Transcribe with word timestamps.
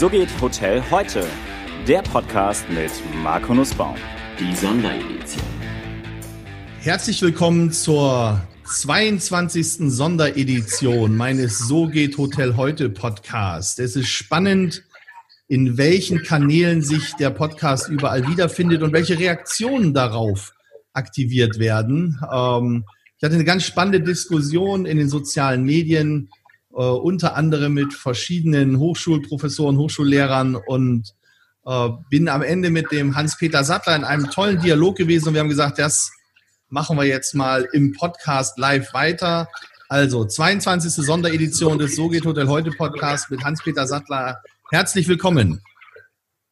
So 0.00 0.08
geht 0.08 0.30
Hotel 0.40 0.82
heute. 0.90 1.26
Der 1.86 2.00
Podcast 2.00 2.64
mit 2.70 2.90
Marco 3.22 3.52
Nussbaum. 3.52 3.96
Die 4.38 4.56
Sonderedition. 4.56 5.44
Herzlich 6.80 7.20
willkommen 7.20 7.70
zur 7.70 8.40
22. 8.64 9.92
Sonderedition 9.92 11.14
meines 11.14 11.58
So 11.58 11.86
geht 11.86 12.16
Hotel 12.16 12.56
heute 12.56 12.88
Podcast. 12.88 13.78
Es 13.78 13.94
ist 13.94 14.08
spannend, 14.08 14.84
in 15.48 15.76
welchen 15.76 16.22
Kanälen 16.22 16.80
sich 16.80 17.12
der 17.16 17.28
Podcast 17.28 17.90
überall 17.90 18.26
wiederfindet 18.26 18.80
und 18.82 18.94
welche 18.94 19.18
Reaktionen 19.18 19.92
darauf 19.92 20.54
aktiviert 20.94 21.58
werden. 21.58 22.18
Ähm, 22.32 22.86
ich 23.18 23.22
hatte 23.22 23.34
eine 23.34 23.44
ganz 23.44 23.64
spannende 23.64 24.00
Diskussion 24.00 24.86
in 24.86 24.96
den 24.96 25.10
sozialen 25.10 25.62
Medien, 25.62 26.30
äh, 26.72 26.76
unter 26.76 27.36
anderem 27.36 27.74
mit 27.74 27.94
verschiedenen 27.94 28.78
Hochschulprofessoren, 28.78 29.76
Hochschullehrern 29.76 30.56
und 30.56 31.14
äh, 31.66 31.88
bin 32.08 32.28
am 32.28 32.42
Ende 32.42 32.70
mit 32.70 32.90
dem 32.92 33.16
Hans-Peter 33.16 33.64
Sattler 33.64 33.96
in 33.96 34.04
einem 34.04 34.30
tollen 34.30 34.60
Dialog 34.60 34.96
gewesen 34.96 35.28
und 35.28 35.34
wir 35.34 35.40
haben 35.40 35.48
gesagt, 35.48 35.78
das 35.78 36.10
machen 36.68 36.96
wir 36.96 37.04
jetzt 37.04 37.34
mal 37.34 37.68
im 37.72 37.92
Podcast 37.92 38.58
live 38.58 38.94
weiter. 38.94 39.48
Also 39.88 40.24
22. 40.24 40.92
Sonderedition 41.04 41.78
des 41.78 41.96
So 41.96 42.08
geht 42.08 42.24
Hotel 42.24 42.46
heute 42.48 42.70
Podcast 42.70 43.30
mit 43.30 43.42
Hans-Peter 43.42 43.86
Sattler. 43.86 44.40
Herzlich 44.70 45.08
willkommen. 45.08 45.62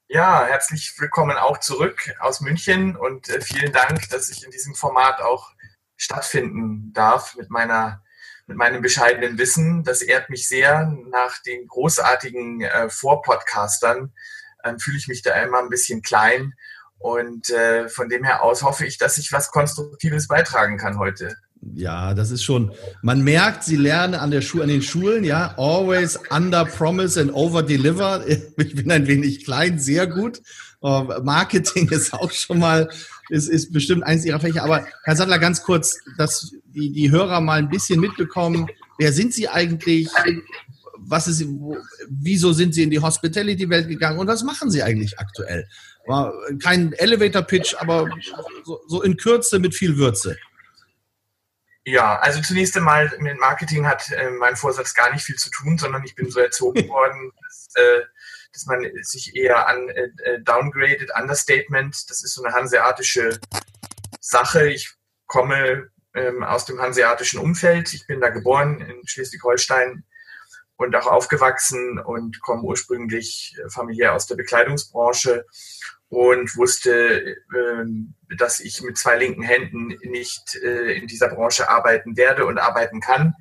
Ja, 0.08 0.44
herzlich 0.46 0.94
willkommen 0.98 1.36
auch 1.36 1.60
zurück 1.60 2.14
aus 2.18 2.40
München 2.40 2.96
und 2.96 3.28
äh, 3.28 3.40
vielen 3.40 3.72
Dank, 3.72 4.08
dass 4.08 4.30
ich 4.30 4.44
in 4.44 4.50
diesem 4.50 4.74
Format 4.74 5.20
auch 5.20 5.52
stattfinden 5.96 6.92
darf 6.94 7.36
mit 7.36 7.50
meiner 7.50 8.02
mit 8.48 8.56
meinem 8.56 8.82
bescheidenen 8.82 9.38
Wissen. 9.38 9.84
Das 9.84 10.02
ehrt 10.02 10.30
mich 10.30 10.48
sehr. 10.48 10.92
Nach 11.10 11.40
den 11.42 11.68
großartigen 11.68 12.62
äh, 12.62 12.88
Vorpodcastern 12.88 14.12
äh, 14.64 14.74
fühle 14.78 14.96
ich 14.96 15.06
mich 15.06 15.22
da 15.22 15.40
immer 15.42 15.60
ein 15.60 15.68
bisschen 15.68 16.02
klein. 16.02 16.54
Und 16.98 17.50
äh, 17.50 17.88
von 17.88 18.08
dem 18.08 18.24
her 18.24 18.42
aus 18.42 18.62
hoffe 18.62 18.84
ich, 18.84 18.98
dass 18.98 19.18
ich 19.18 19.30
was 19.30 19.52
Konstruktives 19.52 20.26
beitragen 20.26 20.78
kann 20.78 20.98
heute. 20.98 21.36
Ja, 21.74 22.14
das 22.14 22.30
ist 22.30 22.42
schon. 22.42 22.72
Man 23.02 23.22
merkt, 23.22 23.64
sie 23.64 23.76
lernen 23.76 24.14
an 24.14 24.30
der 24.30 24.40
Schu 24.40 24.62
an 24.62 24.68
den 24.68 24.82
Schulen, 24.82 25.24
ja, 25.24 25.54
always 25.56 26.18
under 26.30 26.64
promise 26.64 27.20
and 27.20 27.32
over 27.32 27.62
deliver. 27.62 28.24
Ich 28.56 28.74
bin 28.74 28.90
ein 28.90 29.06
wenig 29.06 29.44
klein, 29.44 29.78
sehr 29.78 30.06
gut. 30.06 30.40
Uh, 30.80 31.02
Marketing 31.22 31.88
ist 31.90 32.12
auch 32.12 32.30
schon 32.30 32.60
mal, 32.60 32.88
ist, 33.30 33.48
ist 33.48 33.72
bestimmt 33.72 34.04
eins 34.04 34.24
ihrer 34.24 34.40
Fächer. 34.40 34.62
Aber 34.62 34.86
Herr 35.04 35.16
Sattler, 35.16 35.38
ganz 35.38 35.62
kurz, 35.62 35.98
dass 36.16 36.52
die, 36.66 36.92
die 36.92 37.10
Hörer 37.10 37.40
mal 37.40 37.58
ein 37.58 37.68
bisschen 37.68 38.00
mitbekommen. 38.00 38.68
Wer 38.98 39.12
sind 39.12 39.34
Sie 39.34 39.48
eigentlich? 39.48 40.08
Was 41.00 41.26
ist, 41.26 41.44
wo, 41.46 41.76
wieso 42.08 42.52
sind 42.52 42.74
Sie 42.74 42.82
in 42.82 42.90
die 42.90 43.00
Hospitality-Welt 43.00 43.88
gegangen? 43.88 44.18
Und 44.18 44.28
was 44.28 44.42
machen 44.42 44.70
Sie 44.70 44.82
eigentlich 44.82 45.18
aktuell? 45.18 45.68
Kein 46.62 46.92
Elevator-Pitch, 46.94 47.74
aber 47.78 48.08
so, 48.64 48.80
so 48.86 49.02
in 49.02 49.16
Kürze 49.16 49.58
mit 49.58 49.74
viel 49.74 49.96
Würze. 49.96 50.36
Ja, 51.84 52.18
also 52.18 52.42
zunächst 52.42 52.76
einmal 52.76 53.10
mit 53.18 53.38
Marketing 53.38 53.86
hat 53.86 54.10
äh, 54.10 54.30
mein 54.30 54.56
Vorsatz 54.56 54.94
gar 54.94 55.10
nicht 55.10 55.24
viel 55.24 55.36
zu 55.36 55.50
tun, 55.50 55.78
sondern 55.78 56.04
ich 56.04 56.14
bin 56.14 56.30
so 56.30 56.38
erzogen 56.38 56.86
worden, 56.88 57.32
dass, 57.42 57.68
äh, 57.76 58.02
dass 58.58 58.66
man 58.66 58.90
sich 59.02 59.36
eher 59.36 59.68
an 59.68 59.88
äh, 59.88 60.08
äh, 60.24 60.40
downgradet, 60.42 61.10
Understatement. 61.16 62.10
Das 62.10 62.24
ist 62.24 62.34
so 62.34 62.42
eine 62.42 62.54
hanseatische 62.54 63.38
Sache. 64.20 64.68
Ich 64.68 64.94
komme 65.26 65.90
ähm, 66.14 66.42
aus 66.42 66.64
dem 66.64 66.80
hanseatischen 66.80 67.38
Umfeld. 67.38 67.94
Ich 67.94 68.06
bin 68.08 68.20
da 68.20 68.30
geboren 68.30 68.80
in 68.80 69.06
Schleswig-Holstein 69.06 70.02
und 70.76 70.96
auch 70.96 71.06
aufgewachsen 71.06 72.00
und 72.00 72.40
komme 72.40 72.62
ursprünglich 72.62 73.56
äh, 73.64 73.70
familiär 73.70 74.14
aus 74.14 74.26
der 74.26 74.34
Bekleidungsbranche 74.34 75.46
und 76.08 76.56
wusste, 76.56 77.36
ähm, 77.54 78.14
dass 78.38 78.58
ich 78.58 78.82
mit 78.82 78.98
zwei 78.98 79.16
linken 79.18 79.42
Händen 79.42 79.96
nicht 80.02 80.56
äh, 80.56 80.94
in 80.94 81.06
dieser 81.06 81.28
Branche 81.28 81.70
arbeiten 81.70 82.16
werde 82.16 82.44
und 82.44 82.58
arbeiten 82.58 83.00
kann 83.00 83.34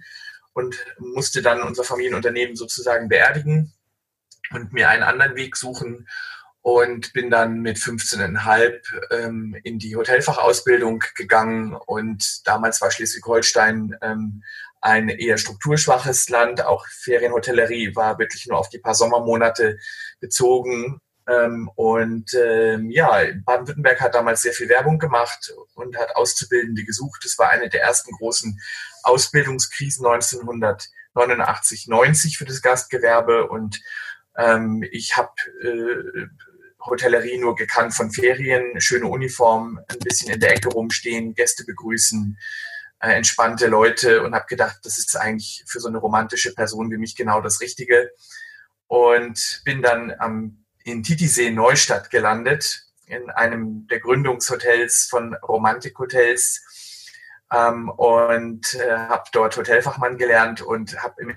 und 0.54 0.76
musste 1.00 1.42
dann 1.42 1.64
unser 1.64 1.84
Familienunternehmen 1.84 2.56
sozusagen 2.56 3.10
beerdigen 3.10 3.74
und 4.52 4.74
mir 4.74 4.90
einen 4.90 5.04
anderen 5.04 5.36
Weg 5.36 5.56
suchen 5.56 6.08
und 6.62 7.14
bin 7.14 7.30
dann 7.30 7.62
mit 7.62 7.78
15,5 7.78 8.82
ähm, 9.12 9.56
in 9.64 9.80
die 9.80 9.96
Hotelfachausbildung 9.96 11.04
gegangen 11.16 11.74
und 11.74 12.46
damals 12.46 12.82
war 12.82 12.92
Schleswig-Holstein 12.92 13.96
ähm, 14.02 14.44
ein 14.82 15.10
eher 15.10 15.38
strukturschwaches 15.38 16.30
Land. 16.30 16.64
Auch 16.66 16.86
Ferienhotellerie 16.88 17.96
war 17.96 18.20
wirklich 18.20 18.48
nur 18.48 18.58
auf 18.58 18.70
die 18.70 18.80
paar 18.80 18.96
Sommermonate 18.96 19.78
bezogen 20.20 21.02
ähm, 21.28 21.70
und 21.76 22.34
ähm, 22.34 22.90
ja, 22.90 23.22
Baden-Württemberg 23.46 24.00
hat 24.00 24.16
damals 24.16 24.42
sehr 24.42 24.54
viel 24.54 24.70
Werbung 24.70 24.98
gemacht 24.98 25.54
und 25.76 25.98
hat 25.98 26.16
Auszubildende 26.16 26.86
gesucht. 26.86 27.22
Das 27.24 27.38
war 27.38 27.50
eine 27.50 27.70
der 27.70 27.82
ersten 27.82 28.12
großen 28.12 28.60
Ausbildungskrisen 29.04 30.06
1989, 30.06 31.88
90 31.88 32.38
für 32.38 32.46
das 32.46 32.62
Gastgewerbe. 32.62 33.48
Und 33.48 33.82
ähm, 34.38 34.84
ich 34.92 35.18
habe 35.18 35.34
äh, 35.62 36.28
Hotellerie 36.86 37.38
nur 37.38 37.56
gekannt 37.56 37.94
von 37.94 38.12
Ferien, 38.12 38.80
schöne 38.80 39.08
Uniform, 39.08 39.80
ein 39.88 40.00
bisschen 40.00 40.32
in 40.32 40.40
der 40.40 40.56
Ecke 40.56 40.70
rumstehen, 40.70 41.34
Gäste 41.34 41.66
begrüßen, 41.66 42.38
äh, 43.00 43.12
entspannte 43.12 43.68
Leute 43.68 44.24
und 44.24 44.34
habe 44.34 44.46
gedacht, 44.48 44.80
das 44.84 44.98
ist 44.98 45.16
eigentlich 45.18 45.64
für 45.68 45.80
so 45.80 45.88
eine 45.88 45.98
romantische 45.98 46.54
Person 46.54 46.92
wie 46.92 46.98
mich 46.98 47.16
genau 47.16 47.42
das 47.42 47.62
Richtige. 47.62 48.12
Und 48.88 49.62
bin 49.66 49.82
dann 49.82 50.14
am 50.18 50.64
in 50.84 51.04
Titisee 51.04 51.52
Neustadt 51.52 52.10
gelandet, 52.10 52.84
in 53.08 53.30
einem 53.30 53.88
der 53.88 54.00
Gründungshotels 54.00 55.08
von 55.10 55.36
Romantik 55.36 56.00
Hotels 56.00 56.64
ähm, 57.54 57.90
und 57.90 58.74
äh, 58.76 58.98
habe 58.98 59.26
dort 59.34 59.58
Hotelfachmann 59.58 60.18
gelernt 60.18 60.62
und 60.62 61.02
habe 61.04 61.22
im 61.22 61.36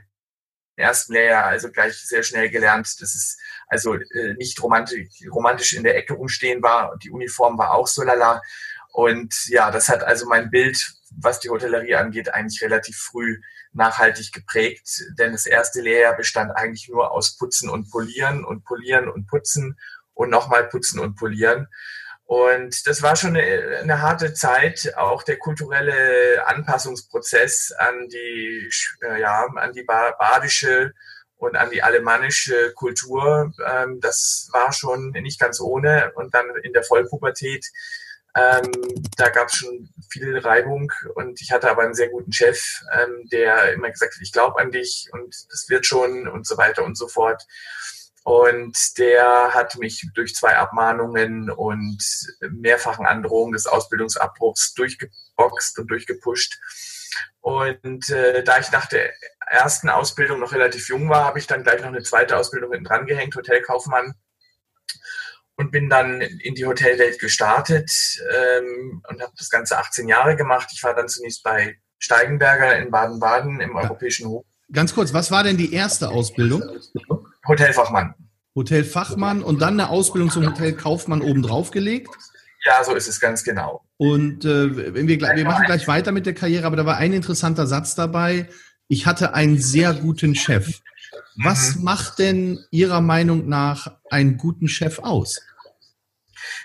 ersten 0.80 1.12
Lehrjahr 1.12 1.44
also 1.44 1.70
gleich 1.70 1.96
sehr 1.96 2.22
schnell 2.22 2.50
gelernt, 2.50 3.00
dass 3.00 3.14
es 3.14 3.38
also 3.68 3.94
äh, 3.94 4.34
nicht 4.34 4.62
romantisch, 4.62 5.08
romantisch 5.30 5.74
in 5.74 5.84
der 5.84 5.96
Ecke 5.96 6.14
rumstehen 6.14 6.62
war 6.62 6.92
und 6.92 7.04
die 7.04 7.10
Uniform 7.10 7.56
war 7.58 7.74
auch 7.74 7.86
so 7.86 8.02
lala. 8.02 8.42
Und 8.92 9.34
ja, 9.48 9.70
das 9.70 9.88
hat 9.88 10.02
also 10.02 10.26
mein 10.26 10.50
Bild, 10.50 10.92
was 11.16 11.40
die 11.40 11.50
Hotellerie 11.50 11.94
angeht, 11.94 12.34
eigentlich 12.34 12.62
relativ 12.62 12.96
früh 12.96 13.40
nachhaltig 13.72 14.32
geprägt, 14.32 15.04
denn 15.18 15.32
das 15.32 15.46
erste 15.46 15.80
Lehrjahr 15.80 16.16
bestand 16.16 16.50
eigentlich 16.56 16.88
nur 16.88 17.12
aus 17.12 17.36
Putzen 17.36 17.70
und 17.70 17.90
Polieren 17.90 18.44
und 18.44 18.64
Polieren 18.64 19.08
und 19.08 19.28
Putzen 19.28 19.78
und 20.14 20.30
nochmal 20.30 20.68
Putzen 20.68 20.98
und 20.98 21.14
Polieren. 21.14 21.68
Und 22.30 22.86
das 22.86 23.02
war 23.02 23.16
schon 23.16 23.36
eine, 23.36 23.78
eine, 23.78 24.02
harte 24.02 24.32
Zeit, 24.34 24.92
auch 24.96 25.24
der 25.24 25.36
kulturelle 25.36 26.46
Anpassungsprozess 26.46 27.72
an 27.76 28.06
die, 28.06 28.70
äh, 29.02 29.20
ja, 29.20 29.46
an 29.56 29.72
die 29.72 29.82
badische 29.82 30.92
und 31.38 31.56
an 31.56 31.70
die 31.70 31.82
alemannische 31.82 32.72
Kultur. 32.74 33.52
Ähm, 33.66 33.98
das 34.00 34.48
war 34.52 34.72
schon 34.72 35.10
nicht 35.10 35.40
ganz 35.40 35.58
ohne. 35.58 36.12
Und 36.14 36.32
dann 36.32 36.46
in 36.62 36.72
der 36.72 36.84
Vollpubertät 36.84 37.66
ähm, 38.36 38.70
da 39.16 39.28
gab 39.30 39.48
es 39.48 39.56
schon 39.56 39.92
viel 40.08 40.38
Reibung 40.38 40.92
und 41.16 41.40
ich 41.40 41.50
hatte 41.50 41.68
aber 41.68 41.82
einen 41.82 41.94
sehr 41.94 42.10
guten 42.10 42.30
Chef, 42.30 42.84
ähm, 42.92 43.28
der 43.32 43.72
immer 43.72 43.90
gesagt 43.90 44.14
hat, 44.14 44.22
ich 44.22 44.32
glaube 44.32 44.60
an 44.60 44.70
dich 44.70 45.08
und 45.10 45.34
das 45.50 45.68
wird 45.68 45.84
schon 45.84 46.28
und 46.28 46.46
so 46.46 46.56
weiter 46.56 46.84
und 46.84 46.96
so 46.96 47.08
fort. 47.08 47.44
Und 48.30 48.96
der 48.96 49.54
hat 49.54 49.76
mich 49.76 50.08
durch 50.14 50.36
zwei 50.36 50.56
Abmahnungen 50.56 51.50
und 51.50 51.98
mehrfachen 52.52 53.04
Androhungen 53.04 53.54
des 53.54 53.66
Ausbildungsabbruchs 53.66 54.74
durchgeboxt 54.74 55.80
und 55.80 55.90
durchgepusht. 55.90 56.60
Und 57.40 58.08
äh, 58.08 58.44
da 58.44 58.60
ich 58.60 58.70
nach 58.70 58.86
der 58.86 59.10
ersten 59.48 59.88
Ausbildung 59.88 60.38
noch 60.38 60.52
relativ 60.52 60.88
jung 60.88 61.08
war, 61.08 61.24
habe 61.24 61.40
ich 61.40 61.48
dann 61.48 61.64
gleich 61.64 61.80
noch 61.80 61.88
eine 61.88 62.04
zweite 62.04 62.36
Ausbildung 62.36 62.70
hinten 62.70 62.86
dran 62.86 63.06
gehängt, 63.06 63.34
Hotelkaufmann 63.34 64.14
und 65.56 65.72
bin 65.72 65.90
dann 65.90 66.20
in 66.20 66.54
die 66.54 66.66
Hotelwelt 66.66 67.18
gestartet 67.18 67.90
ähm, 68.32 69.02
und 69.08 69.20
habe 69.20 69.32
das 69.36 69.50
Ganze 69.50 69.76
18 69.76 70.06
Jahre 70.06 70.36
gemacht. 70.36 70.68
Ich 70.72 70.84
war 70.84 70.94
dann 70.94 71.08
zunächst 71.08 71.42
bei 71.42 71.80
Steigenberger 71.98 72.78
in 72.78 72.92
Baden-Baden 72.92 73.60
im 73.60 73.74
ja. 73.74 73.82
Europäischen 73.82 74.28
Hof. 74.28 74.44
Ganz 74.72 74.94
kurz, 74.94 75.12
was 75.12 75.32
war 75.32 75.42
denn 75.42 75.56
die 75.56 75.74
erste 75.74 76.10
Ausbildung? 76.10 76.62
Hotelfachmann. 77.46 78.14
Hotelfachmann 78.54 79.42
und 79.42 79.60
dann 79.60 79.80
eine 79.80 79.90
Ausbildung 79.90 80.30
zum 80.30 80.46
Hotelkaufmann 80.46 81.22
obendrauf 81.22 81.70
gelegt? 81.70 82.10
Ja, 82.64 82.84
so 82.84 82.94
ist 82.94 83.08
es 83.08 83.20
ganz 83.20 83.42
genau. 83.42 83.82
Und 83.96 84.44
äh, 84.44 84.94
wenn 84.94 85.08
wir, 85.08 85.20
wir 85.20 85.44
machen 85.44 85.64
gleich 85.64 85.88
weiter 85.88 86.12
mit 86.12 86.26
der 86.26 86.34
Karriere, 86.34 86.66
aber 86.66 86.76
da 86.76 86.84
war 86.84 86.96
ein 86.96 87.12
interessanter 87.12 87.66
Satz 87.66 87.94
dabei. 87.94 88.48
Ich 88.88 89.06
hatte 89.06 89.34
einen 89.34 89.58
sehr 89.58 89.94
guten 89.94 90.34
Chef. 90.34 90.80
Was 91.36 91.76
mhm. 91.76 91.84
macht 91.84 92.18
denn 92.18 92.60
Ihrer 92.70 93.00
Meinung 93.00 93.48
nach 93.48 93.96
einen 94.10 94.36
guten 94.36 94.68
Chef 94.68 94.98
aus? 94.98 95.40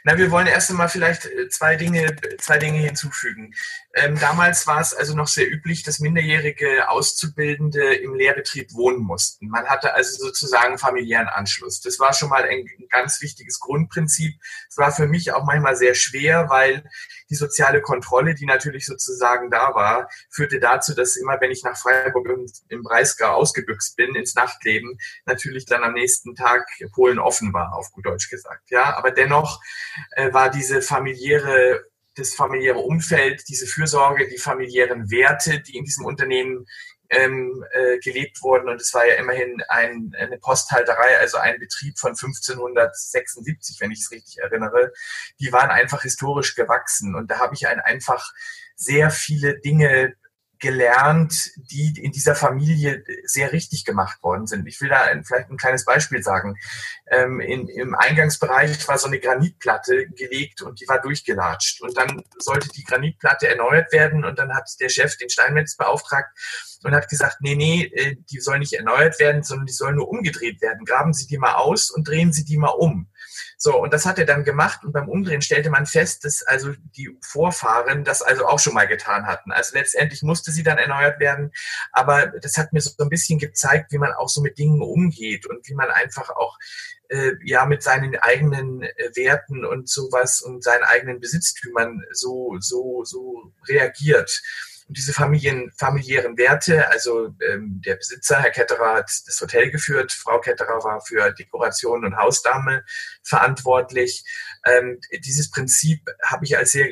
Na, 0.04 0.18
wir 0.18 0.31
wollen 0.31 0.48
erst 0.48 0.69
einmal 0.69 0.89
vielleicht 0.89 1.25
äh, 1.25 1.50
zwei 1.50 1.75
Dinge, 1.75 2.16
zwei 2.39 2.57
Dinge 2.57 2.80
hinzufügen. 2.80 3.54
Ähm, 3.94 4.19
damals 4.19 4.68
war 4.68 4.81
es 4.81 4.94
also 4.94 5.16
noch 5.16 5.27
sehr 5.27 5.51
üblich, 5.51 5.83
dass 5.83 6.00
minderjährige 6.00 6.89
Auszubildende 6.89 7.95
im 7.95 8.16
Lehrbetrieb 8.16 8.74
wohnen 8.74 9.00
mussten. 9.00 9.48
Man 9.48 9.66
hatte 9.66 9.94
also 9.94 10.25
sozusagen 10.25 10.77
familiären 10.77 11.27
Anschluss. 11.27 11.81
Das 11.81 12.00
war 12.00 12.13
schon 12.13 12.30
mal 12.30 12.44
ein 12.44 12.66
ganz 12.89 13.22
wichtiges 13.22 13.60
Grundprinzip. 13.60 14.36
Es 14.69 14.77
war 14.77 14.92
für 14.92 15.07
mich 15.07 15.31
auch 15.31 15.44
manchmal 15.44 15.75
sehr 15.75 15.95
schwer, 15.95 16.50
weil 16.50 16.83
die 17.30 17.36
soziale 17.36 17.81
Kontrolle, 17.81 18.36
die 18.36 18.45
natürlich 18.45 18.86
sozusagen 18.86 19.50
da 19.50 19.74
war, 19.74 20.10
führte 20.30 20.60
dazu, 20.60 20.94
dass 20.94 21.16
immer, 21.16 21.39
wenn 21.42 21.51
ich 21.51 21.63
nach 21.63 21.77
Freiburg 21.77 22.27
im 22.69 22.83
Breisgau 22.83 23.27
ausgebüxt 23.27 23.95
bin 23.95 24.16
ins 24.16 24.36
Nachtleben, 24.36 24.98
natürlich 25.25 25.66
dann 25.66 25.83
am 25.83 25.94
nächsten 25.94 26.36
Tag 26.36 26.66
Polen 26.94 27.19
offen 27.19 27.54
war, 27.54 27.74
auf 27.74 27.92
gut 27.92 28.06
Deutsch 28.06 28.30
gesagt. 28.30 28.69
Ja, 28.69 28.95
aber 28.98 29.12
dennoch 29.12 29.60
äh, 30.12 30.31
war 30.33 30.50
diese 30.50 30.81
familiäre 30.81 31.83
das 32.18 32.33
familiäre 32.33 32.80
Umfeld, 32.80 33.44
diese 33.50 33.68
Fürsorge, 33.68 34.30
die 34.30 34.38
familiären 34.38 35.12
Werte, 35.12 35.60
die 35.60 35.75
in 35.75 35.83
diesem 35.83 36.06
Unternehmen 36.06 36.66
ähm, 37.16 37.66
äh, 37.72 37.98
gelebt 38.00 38.42
wurden. 38.42 38.70
Und 38.70 38.82
es 38.82 38.94
war 38.94 39.06
ja 39.06 39.16
immerhin 39.16 39.62
ein, 39.70 40.12
eine 40.18 40.38
Posthalterei, 40.38 41.20
also 41.20 41.38
ein 41.38 41.60
Betrieb 41.60 41.98
von 41.98 42.12
1576, 42.12 43.80
wenn 43.80 43.92
ich 43.92 44.02
es 44.02 44.12
richtig 44.12 44.40
erinnere. 44.40 44.92
Die 45.40 45.52
waren 45.52 45.70
einfach 45.70 46.02
historisch 46.04 46.56
gewachsen. 46.56 47.16
Und 47.16 47.32
da 47.32 47.40
habe 47.40 47.56
ich 47.56 47.68
ein, 47.68 47.80
einfach 47.80 48.32
sehr 48.76 49.10
viele 49.10 49.60
Dinge 49.60 50.16
gelernt, 50.60 51.52
die 51.70 51.94
in 52.02 52.12
dieser 52.12 52.36
Familie 52.36 53.04
sehr 53.26 53.52
richtig 53.52 53.86
gemacht 53.86 54.22
worden 54.24 54.48
sind. 54.48 54.68
Ich 54.68 54.80
will 54.82 54.90
da 54.90 55.06
vielleicht 55.24 55.50
ein 55.50 55.58
kleines 55.58 55.86
Beispiel 55.86 56.24
sagen. 56.24 56.58
Ähm, 57.08 57.40
in, 57.40 57.68
Im 57.68 57.94
Eingangsbereich 57.94 58.88
war 58.88 58.98
so 58.98 59.08
eine 59.08 59.20
Granitplatte 59.20 60.08
gelegt 60.08 60.62
und 60.62 60.80
die 60.80 60.88
war 60.88 61.02
durchgelatscht. 61.02 61.82
Und 61.82 61.98
dann 61.98 62.24
sollte 62.38 62.70
die 62.70 62.84
Granitplatte 62.84 63.48
erneuert 63.48 63.92
werden 63.92 64.24
und 64.24 64.40
dann 64.40 64.56
hat 64.56 64.70
der 64.80 64.90
Chef 64.90 65.18
den 65.18 65.30
Steinmetz 65.30 65.76
beauftragt 65.76 66.30
und 66.83 66.94
hat 66.94 67.10
gesagt, 67.10 67.38
nee, 67.42 67.56
nee, 67.56 67.83
äh, 67.83 68.16
die 68.30 68.39
soll 68.39 68.60
nicht 68.60 68.74
erneuert 68.74 69.19
werden, 69.19 69.44
sondern 69.44 69.66
die 69.66 69.74
soll 69.74 69.94
nur 69.94 70.10
umgedreht 70.10 70.62
werden. 70.62 70.86
Graben 70.86 71.13
Sie 71.13 71.27
die 71.27 71.38
mal 71.38 71.56
aus 71.56 71.89
und 71.92 72.07
drehen 72.07 72.33
Sie 72.33 72.45
die 72.45 72.57
mal 72.57 72.69
um. 72.69 73.10
So, 73.57 73.81
und 73.81 73.94
das 73.94 74.06
hat 74.06 74.19
er 74.19 74.25
dann 74.25 74.44
gemacht 74.44 74.83
und 74.83 74.92
beim 74.92 75.10
Umdrehen 75.10 75.42
stellte 75.42 75.69
man 75.69 75.86
fest, 75.86 76.25
dass 76.25 76.44
also 76.44 76.74
die 76.95 77.18
Vorfahren 77.22 78.04
das 78.04 78.22
also 78.22 78.45
auch 78.45 78.60
schon 78.60 78.74
mal 78.74 78.88
getan 78.88 79.25
hatten. 79.25 79.51
Also 79.51 79.75
letztendlich 79.75 80.24
musste 80.24 80.51
sie 80.51 80.63
dann 80.63 80.77
erneuert 80.77 81.19
werden, 81.19 81.51
aber 81.92 82.27
das 82.27 82.57
hat 82.57 82.74
mir 82.74 82.81
so 82.81 82.92
ein 83.00 83.10
bisschen 83.10 83.39
gezeigt, 83.39 83.92
wie 83.92 83.98
man 83.98 84.13
auch 84.13 84.30
so 84.30 84.42
mit 84.42 84.57
Dingen 84.57 84.81
umgeht 84.81 85.45
und 85.45 85.68
wie 85.68 85.74
man 85.74 85.89
einfach 85.89 86.30
auch 86.30 86.57
äh, 87.10 87.31
ja 87.44 87.66
mit 87.66 87.81
seinen 87.81 88.16
eigenen 88.18 88.83
äh, 88.83 89.10
Werten 89.16 89.66
und 89.66 89.89
sowas 89.89 90.42
und 90.42 90.63
seinen 90.63 90.83
eigenen 90.83 91.19
Besitztümern 91.19 92.04
so 92.12 92.57
so 92.60 93.04
so 93.04 93.51
reagiert. 93.68 94.42
Und 94.88 94.98
diese 94.98 95.14
Familien, 95.14 95.72
familiären 95.76 96.38
Werte, 96.38 96.90
also 96.92 97.34
ähm, 97.48 97.82
der 97.84 97.96
Besitzer, 97.96 98.42
Herr 98.42 98.52
Ketterer, 98.52 98.96
hat 98.96 99.10
das 99.26 99.42
Hotel 99.42 99.72
geführt, 99.72 100.12
Frau 100.12 100.40
Ketterer 100.40 100.84
war 100.84 101.02
für 101.02 101.32
Dekoration 101.32 102.06
und 102.06 102.18
Hausdame 102.18 102.84
verantwortlich. 103.24 104.24
Ähm, 104.66 105.00
dieses 105.24 105.50
Prinzip 105.50 106.02
habe 106.24 106.46
ich 106.46 106.58
als 106.58 106.72
sehr, 106.72 106.90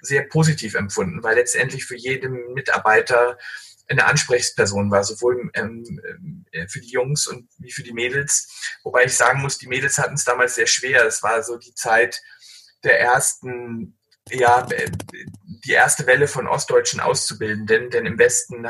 sehr 0.00 0.22
positiv 0.24 0.74
empfunden, 0.74 1.22
weil 1.22 1.36
letztendlich 1.36 1.86
für 1.86 1.96
jeden 1.96 2.52
Mitarbeiter 2.52 3.38
eine 3.88 4.06
Ansprechperson 4.06 4.90
war, 4.90 5.04
sowohl 5.04 5.50
ähm, 5.54 6.44
äh, 6.52 6.68
für 6.68 6.80
die 6.80 6.90
Jungs 6.90 7.26
und 7.26 7.48
wie 7.58 7.72
für 7.72 7.82
die 7.82 7.92
Mädels. 7.92 8.78
Wobei 8.82 9.04
ich 9.04 9.14
sagen 9.14 9.40
muss, 9.40 9.58
die 9.58 9.66
Mädels 9.66 9.98
hatten 9.98 10.14
es 10.14 10.24
damals 10.24 10.54
sehr 10.54 10.66
schwer. 10.66 11.04
Es 11.06 11.22
war 11.22 11.42
so 11.42 11.56
die 11.56 11.74
Zeit 11.74 12.20
der 12.82 13.00
ersten 13.00 13.98
ja, 14.30 14.66
äh, 14.70 14.90
die 15.64 15.72
erste 15.72 16.06
Welle 16.06 16.28
von 16.28 16.46
ostdeutschen 16.46 17.00
Auszubildenden, 17.00 17.90
denn 17.90 18.06
im 18.06 18.18
Westen 18.18 18.66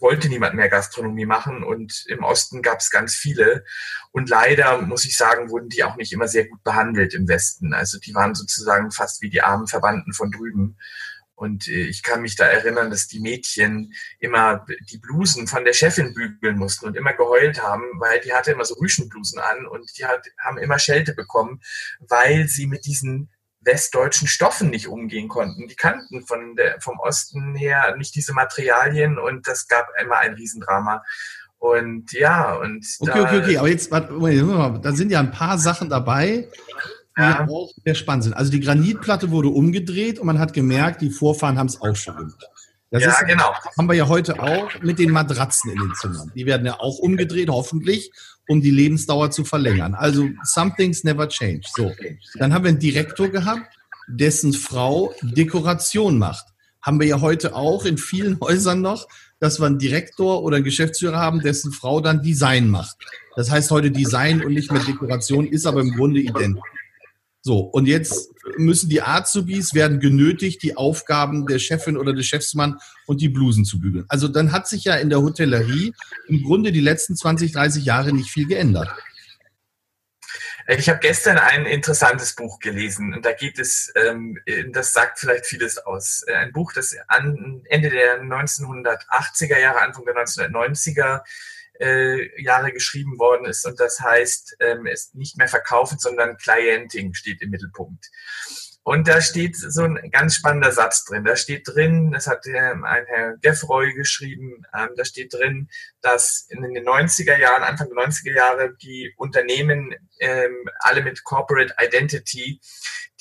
wollte 0.00 0.28
niemand 0.28 0.54
mehr 0.54 0.68
Gastronomie 0.68 1.26
machen 1.26 1.62
und 1.62 2.04
im 2.08 2.24
Osten 2.24 2.62
gab 2.62 2.80
es 2.80 2.90
ganz 2.90 3.14
viele. 3.14 3.64
Und 4.12 4.28
leider, 4.28 4.80
muss 4.82 5.04
ich 5.06 5.16
sagen, 5.16 5.50
wurden 5.50 5.68
die 5.68 5.84
auch 5.84 5.96
nicht 5.96 6.12
immer 6.12 6.28
sehr 6.28 6.46
gut 6.46 6.62
behandelt 6.62 7.14
im 7.14 7.28
Westen. 7.28 7.74
Also 7.74 7.98
die 7.98 8.14
waren 8.14 8.34
sozusagen 8.34 8.90
fast 8.90 9.22
wie 9.22 9.30
die 9.30 9.42
armen 9.42 9.66
Verwandten 9.66 10.12
von 10.12 10.30
drüben. 10.30 10.76
Und 11.36 11.68
äh, 11.68 11.84
ich 11.84 12.02
kann 12.02 12.22
mich 12.22 12.36
da 12.36 12.44
erinnern, 12.44 12.90
dass 12.90 13.08
die 13.08 13.20
Mädchen 13.20 13.92
immer 14.20 14.64
die 14.90 14.98
Blusen 14.98 15.46
von 15.46 15.64
der 15.64 15.72
Chefin 15.72 16.14
bügeln 16.14 16.58
mussten 16.58 16.86
und 16.86 16.96
immer 16.96 17.12
geheult 17.12 17.62
haben, 17.62 17.82
weil 17.98 18.20
die 18.20 18.32
hatte 18.32 18.52
immer 18.52 18.64
so 18.64 18.74
Rüschenblusen 18.74 19.40
an 19.40 19.66
und 19.66 19.98
die 19.98 20.04
hat, 20.04 20.26
haben 20.38 20.58
immer 20.58 20.78
Schelte 20.78 21.14
bekommen, 21.14 21.60
weil 22.00 22.46
sie 22.46 22.66
mit 22.66 22.86
diesen 22.86 23.30
westdeutschen 23.64 24.28
Stoffen 24.28 24.70
nicht 24.70 24.88
umgehen 24.88 25.28
konnten. 25.28 25.66
Die 25.68 25.76
kannten 25.76 26.26
von 26.26 26.56
der, 26.56 26.80
vom 26.80 26.98
Osten 26.98 27.54
her 27.54 27.94
nicht 27.96 28.14
diese 28.14 28.32
Materialien 28.32 29.18
und 29.18 29.46
das 29.48 29.68
gab 29.68 29.88
immer 30.00 30.18
ein 30.18 30.34
Riesendrama. 30.34 31.02
Und 31.58 32.12
ja, 32.12 32.54
und. 32.56 32.84
Okay, 33.00 33.12
da, 33.14 33.22
okay, 33.22 33.38
okay, 33.38 33.56
aber 33.56 33.68
jetzt, 33.68 33.90
da 33.90 34.92
sind 34.92 35.10
ja 35.10 35.20
ein 35.20 35.30
paar 35.30 35.58
Sachen 35.58 35.88
dabei, 35.88 36.48
die 37.16 37.22
ja. 37.22 37.46
auch 37.48 37.70
sehr 37.84 37.94
spannend 37.94 38.24
sind. 38.24 38.34
Also 38.34 38.50
die 38.50 38.60
Granitplatte 38.60 39.30
wurde 39.30 39.48
umgedreht 39.48 40.18
und 40.18 40.26
man 40.26 40.38
hat 40.38 40.52
gemerkt, 40.52 41.00
die 41.00 41.10
Vorfahren 41.10 41.58
haben 41.58 41.68
es 41.68 41.80
auch 41.80 41.96
schon 41.96 42.16
gemacht. 42.16 42.53
Das 42.94 43.02
ja, 43.02 43.10
ist, 43.10 43.26
genau. 43.26 43.52
Haben 43.76 43.88
wir 43.88 43.94
ja 43.94 44.06
heute 44.06 44.40
auch 44.40 44.70
mit 44.80 45.00
den 45.00 45.10
Matratzen 45.10 45.72
in 45.72 45.80
den 45.80 45.92
Zimmern. 45.96 46.30
Die 46.36 46.46
werden 46.46 46.64
ja 46.64 46.78
auch 46.78 46.98
umgedreht, 47.00 47.48
hoffentlich 47.48 48.12
um 48.46 48.60
die 48.60 48.70
Lebensdauer 48.70 49.32
zu 49.32 49.44
verlängern. 49.44 49.96
Also 49.96 50.28
something's 50.44 51.02
never 51.02 51.28
changed. 51.28 51.66
So, 51.74 51.92
dann 52.38 52.54
haben 52.54 52.62
wir 52.62 52.68
einen 52.68 52.78
Direktor 52.78 53.30
gehabt, 53.30 53.66
dessen 54.06 54.52
Frau 54.52 55.12
Dekoration 55.22 56.18
macht. 56.18 56.46
Haben 56.82 57.00
wir 57.00 57.08
ja 57.08 57.20
heute 57.20 57.56
auch 57.56 57.84
in 57.84 57.98
vielen 57.98 58.38
Häusern 58.38 58.80
noch, 58.80 59.08
dass 59.40 59.58
wir 59.58 59.66
einen 59.66 59.80
Direktor 59.80 60.44
oder 60.44 60.58
einen 60.58 60.64
Geschäftsführer 60.64 61.18
haben, 61.18 61.40
dessen 61.40 61.72
Frau 61.72 62.00
dann 62.00 62.22
Design 62.22 62.68
macht. 62.68 62.96
Das 63.34 63.50
heißt 63.50 63.72
heute 63.72 63.90
Design 63.90 64.44
und 64.44 64.54
nicht 64.54 64.70
mehr 64.70 64.84
Dekoration, 64.84 65.48
ist 65.48 65.66
aber 65.66 65.80
im 65.80 65.96
Grunde 65.96 66.20
identisch. 66.20 66.62
So, 67.46 67.58
und 67.58 67.84
jetzt 67.84 68.30
müssen 68.56 68.88
die 68.88 69.02
Azubis 69.02 69.74
werden 69.74 70.00
genötigt, 70.00 70.62
die 70.62 70.78
Aufgaben 70.78 71.46
der 71.46 71.58
Chefin 71.58 71.98
oder 71.98 72.14
des 72.14 72.24
Chefsmann 72.24 72.78
und 73.04 73.20
die 73.20 73.28
Blusen 73.28 73.66
zu 73.66 73.78
bügeln. 73.78 74.06
Also 74.08 74.28
dann 74.28 74.50
hat 74.50 74.66
sich 74.66 74.84
ja 74.84 74.94
in 74.94 75.10
der 75.10 75.20
Hotellerie 75.20 75.92
im 76.26 76.42
Grunde 76.42 76.72
die 76.72 76.80
letzten 76.80 77.16
20, 77.16 77.52
30 77.52 77.84
Jahre 77.84 78.14
nicht 78.14 78.30
viel 78.30 78.46
geändert. 78.46 78.88
Ich 80.68 80.88
habe 80.88 81.00
gestern 81.00 81.36
ein 81.36 81.66
interessantes 81.66 82.34
Buch 82.34 82.60
gelesen 82.60 83.12
und 83.12 83.26
da 83.26 83.32
geht 83.32 83.58
es, 83.58 83.92
ähm, 83.94 84.38
das 84.72 84.94
sagt 84.94 85.18
vielleicht 85.18 85.44
vieles 85.44 85.76
aus. 85.76 86.24
Ein 86.26 86.50
Buch, 86.52 86.72
das 86.72 86.96
Ende 87.68 87.90
der 87.90 88.22
1980er 88.22 89.58
Jahre, 89.58 89.82
Anfang 89.82 90.06
der 90.06 90.14
1990er 90.14 91.20
äh, 91.80 92.42
Jahre 92.42 92.72
geschrieben 92.72 93.18
worden 93.18 93.46
ist 93.46 93.66
und 93.66 93.80
das 93.80 94.00
heißt, 94.00 94.56
ähm, 94.60 94.86
ist 94.86 95.14
nicht 95.14 95.36
mehr 95.36 95.48
verkaufen, 95.48 95.98
sondern 95.98 96.36
Clienting 96.36 97.14
steht 97.14 97.42
im 97.42 97.50
Mittelpunkt. 97.50 98.10
Und 98.86 99.08
da 99.08 99.22
steht 99.22 99.56
so 99.56 99.82
ein 99.82 100.10
ganz 100.10 100.34
spannender 100.34 100.70
Satz 100.70 101.06
drin. 101.06 101.24
Da 101.24 101.36
steht 101.36 101.66
drin, 101.66 102.12
das 102.12 102.26
hat 102.26 102.46
ähm, 102.46 102.84
ein 102.84 103.06
Herr 103.06 103.34
Geffroy 103.38 103.94
geschrieben, 103.94 104.66
ähm, 104.78 104.90
da 104.94 105.06
steht 105.06 105.32
drin, 105.32 105.70
dass 106.02 106.46
in 106.50 106.60
den 106.60 106.86
90er 106.86 107.38
Jahren, 107.38 107.62
Anfang 107.62 107.88
der 107.88 108.06
90er 108.06 108.34
Jahre, 108.34 108.74
die 108.76 109.14
Unternehmen 109.16 109.94
ähm, 110.20 110.68
alle 110.80 111.02
mit 111.02 111.24
Corporate 111.24 111.74
Identity 111.80 112.60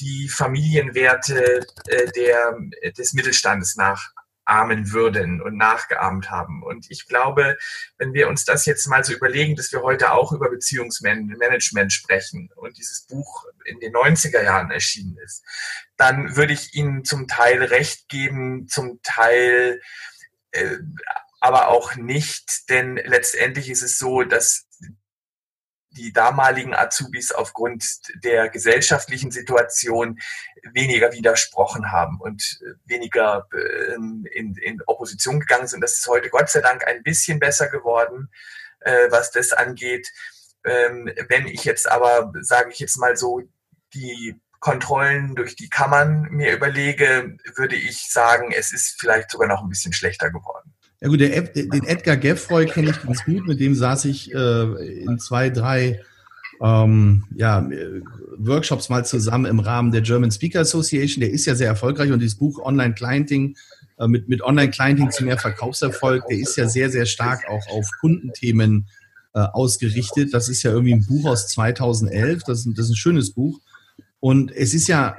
die 0.02 0.28
Familienwerte 0.28 1.66
äh, 1.88 2.12
der, 2.12 2.58
des 2.98 3.14
Mittelstandes 3.14 3.78
nach 3.78 4.12
ahmen 4.46 4.92
würden 4.92 5.42
und 5.42 5.58
nachgeahmt 5.58 6.30
haben. 6.30 6.64
Und 6.64 6.90
ich 6.90 7.08
glaube, 7.08 7.58
wenn 7.98 8.14
wir 8.14 8.28
uns 8.28 8.46
das 8.46 8.66
jetzt 8.66 8.88
mal 8.88 9.04
so 9.04 9.14
überlegen, 9.14 9.56
dass 9.56 9.72
wir 9.72 9.82
heute 9.82 10.12
auch 10.12 10.32
über 10.32 10.50
Beziehungsmanagement 10.50 11.94
sprechen 11.94 12.50
und 12.56 12.78
dieses 12.78 13.06
Buch 13.08 13.46
in 13.66 13.80
den 13.80 13.94
90er 13.94 14.44
Jahren 14.44 14.72
erschienen 14.72 15.18
ist, 15.24 15.44
dann 15.98 16.36
würde 16.36 16.54
ich 16.54 16.74
Ihnen 16.74 17.06
zum 17.06 17.28
Teil 17.28 17.64
recht 17.64 18.10
geben, 18.10 18.68
zum 18.68 19.02
Teil 19.04 19.82
äh, 20.52 20.78
aber 21.44 21.68
auch 21.68 21.96
nicht, 21.96 22.70
denn 22.70 22.96
letztendlich 22.96 23.70
ist 23.70 23.82
es 23.82 23.98
so, 23.98 24.24
dass 24.24 24.66
die 25.94 26.12
damaligen 26.12 26.74
Azubis 26.74 27.32
aufgrund 27.32 28.02
der 28.24 28.50
gesellschaftlichen 28.50 29.32
Situation 29.32 30.20
weniger 30.74 31.12
widersprochen 31.12 31.92
haben 31.92 32.20
und 32.20 32.60
äh, 32.62 32.74
weniger 32.86 33.48
ähm, 33.94 34.28
in, 34.32 34.56
in 34.56 34.82
Opposition 34.86 35.40
gegangen 35.40 35.68
sind. 35.68 35.82
Das 35.82 35.98
ist 35.98 36.08
heute 36.08 36.30
Gott 36.30 36.50
sei 36.50 36.62
Dank 36.62 36.86
ein 36.88 37.04
bisschen 37.04 37.40
besser 37.40 37.68
geworden, 37.68 38.30
äh, 38.82 39.10
was 39.10 39.32
das 39.32 39.54
angeht. 39.54 40.12
Ähm, 40.66 41.12
wenn 41.28 41.48
ich 41.48 41.66
jetzt 41.66 41.90
aber, 41.90 42.32
sage 42.42 42.72
ich 42.72 42.80
jetzt 42.80 42.98
mal 42.98 43.18
so, 43.18 43.42
die 43.94 44.40
Kontrollen 44.60 45.36
durch 45.36 45.58
die 45.58 45.70
Kammern 45.70 46.30
mir 46.32 46.54
überlege, 46.54 47.38
würde 47.56 47.76
ich 47.76 48.10
sagen, 48.10 48.54
es 48.54 48.72
ist 48.72 48.98
vielleicht 49.00 49.30
sogar 49.30 49.48
noch 49.48 49.62
ein 49.62 49.70
bisschen 49.70 49.92
schlechter 49.92 50.32
geworden. 50.32 50.74
Ja 51.04 51.10
gut, 51.10 51.20
der, 51.20 51.42
den 51.42 51.84
Edgar 51.84 52.16
Geffroy 52.16 52.66
kenne 52.66 52.92
ich 52.92 53.02
ganz 53.02 53.26
gut, 53.26 53.46
mit 53.46 53.60
dem 53.60 53.76
saß 53.76 54.06
ich 54.06 54.34
äh, 54.34 55.04
in 55.04 55.20
zwei, 55.20 55.50
drei 55.50 56.00
ähm, 56.62 57.26
ja, 57.36 57.70
Workshops 58.38 58.88
mal 58.88 59.06
zusammen 59.06 59.44
im 59.44 59.60
Rahmen 59.60 59.92
der 59.92 60.00
German 60.00 60.32
Speaker 60.32 60.62
Association. 60.62 61.20
Der 61.20 61.32
ist 61.32 61.46
ja 61.46 61.56
sehr 61.56 61.68
erfolgreich 61.68 62.10
und 62.14 62.20
dieses 62.20 62.38
Buch 62.38 62.58
Online 62.64 62.94
Clienting 62.94 63.58
äh, 64.00 64.08
mit, 64.08 64.30
mit 64.30 64.42
Online 64.44 64.72
Clienting 64.72 65.12
zu 65.12 65.26
mehr 65.26 65.38
Verkaufserfolg, 65.38 66.24
der 66.30 66.38
ist 66.38 66.56
ja 66.56 66.70
sehr, 66.70 66.90
sehr 66.90 67.06
stark 67.06 67.50
auch 67.50 67.68
auf 67.68 67.86
Kundenthemen 68.00 68.88
äh, 69.34 69.40
ausgerichtet. 69.40 70.34
Das 70.34 70.48
ist 70.48 70.64
ja 70.64 70.72
irgendwie 70.72 70.94
ein 70.94 71.06
Buch 71.06 71.26
aus 71.26 71.50
2011. 71.50 72.44
Das 72.46 72.64
das 72.64 72.86
ist 72.86 72.92
ein 72.92 72.96
schönes 72.96 73.34
Buch. 73.34 73.60
Und 74.22 74.54
es 74.54 74.74
ist 74.74 74.88
ja 74.88 75.18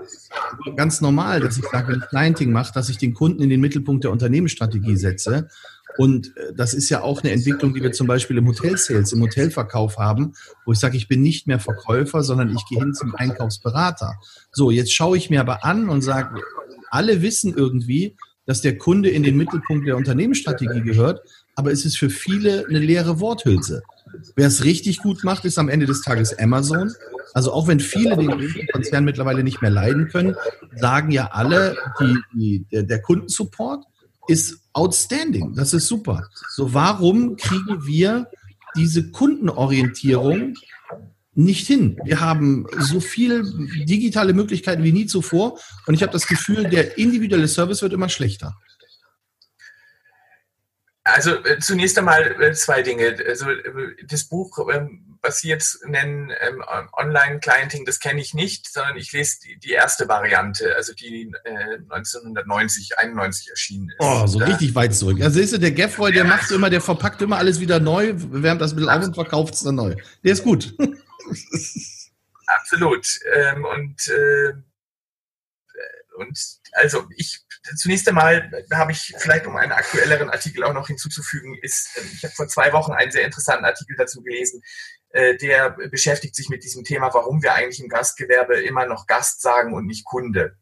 ganz 0.77 1.03
normal, 1.03 1.41
dass 1.41 1.59
ich 1.59 1.65
sage, 1.67 1.93
wenn 1.93 2.01
ich 2.01 2.09
Clienting 2.09 2.53
mache, 2.53 2.73
dass 2.73 2.89
ich 2.89 2.97
den 2.97 3.13
Kunden 3.13 3.43
in 3.43 3.51
den 3.51 3.61
Mittelpunkt 3.61 4.05
der 4.05 4.11
Unternehmensstrategie 4.11 4.97
setze. 4.97 5.51
Und 5.97 6.37
äh, 6.37 6.53
das 6.55 6.75
ist 6.75 6.89
ja 6.89 7.03
auch 7.03 7.23
eine 7.23 7.33
Entwicklung, 7.33 7.75
die 7.75 7.83
wir 7.83 7.93
zum 7.93 8.07
Beispiel 8.07 8.39
im 8.39 8.47
Hotel-Sales, 8.47 9.13
im 9.13 9.23
Hotelverkauf 9.23 9.99
haben, 9.99 10.35
wo 10.65 10.73
ich 10.73 10.79
sage, 10.79 10.97
ich 10.97 11.09
bin 11.09 11.23
nicht 11.23 11.47
mehr 11.47 11.61
Verkäufer, 11.61 12.23
sondern 12.23 12.51
ich 12.51 12.65
gehe 12.67 12.79
hin 12.79 12.95
zum 12.95 13.15
Einkaufsberater. 13.15 14.15
So, 14.53 14.71
jetzt 14.71 14.93
schaue 14.93 15.17
ich 15.17 15.31
mir 15.31 15.41
aber 15.41 15.65
an 15.65 15.89
und 15.89 16.03
sage, 16.03 16.41
alle 16.91 17.23
wissen 17.23 17.55
irgendwie, 17.57 18.17
dass 18.47 18.61
der 18.61 18.77
Kunde 18.77 19.09
in 19.09 19.23
den 19.23 19.37
Mittelpunkt 19.37 19.87
der 19.87 19.97
Unternehmensstrategie 19.97 20.83
gehört, 20.83 21.21
aber 21.57 21.73
es 21.73 21.85
ist 21.85 21.99
für 21.99 22.11
viele 22.11 22.67
eine 22.69 22.79
leere 22.79 23.21
Worthülse. 23.21 23.83
Wer 24.37 24.49
es 24.49 24.65
richtig 24.65 24.99
gut 24.99 25.25
macht, 25.25 25.45
ist 25.45 25.59
am 25.59 25.69
Ende 25.69 25.87
des 25.87 26.03
Tages 26.03 26.39
Amazon. 26.39 26.93
Also 27.33 27.53
auch 27.53 27.67
wenn 27.67 27.81
viele 27.81 28.17
den 28.17 28.69
Konzern 28.73 29.05
mittlerweile 29.05 29.43
nicht 29.43 29.63
mehr 29.63 29.71
leiden 29.71 30.09
können, 30.09 30.37
sagen 30.77 31.11
ja 31.11 31.31
alle, 31.33 31.77
die, 32.01 32.65
die, 32.71 32.87
der 32.87 33.01
Kundensupport 33.01 33.85
ist 34.29 34.64
outstanding. 34.75 35.55
Das 35.55 35.73
ist 35.73 35.87
super. 35.87 36.29
So, 36.51 36.75
warum 36.75 37.37
kriegen 37.37 37.87
wir 37.87 38.31
diese 38.77 39.11
Kundenorientierung 39.11 40.55
nicht 41.35 41.67
hin? 41.67 41.99
Wir 42.05 42.21
haben 42.21 42.67
so 42.79 43.01
viele 43.01 43.45
digitale 43.85 44.33
Möglichkeiten 44.33 44.83
wie 44.83 44.93
nie 44.93 45.07
zuvor 45.07 45.59
und 45.87 45.95
ich 45.95 46.03
habe 46.03 46.13
das 46.13 46.27
Gefühl, 46.27 46.65
der 46.65 46.99
individuelle 46.99 47.49
Service 47.49 47.83
wird 47.83 47.93
immer 47.93 48.09
schlechter. 48.09 48.55
Also 51.05 51.45
äh, 51.45 51.59
zunächst 51.59 51.99
einmal 51.99 52.23
äh, 52.41 52.53
zwei 52.55 52.83
Dinge. 52.83 53.17
Also 53.29 53.51
äh, 53.51 53.95
das 54.09 54.25
Buch, 54.25 54.59
ähm, 54.73 55.04
was 55.25 55.41
Sie 55.41 55.49
jetzt 55.49 55.85
nennen, 55.87 56.31
ähm, 56.41 56.63
Online-Clienting, 56.93 57.85
das 57.85 57.99
kenne 57.99 58.21
ich 58.21 58.35
nicht, 58.35 58.71
sondern 58.71 58.97
ich 58.97 59.11
lese 59.13 59.39
die, 59.41 59.59
die 59.59 59.71
erste 59.71 60.07
Variante, 60.07 60.77
also 60.77 60.93
die 60.93 61.33
äh, 61.45 61.79
1990, 61.91 62.99
91 62.99 63.51
erschienen 63.51 63.89
ist. 63.89 63.97
Oh, 63.99 64.27
so 64.27 64.39
da, 64.39 64.47
richtig 64.47 64.75
weit 64.75 64.95
zurück. 64.95 65.21
Also 65.21 65.41
siehst 65.41 65.55
du, 65.55 65.59
der 65.59 65.73
Geffroy, 65.73 66.13
der 66.13 66.25
macht 66.25 66.51
immer, 66.51 66.71
der 66.71 66.81
verpackt 66.81 67.23
immer 67.23 67.39
alles 67.39 67.59
wieder 67.59 67.81
neu, 67.81 68.13
wärmt 68.15 68.61
das 68.61 68.73
ein 68.73 68.77
bisschen 68.77 68.91
auf 68.91 69.03
und 69.03 69.15
verkauft 69.15 69.55
es 69.55 69.63
dann 69.63 69.77
neu. 69.77 69.97
Der 70.23 70.33
ist 70.33 70.45
gut. 70.45 70.75
Absolut. 72.47 73.07
Ähm, 73.35 73.65
und, 73.65 74.09
äh, 74.09 74.53
und 76.17 76.39
also 76.75 77.07
ich 77.17 77.45
zunächst 77.77 78.09
einmal 78.09 78.51
habe 78.73 78.93
ich 78.93 79.15
vielleicht, 79.19 79.47
um 79.47 79.57
einen 79.57 79.73
aktuelleren 79.73 80.31
Artikel 80.31 80.65
auch 80.65 80.75
noch 80.75 80.87
hinzuzufügen, 80.87 81.57
ist, 81.63 81.97
äh, 81.97 82.03
ich 82.15 82.25
habe 82.25 82.35
vor 82.35 82.49
zwei 82.49 82.73
Wochen 82.73 82.93
einen 82.93 83.11
sehr 83.11 83.25
interessanten 83.25 83.65
Artikel 83.65 83.97
dazu 83.97 84.23
gelesen, 84.23 84.63
äh, 85.15 85.37
der 85.37 85.71
beschäftigt 85.71 86.35
sich 86.35 86.49
mit 86.49 86.65
diesem 86.65 86.83
Thema, 86.83 87.15
warum 87.15 87.41
wir 87.41 87.55
eigentlich 87.55 87.81
im 87.81 87.89
Gastgewerbe 87.89 88.61
immer 88.61 88.85
noch 88.85 89.07
Gast 89.07 89.43
sagen 89.43 89.73
und 89.73 89.87
nicht 89.87 90.05
Kunde. 90.05 90.57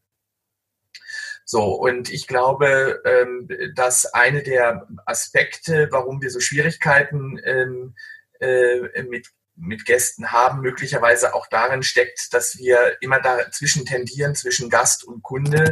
So, 1.46 1.72
und 1.72 2.10
ich 2.10 2.26
glaube, 2.26 3.02
ähm, 3.06 3.48
dass 3.74 4.04
eine 4.12 4.42
der 4.42 4.86
Aspekte, 5.06 5.88
warum 5.90 6.20
wir 6.20 6.30
so 6.30 6.38
Schwierigkeiten 6.38 7.40
ähm, 7.44 7.94
äh, 8.40 9.02
mit 9.02 9.28
mit 9.54 9.84
Gästen 9.84 10.32
haben, 10.32 10.60
möglicherweise 10.60 11.34
auch 11.34 11.46
darin 11.46 11.82
steckt, 11.82 12.32
dass 12.32 12.58
wir 12.58 12.96
immer 13.00 13.20
dazwischen 13.20 13.84
tendieren, 13.84 14.34
zwischen 14.34 14.70
Gast 14.70 15.04
und 15.04 15.22
Kunde 15.22 15.70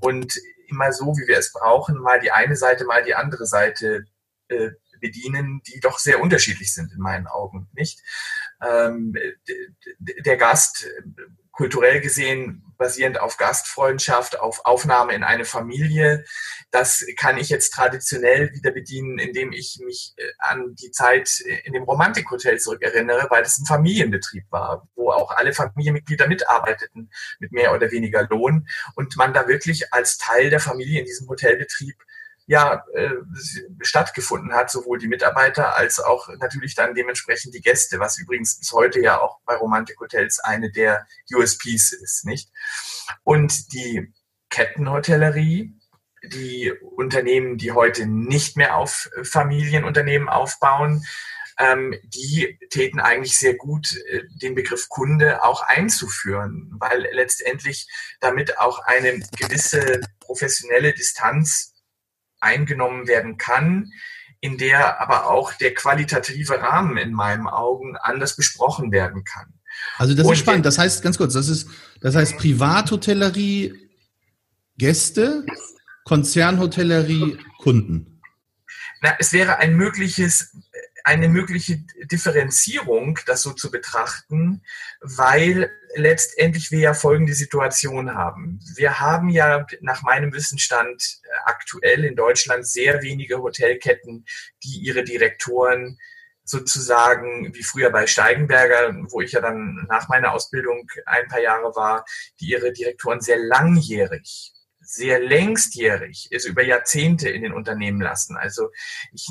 und 0.00 0.34
immer 0.66 0.92
so, 0.92 1.14
wie 1.16 1.28
wir 1.28 1.38
es 1.38 1.52
brauchen, 1.52 1.98
mal 1.98 2.20
die 2.20 2.32
eine 2.32 2.56
Seite, 2.56 2.84
mal 2.84 3.04
die 3.04 3.14
andere 3.14 3.46
Seite 3.46 4.04
äh, 4.48 4.70
bedienen, 5.00 5.62
die 5.66 5.80
doch 5.80 5.98
sehr 5.98 6.20
unterschiedlich 6.20 6.72
sind 6.72 6.92
in 6.92 6.98
meinen 6.98 7.26
Augen, 7.26 7.68
nicht? 7.72 8.00
Ähm, 8.62 9.14
der 9.98 10.36
Gast 10.36 10.88
kulturell 11.58 12.00
gesehen 12.00 12.62
basierend 12.78 13.20
auf 13.20 13.36
Gastfreundschaft, 13.36 14.38
auf 14.38 14.64
Aufnahme 14.64 15.12
in 15.12 15.24
eine 15.24 15.44
Familie. 15.44 16.24
Das 16.70 17.04
kann 17.16 17.36
ich 17.36 17.48
jetzt 17.48 17.70
traditionell 17.70 18.52
wieder 18.52 18.70
bedienen, 18.70 19.18
indem 19.18 19.52
ich 19.52 19.80
mich 19.84 20.14
äh, 20.16 20.22
an 20.38 20.76
die 20.76 20.92
Zeit 20.92 21.40
in 21.64 21.72
dem 21.72 21.82
Romantikhotel 21.82 22.60
zurückerinnere, 22.60 23.26
weil 23.30 23.42
das 23.42 23.58
ein 23.58 23.66
Familienbetrieb 23.66 24.44
war, 24.50 24.88
wo 24.94 25.10
auch 25.10 25.32
alle 25.32 25.52
Familienmitglieder 25.52 26.28
mitarbeiteten 26.28 27.10
mit 27.40 27.50
mehr 27.50 27.74
oder 27.74 27.90
weniger 27.90 28.28
Lohn 28.30 28.68
und 28.94 29.16
man 29.16 29.34
da 29.34 29.48
wirklich 29.48 29.92
als 29.92 30.16
Teil 30.16 30.50
der 30.50 30.60
Familie 30.60 31.00
in 31.00 31.06
diesem 31.06 31.28
Hotelbetrieb 31.28 31.96
ja 32.48 32.82
äh, 32.94 33.10
stattgefunden 33.82 34.54
hat, 34.54 34.70
sowohl 34.70 34.98
die 34.98 35.06
Mitarbeiter 35.06 35.76
als 35.76 36.00
auch 36.00 36.28
natürlich 36.38 36.74
dann 36.74 36.94
dementsprechend 36.94 37.54
die 37.54 37.60
Gäste, 37.60 38.00
was 38.00 38.18
übrigens 38.18 38.58
bis 38.58 38.72
heute 38.72 39.00
ja 39.00 39.20
auch 39.20 39.38
bei 39.44 39.54
Romantik 39.54 40.00
Hotels 40.00 40.40
eine 40.40 40.72
der 40.72 41.06
USPs 41.30 41.92
ist, 41.92 42.24
nicht? 42.24 42.50
Und 43.22 43.74
die 43.74 44.14
Kettenhotellerie, 44.48 45.74
die 46.24 46.72
Unternehmen, 46.72 47.58
die 47.58 47.72
heute 47.72 48.06
nicht 48.06 48.56
mehr 48.56 48.76
auf 48.76 49.10
Familienunternehmen 49.22 50.30
aufbauen, 50.30 51.04
ähm, 51.58 51.94
die 52.02 52.58
täten 52.70 52.98
eigentlich 52.98 53.38
sehr 53.38 53.56
gut, 53.56 53.94
äh, 54.08 54.22
den 54.40 54.54
Begriff 54.54 54.88
Kunde 54.88 55.42
auch 55.44 55.60
einzuführen, 55.60 56.70
weil 56.78 57.06
letztendlich 57.12 57.88
damit 58.20 58.58
auch 58.58 58.78
eine 58.78 59.20
gewisse 59.38 60.00
professionelle 60.20 60.94
Distanz 60.94 61.74
eingenommen 62.40 63.06
werden 63.08 63.38
kann, 63.38 63.92
in 64.40 64.58
der 64.58 65.00
aber 65.00 65.28
auch 65.28 65.52
der 65.54 65.74
qualitative 65.74 66.60
Rahmen 66.60 66.96
in 66.96 67.12
meinen 67.12 67.48
Augen 67.48 67.96
anders 67.96 68.36
besprochen 68.36 68.92
werden 68.92 69.24
kann. 69.24 69.52
Also 69.96 70.14
das 70.14 70.26
Und 70.26 70.32
ist 70.32 70.38
spannend. 70.40 70.66
Das 70.66 70.78
heißt, 70.78 71.02
ganz 71.02 71.18
kurz, 71.18 71.34
das 71.34 71.48
ist, 71.48 71.68
das 72.00 72.14
heißt 72.14 72.36
Privathotellerie 72.38 73.88
Gäste, 74.76 75.44
Konzernhotellerie 76.04 77.38
Kunden. 77.58 78.20
Na, 79.02 79.14
es 79.18 79.32
wäre 79.32 79.58
ein 79.58 79.76
mögliches 79.76 80.56
eine 81.08 81.30
mögliche 81.30 81.78
Differenzierung, 82.12 83.18
das 83.24 83.40
so 83.40 83.54
zu 83.54 83.70
betrachten, 83.70 84.62
weil 85.00 85.70
letztendlich 85.94 86.70
wir 86.70 86.80
ja 86.80 86.92
folgende 86.92 87.32
Situation 87.32 88.14
haben. 88.14 88.60
Wir 88.76 89.00
haben 89.00 89.30
ja 89.30 89.66
nach 89.80 90.02
meinem 90.02 90.34
Wissensstand 90.34 91.02
äh, 91.22 91.28
aktuell 91.46 92.04
in 92.04 92.14
Deutschland 92.14 92.66
sehr 92.66 93.00
wenige 93.00 93.38
Hotelketten, 93.38 94.26
die 94.62 94.80
ihre 94.80 95.02
Direktoren 95.02 95.98
sozusagen 96.44 97.54
wie 97.54 97.62
früher 97.62 97.88
bei 97.88 98.06
Steigenberger, 98.06 98.94
wo 99.08 99.22
ich 99.22 99.32
ja 99.32 99.40
dann 99.40 99.86
nach 99.88 100.10
meiner 100.10 100.32
Ausbildung 100.32 100.90
ein 101.06 101.26
paar 101.28 101.40
Jahre 101.40 101.74
war, 101.74 102.04
die 102.38 102.50
ihre 102.50 102.70
Direktoren 102.70 103.22
sehr 103.22 103.38
langjährig 103.38 104.52
sehr 104.90 105.20
längstjährig 105.20 106.32
ist, 106.32 106.46
über 106.46 106.62
Jahrzehnte 106.62 107.28
in 107.28 107.42
den 107.42 107.52
Unternehmen 107.52 108.00
lassen. 108.00 108.38
Also 108.38 108.70
ich, 109.12 109.28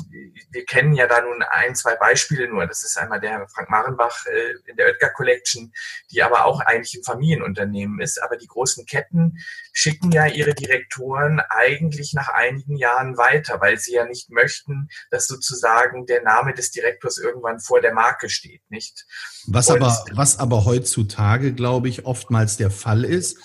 wir 0.52 0.64
kennen 0.64 0.94
ja 0.94 1.08
da 1.08 1.20
nun 1.20 1.42
ein, 1.42 1.74
zwei 1.74 1.96
Beispiele 1.96 2.48
nur. 2.48 2.64
Das 2.68 2.84
ist 2.84 2.96
einmal 2.96 3.18
der 3.18 3.48
Frank 3.48 3.68
Marenbach 3.68 4.24
äh, 4.26 4.70
in 4.70 4.76
der 4.76 4.86
Oetker 4.86 5.10
Collection, 5.10 5.72
die 6.12 6.22
aber 6.22 6.44
auch 6.44 6.60
eigentlich 6.60 6.94
ein 6.94 7.02
Familienunternehmen 7.02 8.00
ist. 8.00 8.22
Aber 8.22 8.36
die 8.36 8.46
großen 8.46 8.86
Ketten 8.86 9.38
schicken 9.72 10.12
ja 10.12 10.26
ihre 10.26 10.54
Direktoren 10.54 11.40
eigentlich 11.40 12.14
nach 12.14 12.28
einigen 12.28 12.76
Jahren 12.76 13.16
weiter, 13.16 13.60
weil 13.60 13.78
sie 13.78 13.94
ja 13.94 14.06
nicht 14.06 14.30
möchten, 14.30 14.88
dass 15.10 15.26
sozusagen 15.26 16.06
der 16.06 16.22
Name 16.22 16.54
des 16.54 16.70
Direktors 16.70 17.18
irgendwann 17.18 17.58
vor 17.58 17.80
der 17.80 17.94
Marke 17.94 18.30
steht, 18.30 18.62
nicht? 18.70 19.06
Was 19.48 19.70
aber, 19.70 20.04
was 20.12 20.38
aber 20.38 20.64
heutzutage, 20.64 21.52
glaube 21.52 21.88
ich, 21.88 22.06
oftmals 22.06 22.56
der 22.58 22.70
Fall 22.70 23.04
ist, 23.04 23.38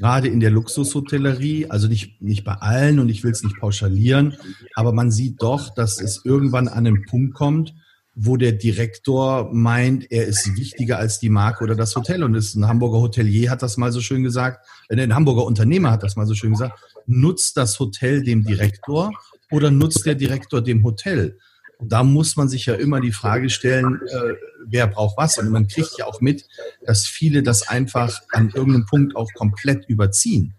gerade 0.00 0.28
in 0.28 0.40
der 0.40 0.50
Luxushotellerie, 0.50 1.66
also 1.68 1.86
nicht, 1.86 2.22
nicht 2.22 2.42
bei 2.42 2.54
allen 2.54 2.98
und 3.00 3.10
ich 3.10 3.22
will 3.22 3.32
es 3.32 3.44
nicht 3.44 3.58
pauschalieren, 3.60 4.34
aber 4.74 4.92
man 4.92 5.10
sieht 5.10 5.42
doch, 5.42 5.74
dass 5.74 6.00
es 6.00 6.24
irgendwann 6.24 6.68
an 6.68 6.86
einen 6.86 7.04
Punkt 7.04 7.34
kommt, 7.34 7.74
wo 8.14 8.38
der 8.38 8.52
Direktor 8.52 9.50
meint, 9.52 10.10
er 10.10 10.26
ist 10.26 10.56
wichtiger 10.56 10.98
als 10.98 11.20
die 11.20 11.28
Marke 11.28 11.62
oder 11.64 11.74
das 11.74 11.94
Hotel. 11.94 12.24
Und 12.24 12.34
ein 12.34 12.66
Hamburger 12.66 12.98
Hotelier 12.98 13.50
hat 13.50 13.62
das 13.62 13.76
mal 13.76 13.92
so 13.92 14.00
schön 14.00 14.22
gesagt, 14.22 14.66
äh, 14.88 15.00
ein 15.00 15.14
Hamburger 15.14 15.44
Unternehmer 15.44 15.90
hat 15.90 16.02
das 16.02 16.16
mal 16.16 16.26
so 16.26 16.34
schön 16.34 16.52
gesagt, 16.52 16.80
nutzt 17.06 17.58
das 17.58 17.78
Hotel 17.78 18.22
dem 18.22 18.44
Direktor 18.44 19.12
oder 19.50 19.70
nutzt 19.70 20.06
der 20.06 20.14
Direktor 20.14 20.62
dem 20.62 20.82
Hotel? 20.82 21.38
Und 21.80 21.90
da 21.90 22.02
muss 22.02 22.36
man 22.36 22.48
sich 22.48 22.66
ja 22.66 22.74
immer 22.74 23.00
die 23.00 23.12
Frage 23.12 23.48
stellen, 23.48 24.00
äh, 24.06 24.34
wer 24.66 24.86
braucht 24.86 25.16
was? 25.16 25.38
Und 25.38 25.48
man 25.48 25.66
kriegt 25.66 25.96
ja 25.98 26.06
auch 26.06 26.20
mit, 26.20 26.46
dass 26.84 27.06
viele 27.06 27.42
das 27.42 27.68
einfach 27.68 28.20
an 28.32 28.50
irgendeinem 28.50 28.86
Punkt 28.86 29.16
auch 29.16 29.32
komplett 29.34 29.88
überziehen. 29.88 30.54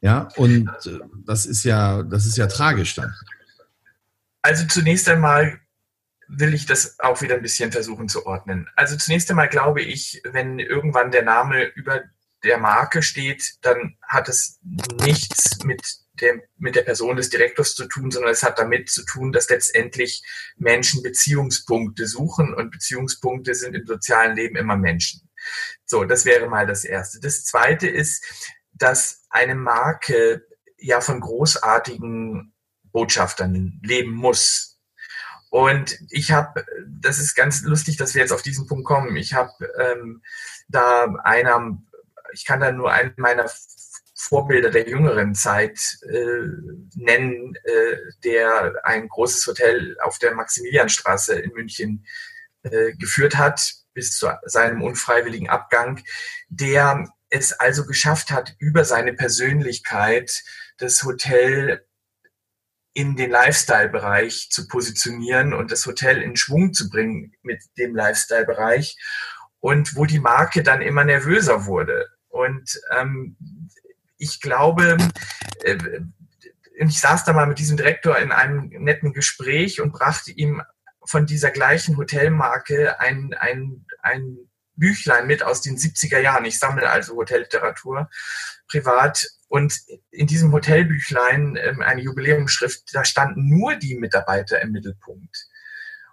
Ja, 0.00 0.28
und 0.36 0.68
äh, 0.86 0.98
das 1.26 1.46
ist 1.46 1.64
ja, 1.64 2.02
das 2.02 2.26
ist 2.26 2.36
ja 2.36 2.46
tragisch 2.46 2.94
dann. 2.94 3.14
Also 4.42 4.66
zunächst 4.66 5.08
einmal 5.08 5.60
will 6.28 6.54
ich 6.54 6.66
das 6.66 6.98
auch 7.00 7.20
wieder 7.20 7.34
ein 7.34 7.42
bisschen 7.42 7.70
versuchen 7.72 8.08
zu 8.08 8.26
ordnen. 8.26 8.68
Also 8.76 8.96
zunächst 8.96 9.30
einmal 9.30 9.48
glaube 9.48 9.82
ich, 9.82 10.22
wenn 10.24 10.58
irgendwann 10.58 11.10
der 11.10 11.22
Name 11.22 11.64
über 11.74 12.02
der 12.44 12.58
Marke 12.58 13.02
steht, 13.02 13.56
dann 13.62 13.96
hat 14.02 14.28
es 14.28 14.58
nichts 15.04 15.62
mit 15.64 15.82
der, 16.20 16.40
mit 16.58 16.74
der 16.74 16.82
Person 16.82 17.16
des 17.16 17.30
Direktors 17.30 17.74
zu 17.74 17.86
tun, 17.86 18.10
sondern 18.10 18.32
es 18.32 18.42
hat 18.42 18.58
damit 18.58 18.90
zu 18.90 19.04
tun, 19.04 19.32
dass 19.32 19.48
letztendlich 19.48 20.22
Menschen 20.56 21.02
Beziehungspunkte 21.02 22.06
suchen 22.06 22.54
und 22.54 22.70
Beziehungspunkte 22.70 23.54
sind 23.54 23.74
im 23.74 23.86
sozialen 23.86 24.36
Leben 24.36 24.56
immer 24.56 24.76
Menschen. 24.76 25.28
So, 25.84 26.04
das 26.04 26.24
wäre 26.24 26.48
mal 26.48 26.66
das 26.66 26.84
Erste. 26.84 27.20
Das 27.20 27.44
Zweite 27.44 27.88
ist, 27.88 28.24
dass 28.72 29.24
eine 29.30 29.54
Marke 29.54 30.46
ja 30.78 31.00
von 31.00 31.20
großartigen 31.20 32.52
Botschaftern 32.84 33.80
leben 33.82 34.12
muss. 34.12 34.78
Und 35.50 35.98
ich 36.10 36.32
habe, 36.32 36.66
das 37.00 37.18
ist 37.18 37.34
ganz 37.34 37.62
lustig, 37.62 37.96
dass 37.96 38.14
wir 38.14 38.22
jetzt 38.22 38.32
auf 38.32 38.42
diesen 38.42 38.66
Punkt 38.66 38.84
kommen. 38.84 39.16
Ich 39.16 39.34
habe 39.34 39.52
ähm, 39.78 40.22
da 40.68 41.04
einer, 41.22 41.78
ich 42.32 42.44
kann 42.44 42.60
da 42.60 42.72
nur 42.72 42.92
einen 42.92 43.14
meiner 43.16 43.48
Vorbilder 44.18 44.70
der 44.70 44.88
jüngeren 44.88 45.34
Zeit 45.34 45.78
äh, 46.02 46.48
nennen, 46.94 47.54
äh, 47.64 47.96
der 48.24 48.74
ein 48.82 49.08
großes 49.08 49.46
Hotel 49.46 49.96
auf 50.00 50.18
der 50.18 50.34
Maximilianstraße 50.34 51.38
in 51.38 51.52
München 51.52 52.06
äh, 52.62 52.94
geführt 52.94 53.36
hat 53.36 53.74
bis 53.92 54.16
zu 54.16 54.28
seinem 54.44 54.82
unfreiwilligen 54.82 55.48
Abgang, 55.50 56.02
der 56.48 57.08
es 57.28 57.52
also 57.52 57.84
geschafft 57.84 58.30
hat, 58.30 58.54
über 58.58 58.84
seine 58.84 59.12
Persönlichkeit 59.12 60.42
das 60.78 61.02
Hotel 61.02 61.86
in 62.94 63.16
den 63.16 63.30
Lifestyle-Bereich 63.30 64.48
zu 64.50 64.66
positionieren 64.68 65.52
und 65.52 65.70
das 65.70 65.84
Hotel 65.84 66.22
in 66.22 66.36
Schwung 66.36 66.72
zu 66.72 66.88
bringen 66.88 67.34
mit 67.42 67.62
dem 67.76 67.94
Lifestyle-Bereich 67.94 68.96
und 69.60 69.96
wo 69.96 70.06
die 70.06 70.20
Marke 70.20 70.62
dann 70.62 70.80
immer 70.80 71.04
nervöser 71.04 71.66
wurde. 71.66 72.06
Und 72.28 72.80
ähm, 72.92 73.36
ich 74.18 74.40
glaube, 74.40 74.96
äh, 75.64 75.78
ich 76.78 77.00
saß 77.00 77.24
da 77.24 77.32
mal 77.32 77.46
mit 77.46 77.58
diesem 77.58 77.76
Direktor 77.76 78.18
in 78.18 78.32
einem 78.32 78.68
netten 78.68 79.12
Gespräch 79.12 79.80
und 79.80 79.92
brachte 79.92 80.30
ihm 80.30 80.62
von 81.04 81.26
dieser 81.26 81.50
gleichen 81.50 81.96
Hotelmarke 81.96 83.00
ein, 83.00 83.34
ein, 83.38 83.86
ein 84.02 84.36
Büchlein 84.74 85.26
mit 85.26 85.42
aus 85.42 85.62
den 85.62 85.76
70er 85.76 86.18
Jahren. 86.18 86.44
Ich 86.44 86.58
sammle 86.58 86.90
also 86.90 87.16
Hotelliteratur 87.16 88.10
privat. 88.68 89.26
Und 89.48 89.78
in 90.10 90.26
diesem 90.26 90.52
Hotelbüchlein, 90.52 91.56
ähm, 91.56 91.80
eine 91.80 92.02
Jubiläumsschrift, 92.02 92.94
da 92.94 93.04
standen 93.04 93.48
nur 93.48 93.76
die 93.76 93.96
Mitarbeiter 93.96 94.60
im 94.60 94.72
Mittelpunkt. 94.72 95.46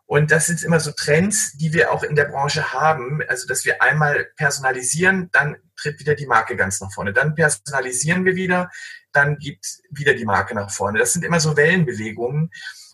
Und 0.05 0.31
das 0.31 0.45
sind 0.45 0.61
immer 0.63 0.79
so 0.79 0.91
Trends, 0.91 1.53
die 1.53 1.73
wir 1.73 1.91
auch 1.91 2.03
in 2.03 2.15
der 2.15 2.25
Branche 2.25 2.73
haben. 2.73 3.21
Also, 3.27 3.47
dass 3.47 3.65
wir 3.65 3.81
einmal 3.81 4.25
personalisieren, 4.35 5.29
dann 5.31 5.57
tritt 5.83 5.99
wieder 5.99 6.15
die 6.15 6.25
Marke 6.25 6.55
ganz 6.55 6.81
nach 6.81 6.91
vorne. 6.91 7.13
Dann 7.13 7.35
personalisieren 7.35 8.25
wir 8.25 8.35
wieder, 8.35 8.71
dann 9.11 9.37
geht 9.37 9.65
wieder 9.89 10.13
die 10.13 10.25
Marke 10.25 10.55
nach 10.55 10.71
vorne. 10.71 10.99
Das 10.99 11.13
sind 11.13 11.23
immer 11.23 11.39
so 11.39 11.55
Wellenbewegungen. 11.55 12.49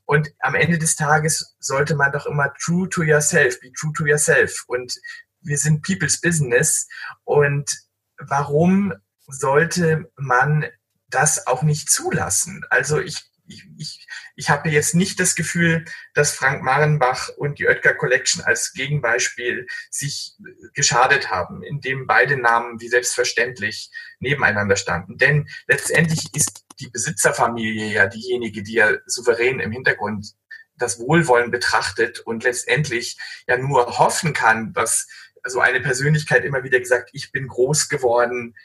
Und 0.05 0.34
am 0.39 0.55
Ende 0.55 0.79
des 0.79 0.96
Tages 0.96 1.55
sollte 1.60 1.96
man 1.96 2.12
doch 2.12 2.25
immer 2.25 2.51
true 2.55 2.89
to 2.89 3.03
yourself, 3.03 3.60
be 3.60 3.72
true 3.72 3.93
to 3.96 4.05
yourself. 4.05 4.63
Und 4.67 5.00
wir 5.41 5.58
sind 5.58 5.84
People's 5.84 6.19
Business. 6.19 6.88
Und 7.24 7.72
warum 8.17 8.93
sollte 9.27 10.12
man 10.17 10.65
das 11.10 11.46
auch 11.48 11.62
nicht 11.62 11.89
zulassen? 11.89 12.65
Also 12.69 13.00
ich 13.00 13.28
ich, 13.50 13.65
ich, 13.77 14.08
ich 14.36 14.50
habe 14.50 14.70
jetzt 14.70 14.96
nicht 14.96 15.20
das 15.20 15.36
Gefühl, 15.36 15.86
dass 16.13 16.34
Frank 16.34 16.63
Marenbach 16.63 17.29
und 17.29 17.60
die 17.60 17.68
Oetker 17.68 17.94
Collection 17.94 18.44
als 18.44 18.74
Gegenbeispiel 18.74 19.68
sich 19.89 20.36
geschadet 20.74 21.29
haben, 21.29 21.63
indem 21.63 22.08
beide 22.08 22.38
Namen 22.38 22.79
wie 22.79 22.88
selbstverständlich 22.88 23.91
nebeneinander 24.20 24.75
standen. 24.75 25.18
Denn 25.18 25.50
letztendlich 25.68 26.34
ist 26.34 26.63
die 26.79 26.89
Besitzerfamilie 26.89 27.91
ja 27.91 28.08
diejenige, 28.08 28.63
die 28.63 28.74
ja 28.74 28.94
souverän 29.06 29.60
im 29.60 29.72
Hintergrund 29.72 30.34
das 30.77 31.00
Wohlwollen 31.00 31.51
betrachtet 31.51 32.22
und 32.22 32.44
letztendlich 32.44 33.18
ja 33.48 33.58
nur 33.58 34.00
hoffen 34.00 34.34
kann, 34.34 34.72
dass 34.74 35.08
so 35.44 35.60
eine 35.60 35.82
Persönlichkeit 35.82 36.46
immer 36.46 36.63
wieder 36.63 36.79
gesagt, 36.79 37.10
ich 37.13 37.32
bin 37.32 37.47
groß 37.47 37.89
geworden 37.89 38.56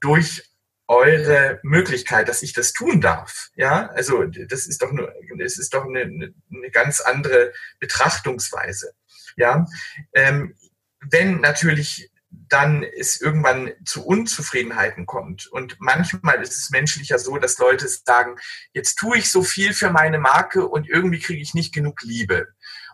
durch 0.00 0.44
eure 0.88 1.60
Möglichkeit, 1.62 2.28
dass 2.28 2.42
ich 2.42 2.54
das 2.54 2.72
tun 2.72 3.00
darf. 3.00 3.50
Ja, 3.54 3.88
also 3.90 4.24
das 4.24 4.66
ist 4.66 4.82
doch 4.82 4.90
nur, 4.90 5.12
das 5.38 5.58
ist 5.58 5.74
doch 5.74 5.84
eine, 5.84 6.00
eine 6.00 6.70
ganz 6.72 7.00
andere 7.00 7.52
Betrachtungsweise. 7.78 8.92
Ja, 9.36 9.66
ähm, 10.14 10.56
wenn 11.00 11.40
natürlich 11.40 12.10
dann 12.30 12.82
es 12.82 13.20
irgendwann 13.20 13.72
zu 13.84 14.06
Unzufriedenheiten 14.06 15.06
kommt. 15.06 15.46
Und 15.46 15.76
manchmal 15.78 16.42
ist 16.42 16.56
es 16.56 16.70
menschlicher 16.70 17.18
so, 17.18 17.36
dass 17.38 17.58
Leute 17.58 17.88
sagen, 17.88 18.36
jetzt 18.72 18.96
tue 18.96 19.18
ich 19.18 19.30
so 19.30 19.42
viel 19.42 19.74
für 19.74 19.90
meine 19.90 20.18
Marke 20.18 20.66
und 20.66 20.88
irgendwie 20.88 21.20
kriege 21.20 21.42
ich 21.42 21.54
nicht 21.54 21.74
genug 21.74 22.02
Liebe. 22.02 22.48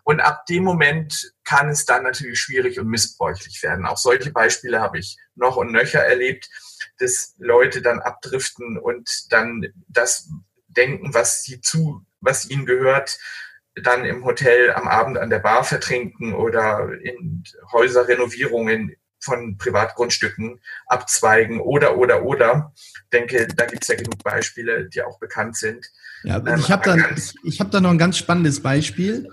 Und 0.05 0.21
ab 0.21 0.45
dem 0.47 0.65
Moment 0.65 1.33
kann 1.45 1.69
es 1.71 1.85
dann 1.87 2.03
natürlich 2.03 2.39
schwierig 2.39 2.79
und 2.79 2.89
missbräuchlich 2.89 3.63
werden. 3.63 3.87
Auch 3.87 3.97
solche 3.97 4.31
Beispiele 4.33 4.81
habe 4.81 4.99
ich 4.99 5.17
noch 5.35 5.57
und 5.57 5.73
nöcher 5.73 6.05
erlebt 6.05 6.51
dass 6.99 7.35
Leute 7.39 7.83
dann 7.83 8.01
abdriften 8.01 8.79
und 8.79 9.11
dann 9.31 9.67
das 9.89 10.31
denken, 10.69 11.15
was 11.15 11.43
sie 11.43 11.61
zu, 11.61 12.05
was 12.21 12.49
ihnen 12.49 12.67
gehört, 12.67 13.19
dann 13.83 14.05
im 14.05 14.25
Hotel 14.25 14.73
am 14.73 14.87
Abend 14.87 15.19
an 15.19 15.31
der 15.31 15.41
Bar 15.41 15.65
vertrinken 15.65 16.35
oder 16.35 16.91
in 17.03 17.43
Häuserrenovierungen 17.73 18.95
von 19.21 19.57
Privatgrundstücken 19.57 20.61
abzweigen 20.87 21.61
oder, 21.61 21.97
oder, 21.97 22.25
oder. 22.25 22.73
Ich 22.77 23.11
denke, 23.13 23.49
da 23.57 23.67
gibt 23.67 23.83
es 23.83 23.89
ja 23.89 23.97
genug 23.97 24.23
Beispiele, 24.23 24.89
die 24.89 25.03
auch 25.03 25.19
bekannt 25.19 25.57
sind. 25.57 25.87
Ja, 26.23 26.37
ähm, 26.37 26.59
ich 26.59 26.71
habe 26.71 26.85
da, 26.85 26.97
ich 27.43 27.61
hab 27.61 27.71
da 27.71 27.81
noch 27.81 27.91
ein 27.91 27.99
ganz 27.99 28.19
spannendes 28.19 28.61
Beispiel. 28.61 29.29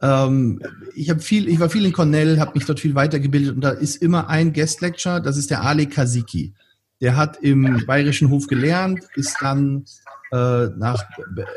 Ähm, 0.00 0.60
ich, 0.94 1.12
viel, 1.20 1.48
ich 1.48 1.60
war 1.60 1.68
viel 1.68 1.84
in 1.84 1.92
Cornell, 1.92 2.40
habe 2.40 2.52
mich 2.54 2.66
dort 2.66 2.80
viel 2.80 2.94
weitergebildet 2.94 3.54
und 3.54 3.60
da 3.62 3.70
ist 3.70 3.96
immer 3.96 4.28
ein 4.28 4.52
Guest 4.52 4.80
Lecture, 4.80 5.20
das 5.20 5.36
ist 5.36 5.50
der 5.50 5.62
Ali 5.62 5.86
Kaziki. 5.86 6.54
Der 7.02 7.16
hat 7.16 7.36
im 7.42 7.84
Bayerischen 7.86 8.30
Hof 8.30 8.46
gelernt, 8.46 9.00
ist 9.16 9.36
dann 9.40 9.84
äh, 10.30 10.68
nach 10.76 11.04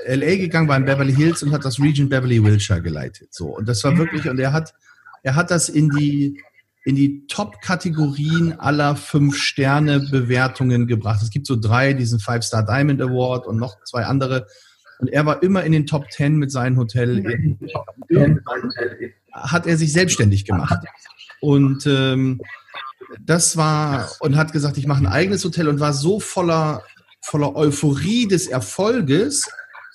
LA 0.08 0.36
gegangen, 0.36 0.68
war 0.68 0.76
in 0.76 0.86
Beverly 0.86 1.14
Hills 1.14 1.44
und 1.44 1.54
hat 1.54 1.64
das 1.64 1.80
Region 1.80 2.10
Beverly 2.10 2.44
Wilshire 2.44 2.82
geleitet. 2.82 3.34
So 3.34 3.56
und 3.56 3.70
das 3.70 3.84
war 3.86 3.98
wirklich 3.98 4.28
und 4.28 4.40
er 4.40 4.52
hat 4.52 4.74
er 5.24 5.36
hat 5.36 5.52
das 5.52 5.70
in 5.70 5.90
die 5.90 6.42
in 6.84 6.96
die 6.96 7.26
Top-Kategorien 7.28 8.60
aller 8.60 8.96
Fünf-Sterne-Bewertungen 8.96 10.86
gebracht. 10.86 11.22
Es 11.24 11.32
gibt 11.32 11.48
so 11.48 11.56
drei, 11.56 11.94
diesen 11.94 12.20
Five-Star 12.20 12.64
Diamond 12.64 13.02
Award 13.02 13.48
und 13.48 13.58
noch 13.58 13.84
zwei 13.86 14.06
andere. 14.06 14.46
Und 15.00 15.10
er 15.10 15.26
war 15.26 15.42
immer 15.42 15.64
in 15.64 15.72
den 15.72 15.88
Top 15.88 16.10
Ten 16.10 16.36
mit 16.36 16.52
seinem 16.52 16.78
Hotel. 16.78 17.58
Hat 19.32 19.66
er 19.66 19.78
sich 19.78 19.94
selbstständig 19.94 20.46
gemacht. 20.46 20.80
Und 21.42 21.88
ähm, 21.88 22.40
das 23.20 23.58
war 23.58 24.12
und 24.20 24.36
hat 24.36 24.52
gesagt, 24.52 24.78
ich 24.78 24.88
mache 24.88 25.04
ein 25.04 25.08
eigenes 25.08 25.44
Hotel 25.44 25.68
und 25.68 25.80
war 25.80 25.94
so 25.94 26.20
voller, 26.20 26.84
voller 27.22 27.56
Euphorie 27.56 28.28
des 28.28 28.48
Erfolges. 28.48 29.48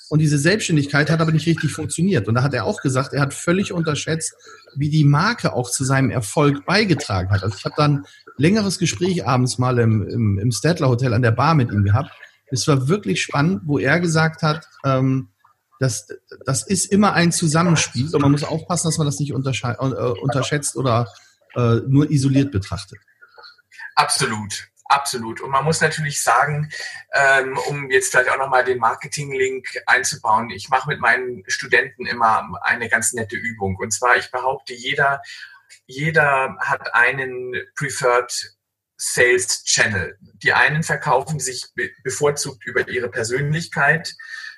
Und 0.09 0.18
diese 0.18 0.38
Selbstständigkeit 0.38 1.09
hat 1.09 1.20
aber 1.20 1.31
nicht 1.31 1.46
richtig 1.46 1.73
funktioniert. 1.73 2.27
Und 2.27 2.35
da 2.35 2.42
hat 2.42 2.53
er 2.53 2.64
auch 2.64 2.83
gesagt, 2.83 3.12
er 3.12 3.20
hat 3.20 3.33
völlig 3.33 3.73
unterschätzt, 3.73 4.35
wie 4.75 4.90
die 4.90 5.05
Marke 5.05 5.53
auch 5.53 5.70
zu 5.70 5.85
seinem 5.85 6.11
Erfolg 6.11 6.66
beigetragen 6.66 7.31
hat. 7.31 7.44
Also 7.44 7.57
ich 7.57 7.64
habe 7.64 7.77
dann 7.77 8.05
längeres 8.37 8.79
Gespräch 8.79 9.27
abends 9.27 9.59
mal 9.59 9.79
im, 9.79 10.07
im, 10.09 10.38
im 10.38 10.51
Statler 10.51 10.88
Hotel 10.88 11.14
an 11.14 11.23
der 11.23 11.31
Bar 11.31 11.55
mit 11.55 11.70
ihm 11.70 11.85
gehabt. 11.85 12.11
Es 12.51 12.66
war 12.66 12.88
wirklich 12.88 13.23
spannend, 13.23 13.62
wo 13.66 13.79
er 13.79 14.01
gesagt 14.01 14.42
hat, 14.42 14.66
ähm, 14.85 15.29
das, 15.79 16.09
das 16.44 16.66
ist 16.66 16.87
immer 16.92 17.14
ein 17.14 17.33
Zusammenspiel 17.33 18.14
und 18.14 18.20
man 18.20 18.33
muss 18.33 18.44
aufpassen, 18.44 18.88
dass 18.88 18.99
man 18.99 19.07
das 19.07 19.18
nicht 19.18 19.31
äh, 19.31 19.35
unterschätzt 19.35 20.77
oder 20.77 21.07
äh, 21.54 21.80
nur 21.86 22.10
isoliert 22.10 22.52
betrachtet. 22.52 22.98
Absolut. 23.94 24.70
Absolut. 24.90 25.40
Und 25.40 25.50
man 25.50 25.64
muss 25.64 25.80
natürlich 25.80 26.20
sagen, 26.20 26.68
ähm, 27.14 27.56
um 27.68 27.92
jetzt 27.92 28.10
vielleicht 28.10 28.28
auch 28.28 28.38
nochmal 28.38 28.64
den 28.64 28.78
Marketing-Link 28.78 29.64
einzubauen, 29.86 30.50
ich 30.50 30.68
mache 30.68 30.88
mit 30.88 30.98
meinen 30.98 31.44
Studenten 31.46 32.06
immer 32.06 32.58
eine 32.62 32.88
ganz 32.88 33.12
nette 33.12 33.36
Übung. 33.36 33.76
Und 33.76 33.92
zwar, 33.92 34.16
ich 34.16 34.32
behaupte, 34.32 34.74
jeder, 34.74 35.22
jeder 35.86 36.56
hat 36.58 36.92
einen 36.92 37.54
Preferred 37.76 38.32
Sales 38.96 39.62
Channel. 39.62 40.18
Die 40.42 40.52
einen 40.52 40.82
verkaufen 40.82 41.38
sich 41.38 41.68
bevorzugt 42.02 42.66
über 42.66 42.88
ihre 42.88 43.10
Persönlichkeit. 43.10 44.12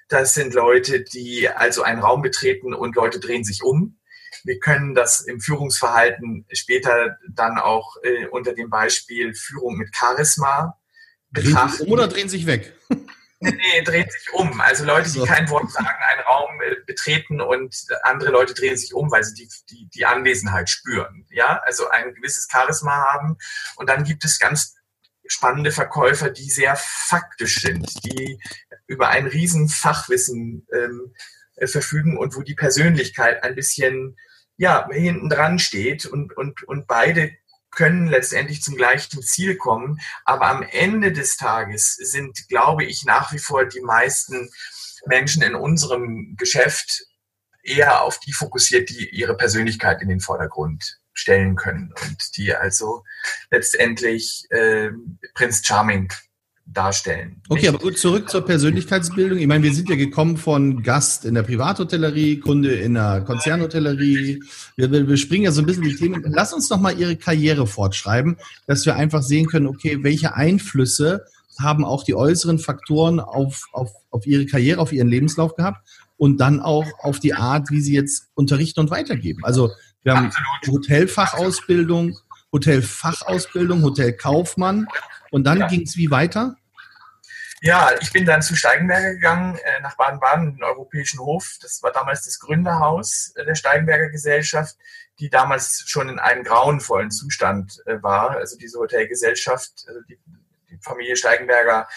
Das 0.09 0.33
sind 0.33 0.55
Leute, 0.55 1.03
die 1.03 1.49
also 1.49 1.83
einen 1.83 2.01
Raum 2.01 2.23
betreten 2.23 2.73
und 2.73 2.97
Leute 2.97 3.21
drehen 3.21 3.45
sich 3.45 3.63
um. 3.63 3.99
Wir 4.45 4.59
können 4.59 4.95
das 4.95 5.21
im 5.21 5.41
Führungsverhalten 5.41 6.47
später 6.53 7.17
dann 7.31 7.59
auch 7.59 7.97
äh, 8.03 8.27
unter 8.27 8.55
dem 8.55 8.71
Beispiel 8.71 9.35
Führung 9.35 9.77
mit 9.77 9.95
Charisma 9.95 10.79
betrachten. 11.31 11.85
Drehen 11.85 11.93
oder 11.93 12.09
drehen 12.09 12.29
sich 12.29 12.47
weg? 12.47 12.75
Nee, 13.43 13.83
dreht 13.85 14.13
sich 14.13 14.33
um. 14.33 14.61
Also 14.61 14.85
Leute, 14.85 15.11
die 15.11 15.21
kein 15.25 15.51
Wort 15.51 15.69
sagen, 15.73 15.89
einen 15.89 16.21
Raum 16.21 16.61
äh, 16.61 16.77
betreten 16.87 17.41
und 17.41 17.75
andere 18.05 18.31
Leute 18.31 18.55
drehen 18.55 18.77
sich 18.77 18.95
um, 18.95 19.11
weil 19.11 19.25
sie 19.25 19.35
die, 19.35 19.49
die, 19.69 19.89
die 19.89 20.07
Anwesenheit 20.07 20.71
spüren. 20.71 21.27
Ja, 21.31 21.61
also 21.65 21.89
ein 21.89 22.15
gewisses 22.15 22.47
Charisma 22.51 22.93
haben. 23.13 23.37
Und 23.77 23.89
dann 23.89 24.05
gibt 24.05 24.25
es 24.25 24.39
ganz 24.39 24.77
spannende 25.27 25.73
Verkäufer, 25.73 26.31
die 26.31 26.51
sehr 26.51 26.77
faktisch 26.77 27.61
sind, 27.63 28.05
die 28.05 28.41
über 28.87 29.09
ein 29.09 29.27
riesen 29.27 29.69
Fachwissen 29.69 30.67
ähm, 30.73 31.13
äh, 31.13 31.19
verfügen 31.69 32.17
und 32.17 32.37
wo 32.37 32.43
die 32.43 32.55
Persönlichkeit 32.55 33.43
ein 33.43 33.55
bisschen 33.55 34.17
ja, 34.57 34.89
hinten 34.91 35.29
dran 35.29 35.59
steht 35.59 36.07
und, 36.07 36.37
und, 36.37 36.63
und 36.65 36.87
beide 36.87 37.33
können 37.71 38.07
letztendlich 38.07 38.63
zum 38.63 38.77
gleichen 38.77 39.23
Ziel 39.23 39.57
kommen. 39.57 40.01
Aber 40.25 40.47
am 40.47 40.63
Ende 40.63 41.13
des 41.13 41.37
Tages 41.37 41.95
sind, 41.95 42.47
glaube 42.49 42.85
ich, 42.85 43.05
nach 43.05 43.33
wie 43.33 43.39
vor 43.39 43.65
die 43.65 43.81
meisten 43.81 44.51
Menschen 45.07 45.43
in 45.43 45.55
unserem 45.55 46.37
Geschäft 46.37 47.07
eher 47.63 48.03
auf 48.03 48.21
die 48.21 48.33
fokussiert, 48.33 48.91
die 48.91 49.09
ihre 49.11 49.37
Persönlichkeit 49.37 50.03
in 50.03 50.09
den 50.09 50.21
Vordergrund 50.21 50.99
stellen 51.15 51.57
können 51.57 51.93
und 52.05 52.37
die 52.37 52.55
also 52.55 53.05
letztendlich 53.51 54.47
äh, 54.51 54.91
Prinz 55.35 55.63
Charming 55.65 56.13
darstellen. 56.67 57.41
Okay, 57.49 57.69
aber 57.69 57.79
gut, 57.79 57.99
zurück 57.99 58.31
zur 58.31 58.45
Persönlichkeitsbildung. 58.45 59.39
Ich 59.39 59.47
meine, 59.47 59.63
wir 59.65 59.75
sind 59.75 59.89
ja 59.89 59.97
gekommen 59.97 60.37
von 60.37 60.83
Gast 60.83 61.25
in 61.25 61.35
der 61.35 61.43
Privathotellerie, 61.43 62.39
Kunde 62.39 62.73
in 62.75 62.95
der 62.95 63.23
Konzernhotellerie. 63.23 64.43
Wir, 64.77 64.91
wir, 64.91 65.07
wir 65.07 65.17
springen 65.17 65.45
ja 65.45 65.53
so 65.53 65.61
ein 65.61 65.67
bisschen 65.67 65.83
die 65.83 65.97
Themen. 65.97 66.23
Lass 66.27 66.53
uns 66.53 66.69
doch 66.69 66.81
mal 66.81 66.99
Ihre 66.99 67.17
Karriere 67.17 67.67
fortschreiben, 67.67 68.37
dass 68.67 68.87
wir 68.87 68.97
einfach 68.97 69.23
sehen 69.23 69.47
können, 69.47 69.67
okay, 69.67 69.99
welche 70.03 70.35
Einflüsse 70.35 71.25
haben 71.59 71.85
auch 71.85 72.05
die 72.05 72.15
äußeren 72.15 72.59
Faktoren 72.59 73.21
auf, 73.21 73.67
auf, 73.73 73.93
auf 74.11 74.27
Ihre 74.27 74.47
Karriere, 74.47 74.81
auf 74.81 74.93
Ihren 74.93 75.09
Lebenslauf 75.09 75.55
gehabt 75.55 75.87
und 76.17 76.39
dann 76.39 76.61
auch 76.61 76.87
auf 77.01 77.21
die 77.21 77.35
Art, 77.35 77.71
wie 77.71 77.81
Sie 77.81 77.95
jetzt 77.95 78.29
unterrichten 78.35 78.81
und 78.81 78.91
weitergeben. 78.91 79.45
Also 79.45 79.71
wir 80.03 80.17
haben. 80.17 80.31
Hotelfachausbildung, 80.67 82.17
Hotelfachausbildung, 82.53 83.83
Hotelkaufmann 83.83 84.87
und 85.33 85.45
dann 85.45 85.59
Ja. 85.61 85.67
ging 85.67 85.83
es 85.83 85.97
wie 85.97 86.11
weiter? 86.11 86.57
Ja, 87.65 87.91
ich 88.01 88.13
bin 88.13 88.27
dann 88.27 88.43
zu 88.43 88.57
Steigenberger 88.57 89.13
gegangen, 89.15 89.57
äh, 89.57 89.81
nach 89.83 89.97
Baden-Baden, 89.97 90.49
in 90.49 90.55
den 90.57 90.65
Europäischen 90.65 91.21
Hof. 91.21 91.59
Das 91.63 91.81
war 91.83 91.93
damals 91.93 92.25
das 92.25 92.41
Gründerhaus 92.41 93.33
äh, 93.37 93.45
der 93.45 93.55
Steigenberger 93.55 94.11
Gesellschaft, 94.11 94.77
die 95.21 95.31
damals 95.31 95.85
schon 95.87 96.09
in 96.09 96.19
einem 96.19 96.43
grauenvollen 96.43 97.13
Zustand 97.13 97.81
äh, 97.87 98.03
war. 98.03 98.33
Also 98.33 98.59
diese 98.59 98.79
Hotelgesellschaft, 98.79 99.85
also 99.87 100.01
die, 100.09 100.19
die 100.71 100.79
Familie 100.83 101.17
Steigenberger 101.17 101.89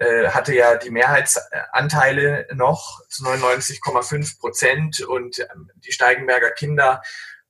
äh, 0.00 0.30
hatte 0.30 0.52
ja 0.52 0.76
die 0.76 0.90
Mehrheitsanteile 0.90 2.48
noch 2.52 3.00
zu 3.08 3.22
99,5 3.22 4.40
Prozent 4.40 5.00
und 5.02 5.38
ähm, 5.38 5.70
die 5.76 5.92
Steigenberger 5.92 6.50
Kinder 6.50 7.00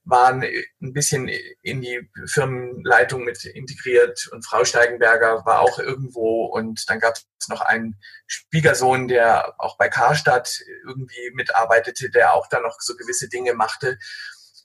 waren 0.04 0.42
ein 0.42 0.92
bisschen 0.92 1.28
in 1.62 1.80
die 1.80 2.10
Firmenleitung 2.26 3.24
mit 3.24 3.44
integriert 3.44 4.28
und 4.32 4.44
Frau 4.44 4.64
Steigenberger 4.64 5.44
war 5.46 5.60
auch 5.60 5.78
irgendwo 5.78 6.44
und 6.46 6.88
dann 6.88 7.00
gab 7.00 7.14
es 7.14 7.48
noch 7.48 7.62
einen 7.62 7.98
Schwiegersohn, 8.26 9.08
der 9.08 9.54
auch 9.58 9.78
bei 9.78 9.88
Karstadt 9.88 10.60
irgendwie 10.86 11.30
mitarbeitete, 11.32 12.10
der 12.10 12.34
auch 12.34 12.48
da 12.48 12.60
noch 12.60 12.76
so 12.80 12.96
gewisse 12.96 13.28
Dinge 13.28 13.54
machte. 13.54 13.98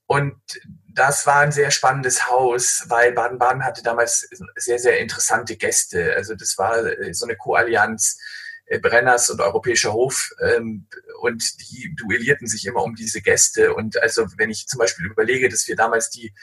Und 0.08 0.42
das 0.94 1.28
war 1.28 1.42
ein 1.42 1.52
sehr 1.52 1.72
spannendes 1.72 2.28
Haus, 2.28 2.86
weil 2.88 3.12
Baden-Baden 3.14 3.64
hatte 3.64 3.84
damals 3.84 4.28
sehr, 4.56 4.80
sehr 4.80 5.00
interessante 5.00 5.56
Gäste. 5.56 6.16
Also 6.16 6.36
das 6.36 6.58
war 6.58 6.84
so 7.12 7.26
eine 7.26 7.38
Koallianz 7.38 8.18
Brenners 8.78 9.30
und 9.30 9.42
Europäischer 9.42 9.94
Hof 9.94 10.32
ähm, 10.40 10.88
und 11.22 11.44
die 11.62 11.96
duellierten 11.96 12.48
sich 12.48 12.66
immer 12.66 12.84
um 12.84 12.96
diese 12.96 13.22
Gäste. 13.22 13.74
Und 13.74 14.02
also 14.02 14.28
wenn 14.38 14.52
ich 14.52 14.68
zum 14.68 14.78
Beispiel 14.78 15.08
überlege, 15.08 15.50
dass 15.50 15.68
wir 15.68 15.76
damals 15.76 16.12
die 16.12 16.34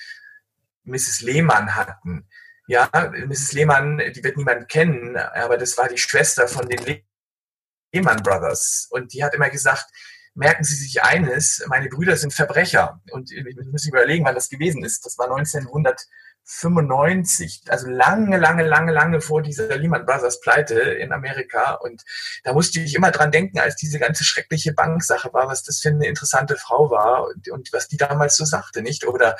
Mrs. 0.84 1.20
Lehmann 1.20 1.76
hatten, 1.76 2.26
ja, 2.66 2.90
Mrs. 3.26 3.52
Lehmann, 3.52 3.98
die 3.98 4.24
wird 4.24 4.36
niemand 4.36 4.68
kennen, 4.68 5.16
aber 5.16 5.56
das 5.56 5.78
war 5.78 5.88
die 5.88 5.98
Schwester 5.98 6.48
von 6.48 6.68
den 6.68 7.04
Lehmann 7.92 8.22
Brothers. 8.24 8.88
Und 8.90 9.12
die 9.12 9.22
hat 9.22 9.34
immer 9.34 9.50
gesagt, 9.50 9.86
merken 10.34 10.64
Sie 10.64 10.74
sich 10.74 11.02
eines, 11.02 11.64
meine 11.68 11.88
Brüder 11.88 12.16
sind 12.16 12.34
Verbrecher. 12.34 13.00
Und 13.10 13.30
ich 13.30 13.56
muss 13.70 13.86
überlegen, 13.86 14.24
wann 14.24 14.34
das 14.34 14.48
gewesen 14.48 14.84
ist. 14.84 15.06
Das 15.06 15.16
war 15.16 15.28
1995, 16.48 17.62
also 17.68 17.88
lange, 17.88 18.36
lange, 18.36 18.62
lange, 18.64 18.92
lange 18.92 19.20
vor 19.20 19.42
dieser 19.42 19.76
Lehman 19.76 20.06
Brothers 20.06 20.40
Pleite 20.40 20.78
in 20.78 21.12
Amerika. 21.12 21.74
Und 21.74 22.04
da 22.44 22.52
musste 22.52 22.80
ich 22.80 22.94
immer 22.94 23.10
dran 23.10 23.32
denken, 23.32 23.58
als 23.58 23.74
diese 23.74 23.98
ganze 23.98 24.22
schreckliche 24.22 24.72
Banksache 24.72 25.32
war, 25.32 25.48
was 25.48 25.64
das 25.64 25.80
für 25.80 25.88
eine 25.88 26.06
interessante 26.06 26.56
Frau 26.56 26.88
war 26.88 27.26
und, 27.26 27.48
und 27.50 27.72
was 27.72 27.88
die 27.88 27.96
damals 27.96 28.36
so 28.36 28.44
sagte, 28.44 28.80
nicht? 28.80 29.06
Oder 29.06 29.36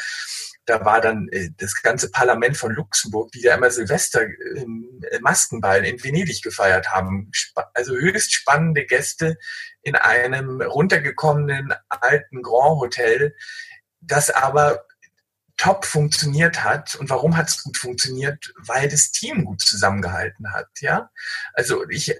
da 0.64 0.84
war 0.84 1.00
dann 1.00 1.28
äh, 1.28 1.50
das 1.56 1.80
ganze 1.80 2.10
Parlament 2.10 2.56
von 2.56 2.72
Luxemburg, 2.72 3.30
die 3.30 3.42
ja 3.42 3.54
immer 3.54 3.70
Silvester 3.70 4.22
im 4.56 5.00
äh, 5.08 5.20
Maskenball 5.20 5.84
in 5.84 6.02
Venedig 6.02 6.42
gefeiert 6.42 6.90
haben. 6.90 7.30
Also 7.72 7.94
höchst 7.94 8.34
spannende 8.34 8.84
Gäste 8.84 9.38
in 9.82 9.94
einem 9.94 10.60
runtergekommenen 10.60 11.72
alten 11.88 12.42
Grand 12.42 12.80
Hotel, 12.80 13.36
das 14.00 14.30
aber 14.30 14.85
top 15.56 15.84
funktioniert 15.84 16.64
hat. 16.64 16.94
Und 16.96 17.10
warum 17.10 17.36
hat 17.36 17.48
es 17.48 17.62
gut 17.62 17.76
funktioniert? 17.76 18.52
Weil 18.58 18.88
das 18.88 19.10
Team 19.10 19.44
gut 19.44 19.60
zusammengehalten 19.60 20.52
hat, 20.52 20.68
ja. 20.80 21.10
Also 21.52 21.88
ich, 21.88 22.14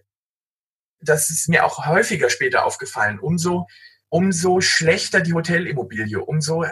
das 1.01 1.31
ist 1.31 1.49
mir 1.49 1.64
auch 1.64 1.87
häufiger 1.87 2.31
später 2.31 2.64
aufgefallen. 2.64 3.18
Umso, 3.18 3.66
umso 4.09 4.61
schlechter 4.61 5.20
die 5.20 5.35
Hotelimmobilie, 5.35 6.20
umso 6.20 6.64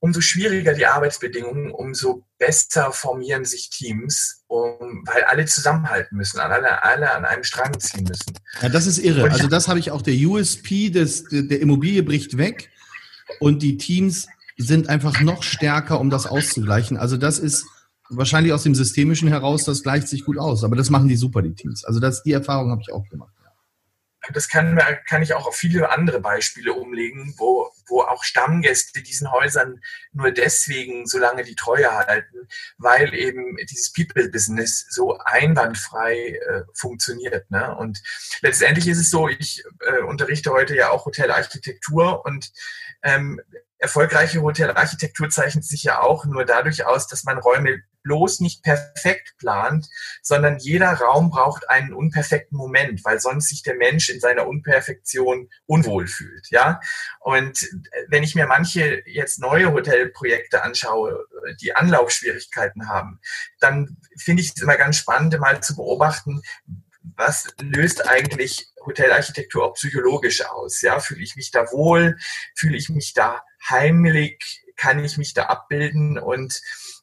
umso 0.00 0.22
schwieriger 0.22 0.72
die 0.72 0.86
Arbeitsbedingungen, 0.86 1.70
umso 1.70 2.26
besser 2.38 2.90
formieren 2.92 3.44
sich 3.44 3.68
Teams, 3.68 4.42
um, 4.46 5.04
weil 5.06 5.24
alle 5.24 5.44
zusammenhalten 5.44 6.16
müssen, 6.16 6.40
alle, 6.40 6.82
alle 6.82 7.12
an 7.12 7.26
einem 7.26 7.44
Strang 7.44 7.78
ziehen 7.78 8.04
müssen. 8.04 8.34
Ja, 8.62 8.70
das 8.70 8.86
ist 8.86 8.98
irre. 8.98 9.30
Also 9.30 9.46
das 9.46 9.68
habe 9.68 9.78
ich 9.78 9.90
auch, 9.90 10.00
der 10.00 10.14
USP 10.14 10.88
des, 10.88 11.24
der 11.30 11.60
Immobilie 11.60 12.02
bricht 12.02 12.38
weg 12.38 12.70
und 13.40 13.62
die 13.62 13.76
Teams 13.76 14.26
sind 14.62 14.88
einfach 14.88 15.20
noch 15.20 15.42
stärker, 15.42 16.00
um 16.00 16.10
das 16.10 16.26
auszugleichen. 16.26 16.96
Also 16.96 17.16
das 17.16 17.38
ist 17.38 17.66
wahrscheinlich 18.10 18.52
aus 18.52 18.64
dem 18.64 18.74
Systemischen 18.74 19.28
heraus, 19.28 19.64
das 19.64 19.82
gleicht 19.82 20.08
sich 20.08 20.24
gut 20.24 20.38
aus. 20.38 20.64
Aber 20.64 20.76
das 20.76 20.90
machen 20.90 21.08
die 21.08 21.16
super, 21.16 21.42
die 21.42 21.54
Teams. 21.54 21.84
Also 21.84 22.00
das, 22.00 22.22
die 22.22 22.32
Erfahrung 22.32 22.70
habe 22.70 22.82
ich 22.82 22.92
auch 22.92 23.08
gemacht. 23.08 23.32
Das 24.32 24.48
kann, 24.48 24.78
kann 25.08 25.22
ich 25.22 25.34
auch 25.34 25.46
auf 25.46 25.56
viele 25.56 25.90
andere 25.90 26.20
Beispiele 26.20 26.74
umlegen, 26.74 27.34
wo, 27.38 27.70
wo 27.88 28.02
auch 28.02 28.22
Stammgäste 28.22 29.02
diesen 29.02 29.32
Häusern 29.32 29.80
nur 30.12 30.30
deswegen 30.30 31.06
so 31.06 31.18
lange 31.18 31.42
die 31.42 31.54
Treue 31.54 31.90
halten, 31.90 32.46
weil 32.78 33.14
eben 33.14 33.56
dieses 33.68 33.92
People-Business 33.92 34.86
so 34.90 35.18
einwandfrei 35.18 36.38
äh, 36.46 36.62
funktioniert. 36.74 37.50
Ne? 37.50 37.74
Und 37.76 38.00
letztendlich 38.42 38.86
ist 38.88 38.98
es 38.98 39.10
so, 39.10 39.28
ich 39.28 39.64
äh, 39.80 40.02
unterrichte 40.02 40.50
heute 40.50 40.76
ja 40.76 40.90
auch 40.90 41.06
Hotelarchitektur 41.06 42.24
und 42.24 42.52
ähm, 43.02 43.40
erfolgreiche 43.80 44.42
Hotelarchitektur 44.42 45.30
zeichnet 45.30 45.64
sich 45.64 45.82
ja 45.82 46.00
auch 46.00 46.26
nur 46.26 46.44
dadurch 46.44 46.84
aus, 46.84 47.08
dass 47.08 47.24
man 47.24 47.38
Räume 47.38 47.82
bloß 48.02 48.40
nicht 48.40 48.62
perfekt 48.62 49.34
plant, 49.38 49.88
sondern 50.22 50.58
jeder 50.58 50.92
Raum 50.92 51.30
braucht 51.30 51.68
einen 51.68 51.92
unperfekten 51.92 52.56
Moment, 52.56 53.04
weil 53.04 53.20
sonst 53.20 53.48
sich 53.48 53.62
der 53.62 53.74
Mensch 53.74 54.08
in 54.08 54.20
seiner 54.20 54.46
Unperfektion 54.46 55.48
unwohl 55.66 56.06
fühlt, 56.06 56.48
ja. 56.50 56.80
Und 57.20 57.68
wenn 58.08 58.22
ich 58.22 58.34
mir 58.34 58.46
manche 58.46 59.02
jetzt 59.06 59.38
neue 59.38 59.72
Hotelprojekte 59.72 60.62
anschaue, 60.62 61.26
die 61.60 61.74
Anlaufschwierigkeiten 61.74 62.88
haben, 62.88 63.20
dann 63.60 63.96
finde 64.16 64.42
ich 64.42 64.52
es 64.54 64.62
immer 64.62 64.76
ganz 64.76 64.96
spannend, 64.96 65.38
mal 65.38 65.62
zu 65.62 65.76
beobachten, 65.76 66.42
was 67.02 67.48
löst 67.60 68.06
eigentlich 68.06 68.68
Hotelarchitektur 68.84 69.64
auch 69.64 69.74
psychologisch 69.74 70.44
aus? 70.44 70.82
Ja, 70.82 71.00
fühle 71.00 71.22
ich 71.22 71.36
mich 71.36 71.50
da 71.50 71.70
wohl? 71.72 72.16
Fühle 72.54 72.76
ich 72.76 72.88
mich 72.88 73.12
da 73.14 73.42
heimelig? 73.68 74.64
Kann 74.76 75.04
ich 75.04 75.18
mich 75.18 75.34
da 75.34 75.44
abbilden? 75.44 76.18
Und 76.18 76.60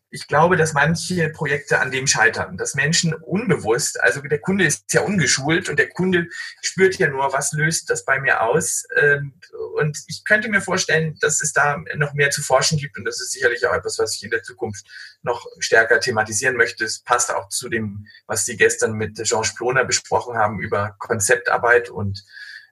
ich 0.10 0.28
glaube, 0.28 0.56
dass 0.56 0.74
manche 0.74 1.30
Projekte 1.30 1.80
an 1.80 1.92
dem 1.92 2.08
scheitern, 2.08 2.58
dass 2.58 2.76
Menschen 2.76 3.14
unbewusst, 3.14 4.00
also 4.02 4.22
der 4.22 4.40
Kunde 4.40 4.66
ist 4.66 4.94
ja 4.94 5.02
ungeschult 5.02 5.68
und 5.70 5.78
der 5.78 5.90
Kunde 5.90 6.28
spürt 6.62 6.96
ja 6.96 7.10
nur, 7.10 7.34
was 7.34 7.52
löst 7.52 7.90
das 7.90 8.06
bei 8.06 8.20
mir 8.20 8.42
aus. 8.42 8.86
Ähm, 8.96 9.34
Und 9.76 9.98
ich 10.08 10.24
könnte 10.24 10.50
mir 10.50 10.62
vorstellen, 10.62 11.18
dass 11.20 11.42
es 11.42 11.54
da 11.54 11.84
noch 11.96 12.14
mehr 12.14 12.30
zu 12.32 12.42
forschen 12.42 12.78
gibt 12.78 12.98
und 12.98 13.06
das 13.06 13.22
ist 13.22 13.32
sicherlich 13.32 13.66
auch 13.68 13.74
etwas, 13.74 14.00
was 14.00 14.16
ich 14.16 14.24
in 14.24 14.32
der 14.32 14.44
Zukunft 14.44 14.88
noch 15.24 15.46
stärker 15.60 16.00
thematisieren 16.00 16.56
möchte. 16.56 16.86
Es 16.86 17.00
passt 17.04 17.34
auch 17.34 17.50
zu 17.50 17.70
dem, 17.70 18.08
was 18.28 18.46
Sie 18.46 18.58
gestern 18.58 18.94
mit 18.94 19.18
Georges 19.18 19.56
Ploner 19.56 19.84
besprochen 19.86 20.38
haben 20.38 20.60
über 20.62 20.96
Konzeptarbeit 21.00 21.90
und 21.90 22.24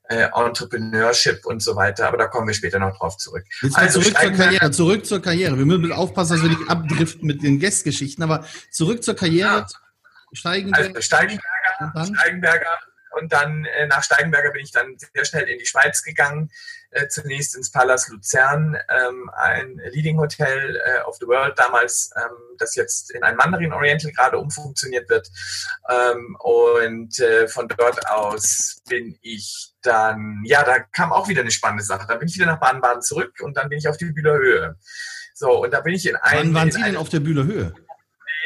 äh, 0.10 0.28
Entrepreneurship 0.34 1.46
und 1.46 1.62
so 1.62 1.76
weiter. 1.76 2.08
Aber 2.08 2.18
da 2.18 2.28
kommen 2.28 2.48
wir 2.48 2.54
später 2.54 2.80
noch 2.80 2.98
drauf 2.98 3.18
zurück. 3.18 3.46
Also 3.74 4.02
zurück 4.02 4.18
zur 4.18 4.32
Karriere, 4.32 4.72
zurück 4.72 5.06
zur 5.06 5.22
Karriere. 5.22 5.58
Wir 5.58 5.66
müssen 5.66 5.92
aufpassen, 5.92 6.34
dass 6.34 6.44
wir 6.44 6.50
nicht 6.50 6.70
abdriften 6.70 7.26
mit 7.26 7.44
den 7.44 7.60
Gästgeschichten, 7.60 8.24
aber 8.24 8.46
zurück 8.72 9.04
zur 9.04 9.16
Karriere. 9.16 9.66
Steigen 10.34 10.74
Also 10.74 11.02
Steigenberger, 11.02 11.80
und 11.80 11.96
dann? 11.96 12.16
Steigenberger 12.16 12.80
und 13.20 13.32
dann 13.32 13.66
äh, 13.66 13.88
nach 13.88 14.04
Steigenberger 14.04 14.52
bin 14.52 14.64
ich 14.64 14.72
dann 14.72 14.96
sehr 15.14 15.26
schnell 15.26 15.44
in 15.48 15.60
die 15.60 15.66
Schweiz 15.66 16.04
gegangen, 16.04 16.52
äh, 16.96 17.08
zunächst 17.10 17.56
ins 17.56 17.72
Palace 17.72 18.08
Luzern, 18.08 18.78
ähm, 18.90 19.30
ein 19.36 19.82
Leading 19.92 20.18
Hotel 20.18 20.82
äh, 20.86 21.02
of 21.02 21.18
the 21.20 21.28
World 21.28 21.58
damals, 21.58 22.12
ähm, 22.16 22.32
das 22.58 22.76
jetzt 22.76 23.12
in 23.12 23.24
ein 23.24 23.36
Mandarin 23.36 23.74
Oriental 23.74 24.12
gerade 24.12 24.38
umfunktioniert 24.38 25.10
wird. 25.10 25.30
Ähm, 25.90 26.38
und 26.40 27.20
äh, 27.20 27.48
von 27.48 27.68
dort 27.68 28.08
aus 28.10 28.78
bin 28.88 29.18
ich 29.22 29.74
dann, 29.82 30.42
ja, 30.46 30.64
da 30.64 30.80
kam 30.80 31.12
auch 31.12 31.28
wieder 31.28 31.42
eine 31.42 31.52
spannende 31.52 31.84
Sache. 31.84 32.06
Dann 32.08 32.20
bin 32.20 32.30
ich 32.30 32.36
wieder 32.36 32.46
nach 32.46 32.60
Baden-Baden 32.60 33.02
zurück 33.02 33.34
und 33.42 33.58
dann 33.58 33.70
bin 33.70 33.78
ich 33.78 33.88
auf 33.88 33.98
die 33.98 34.06
Bühler 34.06 34.38
Höhe. 34.38 34.76
So, 35.34 35.64
und 35.64 35.74
da 35.74 35.82
bin 35.82 35.94
ich 35.94 36.08
in 36.08 36.16
einem. 36.16 36.54
Wann 36.54 36.62
waren 36.62 36.72
Sie 36.72 36.82
denn 36.82 36.96
auf 36.96 37.10
der 37.10 37.20
Bühler 37.20 37.44
Höhe? 37.44 37.74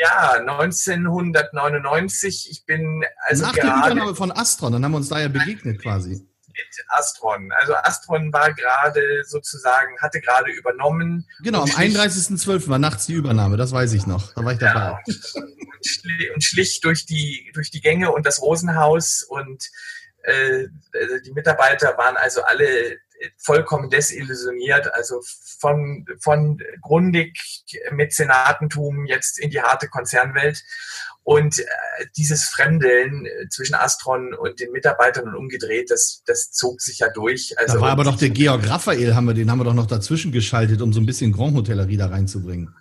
Ja, 0.02 0.32
1999. 0.40 2.48
Ich 2.50 2.66
bin 2.66 3.04
also 3.28 3.46
Nach 3.46 3.54
der 3.54 3.66
Übernahme 3.66 4.16
von 4.16 4.32
Astron, 4.32 4.72
dann 4.72 4.84
haben 4.84 4.94
wir 4.94 4.98
uns 4.98 5.10
da 5.10 5.20
ja 5.20 5.28
begegnet 5.28 5.82
quasi. 5.82 6.29
Mit 6.68 6.86
Astron. 6.90 7.52
Also 7.54 7.74
Astron 7.76 8.32
war 8.34 8.54
gerade 8.54 9.24
sozusagen, 9.26 9.98
hatte 10.00 10.22
gerade 10.22 10.52
übernommen. 10.52 11.28
Genau, 11.42 11.64
am 11.64 11.70
31.12. 11.70 12.70
war 12.70 12.80
nachts 12.80 13.06
die 13.06 13.14
Übernahme, 13.14 13.58
das 13.58 13.72
weiß 13.72 13.94
ich 13.94 14.06
noch. 14.06 14.34
Da 14.34 14.44
war 14.44 14.54
ich 14.54 14.60
dabei. 14.60 14.80
Ja, 14.80 15.00
und, 15.06 15.86
schlich, 15.86 16.32
und 16.34 16.44
schlich 16.44 16.82
durch 16.82 17.06
die, 17.06 17.52
durch 17.54 17.72
die 17.72 17.82
Gänge 17.82 18.12
und 18.12 18.26
das 18.26 18.42
Rosenhaus 18.42 19.24
und 19.24 19.64
äh, 20.24 20.68
die 21.26 21.32
Mitarbeiter 21.32 21.98
waren 21.98 22.18
also 22.18 22.44
alle 22.44 22.98
vollkommen 23.38 23.90
desillusioniert, 23.90 24.94
also 24.94 25.22
von, 25.60 26.06
von 26.22 26.62
Grundig 26.82 27.38
Mäzenatentum 27.92 29.06
jetzt 29.06 29.40
in 29.40 29.50
die 29.50 29.62
harte 29.62 29.88
Konzernwelt. 29.88 30.64
Und 31.24 31.60
äh, 31.60 31.66
dieses 32.18 32.46
Fremdeln 32.46 33.28
zwischen 33.50 33.76
Astron 33.76 34.34
und 34.34 34.60
den 34.60 34.72
Mitarbeitern 34.72 35.28
und 35.28 35.36
umgedreht, 35.36 35.92
das, 35.92 36.24
das 36.26 36.52
zog 36.52 36.82
sich 36.82 37.00
ja 37.00 37.10
durch. 37.10 37.54
Also 37.60 37.76
da 37.76 37.82
war 37.82 37.92
aber 37.92 38.04
doch 38.04 38.18
der 38.18 38.30
Georg 38.30 38.68
Raphael, 38.68 39.14
haben 39.14 39.26
wir, 39.26 39.34
den 39.34 39.52
haben 39.52 39.60
wir 39.60 39.66
doch 39.66 39.74
noch 39.74 39.86
dazwischen 39.86 40.32
geschaltet, 40.32 40.82
um 40.82 40.92
so 40.92 41.00
ein 41.00 41.06
bisschen 41.06 41.32
Grand 41.32 41.56
Hotellerie 41.56 41.98
da 41.98 42.08
reinzubringen. 42.08 42.74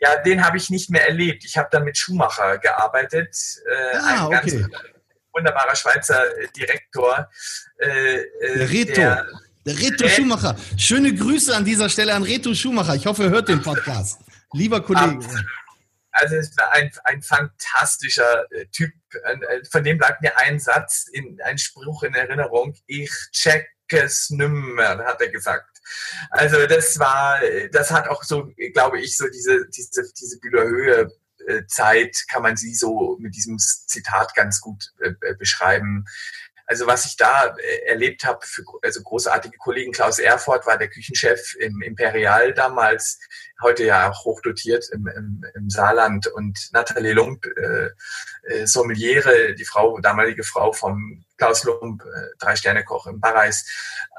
Ja, 0.00 0.16
den 0.22 0.44
habe 0.44 0.58
ich 0.58 0.70
nicht 0.70 0.90
mehr 0.90 1.08
erlebt. 1.08 1.44
Ich 1.44 1.56
habe 1.56 1.68
dann 1.72 1.84
mit 1.84 1.98
Schumacher 1.98 2.58
gearbeitet. 2.58 3.36
Äh, 3.66 3.96
ah, 3.96 4.26
ein 4.26 4.26
okay. 4.26 4.60
ganz 4.60 4.68
wunderbarer 5.32 5.74
Schweizer 5.74 6.22
Direktor. 6.56 7.28
Äh, 7.78 7.88
äh 7.88 8.58
der 8.58 8.70
Reto. 8.70 8.94
Der, 8.94 9.26
der 9.68 9.78
Reto 9.78 10.04
Red 10.04 10.12
Schumacher. 10.12 10.56
Schöne 10.76 11.14
Grüße 11.14 11.54
an 11.54 11.64
dieser 11.64 11.88
Stelle 11.88 12.14
an 12.14 12.22
Reto 12.22 12.54
Schumacher. 12.54 12.94
Ich 12.94 13.06
hoffe, 13.06 13.24
er 13.24 13.30
hört 13.30 13.48
den 13.48 13.62
Podcast. 13.62 14.18
Lieber 14.52 14.80
Kollege. 14.82 15.26
Also 16.10 16.36
es 16.36 16.56
war 16.56 16.72
ein, 16.72 16.90
ein 17.04 17.22
fantastischer 17.22 18.50
äh, 18.50 18.66
Typ. 18.68 18.90
Äh, 19.24 19.64
von 19.70 19.84
dem 19.84 19.98
bleibt 19.98 20.22
mir 20.22 20.36
ein 20.38 20.58
Satz, 20.58 21.06
in, 21.12 21.38
ein 21.44 21.58
Spruch 21.58 22.02
in 22.02 22.14
Erinnerung. 22.14 22.74
Ich 22.86 23.10
check 23.32 23.68
es 23.90 24.30
nimmer, 24.30 24.98
hat 25.04 25.20
er 25.20 25.28
gesagt. 25.28 25.80
Also 26.30 26.66
das 26.66 26.98
war, 26.98 27.40
das 27.72 27.90
hat 27.90 28.08
auch 28.08 28.22
so, 28.22 28.52
glaube 28.74 29.00
ich, 29.00 29.16
so 29.16 29.26
diese, 29.28 29.66
diese, 29.68 30.02
diese 30.12 30.38
Bühlerhöhe 30.40 31.10
äh, 31.46 31.64
Zeit 31.66 32.24
kann 32.30 32.42
man 32.42 32.56
sie 32.56 32.74
so 32.74 33.16
mit 33.20 33.34
diesem 33.34 33.58
Zitat 33.58 34.34
ganz 34.34 34.60
gut 34.60 34.92
beschreiben. 35.38 36.04
Also 36.68 36.86
was 36.86 37.06
ich 37.06 37.16
da 37.16 37.56
äh, 37.56 37.86
erlebt 37.86 38.26
habe, 38.26 38.44
für 38.44 38.62
also 38.82 39.02
großartige 39.02 39.56
Kollegen, 39.56 39.90
Klaus 39.90 40.18
Erfurt 40.18 40.66
war 40.66 40.76
der 40.76 40.88
Küchenchef 40.88 41.54
im 41.58 41.80
Imperial 41.80 42.52
damals, 42.52 43.18
heute 43.62 43.84
ja 43.84 44.10
auch 44.10 44.24
hochdotiert 44.26 44.86
im, 44.92 45.06
im, 45.06 45.44
im 45.54 45.70
Saarland 45.70 46.26
und 46.26 46.68
Nathalie 46.72 47.14
Lump, 47.14 47.46
äh, 47.46 47.88
äh, 48.42 48.66
Sommeliere, 48.66 49.54
die 49.54 49.64
Frau, 49.64 49.98
damalige 50.00 50.44
Frau 50.44 50.72
vom 50.72 51.24
Klaus 51.38 51.64
Lump, 51.64 52.02
äh, 52.02 52.36
Drei-Sterne-Koch 52.38 53.06
im 53.06 53.18
Barreis. 53.18 53.66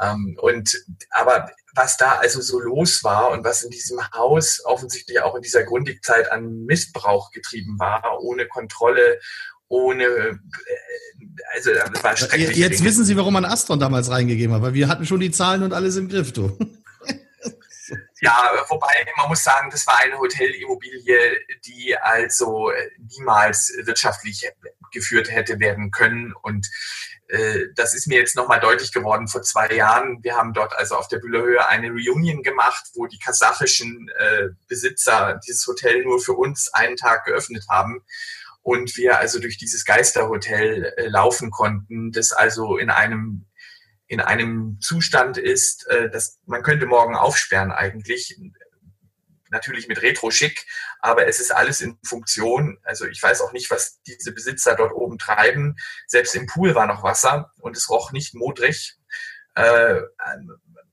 Ähm, 0.01 0.35
und 0.41 0.75
aber 1.11 1.51
was 1.75 1.97
da 1.97 2.13
also 2.13 2.41
so 2.41 2.59
los 2.59 3.03
war 3.03 3.29
und 3.29 3.43
was 3.45 3.61
in 3.61 3.69
diesem 3.69 4.01
Haus 4.11 4.65
offensichtlich 4.65 5.21
auch 5.21 5.35
in 5.35 5.43
dieser 5.43 5.63
Grundigzeit 5.63 6.31
an 6.31 6.65
Missbrauch 6.65 7.31
getrieben 7.31 7.77
war, 7.77 8.19
ohne 8.21 8.47
Kontrolle, 8.47 9.19
ohne, 9.69 10.03
äh, 10.03 10.35
also 11.55 11.71
das 11.73 12.03
war 12.03 12.17
schrecklich. 12.17 12.57
Jetzt 12.57 12.83
wissen 12.83 13.05
Sie, 13.05 13.15
warum 13.15 13.33
man 13.33 13.45
Astron 13.45 13.79
damals 13.79 14.09
reingegeben 14.09 14.53
hat, 14.55 14.61
weil 14.61 14.73
wir 14.73 14.87
hatten 14.87 15.05
schon 15.05 15.21
die 15.21 15.31
Zahlen 15.31 15.63
und 15.63 15.73
alles 15.73 15.95
im 15.95 16.09
Griff, 16.09 16.33
du. 16.33 16.57
Ja, 18.21 18.51
wobei 18.67 19.07
man 19.17 19.29
muss 19.29 19.43
sagen, 19.45 19.69
das 19.71 19.87
war 19.87 19.97
eine 20.01 20.19
Hotelimmobilie, 20.19 21.39
die 21.65 21.97
also 21.97 22.69
niemals 23.17 23.73
wirtschaftlich 23.83 24.45
geführt 24.91 25.31
hätte 25.31 25.59
werden 25.59 25.89
können. 25.89 26.33
Und 26.41 26.69
äh, 27.29 27.67
das 27.75 27.93
ist 27.93 28.07
mir 28.07 28.19
jetzt 28.19 28.35
nochmal 28.35 28.59
deutlich 28.59 28.91
geworden 28.91 29.27
vor 29.27 29.41
zwei 29.43 29.71
Jahren. 29.73 30.21
Wir 30.21 30.35
haben 30.35 30.53
dort 30.53 30.75
also 30.77 30.95
auf 30.95 31.07
der 31.07 31.19
Büllerhöhe 31.19 31.65
eine 31.67 31.89
Reunion 31.89 32.43
gemacht, 32.43 32.87
wo 32.95 33.05
die 33.05 33.19
kasachischen 33.19 34.09
äh, 34.17 34.49
Besitzer 34.67 35.39
dieses 35.47 35.65
Hotel 35.65 36.03
nur 36.03 36.19
für 36.19 36.33
uns 36.33 36.73
einen 36.73 36.97
Tag 36.97 37.25
geöffnet 37.25 37.65
haben 37.69 38.03
und 38.61 38.95
wir 38.97 39.19
also 39.19 39.39
durch 39.39 39.57
dieses 39.57 39.85
Geisterhotel 39.85 40.93
äh, 40.97 41.07
laufen 41.07 41.51
konnten, 41.51 42.11
das 42.11 42.31
also 42.31 42.77
in 42.77 42.89
einem 42.89 43.45
in 44.07 44.21
einem 44.21 44.79
Zustand 44.81 45.37
ist, 45.37 45.87
äh, 45.87 46.09
dass 46.09 46.39
man 46.45 46.63
könnte 46.63 46.87
morgen 46.87 47.15
aufsperren 47.15 47.71
eigentlich. 47.71 48.35
Natürlich 49.51 49.87
mit 49.87 50.01
Retro-Schick, 50.01 50.65
aber 50.99 51.27
es 51.27 51.39
ist 51.39 51.51
alles 51.51 51.81
in 51.81 51.97
Funktion. 52.03 52.77
Also 52.83 53.07
ich 53.07 53.21
weiß 53.21 53.41
auch 53.41 53.51
nicht, 53.51 53.71
was 53.71 53.99
diese 54.03 54.31
Besitzer 54.31 54.75
dort 54.75 54.93
oben 54.93 55.17
treiben. 55.17 55.75
Selbst 56.05 56.35
im 56.35 56.45
Pool 56.45 56.75
war 56.75 56.85
noch 56.85 57.01
Wasser 57.01 57.51
und 57.59 57.75
es 57.75 57.89
roch 57.89 58.11
nicht 58.11 58.35
modrig. 58.35 58.95
Äh, 59.55 60.01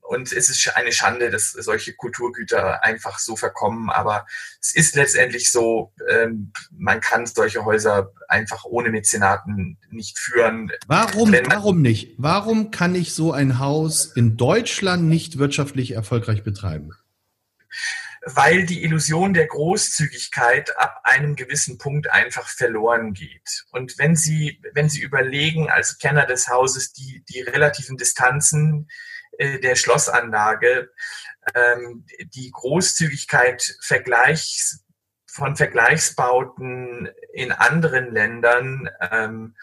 und 0.07 0.31
es 0.31 0.49
ist 0.49 0.75
eine 0.75 0.91
Schande, 0.91 1.29
dass 1.29 1.51
solche 1.51 1.93
Kulturgüter 1.93 2.83
einfach 2.83 3.19
so 3.19 3.35
verkommen. 3.35 3.89
Aber 3.89 4.25
es 4.61 4.73
ist 4.73 4.95
letztendlich 4.95 5.51
so, 5.51 5.93
ähm, 6.09 6.53
man 6.71 7.01
kann 7.01 7.25
solche 7.25 7.65
Häuser 7.65 8.11
einfach 8.27 8.63
ohne 8.65 8.89
Mäzenaten 8.89 9.77
nicht 9.89 10.17
führen. 10.17 10.71
Warum, 10.87 11.33
warum 11.33 11.81
nicht? 11.81 12.15
Warum 12.17 12.71
kann 12.71 12.95
ich 12.95 13.13
so 13.13 13.33
ein 13.33 13.59
Haus 13.59 14.05
in 14.15 14.37
Deutschland 14.37 15.03
nicht 15.03 15.37
wirtschaftlich 15.37 15.91
erfolgreich 15.91 16.43
betreiben? 16.43 16.93
weil 18.29 18.65
die 18.65 18.83
Illusion 18.83 19.33
der 19.33 19.47
Großzügigkeit 19.47 20.77
ab 20.77 20.99
einem 21.03 21.37
gewissen 21.37 21.77
Punkt 21.77 22.11
einfach 22.11 22.49
verloren 22.49 23.13
geht. 23.13 23.63
Und 23.71 23.97
wenn 23.99 24.17
Sie, 24.17 24.61
wenn 24.73 24.89
Sie 24.89 25.01
überlegen, 25.01 25.69
als 25.69 25.97
Kenner 25.97 26.25
des 26.25 26.49
Hauses, 26.49 26.91
die, 26.91 27.23
die 27.29 27.39
relativen 27.41 27.95
Distanzen, 27.95 28.89
der 29.39 29.75
Schlossanlage 29.75 30.89
ähm, 31.53 32.05
die 32.33 32.51
Großzügigkeit 32.51 33.77
Vergleichs, 33.81 34.83
von 35.27 35.55
Vergleichsbauten 35.55 37.09
in 37.31 37.51
anderen 37.51 38.11
Ländern 38.11 38.89
ähm, 39.11 39.55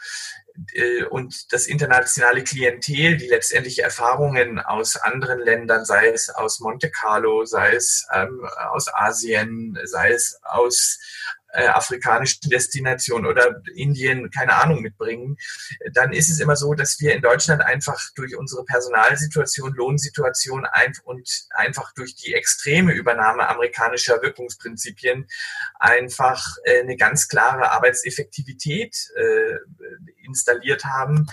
äh, 0.72 1.04
und 1.04 1.52
das 1.52 1.66
internationale 1.66 2.44
Klientel, 2.44 3.16
die 3.16 3.26
letztendlich 3.26 3.82
Erfahrungen 3.82 4.60
aus 4.60 4.96
anderen 4.96 5.40
Ländern, 5.40 5.84
sei 5.84 6.10
es 6.10 6.30
aus 6.30 6.60
Monte 6.60 6.90
Carlo, 6.90 7.44
sei 7.44 7.74
es 7.74 8.06
ähm, 8.12 8.46
aus 8.70 8.92
Asien, 8.94 9.78
sei 9.84 10.12
es 10.12 10.38
aus 10.42 11.00
äh, 11.54 11.66
afrikanischen 11.68 12.50
Destinationen 12.50 13.26
oder 13.26 13.62
Indien, 13.74 14.30
keine 14.30 14.54
Ahnung, 14.54 14.82
mitbringen, 14.82 15.36
dann 15.92 16.12
ist 16.12 16.30
es 16.30 16.40
immer 16.40 16.56
so, 16.56 16.74
dass 16.74 16.98
wir 17.00 17.14
in 17.14 17.22
Deutschland 17.22 17.62
einfach 17.62 18.00
durch 18.16 18.36
unsere 18.36 18.64
Personalsituation, 18.64 19.72
Lohnsituation 19.74 20.66
ein 20.66 20.92
und 21.04 21.28
einfach 21.50 21.92
durch 21.94 22.16
die 22.16 22.34
extreme 22.34 22.92
Übernahme 22.92 23.48
amerikanischer 23.48 24.20
Wirkungsprinzipien 24.22 25.26
einfach 25.78 26.56
äh, 26.64 26.80
eine 26.80 26.96
ganz 26.96 27.28
klare 27.28 27.70
Arbeitseffektivität 27.70 28.96
äh, 29.16 29.56
installiert 30.24 30.84
haben, 30.84 31.26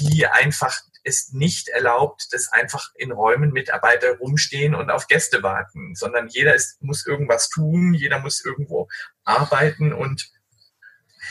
die 0.00 0.26
einfach 0.26 0.80
es 1.06 1.32
nicht 1.32 1.68
erlaubt, 1.68 2.28
dass 2.32 2.52
einfach 2.52 2.90
in 2.96 3.12
Räumen 3.12 3.52
Mitarbeiter 3.52 4.18
rumstehen 4.18 4.74
und 4.74 4.90
auf 4.90 5.06
Gäste 5.06 5.42
warten, 5.42 5.94
sondern 5.94 6.28
jeder 6.28 6.54
ist, 6.54 6.82
muss 6.82 7.06
irgendwas 7.06 7.48
tun, 7.48 7.94
jeder 7.94 8.18
muss 8.20 8.44
irgendwo 8.44 8.88
arbeiten 9.24 9.92
und 9.92 10.30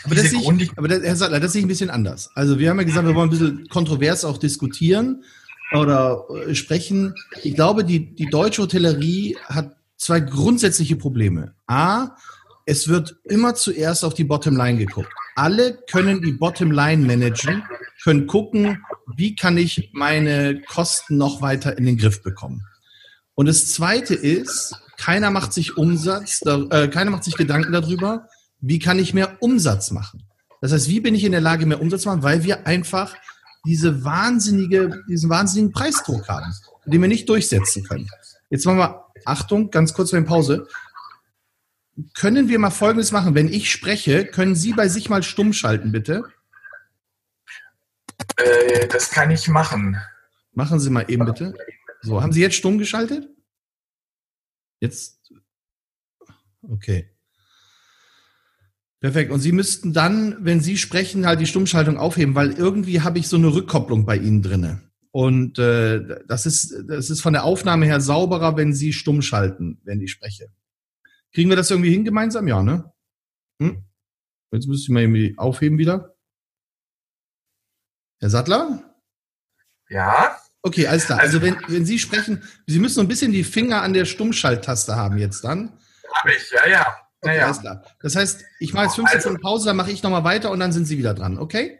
aber 0.03 0.15
das, 0.15 0.31
ich, 0.33 0.77
aber 0.77 0.87
das, 0.87 1.03
Herr 1.03 1.15
Sattler, 1.15 1.39
das 1.39 1.53
sehe 1.53 1.59
ich 1.59 1.65
ein 1.65 1.69
bisschen 1.69 1.89
anders. 1.89 2.29
Also 2.35 2.59
wir 2.59 2.69
haben 2.69 2.77
ja 2.77 2.83
gesagt, 2.83 3.07
wir 3.07 3.15
wollen 3.15 3.29
ein 3.29 3.31
bisschen 3.31 3.69
kontrovers 3.69 4.25
auch 4.25 4.37
diskutieren 4.37 5.23
oder 5.71 6.25
äh, 6.29 6.53
sprechen. 6.53 7.15
Ich 7.43 7.55
glaube, 7.55 7.83
die, 7.83 8.13
die 8.13 8.29
deutsche 8.29 8.61
Hotellerie 8.61 9.37
hat 9.45 9.77
zwei 9.97 10.19
grundsätzliche 10.19 10.95
Probleme. 10.95 11.55
A, 11.65 12.17
es 12.65 12.87
wird 12.87 13.17
immer 13.23 13.55
zuerst 13.55 14.03
auf 14.03 14.13
die 14.13 14.25
Bottomline 14.25 14.77
geguckt. 14.77 15.11
Alle 15.35 15.77
können 15.89 16.21
die 16.21 16.31
Bottomline 16.31 17.05
managen, 17.05 17.63
können 18.03 18.25
gucken, 18.25 18.83
wie 19.15 19.35
kann 19.35 19.57
ich 19.57 19.91
meine 19.93 20.61
Kosten 20.61 21.17
noch 21.17 21.41
weiter 21.41 21.77
in 21.77 21.85
den 21.85 21.97
Griff 21.97 22.23
bekommen. 22.23 22.63
Und 23.35 23.47
das 23.47 23.73
Zweite 23.73 24.15
ist, 24.15 24.75
keiner 24.97 25.31
macht 25.31 25.51
sich 25.53 25.77
Umsatz, 25.77 26.41
äh, 26.45 26.87
keiner 26.87 27.11
macht 27.11 27.25
sich 27.25 27.35
Gedanken 27.35 27.73
darüber, 27.73 28.27
wie 28.61 28.79
kann 28.79 28.97
ich 28.97 29.13
mehr 29.13 29.37
Umsatz 29.41 29.91
machen. 29.91 30.23
Das 30.61 30.71
heißt, 30.71 30.87
wie 30.87 31.01
bin 31.01 31.13
ich 31.13 31.25
in 31.25 31.33
der 31.33 31.41
Lage, 31.41 31.65
mehr 31.65 31.81
Umsatz 31.81 32.03
zu 32.03 32.09
machen, 32.09 32.23
weil 32.23 32.43
wir 32.43 32.65
einfach 32.65 33.13
diese 33.65 34.03
wahnsinnige, 34.03 35.03
diesen 35.09 35.29
wahnsinnigen 35.29 35.73
Preisdruck 35.73 36.27
haben, 36.29 36.53
den 36.85 37.01
wir 37.01 37.09
nicht 37.09 37.27
durchsetzen 37.27 37.83
können. 37.83 38.09
Jetzt 38.49 38.65
machen 38.65 38.77
wir, 38.77 39.05
Achtung, 39.25 39.69
ganz 39.69 39.93
kurz 39.93 40.11
vor 40.11 40.21
Pause. 40.21 40.67
Können 42.13 42.49
wir 42.49 42.59
mal 42.59 42.71
Folgendes 42.71 43.11
machen? 43.11 43.35
Wenn 43.35 43.47
ich 43.47 43.71
spreche, 43.71 44.25
können 44.25 44.55
Sie 44.55 44.73
bei 44.73 44.89
sich 44.89 45.09
mal 45.09 45.23
stumm 45.23 45.53
schalten, 45.53 45.91
bitte? 45.91 46.23
Äh, 48.37 48.87
das 48.87 49.11
kann 49.11 49.31
ich 49.31 49.47
machen. 49.47 49.97
Machen 50.53 50.79
Sie 50.79 50.89
mal 50.89 51.05
eben 51.09 51.25
bitte. 51.25 51.53
So, 52.01 52.21
haben 52.21 52.33
Sie 52.33 52.41
jetzt 52.41 52.55
stumm 52.55 52.77
geschaltet? 52.77 53.29
Jetzt. 54.79 55.31
Okay. 56.61 57.09
Perfekt. 58.99 59.31
Und 59.31 59.39
Sie 59.39 59.51
müssten 59.51 59.93
dann, 59.93 60.37
wenn 60.43 60.59
Sie 60.59 60.77
sprechen, 60.77 61.25
halt 61.25 61.39
die 61.39 61.45
Stummschaltung 61.45 61.97
aufheben, 61.97 62.35
weil 62.35 62.51
irgendwie 62.53 63.01
habe 63.01 63.19
ich 63.19 63.27
so 63.27 63.37
eine 63.37 63.53
Rückkopplung 63.53 64.05
bei 64.05 64.17
Ihnen 64.17 64.41
drinne. 64.41 64.81
Und 65.11 65.59
äh, 65.59 66.23
das 66.27 66.45
ist 66.45 66.75
das 66.87 67.09
ist 67.09 67.21
von 67.21 67.33
der 67.33 67.45
Aufnahme 67.45 67.85
her 67.85 68.01
sauberer, 68.01 68.57
wenn 68.57 68.73
Sie 68.73 68.91
stumm 68.91 69.21
schalten, 69.21 69.79
wenn 69.83 70.01
ich 70.01 70.11
spreche. 70.11 70.49
Kriegen 71.35 71.49
wir 71.49 71.57
das 71.57 71.69
irgendwie 71.69 71.91
hin 71.91 72.05
gemeinsam? 72.05 72.47
Ja, 72.47 72.63
ne? 72.63 72.93
Hm? 73.61 73.83
Jetzt 74.53 74.67
müsste 74.67 74.83
ich 74.83 74.89
mal 74.89 75.01
irgendwie 75.01 75.35
aufheben 75.37 75.77
wieder. 75.77 76.15
Herr 78.21 78.29
Sattler? 78.29 78.81
Ja. 79.89 80.37
Okay, 80.61 80.87
alles 80.87 81.05
klar. 81.07 81.19
Also 81.19 81.41
wenn, 81.41 81.57
wenn 81.67 81.85
Sie 81.85 81.99
sprechen, 81.99 82.41
Sie 82.65 82.79
müssen 82.79 82.95
so 82.95 83.01
ein 83.01 83.09
bisschen 83.09 83.33
die 83.33 83.43
Finger 83.43 83.81
an 83.81 83.91
der 83.93 84.05
Stummschalttaste 84.05 84.95
haben 84.95 85.17
jetzt 85.17 85.43
dann. 85.43 85.77
Habe 86.13 86.31
ich, 86.33 86.49
ja, 86.51 86.67
ja. 86.67 86.97
Okay, 87.19 87.37
ja, 87.37 87.45
alles 87.45 87.59
klar. 87.59 87.83
Das 87.99 88.15
heißt, 88.15 88.45
ich 88.59 88.73
mache 88.73 88.85
jetzt 88.85 88.95
fünf 88.95 89.09
Also- 89.09 89.19
Sekunden 89.19 89.41
Pause, 89.41 89.65
dann 89.65 89.75
mache 89.75 89.91
ich 89.91 90.01
nochmal 90.03 90.23
weiter 90.23 90.51
und 90.51 90.59
dann 90.61 90.71
sind 90.71 90.85
Sie 90.85 90.97
wieder 90.97 91.13
dran, 91.13 91.37
okay? 91.37 91.79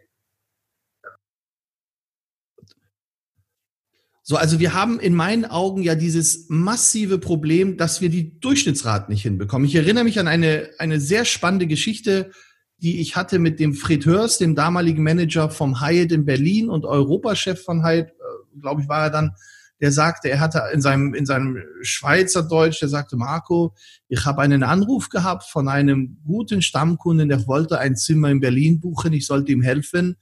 So, 4.27 4.38
also 4.38 4.59
wir 4.59 4.73
haben 4.73 4.99
in 4.99 5.13
meinen 5.13 5.45
Augen 5.45 5.83
ja 5.83 5.93
dieses 5.93 6.47
massive 6.49 7.19
Problem, 7.19 7.77
dass 7.77 8.01
wir 8.01 8.09
die 8.09 8.39
Durchschnittsraten 8.39 9.13
nicht 9.13 9.21
hinbekommen. 9.21 9.67
Ich 9.67 9.75
erinnere 9.75 10.03
mich 10.03 10.19
an 10.19 10.27
eine, 10.27 10.71
eine 10.79 10.99
sehr 10.99 11.25
spannende 11.25 11.67
Geschichte, 11.67 12.31
die 12.79 13.01
ich 13.01 13.15
hatte 13.15 13.38
mit 13.38 13.59
dem 13.59 13.75
Fred 13.75 14.03
Hörst, 14.07 14.41
dem 14.41 14.55
damaligen 14.55 15.03
Manager 15.03 15.51
vom 15.51 15.79
Hyatt 15.79 16.11
in 16.11 16.25
Berlin 16.25 16.71
und 16.71 16.85
Europachef 16.85 17.63
von 17.63 17.85
Hyatt, 17.85 18.07
äh, 18.07 18.59
glaube 18.59 18.81
ich, 18.81 18.89
war 18.89 19.03
er 19.03 19.09
dann, 19.11 19.35
der 19.79 19.91
sagte, 19.91 20.27
er 20.31 20.39
hatte 20.39 20.63
in 20.73 20.81
seinem, 20.81 21.13
in 21.13 21.27
seinem 21.27 21.59
Schweizer 21.81 22.41
Deutsch, 22.41 22.79
der 22.79 22.89
sagte, 22.89 23.17
Marco, 23.17 23.75
ich 24.07 24.25
habe 24.25 24.41
einen 24.41 24.63
Anruf 24.63 25.09
gehabt 25.09 25.43
von 25.43 25.67
einem 25.67 26.17
guten 26.25 26.63
Stammkunden, 26.63 27.29
der 27.29 27.45
wollte 27.45 27.77
ein 27.77 27.95
Zimmer 27.95 28.31
in 28.31 28.39
Berlin 28.39 28.79
buchen, 28.79 29.13
ich 29.13 29.27
sollte 29.27 29.51
ihm 29.51 29.61
helfen 29.61 30.15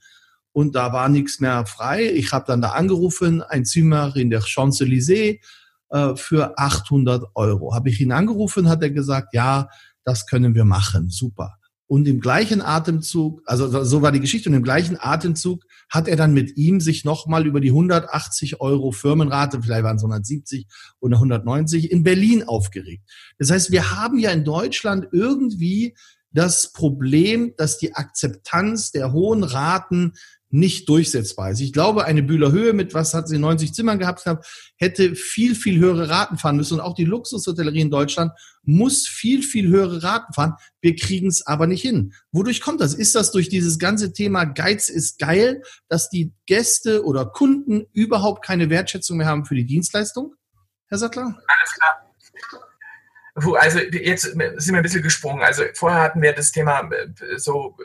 und 0.54 0.76
da 0.76 0.92
war 0.92 1.08
nichts 1.08 1.40
mehr 1.40 1.66
frei. 1.66 2.10
Ich 2.12 2.32
habe 2.32 2.44
dann 2.46 2.62
da 2.62 2.70
angerufen, 2.70 3.42
ein 3.42 3.64
Zimmer 3.64 4.14
in 4.14 4.30
der 4.30 4.40
Champs-Élysées 4.40 5.40
äh, 5.90 6.16
für 6.16 6.56
800 6.58 7.24
Euro. 7.34 7.74
Habe 7.74 7.90
ich 7.90 8.00
ihn 8.00 8.12
angerufen, 8.12 8.68
hat 8.68 8.82
er 8.82 8.90
gesagt, 8.90 9.34
ja, 9.34 9.68
das 10.04 10.26
können 10.26 10.54
wir 10.54 10.64
machen, 10.64 11.10
super. 11.10 11.56
Und 11.86 12.06
im 12.06 12.20
gleichen 12.20 12.62
Atemzug, 12.62 13.42
also 13.46 13.84
so 13.84 14.00
war 14.00 14.12
die 14.12 14.20
Geschichte, 14.20 14.48
und 14.48 14.54
im 14.54 14.62
gleichen 14.62 14.96
Atemzug 14.98 15.64
hat 15.90 16.06
er 16.06 16.16
dann 16.16 16.32
mit 16.32 16.56
ihm 16.56 16.80
sich 16.80 17.04
nochmal 17.04 17.46
über 17.46 17.60
die 17.60 17.70
180 17.70 18.60
Euro 18.60 18.92
Firmenrate, 18.92 19.60
vielleicht 19.60 19.82
waren 19.82 19.96
es 19.96 20.02
170 20.02 20.66
oder 21.00 21.16
190, 21.16 21.90
in 21.90 22.04
Berlin 22.04 22.44
aufgeregt. 22.44 23.02
Das 23.38 23.50
heißt, 23.50 23.72
wir 23.72 23.90
haben 23.90 24.18
ja 24.18 24.30
in 24.30 24.44
Deutschland 24.44 25.08
irgendwie 25.12 25.94
das 26.34 26.72
Problem, 26.72 27.54
dass 27.56 27.78
die 27.78 27.94
Akzeptanz 27.94 28.90
der 28.90 29.12
hohen 29.12 29.44
Raten 29.44 30.14
nicht 30.54 30.88
durchsetzbar 30.88 31.50
ist. 31.50 31.60
Ich 31.60 31.72
glaube, 31.72 32.04
eine 32.04 32.22
Bühler 32.22 32.52
Höhe 32.52 32.72
mit, 32.74 32.94
was 32.94 33.12
hat 33.12 33.26
sie, 33.28 33.38
90 33.38 33.74
Zimmern 33.74 33.98
gehabt, 33.98 34.24
hätte 34.76 35.16
viel, 35.16 35.56
viel 35.56 35.80
höhere 35.80 36.08
Raten 36.08 36.38
fahren 36.38 36.56
müssen. 36.56 36.74
Und 36.74 36.80
auch 36.80 36.94
die 36.94 37.04
Luxushotellerie 37.04 37.80
in 37.80 37.90
Deutschland 37.90 38.30
muss 38.62 39.08
viel, 39.08 39.42
viel 39.42 39.68
höhere 39.68 40.04
Raten 40.04 40.32
fahren. 40.32 40.54
Wir 40.80 40.94
kriegen 40.94 41.26
es 41.26 41.44
aber 41.44 41.66
nicht 41.66 41.82
hin. 41.82 42.14
Wodurch 42.30 42.60
kommt 42.60 42.80
das? 42.80 42.94
Ist 42.94 43.16
das 43.16 43.32
durch 43.32 43.48
dieses 43.48 43.80
ganze 43.80 44.12
Thema 44.12 44.44
Geiz 44.44 44.88
ist 44.88 45.18
geil, 45.18 45.60
dass 45.88 46.08
die 46.08 46.32
Gäste 46.46 47.04
oder 47.04 47.26
Kunden 47.26 47.86
überhaupt 47.92 48.44
keine 48.44 48.70
Wertschätzung 48.70 49.16
mehr 49.16 49.26
haben 49.26 49.46
für 49.46 49.56
die 49.56 49.66
Dienstleistung? 49.66 50.36
Herr 50.86 50.98
Sattler? 50.98 51.24
Alles 51.24 51.74
klar. 51.74 52.03
Also 53.34 53.80
jetzt 53.80 54.22
sind 54.22 54.38
wir 54.38 54.76
ein 54.76 54.82
bisschen 54.82 55.02
gesprungen. 55.02 55.42
Also 55.42 55.64
vorher 55.74 56.02
hatten 56.02 56.22
wir 56.22 56.32
das 56.32 56.52
Thema 56.52 56.88
äh, 56.92 57.08
so 57.36 57.76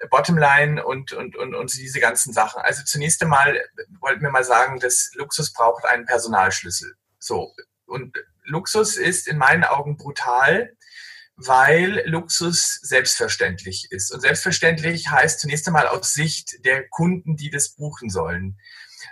äh, 0.00 0.06
Bottomline 0.08 0.82
und, 0.84 1.12
und, 1.12 1.36
und, 1.36 1.54
und 1.54 1.76
diese 1.76 2.00
ganzen 2.00 2.32
Sachen. 2.32 2.62
Also 2.62 2.82
zunächst 2.82 3.22
einmal 3.22 3.60
wollten 4.00 4.22
wir 4.22 4.30
mal 4.30 4.44
sagen, 4.44 4.80
dass 4.80 5.10
Luxus 5.14 5.52
braucht 5.52 5.84
einen 5.84 6.06
Personalschlüssel. 6.06 6.94
So. 7.18 7.52
Und 7.84 8.16
Luxus 8.44 8.96
ist 8.96 9.28
in 9.28 9.36
meinen 9.36 9.64
Augen 9.64 9.98
brutal, 9.98 10.74
weil 11.36 12.02
Luxus 12.06 12.78
selbstverständlich 12.82 13.88
ist. 13.90 14.12
Und 14.12 14.20
selbstverständlich 14.20 15.10
heißt 15.10 15.40
zunächst 15.40 15.66
einmal 15.66 15.88
aus 15.88 16.14
Sicht 16.14 16.64
der 16.64 16.88
Kunden, 16.88 17.36
die 17.36 17.50
das 17.50 17.70
buchen 17.70 18.08
sollen. 18.08 18.58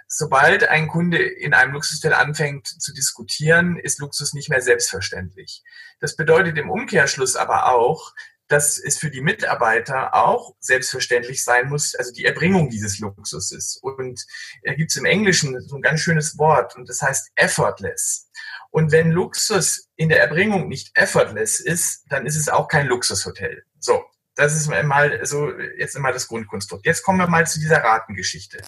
Sobald 0.06 0.68
ein 0.68 0.88
Kunde 0.88 1.18
in 1.22 1.54
einem 1.54 1.72
Luxushotel 1.72 2.12
anfängt 2.12 2.66
zu 2.66 2.92
diskutieren, 2.92 3.78
ist 3.78 3.98
Luxus 3.98 4.32
nicht 4.34 4.48
mehr 4.48 4.60
selbstverständlich. 4.60 5.62
Das 6.00 6.16
bedeutet 6.16 6.58
im 6.58 6.70
Umkehrschluss 6.70 7.36
aber 7.36 7.72
auch, 7.72 8.12
dass 8.48 8.78
es 8.78 8.98
für 8.98 9.10
die 9.10 9.22
Mitarbeiter 9.22 10.14
auch 10.14 10.54
selbstverständlich 10.60 11.42
sein 11.42 11.68
muss, 11.68 11.94
also 11.94 12.12
die 12.12 12.24
Erbringung 12.24 12.68
dieses 12.68 12.98
Luxuses. 12.98 13.78
Und 13.80 14.24
da 14.62 14.74
gibt 14.74 14.90
es 14.90 14.96
im 14.96 15.06
Englischen 15.06 15.58
so 15.60 15.76
ein 15.76 15.82
ganz 15.82 16.00
schönes 16.00 16.36
Wort 16.38 16.76
und 16.76 16.88
das 16.88 17.00
heißt 17.00 17.30
effortless. 17.36 18.28
Und 18.70 18.92
wenn 18.92 19.10
Luxus 19.10 19.88
in 19.96 20.08
der 20.08 20.20
Erbringung 20.20 20.68
nicht 20.68 20.90
effortless 20.94 21.60
ist, 21.60 22.04
dann 22.08 22.26
ist 22.26 22.36
es 22.36 22.48
auch 22.48 22.68
kein 22.68 22.86
Luxushotel. 22.86 23.64
So, 23.78 24.04
das 24.34 24.54
ist 24.54 24.68
mal 24.68 25.24
so 25.24 25.50
jetzt 25.78 25.96
immer 25.96 26.12
das 26.12 26.28
Grundkonstrukt. 26.28 26.86
Jetzt 26.86 27.02
kommen 27.02 27.18
wir 27.18 27.28
mal 27.28 27.46
zu 27.46 27.60
dieser 27.60 27.82
Ratengeschichte. 27.82 28.62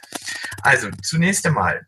Also 0.62 0.90
zunächst 1.02 1.46
einmal, 1.46 1.84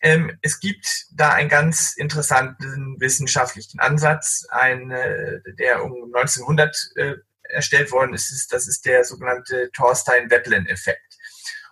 ähm, 0.00 0.38
es 0.42 0.60
gibt 0.60 1.06
da 1.12 1.30
einen 1.30 1.48
ganz 1.48 1.94
interessanten 1.96 2.96
wissenschaftlichen 3.00 3.80
Ansatz, 3.80 4.46
ein, 4.50 4.90
äh, 4.90 5.40
der 5.58 5.84
um 5.84 6.14
1900 6.14 6.92
äh, 6.96 7.14
erstellt 7.42 7.90
worden 7.92 8.14
ist. 8.14 8.52
Das 8.52 8.68
ist 8.68 8.84
der 8.86 9.04
sogenannte 9.04 9.70
Thorstein-Veblen-Effekt. 9.72 11.16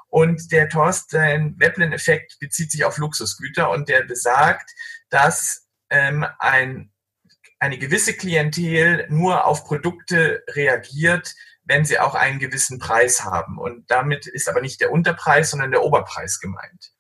Und 0.09 0.53
der 0.53 0.69
Thorstein-Veblen-Effekt 0.69 2.39
bezieht 2.39 2.71
sich 2.71 2.85
auf 2.85 2.99
Luxusgüter 2.99 3.71
und 3.71 3.89
der 3.89 4.03
besagt, 4.03 4.71
dass 5.11 5.67
ähm, 5.91 6.25
ein 6.39 6.93
eine 7.65 7.79
gewisse 7.79 8.13
Klientel 8.13 9.07
nur 9.09 9.47
auf 9.47 9.65
Produkte 9.65 10.45
reagiert, 10.51 11.35
wenn 11.65 11.87
sie 11.87 11.99
auch 11.99 12.15
einen 12.15 12.39
gewissen 12.39 12.79
Preis 12.79 13.25
haben. 13.25 13.59
Und 13.59 13.91
damit 13.91 14.27
ist 14.27 14.51
aber 14.51 14.61
nicht 14.61 14.83
der 14.83 14.93
Unterpreis, 14.93 15.51
sondern 15.51 15.71
der 15.71 15.83
Oberpreis 15.83 16.41
gemeint. 16.41 16.93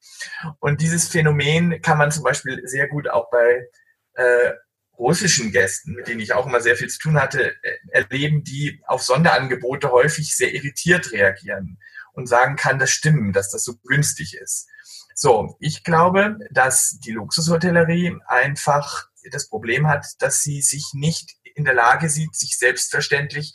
Und 0.61 0.81
dieses 0.81 1.07
Phänomen 1.09 1.83
kann 1.83 1.99
man 1.99 2.11
zum 2.11 2.25
Beispiel 2.25 2.63
sehr 2.67 2.89
gut 2.89 3.09
auch 3.09 3.31
bei 3.31 3.69
äh, 4.15 4.53
russischen 4.97 5.53
Gästen, 5.53 5.93
mit 5.93 6.09
denen 6.09 6.21
ich 6.21 6.33
auch 6.33 6.47
immer 6.47 6.63
sehr 6.63 6.77
viel 6.77 6.89
zu 6.89 6.99
tun 6.99 7.21
hatte, 7.21 7.55
äh, 7.63 7.77
erleben, 7.91 8.43
die 8.43 8.81
auf 8.87 9.03
Sonderangebote 9.03 9.91
häufig 9.91 10.35
sehr 10.35 10.55
irritiert 10.55 11.13
reagieren 11.13 11.79
und 12.15 12.27
sagen, 12.27 12.57
kann 12.57 12.79
das 12.79 12.91
stimmen, 12.91 13.35
dass 13.35 13.51
das 13.51 13.65
so 13.65 13.75
günstig 13.87 14.35
ist. 14.35 14.71
So, 15.15 15.57
ich 15.61 15.85
glaube, 15.85 16.39
dass 16.51 16.99
die 17.05 17.13
Luxushotellerie 17.13 18.17
einfach 18.27 19.09
das 19.31 19.49
Problem 19.49 19.89
hat, 19.89 20.07
dass 20.19 20.43
sie 20.43 20.63
sich 20.63 20.91
nicht 20.93 21.37
in 21.55 21.65
der 21.65 21.75
Lage 21.75 22.09
sieht, 22.09 22.35
sich 22.35 22.59
selbstverständlich 22.59 23.55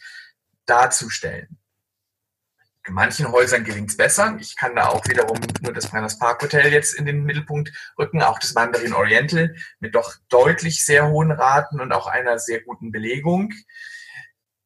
darzustellen. 0.66 1.60
In 2.88 2.94
manchen 2.96 3.32
Häusern 3.32 3.64
gelingt 3.64 3.92
es 3.92 3.98
besser. 3.98 4.36
Ich 4.40 4.56
kann 4.56 4.76
da 4.76 4.88
auch 4.88 5.06
wiederum 5.08 5.38
nur 5.62 5.74
das 5.74 5.88
Brenners 5.88 6.18
Park 6.18 6.42
Hotel 6.42 6.72
jetzt 6.72 6.96
in 6.96 7.06
den 7.06 7.24
Mittelpunkt 7.24 7.72
rücken, 8.00 8.24
auch 8.24 8.40
das 8.40 8.54
Mandarin 8.54 8.94
Oriental 8.94 9.56
mit 9.80 9.94
doch 9.94 10.16
deutlich 10.30 10.84
sehr 10.84 11.08
hohen 11.08 11.32
Raten 11.32 11.82
und 11.82 11.92
auch 11.92 12.08
einer 12.08 12.40
sehr 12.40 12.62
guten 12.62 12.92
Belegung. 12.92 13.54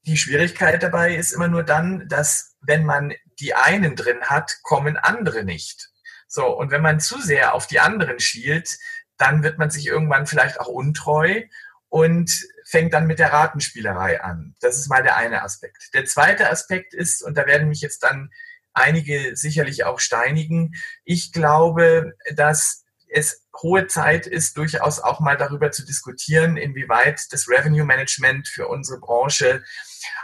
Die 0.06 0.16
Schwierigkeit 0.16 0.82
dabei 0.84 1.16
ist 1.16 1.34
immer 1.34 1.48
nur 1.48 1.63
dann, 1.63 2.08
dass 2.08 2.56
wenn 2.62 2.86
man 2.86 3.13
die 3.39 3.56
einen 3.56 3.96
drin 3.96 4.22
hat, 4.22 4.60
kommen 4.62 4.96
andere 4.96 5.44
nicht. 5.44 5.90
So, 6.27 6.48
und 6.48 6.71
wenn 6.71 6.82
man 6.82 7.00
zu 7.00 7.19
sehr 7.19 7.54
auf 7.54 7.67
die 7.67 7.80
anderen 7.80 8.19
schielt, 8.19 8.77
dann 9.24 9.42
wird 9.42 9.58
man 9.58 9.69
sich 9.69 9.88
irgendwann 9.88 10.28
vielleicht 10.28 10.60
auch 10.60 10.67
untreu 10.67 11.44
und 11.88 12.30
fängt 12.65 12.94
dann 12.94 13.08
mit 13.08 13.19
der 13.19 13.32
Ratenspielerei 13.32 14.21
an. 14.21 14.56
Das 14.60 14.78
ist 14.78 14.90
mal 14.90 15.02
der 15.02 15.15
eine 15.15 15.44
Aspekt. 15.44 15.94
Der 15.94 16.04
zweite 16.04 16.50
Aspekt 16.50 16.94
ist, 16.94 17.24
und 17.24 17.38
da 17.38 17.46
werden 17.46 17.69
mich 17.69 17.80
jetzt 17.80 18.04
dann 18.04 18.32
einige 18.74 19.38
sicherlich 19.38 19.86
auch 19.86 20.00
steinigen, 20.00 20.74
ich 21.06 21.32
glaube, 21.32 22.15
dass 22.36 22.84
es 23.08 23.46
hohe 23.62 23.88
Zeit 23.88 24.28
ist, 24.28 24.58
durchaus 24.58 25.00
auch 25.00 25.21
mal 25.21 25.38
darüber 25.38 25.71
zu 25.71 25.86
diskutieren, 25.86 26.58
inwieweit 26.58 27.32
das 27.32 27.48
Revenue 27.48 27.86
Management 27.86 28.50
für 28.50 28.67
unsere 28.67 29.00
Branche 29.00 29.63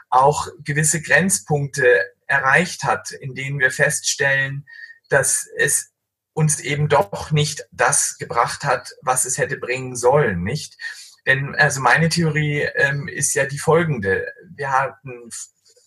auch 0.10 0.47
gewisse 0.66 1.02
Grenzpunkte 1.02 2.04
erreicht 2.28 2.84
hat, 2.84 3.12
in 3.12 3.34
denen 3.34 3.60
wir 3.60 3.72
feststellen, 3.72 4.68
dass 5.08 5.47
es 5.56 5.93
uns 6.40 6.62
eben 6.62 6.88
doch 6.88 7.32
nicht 7.32 7.68
das 7.74 8.18
gebracht 8.18 8.64
hat, 8.64 8.94
was 9.02 9.26
es 9.26 9.38
hätte 9.38 9.58
bringen 9.58 9.98
sollen, 9.98 10.42
nicht? 10.42 10.78
Denn 11.26 11.54
also 11.56 11.82
meine 11.82 12.08
Theorie 12.08 12.62
ähm, 12.76 13.10
ist 13.10 13.34
ja 13.34 13.46
die 13.46 13.60
folgende. 13.60 14.26
Wir 14.56 14.72
hatten 14.72 15.30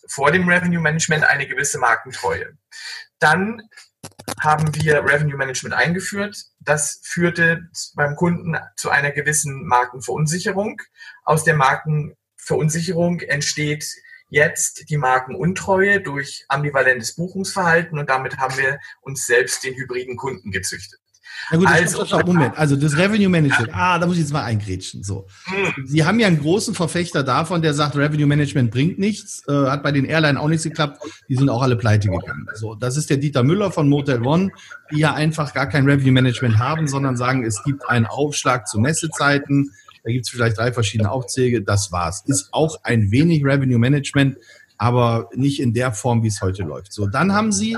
vor 0.07 0.31
dem 0.31 0.47
Revenue 0.47 0.83
Management 0.83 1.25
eine 1.25 1.47
gewisse 1.47 1.79
Markentreue. 1.79 2.59
Dann 3.19 3.63
haben 4.41 4.75
wir 4.75 5.03
Revenue 5.03 5.39
Management 5.39 5.75
eingeführt. 5.75 6.37
Das 6.61 7.01
führte 7.03 7.63
beim 7.95 8.15
Kunden 8.15 8.55
zu 8.77 8.91
einer 8.91 9.11
gewissen 9.11 9.67
Markenverunsicherung. 9.67 10.83
Aus 11.25 11.45
der 11.45 11.55
Markenverunsicherung 11.55 13.21
entsteht 13.21 13.87
jetzt 14.33 14.89
die 14.89 14.97
Markenuntreue 14.97 16.01
durch 16.01 16.45
ambivalentes 16.49 17.14
Buchungsverhalten 17.14 17.99
und 17.99 18.09
damit 18.09 18.39
haben 18.39 18.57
wir 18.57 18.78
uns 19.03 19.26
selbst 19.26 19.62
den 19.62 19.74
hybriden 19.74 20.16
Kunden 20.16 20.51
gezüchtet. 20.51 20.99
Na 21.51 21.59
gut, 21.59 21.66
also, 21.66 22.05
stopp, 22.05 22.26
Moment. 22.26 22.57
Also 22.57 22.76
das 22.76 22.97
Revenue 22.97 23.28
Management. 23.28 23.70
Ah, 23.74 23.99
da 23.99 24.07
muss 24.07 24.16
ich 24.16 24.22
jetzt 24.22 24.33
mal 24.33 24.45
eingrätschen. 24.45 25.03
So. 25.03 25.26
Hm. 25.45 25.87
Sie 25.87 26.05
haben 26.05 26.20
ja 26.20 26.28
einen 26.28 26.39
großen 26.39 26.74
Verfechter 26.74 27.24
davon, 27.24 27.62
der 27.62 27.74
sagt, 27.74 27.97
Revenue 27.97 28.26
Management 28.26 28.70
bringt 28.70 28.99
nichts. 28.99 29.43
Äh, 29.49 29.53
hat 29.53 29.83
bei 29.83 29.93
den 29.93 30.05
Airline 30.05 30.41
auch 30.41 30.49
nichts 30.49 30.64
geklappt. 30.64 31.03
Die 31.28 31.37
sind 31.37 31.49
auch 31.49 31.61
alle 31.61 31.76
pleite 31.76 32.09
gegangen. 32.09 32.47
So, 32.55 32.74
das 32.74 32.97
ist 32.97 33.11
der 33.11 33.16
Dieter 33.16 33.43
Müller 33.43 33.70
von 33.70 33.89
Motel 33.89 34.22
One, 34.22 34.51
die 34.93 35.01
ja 35.01 35.14
einfach 35.14 35.53
gar 35.53 35.68
kein 35.68 35.85
Revenue 35.85 36.12
Management 36.12 36.59
haben, 36.59 36.87
sondern 36.87 37.16
sagen, 37.16 37.45
es 37.45 37.62
gibt 37.64 37.89
einen 37.89 38.07
Aufschlag 38.07 38.68
zu 38.68 38.78
Messezeiten. 38.78 39.72
Da 40.03 40.11
gibt 40.11 40.27
es 40.27 40.31
vielleicht 40.31 40.59
drei 40.59 40.73
verschiedene 40.73 41.11
Aufzäge. 41.11 41.63
Das 41.63 41.93
war's. 41.93 42.25
Ist 42.27 42.49
auch 42.53 42.83
ein 42.83 43.11
wenig 43.11 43.45
Revenue 43.45 43.79
Management 43.79 44.37
aber 44.83 45.31
nicht 45.33 45.61
in 45.61 45.75
der 45.75 45.93
Form, 45.93 46.25
wie 46.25 46.27
es 46.27 46.43
heute 46.43 46.65
läuft. 46.65 46.93
So, 46.93 47.07
dann 47.07 47.33
haben 47.33 47.53
sie 47.53 47.77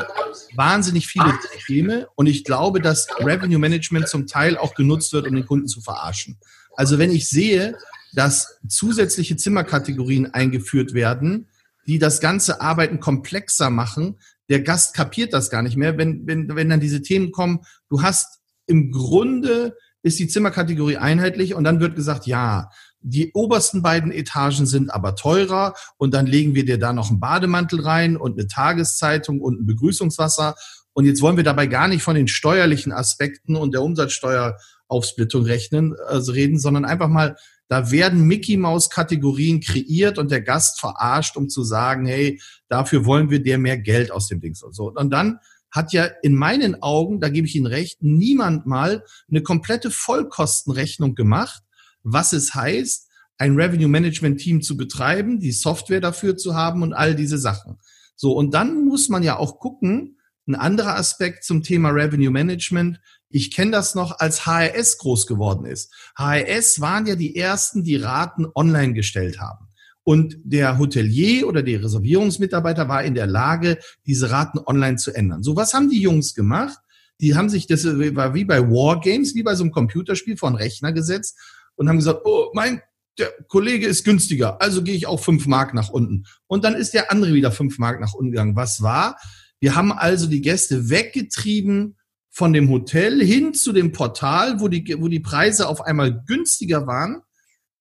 wahnsinnig 0.55 1.07
viele 1.07 1.35
Systeme 1.53 2.09
und 2.15 2.27
ich 2.27 2.45
glaube, 2.45 2.81
dass 2.81 3.07
Revenue 3.21 3.59
Management 3.59 4.09
zum 4.09 4.27
Teil 4.27 4.57
auch 4.57 4.75
genutzt 4.75 5.13
wird, 5.13 5.29
um 5.29 5.35
den 5.35 5.45
Kunden 5.45 5.69
zu 5.69 5.83
verarschen. 5.83 6.39
Also 6.77 6.99
wenn 6.99 7.11
ich 7.11 7.29
sehe, 7.29 7.77
dass 8.15 8.59
zusätzliche 8.69 9.37
Zimmerkategorien 9.37 10.33
eingeführt 10.33 10.95
werden, 10.95 11.49
die 11.87 11.99
das 11.99 12.23
ganze 12.23 12.63
Arbeiten 12.63 13.01
komplexer 13.01 13.69
machen, 13.69 14.19
der 14.49 14.63
Gast 14.63 14.95
kapiert 14.95 15.35
das 15.35 15.51
gar 15.51 15.61
nicht 15.61 15.77
mehr, 15.77 15.99
wenn, 15.99 16.27
wenn, 16.27 16.57
wenn 16.57 16.71
dann 16.71 16.81
diese 16.81 17.03
Themen 17.03 17.33
kommen, 17.33 17.61
du 17.91 18.01
hast 18.01 18.41
im 18.65 18.91
Grunde 18.93 19.77
ist 20.05 20.19
die 20.19 20.29
Zimmerkategorie 20.29 20.99
einheitlich 20.99 21.55
und 21.55 21.65
dann 21.65 21.81
wird 21.81 21.97
gesagt, 21.97 22.27
ja, 22.27 22.69
die 23.01 23.33
obersten 23.33 23.83
beiden 23.83 24.13
Etagen 24.13 24.67
sind 24.67 24.91
aber 24.91 25.17
teurer 25.17 25.75
und 25.97 26.13
dann 26.13 26.27
legen 26.27 26.55
wir 26.55 26.65
dir 26.65 26.79
da 26.79 26.93
noch 26.93 27.11
einen 27.11 27.21
Bademantel 27.21 27.81
rein 27.81 28.17
und 28.17 28.39
eine 28.39 28.47
Tageszeitung 28.47 29.41
und 29.41 29.61
ein 29.61 29.67
Begrüßungswasser. 29.67 30.55
Und 30.93 31.07
jetzt 31.07 31.23
wollen 31.23 31.39
wir 31.39 31.45
dabei 31.45 31.67
gar 31.67 31.89
nicht 31.89 32.03
von 32.03 32.15
den 32.15 32.29
steuerlichen 32.29 32.93
Aspekten 32.93 33.57
und 33.57 33.73
der 33.73 33.83
Umsatzsteueraufsplittung 33.83 35.45
rechnen, 35.45 35.95
also 36.07 36.33
reden, 36.33 36.59
sondern 36.59 36.85
einfach 36.85 37.09
mal, 37.09 37.37
da 37.69 37.91
werden 37.91 38.27
Mickey 38.27 38.59
Maus 38.59 38.91
Kategorien 38.91 39.61
kreiert 39.61 40.19
und 40.19 40.31
der 40.31 40.43
Gast 40.43 40.81
verarscht, 40.81 41.37
um 41.39 41.49
zu 41.49 41.65
sagen, 41.65 42.05
hey, 42.05 42.41
dafür 42.69 43.07
wollen 43.07 43.31
wir 43.31 43.43
dir 43.43 43.57
mehr 43.57 43.79
Geld 43.79 44.13
aus 44.13 44.29
dem 44.29 44.41
Ding. 44.41 44.55
So. 44.55 44.93
Und 44.93 45.11
dann 45.11 45.39
hat 45.75 45.93
ja 45.93 46.05
in 46.23 46.37
meinen 46.37 46.83
Augen, 46.83 47.21
da 47.21 47.29
gebe 47.29 47.49
ich 47.49 47.57
Ihnen 47.57 47.67
recht, 47.67 48.01
niemand 48.01 48.65
mal 48.65 49.05
eine 49.29 49.43
komplette 49.43 49.91
Vollkostenrechnung 49.91 51.17
gemacht, 51.17 51.65
was 52.05 52.33
es 52.33 52.55
heißt, 52.55 53.09
ein 53.39 53.57
Revenue 53.57 53.89
Management 53.89 54.41
Team 54.41 54.63
zu 54.63 54.77
betreiben, 54.77 55.41
die 55.41 55.51
Software 55.51 56.01
dafür 56.01 56.37
zu 56.37 56.55
haben 56.55 56.83
und 56.83 56.93
all 56.93 57.17
diese 57.17 57.39
Sachen. 57.39 57.81
So, 58.15 58.33
und 58.33 58.55
dann 58.55 58.85
muss 58.85 59.09
man 59.09 59.25
ja 59.25 59.37
auch 59.37 59.59
gucken, 59.59 60.19
ein 60.47 60.55
anderer 60.55 60.97
Aspekt 60.97 61.43
zum 61.43 61.65
Thema 61.65 61.89
Revenue 61.89 62.31
Management. 62.31 63.01
Ich 63.29 63.53
kenne 63.53 63.73
das 63.73 63.97
noch, 63.97 64.21
als 64.21 64.47
HRS 64.47 64.99
groß 64.99 65.27
geworden 65.27 65.67
ist. 65.67 65.93
HRS 66.17 66.81
waren 66.81 67.07
ja 67.07 67.17
die 67.17 67.35
ersten, 67.35 67.83
die 67.83 67.97
Raten 67.97 68.47
online 68.55 68.93
gestellt 68.93 69.41
haben. 69.41 69.67
Und 70.05 70.37
der 70.45 70.79
Hotelier 70.79 71.49
oder 71.49 71.63
der 71.63 71.83
Reservierungsmitarbeiter 71.83 72.89
war 72.89 73.03
in 73.03 73.15
der 73.15 73.27
Lage, 73.27 73.79
diese 74.07 74.31
Raten 74.31 74.59
online 74.59 74.97
zu 74.97 75.13
ändern. 75.13 75.43
So, 75.43 75.57
was 75.57 75.73
haben 75.73 75.89
die 75.89 76.01
Jungs 76.01 76.35
gemacht? 76.35 76.79
Die 77.21 77.35
haben 77.35 77.49
sich, 77.49 77.67
das 77.67 77.85
war 77.87 78.35
wie 78.35 78.45
bei 78.45 78.61
Wargames, 78.61 79.35
wie 79.35 79.43
bei 79.43 79.55
so 79.55 79.65
einem 79.65 79.73
Computerspiel 79.73 80.37
vor 80.37 80.49
einen 80.49 80.57
Rechner 80.57 80.93
gesetzt 80.93 81.39
und 81.77 81.89
haben 81.89 81.99
gesagt, 81.99 82.21
oh, 82.25 82.51
mein 82.53 82.83
der 83.19 83.33
Kollege 83.49 83.87
ist 83.87 84.05
günstiger, 84.05 84.61
also 84.61 84.83
gehe 84.83 84.95
ich 84.95 85.07
auch 85.07 85.21
fünf 85.21 85.47
Mark 85.47 85.75
nach 85.75 85.89
unten. 85.89 86.25
Und 86.47 86.65
dann 86.65 86.75
ist 86.75 86.95
der 86.95 87.13
andere 87.13 87.33
wieder 87.33 87.53
fünf 87.53 87.79
Mark 87.79 88.01
nach 88.01 88.15
unten 88.15 88.33
gegangen. 88.33 88.57
Was 88.57 88.83
war? 88.83 89.19
Wir 89.61 89.75
haben 89.75 89.93
also 89.93 90.27
die 90.27 90.41
Gäste 90.41 90.91
weggetrieben 90.91 91.97
von 92.31 92.53
dem 92.53 92.69
Hotel 92.71 93.25
hin 93.25 93.55
zu 93.55 93.73
dem 93.73 93.93
Portal, 93.93 94.61
wo 94.61 94.69
die, 94.69 94.97
wo 94.99 95.09
die 95.09 95.21
Preise 95.21 95.69
auf 95.69 95.81
einmal 95.81 96.25
günstiger 96.27 96.87
waren 96.87 97.23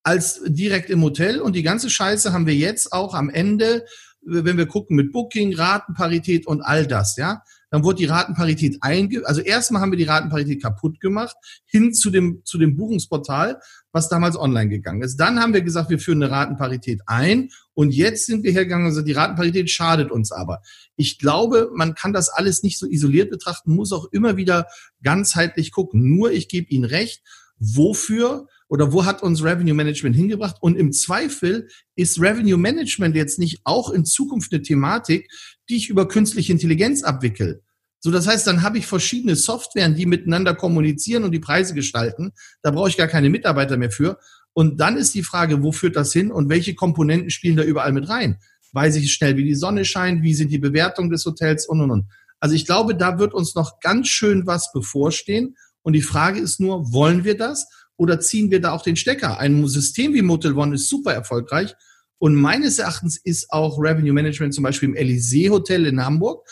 als 0.03 0.41
direkt 0.45 0.89
im 0.89 1.01
Hotel. 1.01 1.41
Und 1.41 1.55
die 1.55 1.63
ganze 1.63 1.89
Scheiße 1.89 2.33
haben 2.33 2.45
wir 2.45 2.55
jetzt 2.55 2.93
auch 2.93 3.13
am 3.13 3.29
Ende, 3.29 3.85
wenn 4.21 4.57
wir 4.57 4.67
gucken 4.67 4.95
mit 4.95 5.11
Booking, 5.11 5.55
Ratenparität 5.55 6.47
und 6.47 6.61
all 6.61 6.87
das, 6.87 7.17
ja 7.17 7.41
dann 7.73 7.83
wurde 7.83 7.97
die 7.97 8.05
Ratenparität 8.05 8.77
einge, 8.81 9.25
also 9.25 9.41
erstmal 9.41 9.81
haben 9.81 9.91
wir 9.91 9.97
die 9.97 10.03
Ratenparität 10.03 10.61
kaputt 10.61 10.99
gemacht, 10.99 11.35
hin 11.65 11.91
zu 11.91 12.11
dem, 12.11 12.43
zu 12.45 12.59
dem 12.59 12.75
Buchungsportal, 12.75 13.59
was 13.91 14.09
damals 14.09 14.37
online 14.37 14.69
gegangen 14.69 15.01
ist. 15.01 15.17
Dann 15.17 15.39
haben 15.39 15.55
wir 15.55 15.63
gesagt, 15.63 15.89
wir 15.89 15.97
führen 15.97 16.21
eine 16.21 16.31
Ratenparität 16.31 17.01
ein 17.07 17.49
und 17.73 17.91
jetzt 17.91 18.27
sind 18.27 18.43
wir 18.43 18.51
hergegangen 18.51 18.85
und 18.85 18.91
gesagt, 18.91 19.07
die 19.07 19.13
Ratenparität 19.13 19.71
schadet 19.71 20.11
uns 20.11 20.31
aber. 20.31 20.61
Ich 20.97 21.17
glaube, 21.17 21.71
man 21.73 21.95
kann 21.95 22.13
das 22.13 22.29
alles 22.29 22.61
nicht 22.61 22.77
so 22.77 22.85
isoliert 22.85 23.31
betrachten, 23.31 23.73
muss 23.73 23.91
auch 23.91 24.05
immer 24.11 24.37
wieder 24.37 24.67
ganzheitlich 25.01 25.71
gucken. 25.71 26.15
Nur 26.15 26.31
ich 26.31 26.49
gebe 26.49 26.69
Ihnen 26.69 26.85
recht, 26.85 27.23
wofür 27.57 28.45
oder 28.73 28.91
wo 28.91 29.05
hat 29.05 29.21
uns 29.21 29.43
Revenue 29.43 29.75
Management 29.75 30.15
hingebracht? 30.15 30.55
Und 30.59 30.75
im 30.77 30.93
Zweifel 30.93 31.67
ist 31.95 32.19
Revenue 32.19 32.57
Management 32.57 33.15
jetzt 33.15 33.37
nicht 33.37 33.61
auch 33.65 33.91
in 33.91 34.03
Zukunft 34.03 34.51
eine 34.51 34.63
Thematik, 34.63 35.29
die 35.69 35.75
ich 35.75 35.89
über 35.91 36.07
künstliche 36.07 36.51
Intelligenz 36.51 37.03
abwickel. 37.03 37.61
So, 37.99 38.09
das 38.09 38.25
heißt, 38.25 38.47
dann 38.47 38.63
habe 38.63 38.79
ich 38.79 38.87
verschiedene 38.87 39.35
Softwaren, 39.35 39.93
die 39.93 40.07
miteinander 40.07 40.55
kommunizieren 40.55 41.23
und 41.23 41.33
die 41.33 41.39
Preise 41.39 41.75
gestalten. 41.75 42.31
Da 42.63 42.71
brauche 42.71 42.89
ich 42.89 42.97
gar 42.97 43.05
keine 43.07 43.29
Mitarbeiter 43.29 43.77
mehr 43.77 43.91
für. 43.91 44.17
Und 44.53 44.79
dann 44.79 44.97
ist 44.97 45.13
die 45.13 45.21
Frage, 45.21 45.61
wo 45.61 45.71
führt 45.71 45.95
das 45.95 46.11
hin 46.11 46.31
und 46.31 46.49
welche 46.49 46.73
Komponenten 46.73 47.29
spielen 47.29 47.57
da 47.57 47.63
überall 47.63 47.91
mit 47.91 48.09
rein? 48.09 48.39
Weiß 48.71 48.95
ich 48.95 49.13
schnell, 49.13 49.37
wie 49.37 49.43
die 49.43 49.53
Sonne 49.53 49.85
scheint, 49.85 50.23
wie 50.23 50.33
sind 50.33 50.51
die 50.51 50.57
Bewertungen 50.57 51.11
des 51.11 51.23
Hotels 51.27 51.67
und 51.67 51.79
und 51.79 51.91
und. 51.91 52.05
Also 52.39 52.55
ich 52.55 52.65
glaube, 52.65 52.95
da 52.95 53.19
wird 53.19 53.35
uns 53.35 53.53
noch 53.53 53.79
ganz 53.81 54.07
schön 54.07 54.47
was 54.47 54.71
bevorstehen. 54.73 55.57
Und 55.83 55.93
die 55.93 56.01
Frage 56.01 56.39
ist 56.39 56.59
nur, 56.59 56.91
wollen 56.91 57.23
wir 57.23 57.37
das? 57.37 57.67
Oder 57.97 58.19
ziehen 58.19 58.51
wir 58.51 58.61
da 58.61 58.71
auch 58.71 58.81
den 58.81 58.95
Stecker? 58.95 59.39
Ein 59.39 59.67
System 59.67 60.13
wie 60.13 60.21
Motel 60.21 60.57
One 60.57 60.75
ist 60.75 60.89
super 60.89 61.13
erfolgreich 61.13 61.75
und 62.19 62.35
meines 62.35 62.79
Erachtens 62.79 63.17
ist 63.17 63.51
auch 63.51 63.77
Revenue 63.79 64.13
Management 64.13 64.53
zum 64.53 64.63
Beispiel 64.63 64.89
im 64.89 64.95
Elysee 64.95 65.49
Hotel 65.49 65.85
in 65.85 66.03
Hamburg 66.03 66.47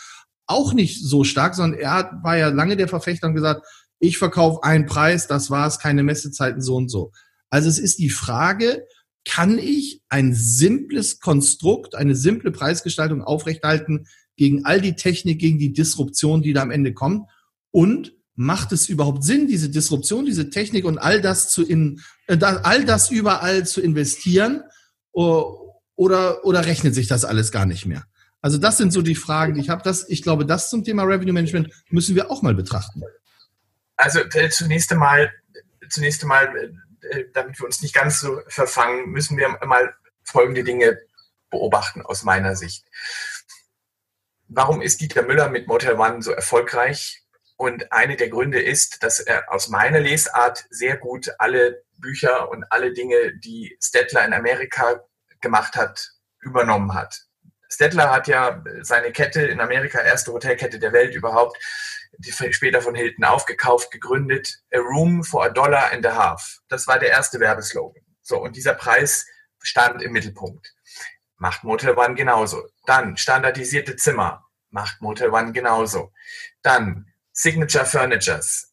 auch 0.46 0.74
nicht 0.74 1.02
so 1.02 1.24
stark, 1.24 1.54
sondern 1.54 1.80
er 1.80 2.20
war 2.22 2.36
ja 2.36 2.48
lange 2.48 2.76
der 2.76 2.88
Verfechter 2.88 3.28
und 3.28 3.34
gesagt, 3.34 3.66
ich 3.98 4.18
verkaufe 4.18 4.62
einen 4.64 4.86
Preis, 4.86 5.28
das 5.28 5.50
war's, 5.50 5.78
keine 5.78 6.02
Messezeiten 6.02 6.60
so 6.60 6.76
und 6.76 6.88
so. 6.88 7.12
Also 7.50 7.68
es 7.68 7.78
ist 7.78 7.98
die 7.98 8.10
Frage, 8.10 8.86
kann 9.24 9.58
ich 9.58 10.02
ein 10.08 10.34
simples 10.34 11.20
Konstrukt, 11.20 11.94
eine 11.94 12.16
simple 12.16 12.50
Preisgestaltung 12.50 13.22
aufrechthalten 13.22 14.06
gegen 14.36 14.64
all 14.64 14.80
die 14.80 14.96
Technik, 14.96 15.38
gegen 15.38 15.58
die 15.58 15.72
Disruption, 15.72 16.42
die 16.42 16.52
da 16.52 16.62
am 16.62 16.70
Ende 16.70 16.92
kommt? 16.92 17.28
Und 17.70 18.14
macht 18.42 18.72
es 18.72 18.88
überhaupt 18.88 19.24
Sinn, 19.24 19.46
diese 19.46 19.70
Disruption, 19.70 20.26
diese 20.26 20.50
Technik 20.50 20.84
und 20.84 20.98
all 20.98 21.20
das 21.20 21.50
zu 21.50 21.64
in, 21.64 22.00
äh, 22.26 22.38
all 22.42 22.84
das 22.84 23.10
überall 23.10 23.66
zu 23.66 23.80
investieren? 23.80 24.62
Oder, 25.12 26.44
oder 26.44 26.64
rechnet 26.64 26.94
sich 26.94 27.06
das 27.06 27.24
alles 27.24 27.52
gar 27.52 27.66
nicht 27.66 27.86
mehr? 27.86 28.04
Also 28.40 28.58
das 28.58 28.76
sind 28.76 28.92
so 28.92 29.02
die 29.02 29.14
Fragen, 29.14 29.54
die 29.54 29.60
ich 29.60 29.68
habe. 29.68 29.88
Ich 30.08 30.22
glaube, 30.22 30.44
das 30.44 30.68
zum 30.68 30.82
Thema 30.82 31.04
Revenue 31.04 31.32
Management 31.32 31.72
müssen 31.90 32.16
wir 32.16 32.30
auch 32.30 32.42
mal 32.42 32.54
betrachten. 32.54 33.02
Also 33.96 34.20
äh, 34.20 34.50
zunächst 34.50 34.90
einmal, 34.90 35.30
zunächst 35.88 36.22
einmal, 36.22 36.74
äh, 37.02 37.24
damit 37.32 37.60
wir 37.60 37.66
uns 37.66 37.82
nicht 37.82 37.94
ganz 37.94 38.20
so 38.20 38.40
verfangen, 38.48 39.10
müssen 39.10 39.36
wir 39.36 39.48
mal 39.64 39.94
folgende 40.24 40.64
Dinge 40.64 40.98
beobachten 41.50 42.02
aus 42.02 42.24
meiner 42.24 42.56
Sicht. 42.56 42.84
Warum 44.48 44.82
ist 44.82 45.00
Dieter 45.00 45.22
Müller 45.22 45.48
mit 45.48 45.68
Motel 45.68 45.94
One 45.94 46.22
so 46.22 46.32
erfolgreich? 46.32 47.21
Und 47.62 47.92
eine 47.92 48.16
der 48.16 48.28
Gründe 48.28 48.60
ist, 48.60 49.04
dass 49.04 49.20
er 49.20 49.52
aus 49.52 49.68
meiner 49.68 50.00
Lesart 50.00 50.64
sehr 50.70 50.96
gut 50.96 51.30
alle 51.38 51.84
Bücher 51.96 52.50
und 52.50 52.64
alle 52.70 52.92
Dinge, 52.92 53.36
die 53.36 53.78
Stettler 53.80 54.24
in 54.24 54.32
Amerika 54.32 55.04
gemacht 55.40 55.76
hat, 55.76 56.08
übernommen 56.40 56.92
hat. 56.92 57.20
Stettler 57.68 58.10
hat 58.10 58.26
ja 58.26 58.64
seine 58.80 59.12
Kette 59.12 59.42
in 59.42 59.60
Amerika, 59.60 60.00
erste 60.00 60.32
Hotelkette 60.32 60.80
der 60.80 60.92
Welt 60.92 61.14
überhaupt, 61.14 61.56
die 62.18 62.32
später 62.32 62.82
von 62.82 62.96
Hilton 62.96 63.24
aufgekauft, 63.24 63.92
gegründet. 63.92 64.58
A 64.74 64.78
room 64.78 65.22
for 65.22 65.44
a 65.44 65.48
dollar 65.48 65.92
and 65.92 66.04
a 66.04 66.16
half. 66.16 66.58
Das 66.66 66.88
war 66.88 66.98
der 66.98 67.10
erste 67.10 67.38
Werbeslogan. 67.38 68.02
So, 68.22 68.42
und 68.42 68.56
dieser 68.56 68.74
Preis 68.74 69.24
stand 69.60 70.02
im 70.02 70.10
Mittelpunkt. 70.10 70.74
Macht 71.36 71.62
Motel 71.62 71.96
One 71.96 72.16
genauso. 72.16 72.66
Dann 72.86 73.16
standardisierte 73.16 73.94
Zimmer 73.94 74.48
macht 74.70 75.00
Motel 75.00 75.30
One 75.30 75.52
genauso. 75.52 76.12
Dann 76.62 77.06
Signature 77.42 77.84
Furnitures. 77.84 78.72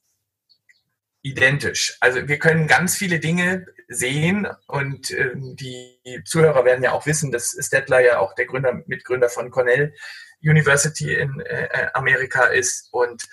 Identisch. 1.23 1.97
Also 2.01 2.27
wir 2.27 2.37
können 2.37 2.67
ganz 2.67 2.95
viele 2.95 3.19
Dinge 3.19 3.65
sehen 3.87 4.47
und 4.67 5.09
äh, 5.09 5.31
die 5.35 6.21
Zuhörer 6.23 6.63
werden 6.65 6.83
ja 6.83 6.91
auch 6.91 7.07
wissen, 7.07 7.31
dass 7.31 7.57
Stettler 7.59 7.99
ja 7.99 8.19
auch 8.19 8.35
der 8.35 8.45
Gründer, 8.45 8.83
Mitgründer 8.85 9.27
von 9.27 9.49
Cornell 9.49 9.95
University 10.41 11.15
in 11.15 11.41
äh, 11.41 11.87
Amerika 11.95 12.43
ist. 12.43 12.89
Und 12.91 13.23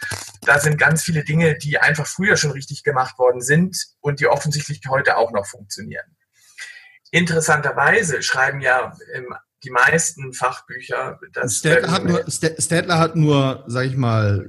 da 0.41 0.59
sind 0.59 0.78
ganz 0.78 1.05
viele 1.05 1.22
Dinge, 1.22 1.59
die 1.59 1.78
einfach 1.78 2.07
früher 2.07 2.39
schon 2.39 2.53
richtig 2.53 2.82
gemacht 2.82 3.18
worden 3.18 3.43
sind 3.43 3.76
und 4.01 4.20
die 4.20 4.28
offensichtlich 4.28 4.80
heute 4.89 5.18
auch 5.18 5.32
noch 5.32 5.47
funktionieren. 5.47 6.16
Interessanterweise 7.11 8.22
schreiben 8.22 8.62
ja 8.62 8.97
ähm, 9.12 9.34
die 9.66 9.70
meisten 9.70 10.32
Fachbücher. 10.32 11.18
Dass 11.32 11.56
Stadler 11.56 11.90
hat 11.90 12.04
nur, 12.04 12.24
Stadler 12.30 12.98
hat 12.98 13.16
nur, 13.16 13.64
sag 13.66 13.86
ich 13.86 13.96
mal, 13.96 14.48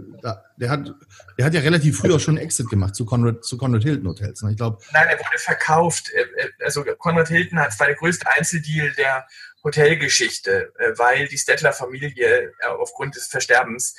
der 0.58 0.70
hat, 0.70 0.94
der 1.38 1.46
hat 1.46 1.54
ja 1.54 1.62
relativ 1.62 1.98
früh 1.98 2.14
auch 2.14 2.20
schon 2.20 2.38
Exit 2.38 2.70
gemacht 2.70 2.96
zu 2.96 3.06
Conrad, 3.06 3.44
zu 3.44 3.58
Conrad 3.58 3.84
Hilton 3.84 4.08
Hotels. 4.08 4.42
Ne? 4.44 4.52
Ich 4.52 4.58
glaube. 4.58 4.78
Nein, 4.94 5.08
er 5.10 5.18
wurde 5.18 5.38
verkauft. 5.38 6.12
Äh, 6.14 6.22
äh, 6.22 6.50
also 6.64 6.84
Conrad 6.98 7.30
Hilton 7.30 7.60
hat, 7.60 7.78
war 7.80 7.88
der 7.88 7.96
größte 7.96 8.28
Einzeldeal 8.30 8.92
der 8.94 9.26
Hotelgeschichte, 9.64 10.72
äh, 10.78 10.98
weil 10.98 11.28
die 11.28 11.38
Stettler-Familie 11.38 12.54
aufgrund 12.80 13.16
des 13.16 13.28
Versterbens 13.28 13.96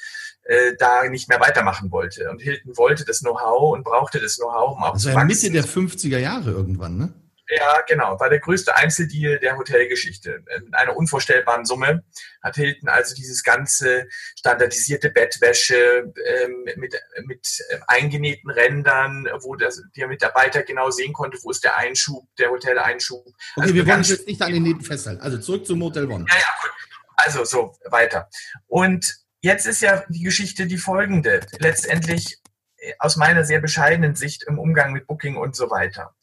da 0.79 1.07
nicht 1.11 1.29
mehr 1.29 1.41
weitermachen 1.41 1.91
wollte. 1.91 2.31
Und 2.31 2.41
Hilton 2.41 2.75
wollte 2.79 3.05
das 3.05 3.21
Know-how 3.21 3.77
und 3.77 3.85
brauchte 3.85 4.19
das 4.19 4.37
Know-how, 4.39 4.77
um 4.77 4.83
auch 4.83 4.95
also 4.95 5.11
zu 5.11 5.15
wachsen. 5.15 5.27
Mitte 5.27 5.51
der 5.51 5.65
50er 5.65 6.17
Jahre 6.17 6.53
irgendwann, 6.53 6.97
ne? 6.97 7.13
Ja, 7.51 7.81
genau. 7.87 8.21
War 8.21 8.29
der 8.29 8.41
größte 8.41 8.77
Einzeldeal 8.77 9.39
der 9.39 9.57
Hotelgeschichte. 9.57 10.45
Mit 10.63 10.75
einer 10.75 10.97
unvorstellbaren 10.97 11.65
Summe 11.65 12.05
hat 12.43 12.57
Hilton 12.57 12.89
also 12.89 13.15
dieses 13.15 13.43
ganze 13.43 14.07
standardisierte 14.39 15.11
Bettwäsche 15.11 16.13
ähm, 16.27 16.65
mit, 16.77 16.95
mit 17.25 17.63
eingenähten 17.87 18.51
Rändern, 18.51 19.27
wo 19.41 19.57
das, 19.57 19.83
der 19.97 20.09
Mitarbeiter 20.09 20.63
genau 20.63 20.91
sehen 20.91 21.15
konnte, 21.15 21.39
wo 21.43 21.51
ist 21.51 21.65
der 21.65 21.77
Einschub, 21.77 22.29
der 22.39 22.51
Hoteleinschub. 22.51 23.27
Okay, 23.27 23.35
also 23.57 23.75
wir 23.75 23.87
wollen 23.87 24.03
jetzt 24.03 24.27
nicht 24.27 24.43
an 24.43 24.53
den 24.53 24.63
Nähten 24.65 24.83
festhalten. 24.83 25.23
Also 25.23 25.39
zurück 25.39 25.67
zum 25.67 25.79
Motel 25.79 26.05
One. 26.07 26.27
Ja, 26.29 26.37
ja, 26.37 26.49
gut. 26.61 26.71
Also 27.17 27.45
so, 27.45 27.75
weiter. 27.87 28.29
Und 28.67 29.17
jetzt 29.41 29.67
ist 29.67 29.81
ja 29.81 30.05
die 30.09 30.23
Geschichte 30.23 30.67
die 30.67 30.79
folgende. 30.79 31.41
Letztendlich 31.59 32.39
äh, 32.77 32.93
aus 32.99 33.17
meiner 33.17 33.45
sehr 33.45 33.61
bescheidenen 33.61 34.15
Sicht 34.15 34.45
im 34.47 34.59
Umgang 34.59 34.93
mit 34.93 35.07
Booking 35.07 35.37
und 35.37 35.57
so 35.57 35.71
weiter 35.71 36.15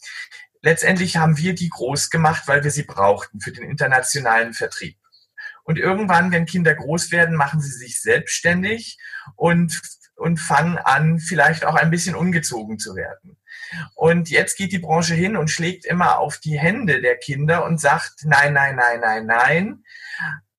letztendlich 0.66 1.18
haben 1.18 1.38
wir 1.38 1.54
die 1.54 1.70
groß 1.70 2.10
gemacht, 2.10 2.48
weil 2.48 2.64
wir 2.64 2.72
sie 2.72 2.84
brauchten 2.84 3.40
für 3.40 3.52
den 3.52 3.70
internationalen 3.70 4.54
Vertrieb. 4.54 4.98
Und 5.64 5.78
irgendwann, 5.78 6.32
wenn 6.32 6.48
Kinder 6.48 6.74
groß 6.74 7.12
werden, 7.12 7.36
machen 7.36 7.62
sie 7.62 7.72
sich 7.72 8.02
selbstständig 8.02 8.98
und, 9.36 9.80
und 10.16 10.40
fangen 10.40 10.78
an, 10.80 11.20
vielleicht 11.20 11.66
auch 11.66 11.76
ein 11.76 11.92
bisschen 11.92 12.16
ungezogen 12.16 12.80
zu 12.80 12.96
werden. 12.96 13.38
Und 13.94 14.30
jetzt 14.32 14.58
geht 14.58 14.72
die 14.72 14.80
Branche 14.80 15.14
hin 15.14 15.38
und 15.38 15.52
schlägt 15.52 15.86
immer 15.86 16.18
auf 16.18 16.40
die 16.40 16.60
Hände 16.60 17.00
der 17.00 17.18
Kinder 17.18 17.64
und 17.64 17.80
sagt, 17.80 18.24
nein, 18.24 18.54
nein, 18.54 18.76
nein, 18.76 19.00
nein, 19.02 19.26
nein. 19.28 19.84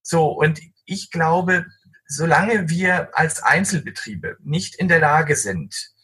So, 0.03 0.29
und 0.29 0.61
ich 0.85 1.11
glaube, 1.11 1.67
solange 2.07 2.69
wir 2.69 3.11
als 3.13 3.43
Einzelbetriebe 3.43 4.37
nicht 4.45 4.77
in 4.77 4.87
der 4.87 5.01
Lage 5.01 5.35
sind, 5.35 5.96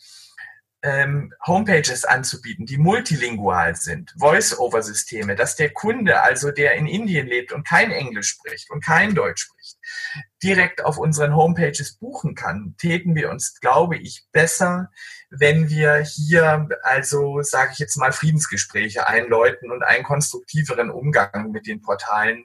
ähm, 0.83 1.33
Homepages 1.47 2.05
anzubieten, 2.05 2.66
die 2.66 2.76
multilingual 2.76 3.76
sind, 3.76 4.14
Voice-over-Systeme, 4.18 5.37
dass 5.37 5.55
der 5.55 5.70
Kunde, 5.70 6.22
also 6.22 6.51
der 6.51 6.74
in 6.74 6.87
Indien 6.87 7.28
lebt 7.28 7.53
und 7.53 7.66
kein 7.66 7.93
Englisch 7.93 8.30
spricht 8.30 8.70
und 8.70 8.85
kein 8.85 9.14
Deutsch 9.14 9.43
spricht, 9.45 9.78
direkt 10.43 10.85
auf 10.85 10.99
unseren 10.99 11.37
Homepages 11.37 11.99
buchen 11.99 12.35
kann, 12.35 12.74
täten 12.78 13.14
wir 13.14 13.30
uns, 13.30 13.61
glaube 13.61 13.97
ich, 13.97 14.24
besser, 14.33 14.91
wenn 15.30 15.70
wir 15.70 16.05
hier 16.05 16.68
also, 16.83 17.43
sage 17.43 17.70
ich 17.72 17.78
jetzt 17.78 17.97
mal, 17.97 18.12
Friedensgespräche 18.12 19.07
einläuten 19.07 19.70
und 19.70 19.83
einen 19.83 20.05
konstruktiveren 20.05 20.91
Umgang 20.91 21.53
mit 21.53 21.66
den 21.66 21.80
Portalen 21.80 22.45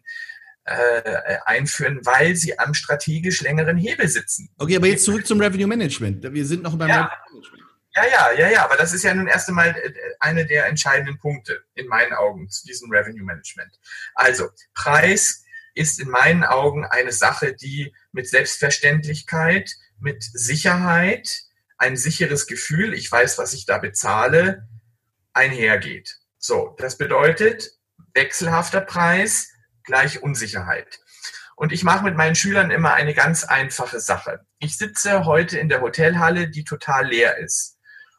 äh, 0.63 1.38
einführen, 1.45 2.01
weil 2.03 2.35
sie 2.35 2.59
am 2.59 2.73
strategisch 2.73 3.41
längeren 3.41 3.77
Hebel 3.77 4.07
sitzen. 4.07 4.49
Okay, 4.57 4.75
aber 4.75 4.88
jetzt 4.88 5.05
zurück 5.05 5.25
zum 5.25 5.39
Revenue 5.39 5.67
Management. 5.67 6.31
Wir 6.33 6.45
sind 6.45 6.61
noch 6.61 6.77
beim 6.77 6.89
ja. 6.89 7.03
Revenue 7.03 7.41
Management. 7.41 7.66
Ja, 7.97 8.05
ja, 8.05 8.31
ja, 8.31 8.49
ja, 8.51 8.63
aber 8.63 8.77
das 8.77 8.93
ist 8.93 9.03
ja 9.03 9.11
nun 9.11 9.25
erst 9.25 9.49
einmal 9.49 9.69
äh, 9.69 9.91
eine 10.19 10.45
der 10.45 10.67
entscheidenden 10.67 11.17
Punkte 11.17 11.63
in 11.73 11.87
meinen 11.87 12.13
Augen 12.13 12.47
zu 12.47 12.67
diesem 12.67 12.91
Revenue 12.91 13.23
Management. 13.23 13.79
Also, 14.13 14.49
Preis 14.75 15.43
ist 15.73 15.99
in 15.99 16.09
meinen 16.09 16.43
Augen 16.43 16.85
eine 16.85 17.11
Sache, 17.11 17.55
die 17.55 17.95
mit 18.11 18.29
Selbstverständlichkeit, 18.29 19.71
mit 19.99 20.21
Sicherheit, 20.21 21.41
ein 21.79 21.97
sicheres 21.97 22.45
Gefühl, 22.45 22.93
ich 22.93 23.11
weiß, 23.11 23.39
was 23.39 23.53
ich 23.53 23.65
da 23.65 23.79
bezahle, 23.79 24.67
einhergeht. 25.33 26.19
So, 26.37 26.75
das 26.77 26.99
bedeutet 26.99 27.71
wechselhafter 28.13 28.81
Preis 28.81 29.49
gleich 29.83 30.21
Unsicherheit. 30.21 30.99
Und 31.55 31.71
ich 31.71 31.83
mache 31.83 32.03
mit 32.03 32.15
meinen 32.15 32.35
Schülern 32.35 32.69
immer 32.69 32.93
eine 32.93 33.15
ganz 33.15 33.43
einfache 33.43 33.99
Sache. 33.99 34.45
Ich 34.59 34.77
sitze 34.77 35.25
heute 35.25 35.57
in 35.57 35.67
der 35.67 35.81
Hotelhalle, 35.81 36.47
die 36.47 36.63
total 36.63 37.07
leer 37.07 37.39
ist 37.39 37.76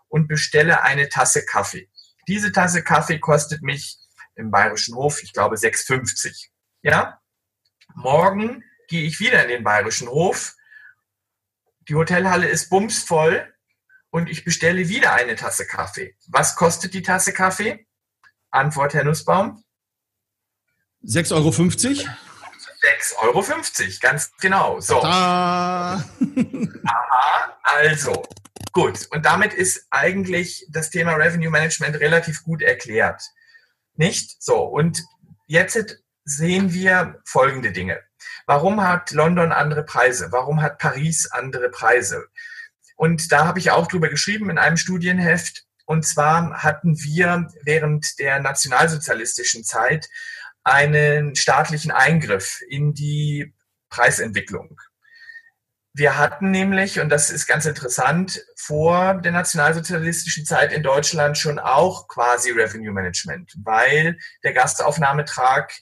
und 0.08 0.28
bestelle 0.28 0.82
eine 0.82 1.08
Tasse 1.08 1.44
Kaffee. 1.44 1.88
Diese 2.26 2.52
Tasse 2.52 2.82
Kaffee 2.82 3.18
kostet 3.18 3.62
mich 3.62 3.98
im 4.34 4.50
Bayerischen 4.50 4.94
Hof, 4.94 5.22
ich 5.22 5.32
glaube, 5.32 5.56
6,50. 5.56 6.48
Ja? 6.82 7.20
Morgen 7.94 8.64
gehe 8.88 9.02
ich 9.02 9.20
wieder 9.20 9.42
in 9.42 9.48
den 9.48 9.64
Bayerischen 9.64 10.08
Hof. 10.08 10.54
Die 11.88 11.94
Hotelhalle 11.94 12.48
ist 12.48 12.68
bumsvoll 12.68 13.52
und 14.10 14.28
ich 14.28 14.44
bestelle 14.44 14.88
wieder 14.88 15.12
eine 15.14 15.36
Tasse 15.36 15.66
Kaffee. 15.66 16.16
Was 16.26 16.56
kostet 16.56 16.94
die 16.94 17.02
Tasse 17.02 17.32
Kaffee? 17.32 17.86
Antwort, 18.50 18.94
Herr 18.94 19.04
Nussbaum. 19.04 19.62
6,50 21.04 21.32
Euro. 21.32 21.50
6,50 21.50 23.18
Euro, 23.22 23.44
ganz 24.00 24.32
genau. 24.36 24.80
So. 24.80 25.02
Aha, 25.02 26.02
also, 27.62 28.22
Gut, 28.78 29.08
und 29.10 29.26
damit 29.26 29.54
ist 29.54 29.88
eigentlich 29.90 30.64
das 30.70 30.90
Thema 30.90 31.14
Revenue 31.14 31.50
Management 31.50 31.98
relativ 31.98 32.44
gut 32.44 32.62
erklärt. 32.62 33.20
Nicht? 33.96 34.40
So, 34.40 34.62
und 34.62 35.02
jetzt 35.48 36.04
sehen 36.24 36.72
wir 36.72 37.20
folgende 37.24 37.72
Dinge. 37.72 38.00
Warum 38.46 38.80
hat 38.80 39.10
London 39.10 39.50
andere 39.50 39.82
Preise? 39.82 40.28
Warum 40.30 40.62
hat 40.62 40.78
Paris 40.78 41.26
andere 41.26 41.70
Preise? 41.70 42.28
Und 42.94 43.32
da 43.32 43.46
habe 43.46 43.58
ich 43.58 43.72
auch 43.72 43.88
drüber 43.88 44.10
geschrieben 44.10 44.48
in 44.48 44.58
einem 44.58 44.76
Studienheft. 44.76 45.64
Und 45.84 46.06
zwar 46.06 46.62
hatten 46.62 47.02
wir 47.02 47.48
während 47.64 48.16
der 48.20 48.38
nationalsozialistischen 48.38 49.64
Zeit 49.64 50.08
einen 50.62 51.34
staatlichen 51.34 51.90
Eingriff 51.90 52.60
in 52.68 52.94
die 52.94 53.52
Preisentwicklung. 53.88 54.80
Wir 55.98 56.16
hatten 56.16 56.52
nämlich, 56.52 57.00
und 57.00 57.08
das 57.08 57.28
ist 57.28 57.48
ganz 57.48 57.66
interessant, 57.66 58.40
vor 58.54 59.14
der 59.14 59.32
nationalsozialistischen 59.32 60.44
Zeit 60.44 60.72
in 60.72 60.84
Deutschland 60.84 61.36
schon 61.36 61.58
auch 61.58 62.06
quasi 62.06 62.52
Revenue 62.52 62.92
Management, 62.92 63.56
weil 63.64 64.16
der 64.44 64.52
Gastaufnahmetrag 64.52 65.72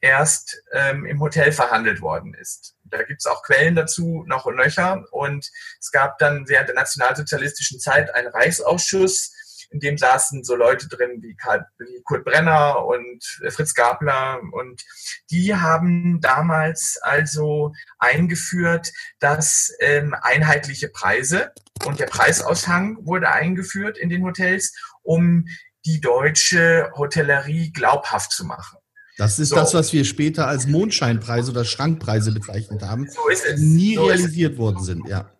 erst 0.00 0.62
ähm, 0.72 1.04
im 1.04 1.20
Hotel 1.20 1.52
verhandelt 1.52 2.00
worden 2.00 2.32
ist. 2.32 2.74
Da 2.84 3.02
gibt 3.02 3.20
es 3.20 3.26
auch 3.26 3.42
Quellen 3.42 3.74
dazu, 3.76 4.24
noch 4.26 4.46
und 4.46 4.56
nöcher. 4.56 5.04
Und 5.10 5.50
es 5.78 5.90
gab 5.90 6.16
dann 6.16 6.48
während 6.48 6.68
der 6.68 6.76
nationalsozialistischen 6.76 7.80
Zeit 7.80 8.14
einen 8.14 8.28
Reichsausschuss, 8.28 9.34
in 9.70 9.80
dem 9.80 9.98
saßen 9.98 10.44
so 10.44 10.56
Leute 10.56 10.88
drin 10.88 11.22
wie, 11.22 11.34
Karl, 11.34 11.64
wie 11.78 12.02
Kurt 12.04 12.24
Brenner 12.24 12.84
und 12.84 13.24
Fritz 13.50 13.74
Gabler 13.74 14.40
und 14.52 14.82
die 15.30 15.54
haben 15.54 16.20
damals 16.20 16.98
also 17.02 17.72
eingeführt, 17.98 18.92
dass 19.20 19.72
ähm, 19.80 20.14
einheitliche 20.20 20.88
Preise 20.88 21.52
und 21.84 22.00
der 22.00 22.06
Preisaushang 22.06 22.98
wurde 23.06 23.30
eingeführt 23.30 23.96
in 23.96 24.08
den 24.08 24.24
Hotels, 24.24 24.74
um 25.02 25.46
die 25.86 26.00
deutsche 26.00 26.90
Hotellerie 26.96 27.72
glaubhaft 27.72 28.32
zu 28.32 28.44
machen. 28.44 28.78
Das 29.16 29.38
ist 29.38 29.50
so. 29.50 29.56
das, 29.56 29.74
was 29.74 29.92
wir 29.92 30.04
später 30.04 30.48
als 30.48 30.66
Mondscheinpreise 30.66 31.50
oder 31.50 31.64
Schrankpreise 31.64 32.32
bezeichnet 32.32 32.82
haben, 32.82 33.08
so 33.08 33.28
ist 33.28 33.44
es. 33.44 33.60
nie 33.60 33.96
so 33.96 34.06
realisiert 34.06 34.56
worden 34.56 34.82
sind, 34.82 35.06
ja. 35.08 35.30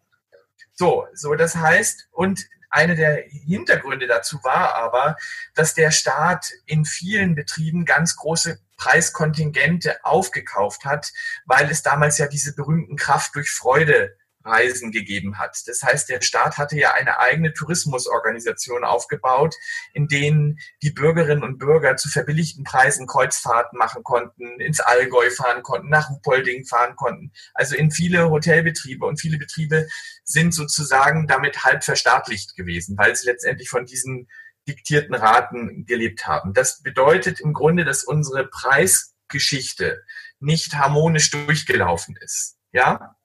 So, 0.74 1.07
so 1.14 1.35
das 1.35 1.57
heißt, 1.57 2.09
und 2.11 2.47
eine 2.71 2.95
der 2.95 3.25
Hintergründe 3.29 4.07
dazu 4.07 4.43
war 4.43 4.77
aber, 4.77 5.16
dass 5.55 5.75
der 5.75 5.91
Staat 5.91 6.53
in 6.66 6.85
vielen 6.85 7.35
Betrieben 7.35 7.85
ganz 7.85 8.16
große 8.16 8.61
Preiskontingente 8.77 10.05
aufgekauft 10.05 10.85
hat, 10.85 11.12
weil 11.45 11.71
es 11.71 11.83
damals 11.83 12.16
ja 12.18 12.29
diese 12.29 12.55
berühmten 12.55 12.97
Kraft 12.97 13.35
durch 13.35 13.51
Freude 13.51 14.16
Reisen 14.45 14.91
gegeben 14.91 15.38
hat. 15.38 15.57
Das 15.66 15.82
heißt, 15.82 16.09
der 16.09 16.22
Staat 16.22 16.59
hatte 16.59 16.76
ja 16.76 16.93
eine 16.95 17.18
eigene 17.18 17.53
Tourismusorganisation 17.53 18.84
aufgebaut, 18.84 19.55
in 19.93 20.09
denen 20.09 20.59
die 20.82 20.91
Bürgerinnen 20.91 21.45
und 21.45 21.59
Bürger 21.59 21.97
zu 21.97 22.09
verbilligten 22.09 22.64
Preisen 22.64 23.07
Kreuzfahrten 23.07 23.78
machen 23.78 24.03
konnten, 24.03 24.61
ins 24.61 24.80
Allgäu 24.80 25.30
fahren 25.30 25.62
konnten, 25.62 25.88
nach 25.88 26.11
Ruhpolding 26.11 26.64
fahren 26.64 26.97
konnten. 26.97 27.32
Also 27.55 27.76
in 27.76 27.91
viele 27.91 28.30
Hotelbetriebe 28.30 29.05
und 29.05 29.20
viele 29.20 29.38
Betriebe 29.38 29.88
sind 30.24 30.55
sozusagen 30.55 31.26
damit 31.26 31.64
halb 31.64 31.84
verstaatlicht 31.84 32.57
gewesen, 32.57 32.97
weil 32.97 33.14
sie 33.16 33.26
letztendlich 33.26 33.68
von 33.68 33.84
diesen 33.84 34.28
diktierten 34.68 35.14
Raten 35.14 35.84
gelebt 35.84 36.26
haben. 36.26 36.55
Das 36.55 36.82
bedeutet 36.82 37.41
im 37.41 37.53
Grunde, 37.53 37.84
dass 37.84 38.05
unsere 38.05 38.47
Preisgeschichte 38.47 40.03
nicht 40.38 40.74
harmonisch 40.74 41.30
durchgelaufen 41.30 42.16
ist. 42.16 42.57
Ja? 42.72 43.16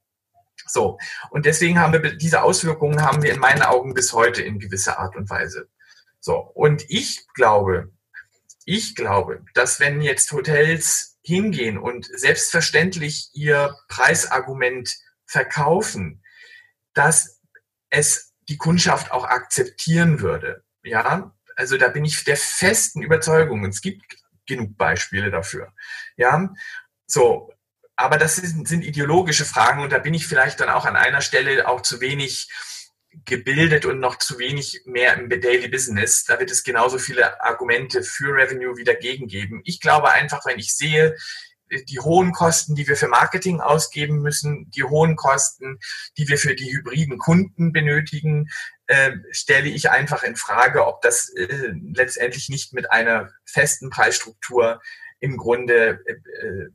So. 0.66 0.98
Und 1.30 1.46
deswegen 1.46 1.80
haben 1.80 1.94
wir 1.94 2.16
diese 2.16 2.42
Auswirkungen 2.42 3.02
haben 3.02 3.22
wir 3.22 3.34
in 3.34 3.40
meinen 3.40 3.62
Augen 3.62 3.94
bis 3.94 4.14
heute 4.14 4.42
in 4.42 4.60
gewisser 4.60 5.00
Art 5.00 5.16
und 5.16 5.30
Weise. 5.30 5.70
So. 6.20 6.38
Und 6.38 6.86
ich 6.90 7.28
glaube, 7.34 7.92
ich 8.66 8.96
glaube, 8.96 9.44
dass 9.54 9.80
wenn 9.80 10.02
jetzt 10.02 10.32
Hotels 10.32 11.18
hingehen 11.22 11.78
und 11.78 12.06
selbstverständlich 12.06 13.30
ihr 13.34 13.76
Preisargument 13.88 14.96
verkaufen, 15.26 16.24
dass 16.94 17.42
es 17.90 18.34
die 18.48 18.58
Kundschaft 18.58 19.12
auch 19.12 19.26
akzeptieren 19.26 20.20
würde. 20.20 20.64
Ja, 20.84 21.34
also 21.56 21.78
da 21.78 21.88
bin 21.90 22.06
ich 22.06 22.24
der 22.24 22.38
festen 22.38 23.02
Überzeugung. 23.02 23.66
Es 23.66 23.82
gibt 23.82 24.04
genug 24.46 24.78
Beispiele 24.78 25.32
dafür. 25.32 25.74
Ja, 26.18 26.54
so. 27.08 27.52
Aber 27.96 28.18
das 28.18 28.36
sind, 28.36 28.68
sind 28.68 28.84
ideologische 28.84 29.46
Fragen 29.46 29.82
und 29.82 29.92
da 29.92 30.00
bin 30.00 30.14
ich 30.14 30.28
vielleicht 30.28 30.60
dann 30.60 30.70
auch 30.70 30.86
an 30.86 30.96
einer 30.96 31.22
Stelle 31.22 31.68
auch 31.68 31.82
zu 31.82 32.02
wenig 32.02 32.50
gebildet 33.24 33.86
und 33.86 34.00
noch 34.00 34.18
zu 34.18 34.40
wenig 34.40 34.82
mehr 34.86 35.14
im 35.14 35.30
Daily 35.30 35.70
Business. 35.70 36.26
Da 36.26 36.40
wird 36.40 36.52
es 36.52 36.64
genauso 36.64 36.98
viele 36.98 37.42
Argumente 37.42 38.04
für 38.04 38.36
Revenue 38.36 38.76
wie 38.76 38.84
dagegen 38.84 39.28
geben. 39.28 39.62
Ich 39.64 39.80
glaube 39.80 40.12
einfach, 40.12 40.46
wenn 40.46 40.60
ich 40.60 40.76
sehe, 40.76 41.16
die 41.90 42.00
hohen 42.00 42.32
Kosten, 42.32 42.76
die 42.76 42.88
wir 42.88 42.96
für 42.96 43.08
Marketing 43.08 43.60
ausgeben 43.60 44.22
müssen, 44.22 44.70
die 44.72 44.84
hohen 44.84 45.16
Kosten, 45.16 45.80
die 46.18 46.28
wir 46.28 46.38
für 46.38 46.56
die 46.56 46.72
hybriden 46.72 47.18
Kunden 47.18 47.72
benötigen, 47.72 48.50
äh, 48.88 49.14
stelle 49.32 49.70
ich 49.70 49.90
einfach 49.90 50.24
in 50.24 50.36
Frage, 50.36 50.86
ob 50.86 51.02
das 51.02 51.30
äh, 51.30 51.74
letztendlich 51.94 52.50
nicht 52.50 52.74
mit 52.74 52.92
einer 52.92 53.32
festen 53.46 53.90
Preisstruktur 53.90 54.80
im 55.20 55.38
Grunde 55.38 56.00
äh, 56.06 56.16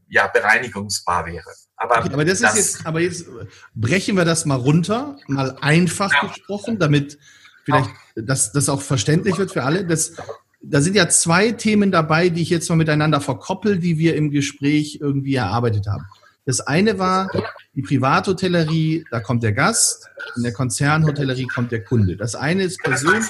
ja 0.09 0.27
bereinigungsbar 0.29 1.27
wäre. 1.27 1.51
Aber, 1.77 1.99
okay, 1.99 2.11
aber 2.13 2.25
das, 2.25 2.41
das, 2.41 2.53
ist 2.53 2.75
jetzt, 2.75 2.87
aber 2.87 3.01
jetzt 3.01 3.27
brechen 3.75 4.17
wir 4.17 4.25
das 4.25 4.45
mal 4.45 4.57
runter, 4.57 5.17
mal 5.29 5.57
einfach 5.61 6.13
ja. 6.13 6.29
gesprochen, 6.29 6.79
damit 6.79 7.19
vielleicht 7.65 7.91
das, 8.15 8.53
das 8.53 8.69
auch 8.69 8.83
verständlich 8.83 9.39
wird 9.39 9.53
für 9.53 9.63
alle. 9.63 9.87
Das, 9.87 10.13
da 10.61 10.81
sind 10.81 10.95
ja 10.95 11.09
zwei 11.09 11.53
Themen 11.53 11.91
dabei, 11.91 12.29
die 12.29 12.43
ich 12.43 12.51
jetzt 12.51 12.69
mal 12.69 12.77
miteinander 12.77 13.21
verkoppel, 13.21 13.79
die 13.79 13.99
wir 13.99 14.15
im 14.17 14.31
Gespräch 14.31 14.99
irgendwie 15.01 15.37
erarbeitet 15.37 15.87
haben. 15.87 16.05
Das 16.47 16.61
eine 16.61 16.99
war 16.99 17.31
die 17.75 17.83
Privathotellerie, 17.83 19.05
da 19.11 19.21
kommt 19.21 19.43
der 19.43 19.53
Gast, 19.53 20.09
in 20.37 20.43
der 20.43 20.53
Konzernhotellerie 20.53 21.47
kommt 21.47 21.71
der 21.71 21.85
Kunde. 21.85 22.17
Das 22.17 22.35
eine 22.35 22.65
ist 22.65 22.83
persönlich. 22.83 23.25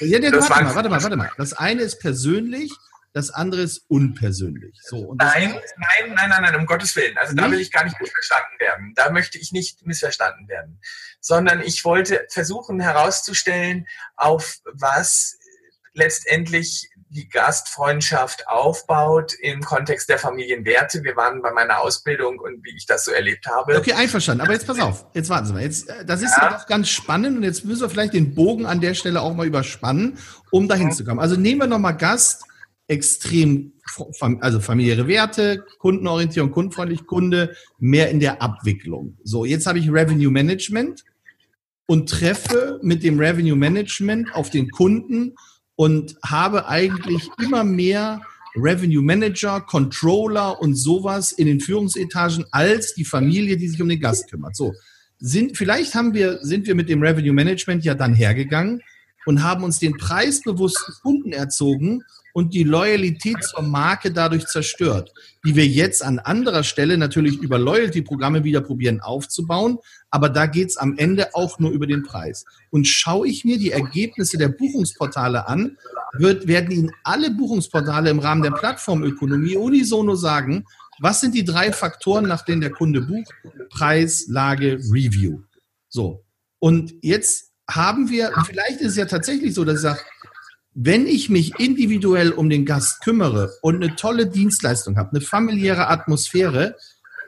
Ja, 0.00 0.20
warte 0.22 0.64
mal, 0.64 0.74
warte 0.74 0.88
mal, 0.88 1.02
warte 1.02 1.16
mal. 1.16 1.30
Das 1.38 1.52
eine 1.52 1.82
ist 1.82 2.00
persönlich 2.00 2.72
das 3.12 3.30
andere 3.30 3.60
ist 3.60 3.84
unpersönlich. 3.88 4.78
So, 4.82 5.14
nein, 5.18 5.54
nein, 5.76 6.14
nein, 6.14 6.30
nein, 6.30 6.42
nein, 6.42 6.56
um 6.56 6.66
Gottes 6.66 6.96
Willen. 6.96 7.16
Also 7.18 7.34
nicht? 7.34 7.44
da 7.44 7.50
will 7.50 7.60
ich 7.60 7.70
gar 7.70 7.84
nicht 7.84 8.00
missverstanden 8.00 8.58
werden. 8.58 8.92
Da 8.96 9.10
möchte 9.10 9.38
ich 9.38 9.52
nicht 9.52 9.84
missverstanden 9.86 10.48
werden. 10.48 10.80
Sondern 11.20 11.60
ich 11.60 11.84
wollte 11.84 12.26
versuchen 12.30 12.80
herauszustellen, 12.80 13.86
auf 14.16 14.60
was 14.72 15.38
letztendlich 15.94 16.88
die 17.10 17.28
Gastfreundschaft 17.28 18.48
aufbaut 18.48 19.34
im 19.42 19.60
Kontext 19.60 20.08
der 20.08 20.18
Familienwerte. 20.18 21.04
Wir 21.04 21.14
waren 21.14 21.42
bei 21.42 21.52
meiner 21.52 21.80
Ausbildung 21.80 22.38
und 22.38 22.64
wie 22.64 22.74
ich 22.74 22.86
das 22.86 23.04
so 23.04 23.10
erlebt 23.10 23.46
habe. 23.46 23.76
Okay, 23.76 23.92
einverstanden. 23.92 24.40
Aber 24.40 24.54
jetzt 24.54 24.66
pass 24.66 24.80
auf. 24.80 25.04
Jetzt 25.12 25.28
warten 25.28 25.46
Sie 25.46 25.52
mal. 25.52 25.62
Jetzt, 25.62 25.90
äh, 25.90 26.06
das 26.06 26.22
ist 26.22 26.34
ja. 26.38 26.44
ja 26.44 26.56
doch 26.56 26.66
ganz 26.66 26.88
spannend 26.88 27.36
und 27.36 27.42
jetzt 27.42 27.66
müssen 27.66 27.82
wir 27.82 27.90
vielleicht 27.90 28.14
den 28.14 28.34
Bogen 28.34 28.64
an 28.64 28.80
der 28.80 28.94
Stelle 28.94 29.20
auch 29.20 29.34
mal 29.34 29.46
überspannen, 29.46 30.16
um 30.50 30.68
dahin 30.68 30.86
mhm. 30.86 30.92
zu 30.92 31.04
kommen. 31.04 31.20
Also 31.20 31.36
nehmen 31.36 31.60
wir 31.60 31.66
nochmal 31.66 31.98
Gast 31.98 32.44
extrem, 32.88 33.72
also 34.40 34.60
familiäre 34.60 35.06
Werte, 35.06 35.64
Kundenorientierung, 35.78 36.50
kundenfreundlich 36.50 37.06
Kunde, 37.06 37.54
mehr 37.78 38.10
in 38.10 38.20
der 38.20 38.42
Abwicklung. 38.42 39.16
So, 39.22 39.44
jetzt 39.44 39.66
habe 39.66 39.78
ich 39.78 39.90
Revenue 39.90 40.30
Management 40.30 41.04
und 41.86 42.08
treffe 42.08 42.80
mit 42.82 43.02
dem 43.02 43.18
Revenue 43.18 43.56
Management 43.56 44.34
auf 44.34 44.50
den 44.50 44.70
Kunden 44.70 45.34
und 45.76 46.16
habe 46.24 46.68
eigentlich 46.68 47.28
immer 47.42 47.64
mehr 47.64 48.20
Revenue 48.54 49.02
Manager, 49.02 49.60
Controller 49.60 50.60
und 50.60 50.74
sowas 50.74 51.32
in 51.32 51.46
den 51.46 51.60
Führungsetagen 51.60 52.44
als 52.50 52.94
die 52.94 53.04
Familie, 53.04 53.56
die 53.56 53.68
sich 53.68 53.80
um 53.80 53.88
den 53.88 54.00
Gast 54.00 54.30
kümmert. 54.30 54.56
So, 54.56 54.74
sind, 55.18 55.56
vielleicht 55.56 55.94
haben 55.94 56.14
wir, 56.14 56.38
sind 56.42 56.66
wir 56.66 56.74
mit 56.74 56.88
dem 56.88 57.02
Revenue 57.02 57.32
Management 57.32 57.84
ja 57.84 57.94
dann 57.94 58.14
hergegangen 58.14 58.82
und 59.24 59.42
haben 59.42 59.64
uns 59.64 59.78
den 59.78 59.96
preisbewussten 59.96 60.94
Kunden 61.02 61.32
erzogen 61.32 62.02
und 62.32 62.54
die 62.54 62.64
Loyalität 62.64 63.42
zur 63.42 63.62
Marke 63.62 64.10
dadurch 64.10 64.46
zerstört, 64.46 65.12
die 65.44 65.54
wir 65.54 65.66
jetzt 65.66 66.04
an 66.04 66.18
anderer 66.18 66.64
Stelle 66.64 66.96
natürlich 66.98 67.38
über 67.38 67.58
Loyalty-Programme 67.58 68.44
wieder 68.44 68.60
probieren 68.60 69.00
aufzubauen. 69.00 69.78
Aber 70.10 70.28
da 70.28 70.46
geht's 70.46 70.76
am 70.76 70.96
Ende 70.98 71.34
auch 71.34 71.58
nur 71.58 71.70
über 71.70 71.86
den 71.86 72.02
Preis. 72.02 72.44
Und 72.70 72.86
schaue 72.86 73.28
ich 73.28 73.44
mir 73.44 73.58
die 73.58 73.72
Ergebnisse 73.72 74.38
der 74.38 74.48
Buchungsportale 74.48 75.48
an, 75.48 75.78
wird, 76.14 76.46
werden 76.46 76.70
Ihnen 76.70 76.90
alle 77.04 77.30
Buchungsportale 77.30 78.10
im 78.10 78.18
Rahmen 78.18 78.42
der 78.42 78.50
Plattformökonomie 78.50 79.56
unisono 79.56 80.14
sagen, 80.14 80.64
was 81.00 81.20
sind 81.20 81.34
die 81.34 81.44
drei 81.44 81.72
Faktoren, 81.72 82.26
nach 82.26 82.44
denen 82.44 82.60
der 82.60 82.70
Kunde 82.70 83.00
bucht? 83.00 83.32
Preis, 83.70 84.26
Lage, 84.28 84.78
Review. 84.90 85.40
So. 85.88 86.24
Und 86.58 86.94
jetzt 87.02 87.50
haben 87.68 88.10
wir, 88.10 88.32
vielleicht 88.46 88.80
ist 88.80 88.92
es 88.92 88.96
ja 88.96 89.06
tatsächlich 89.06 89.54
so, 89.54 89.64
dass 89.64 89.76
ich 89.76 89.82
sage, 89.82 90.00
wenn 90.74 91.06
ich 91.06 91.28
mich 91.28 91.58
individuell 91.58 92.30
um 92.30 92.48
den 92.48 92.64
Gast 92.64 93.02
kümmere 93.02 93.52
und 93.60 93.82
eine 93.82 93.94
tolle 93.94 94.26
Dienstleistung 94.26 94.96
habe, 94.96 95.10
eine 95.10 95.20
familiäre 95.20 95.88
Atmosphäre, 95.88 96.76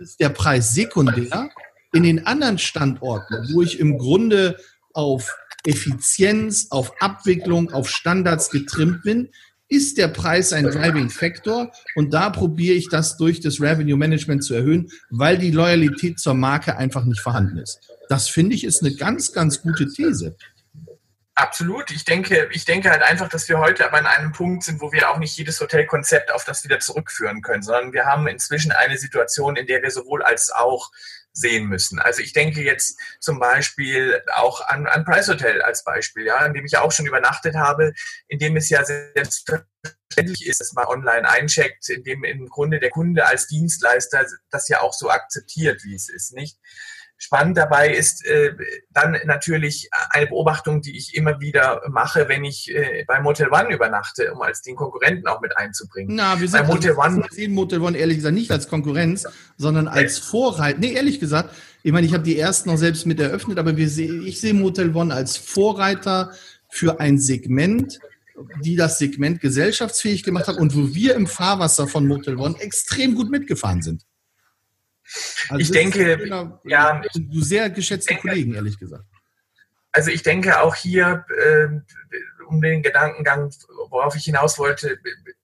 ist 0.00 0.20
der 0.20 0.30
Preis 0.30 0.74
sekundär. 0.74 1.50
In 1.92 2.02
den 2.02 2.26
anderen 2.26 2.58
Standorten, 2.58 3.50
wo 3.52 3.62
ich 3.62 3.78
im 3.78 3.98
Grunde 3.98 4.56
auf 4.92 5.36
Effizienz, 5.64 6.68
auf 6.70 6.92
Abwicklung, 7.00 7.72
auf 7.72 7.88
Standards 7.88 8.50
getrimmt 8.50 9.02
bin, 9.02 9.28
ist 9.68 9.96
der 9.98 10.08
Preis 10.08 10.52
ein 10.52 10.64
Driving 10.64 11.08
Factor 11.08 11.72
und 11.94 12.12
da 12.12 12.30
probiere 12.30 12.74
ich 12.74 12.88
das 12.88 13.16
durch 13.16 13.40
das 13.40 13.60
Revenue 13.60 13.96
Management 13.96 14.44
zu 14.44 14.54
erhöhen, 14.54 14.88
weil 15.10 15.38
die 15.38 15.50
Loyalität 15.50 16.18
zur 16.18 16.34
Marke 16.34 16.76
einfach 16.76 17.04
nicht 17.04 17.20
vorhanden 17.20 17.58
ist. 17.58 17.80
Das 18.08 18.28
finde 18.28 18.54
ich 18.54 18.64
ist 18.64 18.82
eine 18.82 18.94
ganz, 18.94 19.32
ganz 19.32 19.62
gute 19.62 19.88
These. 19.88 20.36
Absolut. 21.36 21.90
Ich 21.90 22.04
denke, 22.04 22.48
ich 22.52 22.64
denke 22.64 22.90
halt 22.90 23.02
einfach, 23.02 23.28
dass 23.28 23.48
wir 23.48 23.58
heute 23.58 23.84
aber 23.84 23.98
an 23.98 24.06
einem 24.06 24.30
Punkt 24.30 24.62
sind, 24.62 24.80
wo 24.80 24.92
wir 24.92 25.10
auch 25.10 25.18
nicht 25.18 25.36
jedes 25.36 25.60
Hotelkonzept 25.60 26.30
auf 26.30 26.44
das 26.44 26.62
wieder 26.62 26.78
zurückführen 26.78 27.42
können, 27.42 27.62
sondern 27.62 27.92
wir 27.92 28.06
haben 28.06 28.28
inzwischen 28.28 28.70
eine 28.70 28.98
Situation, 28.98 29.56
in 29.56 29.66
der 29.66 29.82
wir 29.82 29.90
sowohl 29.90 30.22
als 30.22 30.52
auch 30.52 30.92
sehen 31.32 31.66
müssen. 31.66 31.98
Also 31.98 32.22
ich 32.22 32.32
denke 32.32 32.62
jetzt 32.62 32.96
zum 33.18 33.40
Beispiel 33.40 34.22
auch 34.32 34.66
an, 34.68 34.86
an 34.86 35.04
Price 35.04 35.28
Hotel 35.28 35.60
als 35.62 35.82
Beispiel, 35.82 36.24
ja, 36.26 36.46
in 36.46 36.54
dem 36.54 36.64
ich 36.64 36.78
auch 36.78 36.92
schon 36.92 37.06
übernachtet 37.06 37.56
habe, 37.56 37.92
in 38.28 38.38
dem 38.38 38.56
es 38.56 38.68
ja 38.68 38.84
selbstverständlich 38.84 40.46
ist, 40.46 40.60
dass 40.60 40.72
man 40.74 40.86
online 40.86 41.28
eincheckt, 41.28 41.88
in 41.88 42.04
dem 42.04 42.22
im 42.22 42.48
Grunde 42.48 42.78
der 42.78 42.90
Kunde 42.90 43.26
als 43.26 43.48
Dienstleister 43.48 44.24
das 44.50 44.68
ja 44.68 44.80
auch 44.80 44.94
so 44.94 45.10
akzeptiert, 45.10 45.82
wie 45.82 45.96
es 45.96 46.08
ist, 46.08 46.32
nicht? 46.32 46.56
Spannend 47.24 47.56
dabei 47.56 47.88
ist 47.88 48.26
äh, 48.26 48.52
dann 48.92 49.16
natürlich 49.24 49.88
eine 50.10 50.26
Beobachtung, 50.26 50.82
die 50.82 50.94
ich 50.94 51.14
immer 51.14 51.40
wieder 51.40 51.80
mache, 51.88 52.28
wenn 52.28 52.44
ich 52.44 52.70
äh, 52.70 53.02
bei 53.08 53.18
Motel 53.22 53.48
One 53.48 53.74
übernachte, 53.74 54.30
um 54.34 54.42
als 54.42 54.60
den 54.60 54.76
Konkurrenten 54.76 55.26
auch 55.26 55.40
mit 55.40 55.56
einzubringen. 55.56 56.14
Na, 56.16 56.38
wir 56.38 56.46
sehen, 56.46 56.66
Motel 56.66 56.90
also, 56.90 57.00
One, 57.00 57.26
sehen 57.30 57.54
Motel 57.54 57.80
One 57.80 57.96
ehrlich 57.96 58.18
gesagt 58.18 58.34
nicht 58.34 58.50
als 58.50 58.68
Konkurrenz, 58.68 59.26
sondern 59.56 59.88
als 59.88 60.18
Vorreiter. 60.18 60.78
Nee, 60.78 60.92
ehrlich 60.92 61.18
gesagt, 61.18 61.48
ich 61.82 61.92
meine, 61.92 62.06
ich 62.06 62.12
habe 62.12 62.24
die 62.24 62.38
ersten 62.38 62.68
noch 62.68 62.76
selbst 62.76 63.06
mit 63.06 63.18
eröffnet, 63.18 63.56
aber 63.58 63.74
wir 63.78 63.88
seh, 63.88 64.04
ich 64.26 64.38
sehe 64.38 64.52
Motel 64.52 64.94
One 64.94 65.14
als 65.14 65.38
Vorreiter 65.38 66.30
für 66.68 67.00
ein 67.00 67.18
Segment, 67.18 68.00
die 68.60 68.76
das 68.76 68.98
Segment 68.98 69.40
gesellschaftsfähig 69.40 70.24
gemacht 70.24 70.46
hat 70.46 70.58
und 70.58 70.76
wo 70.76 70.94
wir 70.94 71.14
im 71.14 71.26
Fahrwasser 71.26 71.88
von 71.88 72.06
Motel 72.06 72.36
One 72.36 72.60
extrem 72.60 73.14
gut 73.14 73.30
mitgefahren 73.30 73.80
sind. 73.80 74.04
Also 75.48 75.58
ich 75.58 75.70
denke, 75.70 76.16
genau, 76.16 76.60
ja, 76.64 77.02
du 77.14 77.42
sehr 77.42 77.70
geschätzte 77.70 78.14
denke, 78.14 78.28
Kollegen, 78.28 78.54
ehrlich 78.54 78.78
gesagt. 78.78 79.04
Also 79.92 80.10
ich 80.10 80.22
denke 80.22 80.60
auch 80.60 80.74
hier, 80.74 81.24
äh, 81.36 81.68
um 82.46 82.60
den 82.60 82.82
Gedankengang, 82.82 83.50
worauf 83.90 84.16
ich 84.16 84.24
hinaus 84.24 84.58
wollte, 84.58 84.98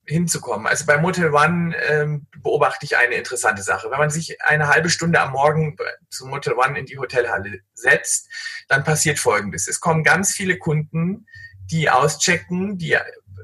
hinzukommen. 0.04 0.66
Also 0.66 0.86
bei 0.86 0.98
Motel 0.98 1.32
One 1.32 1.74
ähm, 1.88 2.26
beobachte 2.42 2.84
ich 2.84 2.96
eine 2.96 3.14
interessante 3.14 3.62
Sache. 3.62 3.90
Wenn 3.90 3.98
man 3.98 4.11
sich 4.11 4.42
eine 4.42 4.68
halbe 4.68 4.90
Stunde 4.90 5.20
am 5.20 5.32
Morgen 5.32 5.76
zu 6.08 6.26
Motel 6.26 6.54
One 6.54 6.78
in 6.78 6.86
die 6.86 6.98
Hotelhalle 6.98 7.61
setzt, 7.74 8.28
dann 8.68 8.84
passiert 8.84 9.18
Folgendes. 9.18 9.68
Es 9.68 9.80
kommen 9.80 10.02
ganz 10.02 10.34
viele 10.34 10.58
Kunden, 10.58 11.26
die 11.70 11.88
auschecken, 11.88 12.76
die, 12.78 12.96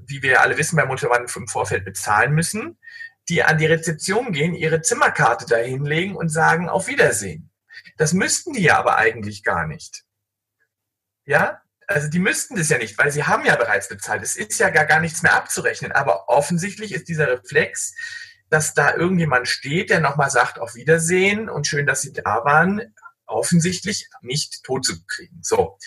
wie 0.06 0.22
wir 0.22 0.40
alle 0.40 0.58
wissen, 0.58 0.76
bei 0.76 0.84
Motel 0.84 1.08
One 1.08 1.26
im 1.34 1.48
Vorfeld 1.48 1.84
bezahlen 1.84 2.32
müssen, 2.32 2.78
die 3.28 3.42
an 3.42 3.58
die 3.58 3.66
Rezeption 3.66 4.32
gehen, 4.32 4.54
ihre 4.54 4.82
Zimmerkarte 4.82 5.46
dahinlegen 5.46 6.16
und 6.16 6.28
sagen, 6.28 6.68
auf 6.68 6.86
Wiedersehen. 6.86 7.50
Das 7.96 8.12
müssten 8.12 8.52
die 8.52 8.62
ja 8.62 8.78
aber 8.78 8.96
eigentlich 8.96 9.42
gar 9.42 9.66
nicht. 9.66 10.04
Ja, 11.24 11.62
also 11.86 12.08
die 12.08 12.18
müssten 12.18 12.56
das 12.56 12.68
ja 12.68 12.78
nicht, 12.78 12.98
weil 12.98 13.10
sie 13.12 13.24
haben 13.24 13.44
ja 13.44 13.56
bereits 13.56 13.88
bezahlt. 13.88 14.22
Es 14.22 14.36
ist 14.36 14.58
ja 14.58 14.70
gar, 14.70 14.86
gar 14.86 15.00
nichts 15.00 15.22
mehr 15.22 15.34
abzurechnen. 15.34 15.92
Aber 15.92 16.28
offensichtlich 16.28 16.92
ist 16.92 17.08
dieser 17.08 17.28
Reflex, 17.28 17.94
dass 18.48 18.74
da 18.74 18.94
irgendjemand 18.94 19.48
steht, 19.48 19.90
der 19.90 20.00
nochmal 20.00 20.30
sagt, 20.30 20.58
auf 20.58 20.74
Wiedersehen 20.74 21.48
und 21.48 21.66
schön, 21.66 21.86
dass 21.86 22.02
Sie 22.02 22.12
da 22.12 22.44
waren, 22.44 22.94
offensichtlich 23.26 24.08
nicht 24.20 24.62
tot 24.64 24.84
zu 24.84 25.04
kriegen. 25.06 25.40
So. 25.42 25.78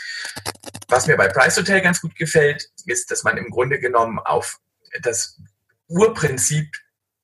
Was 0.87 1.07
mir 1.07 1.17
bei 1.17 1.27
Price 1.27 1.57
Hotel 1.57 1.81
ganz 1.81 2.01
gut 2.01 2.15
gefällt, 2.15 2.69
ist, 2.85 3.11
dass 3.11 3.23
man 3.23 3.37
im 3.37 3.49
Grunde 3.49 3.79
genommen 3.79 4.19
auf 4.19 4.59
das 5.01 5.39
Urprinzip 5.87 6.75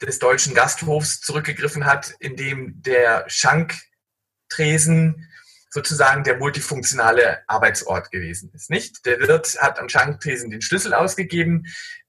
des 0.05 0.19
deutschen 0.19 0.53
Gasthofs 0.53 1.21
zurückgegriffen 1.21 1.85
hat, 1.85 2.15
in 2.19 2.35
dem 2.35 2.81
der 2.81 3.25
Schanktresen 3.27 5.29
sozusagen 5.69 6.23
der 6.23 6.37
multifunktionale 6.37 7.43
Arbeitsort 7.47 8.09
gewesen 8.09 8.49
ist. 8.53 8.69
Nicht? 8.69 9.05
Der 9.05 9.19
Wirt 9.19 9.61
hat 9.61 9.77
am 9.77 9.89
Schanktresen 9.89 10.49
den 10.49 10.61
Schlüssel 10.61 10.93
ausgegeben. 10.93 11.65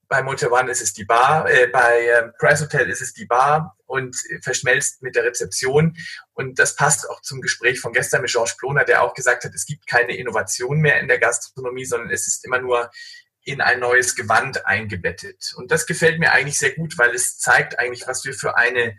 Bei 0.08 0.22
Motel 0.22 0.52
One 0.52 0.70
ist 0.70 0.82
es 0.82 0.92
die 0.92 1.04
Bar, 1.04 1.50
äh, 1.50 1.66
bei 1.66 2.06
äh, 2.06 2.28
Price 2.38 2.60
Hotel 2.60 2.88
ist 2.88 3.02
es 3.02 3.12
die 3.12 3.24
Bar 3.24 3.76
und 3.86 4.16
verschmelzt 4.40 5.02
mit 5.02 5.16
der 5.16 5.24
Rezeption. 5.24 5.96
Und 6.32 6.60
das 6.60 6.76
passt 6.76 7.10
auch 7.10 7.22
zum 7.22 7.40
Gespräch 7.40 7.80
von 7.80 7.92
gestern 7.92 8.22
mit 8.22 8.30
Georges 8.30 8.56
Ploner, 8.56 8.84
der 8.84 9.02
auch 9.02 9.14
gesagt 9.14 9.42
hat, 9.42 9.52
es 9.52 9.66
gibt 9.66 9.88
keine 9.88 10.16
Innovation 10.16 10.78
mehr 10.78 11.00
in 11.00 11.08
der 11.08 11.18
Gastronomie, 11.18 11.84
sondern 11.84 12.10
es 12.10 12.28
ist 12.28 12.44
immer 12.44 12.60
nur 12.60 12.88
in 13.46 13.60
ein 13.60 13.78
neues 13.78 14.16
Gewand 14.16 14.66
eingebettet. 14.66 15.54
Und 15.56 15.70
das 15.70 15.86
gefällt 15.86 16.18
mir 16.18 16.32
eigentlich 16.32 16.58
sehr 16.58 16.74
gut, 16.74 16.98
weil 16.98 17.14
es 17.14 17.38
zeigt 17.38 17.78
eigentlich, 17.78 18.06
was 18.06 18.24
wir 18.24 18.34
für 18.34 18.56
eine 18.56 18.98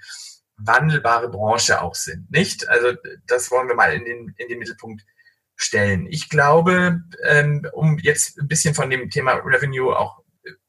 wandelbare 0.56 1.30
Branche 1.30 1.82
auch 1.82 1.96
sind, 1.96 2.32
nicht? 2.32 2.68
Also 2.70 2.94
das 3.28 3.52
wollen 3.52 3.68
wir 3.68 3.76
mal 3.76 3.94
in 3.94 4.06
den, 4.06 4.34
in 4.38 4.48
den 4.48 4.58
Mittelpunkt 4.58 5.04
stellen. 5.56 6.08
Ich 6.10 6.30
glaube, 6.30 7.02
ähm, 7.24 7.68
um 7.74 8.00
jetzt 8.00 8.40
ein 8.40 8.48
bisschen 8.48 8.74
von 8.74 8.90
dem 8.90 9.10
Thema 9.10 9.34
Revenue 9.34 9.96
auch 9.96 10.24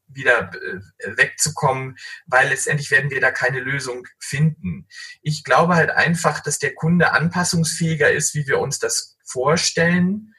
wieder 0.07 0.51
äh, 0.53 1.17
wegzukommen, 1.17 1.97
weil 2.25 2.49
letztendlich 2.49 2.91
werden 2.91 3.11
wir 3.11 3.21
da 3.21 3.31
keine 3.31 3.61
Lösung 3.61 4.05
finden. 4.19 4.87
Ich 5.21 5.43
glaube 5.45 5.75
halt 5.75 5.91
einfach, 5.91 6.41
dass 6.41 6.59
der 6.59 6.75
Kunde 6.75 7.13
anpassungsfähiger 7.13 8.11
ist, 8.11 8.35
wie 8.35 8.45
wir 8.45 8.59
uns 8.59 8.79
das 8.79 9.17
vorstellen 9.23 10.33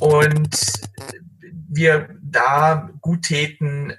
und 0.00 0.56
wir 1.68 2.08
da 2.22 2.90
gut 3.00 3.22
täten, 3.22 3.92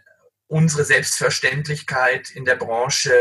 unsere 0.48 0.86
Selbstverständlichkeit 0.86 2.30
in 2.32 2.45
der 2.45 2.56
Branche 2.56 3.12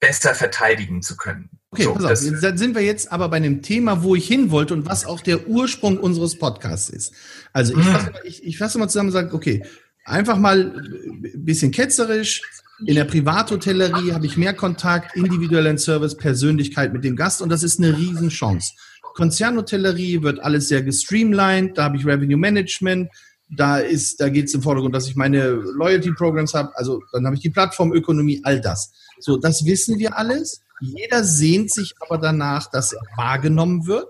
besser 0.00 0.34
verteidigen 0.34 1.02
zu 1.02 1.16
können. 1.16 1.50
Okay, 1.70 1.84
so, 1.84 1.94
pass 1.94 2.26
auf, 2.26 2.40
dann 2.40 2.58
sind 2.58 2.74
wir 2.74 2.82
jetzt 2.82 3.12
aber 3.12 3.28
bei 3.28 3.36
einem 3.36 3.62
Thema, 3.62 4.02
wo 4.02 4.16
ich 4.16 4.26
hin 4.26 4.50
wollte 4.50 4.74
und 4.74 4.86
was 4.86 5.06
auch 5.06 5.20
der 5.20 5.46
Ursprung 5.46 5.98
unseres 5.98 6.36
Podcasts 6.36 6.88
ist. 6.88 7.14
Also 7.52 7.78
ich, 7.78 7.84
hm. 7.84 7.92
fasse, 7.92 8.12
ich, 8.24 8.44
ich 8.44 8.58
fasse 8.58 8.78
mal 8.78 8.88
zusammen 8.88 9.10
und 9.10 9.12
sage, 9.12 9.34
okay, 9.34 9.62
einfach 10.04 10.38
mal 10.38 10.74
ein 10.74 11.44
bisschen 11.44 11.70
ketzerisch. 11.70 12.42
In 12.86 12.94
der 12.94 13.04
Privathotellerie 13.04 14.12
habe 14.12 14.26
ich 14.26 14.36
mehr 14.36 14.54
Kontakt, 14.54 15.14
individuellen 15.14 15.78
Service, 15.78 16.16
Persönlichkeit 16.16 16.92
mit 16.92 17.04
dem 17.04 17.14
Gast 17.14 17.42
und 17.42 17.50
das 17.50 17.62
ist 17.62 17.78
eine 17.78 17.96
Riesenchance. 17.96 18.72
Konzernhotellerie 19.20 20.22
wird 20.22 20.40
alles 20.40 20.68
sehr 20.68 20.82
gestreamlined, 20.82 21.76
da 21.76 21.84
habe 21.84 21.98
ich 21.98 22.06
Revenue 22.06 22.38
Management, 22.38 23.10
da 23.50 23.82
da 24.18 24.28
geht 24.30 24.46
es 24.46 24.54
im 24.54 24.62
Vordergrund, 24.62 24.94
dass 24.94 25.08
ich 25.08 25.14
meine 25.14 25.50
Loyalty 25.50 26.12
Programs 26.12 26.54
habe, 26.54 26.74
also 26.74 27.02
dann 27.12 27.26
habe 27.26 27.36
ich 27.36 27.42
die 27.42 27.50
Plattformökonomie, 27.50 28.40
all 28.44 28.62
das. 28.62 28.92
So, 29.18 29.36
das 29.36 29.66
wissen 29.66 29.98
wir 29.98 30.16
alles. 30.16 30.62
Jeder 30.80 31.22
sehnt 31.22 31.70
sich 31.70 31.92
aber 32.00 32.16
danach, 32.16 32.70
dass 32.70 32.94
er 32.94 33.02
wahrgenommen 33.18 33.86
wird. 33.86 34.06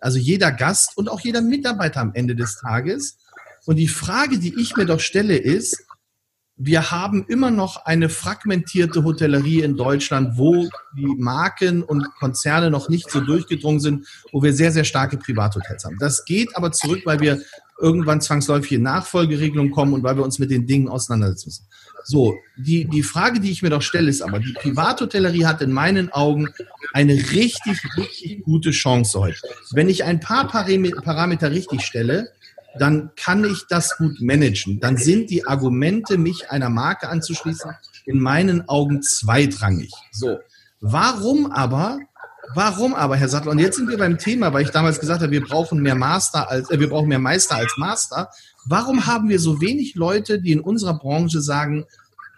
Also 0.00 0.16
jeder 0.16 0.50
Gast 0.50 0.96
und 0.96 1.10
auch 1.10 1.20
jeder 1.20 1.42
Mitarbeiter 1.42 2.00
am 2.00 2.14
Ende 2.14 2.34
des 2.34 2.56
Tages. 2.56 3.18
Und 3.66 3.76
die 3.76 3.88
Frage, 3.88 4.38
die 4.38 4.58
ich 4.58 4.76
mir 4.76 4.86
doch 4.86 5.00
stelle, 5.00 5.36
ist, 5.36 5.84
wir 6.56 6.92
haben 6.92 7.24
immer 7.26 7.50
noch 7.50 7.84
eine 7.84 8.08
fragmentierte 8.08 9.02
Hotellerie 9.02 9.62
in 9.62 9.76
Deutschland, 9.76 10.38
wo 10.38 10.68
die 10.96 11.06
Marken 11.18 11.82
und 11.82 12.06
Konzerne 12.20 12.70
noch 12.70 12.88
nicht 12.88 13.10
so 13.10 13.20
durchgedrungen 13.20 13.80
sind, 13.80 14.06
wo 14.32 14.42
wir 14.42 14.52
sehr, 14.52 14.70
sehr 14.70 14.84
starke 14.84 15.16
Privathotels 15.16 15.84
haben. 15.84 15.96
Das 15.98 16.24
geht 16.24 16.56
aber 16.56 16.70
zurück, 16.70 17.02
weil 17.04 17.18
wir 17.18 17.40
irgendwann 17.80 18.20
zwangsläufig 18.20 18.72
in 18.72 18.82
Nachfolgeregelungen 18.82 19.72
kommen 19.72 19.94
und 19.94 20.04
weil 20.04 20.16
wir 20.16 20.22
uns 20.22 20.38
mit 20.38 20.52
den 20.52 20.64
Dingen 20.64 20.88
auseinandersetzen 20.88 21.48
müssen. 21.48 21.66
So, 22.04 22.36
die, 22.56 22.84
die 22.84 23.02
Frage, 23.02 23.40
die 23.40 23.50
ich 23.50 23.62
mir 23.62 23.70
doch 23.70 23.82
stelle, 23.82 24.10
ist 24.10 24.22
aber, 24.22 24.38
die 24.38 24.52
Privathotellerie 24.52 25.46
hat 25.46 25.60
in 25.60 25.72
meinen 25.72 26.12
Augen 26.12 26.50
eine 26.92 27.14
richtig, 27.14 27.80
richtig 27.96 28.42
gute 28.44 28.70
Chance 28.70 29.18
heute. 29.18 29.40
Wenn 29.72 29.88
ich 29.88 30.04
ein 30.04 30.20
paar 30.20 30.46
Parameter 30.46 31.50
richtig 31.50 31.82
stelle, 31.82 32.28
dann 32.78 33.10
kann 33.16 33.44
ich 33.44 33.66
das 33.68 33.96
gut 33.96 34.20
managen. 34.20 34.80
Dann 34.80 34.96
sind 34.96 35.30
die 35.30 35.46
Argumente, 35.46 36.18
mich 36.18 36.50
einer 36.50 36.70
Marke 36.70 37.08
anzuschließen, 37.08 37.72
in 38.06 38.20
meinen 38.20 38.68
Augen 38.68 39.02
zweitrangig. 39.02 39.92
So. 40.10 40.38
Warum 40.80 41.50
aber, 41.50 41.98
warum 42.54 42.94
aber, 42.94 43.16
Herr 43.16 43.28
Sattler, 43.28 43.52
und 43.52 43.58
jetzt 43.58 43.76
sind 43.76 43.88
wir 43.88 43.98
beim 43.98 44.18
Thema, 44.18 44.52
weil 44.52 44.64
ich 44.64 44.70
damals 44.70 45.00
gesagt 45.00 45.22
habe, 45.22 45.32
wir 45.32 45.44
brauchen 45.44 45.80
mehr 45.80 45.94
Master 45.94 46.50
als, 46.50 46.70
äh, 46.70 46.78
wir 46.78 46.88
brauchen 46.88 47.08
mehr 47.08 47.18
Meister 47.18 47.56
als 47.56 47.74
Master. 47.78 48.28
Warum 48.66 49.06
haben 49.06 49.28
wir 49.28 49.38
so 49.38 49.60
wenig 49.60 49.94
Leute, 49.94 50.40
die 50.40 50.52
in 50.52 50.60
unserer 50.60 50.98
Branche 50.98 51.40
sagen, 51.40 51.84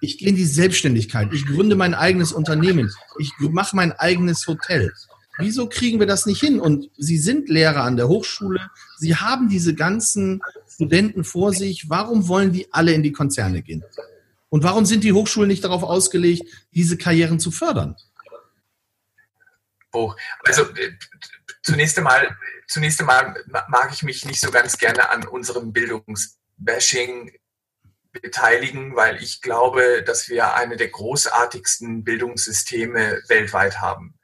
ich 0.00 0.18
gehe 0.18 0.28
in 0.28 0.36
die 0.36 0.44
Selbstständigkeit, 0.44 1.32
ich 1.32 1.46
gründe 1.46 1.74
mein 1.74 1.94
eigenes 1.94 2.32
Unternehmen, 2.32 2.92
ich 3.18 3.32
mache 3.38 3.74
mein 3.74 3.92
eigenes 3.92 4.46
Hotel. 4.46 4.92
Wieso 5.38 5.68
kriegen 5.68 6.00
wir 6.00 6.06
das 6.06 6.26
nicht 6.26 6.40
hin? 6.40 6.60
Und 6.60 6.90
Sie 6.96 7.18
sind 7.18 7.48
Lehrer 7.48 7.82
an 7.82 7.96
der 7.96 8.08
Hochschule, 8.08 8.70
Sie 8.98 9.16
haben 9.16 9.48
diese 9.48 9.74
ganzen 9.74 10.40
Studenten 10.68 11.24
vor 11.24 11.52
sich. 11.52 11.88
Warum 11.90 12.28
wollen 12.28 12.52
die 12.52 12.72
alle 12.72 12.92
in 12.92 13.02
die 13.02 13.12
Konzerne 13.12 13.62
gehen? 13.62 13.84
Und 14.48 14.62
warum 14.62 14.86
sind 14.86 15.04
die 15.04 15.12
Hochschulen 15.12 15.48
nicht 15.48 15.64
darauf 15.64 15.82
ausgelegt, 15.82 16.44
diese 16.72 16.96
Karrieren 16.96 17.40
zu 17.40 17.50
fördern? 17.50 17.96
Oh, 19.92 20.12
also 20.44 20.62
äh, 20.62 20.92
zunächst 21.62 21.98
einmal, 21.98 22.36
zunächst 22.66 23.00
einmal 23.00 23.34
mag 23.68 23.90
ich 23.92 24.02
mich 24.02 24.24
nicht 24.24 24.40
so 24.40 24.50
ganz 24.50 24.78
gerne 24.78 25.10
an 25.10 25.26
unserem 25.26 25.72
Bildungsbashing 25.72 27.32
beteiligen, 28.12 28.96
weil 28.96 29.22
ich 29.22 29.40
glaube, 29.40 30.02
dass 30.06 30.28
wir 30.28 30.54
eine 30.54 30.76
der 30.76 30.88
großartigsten 30.88 32.04
Bildungssysteme 32.04 33.22
weltweit 33.28 33.80
haben. 33.80 34.15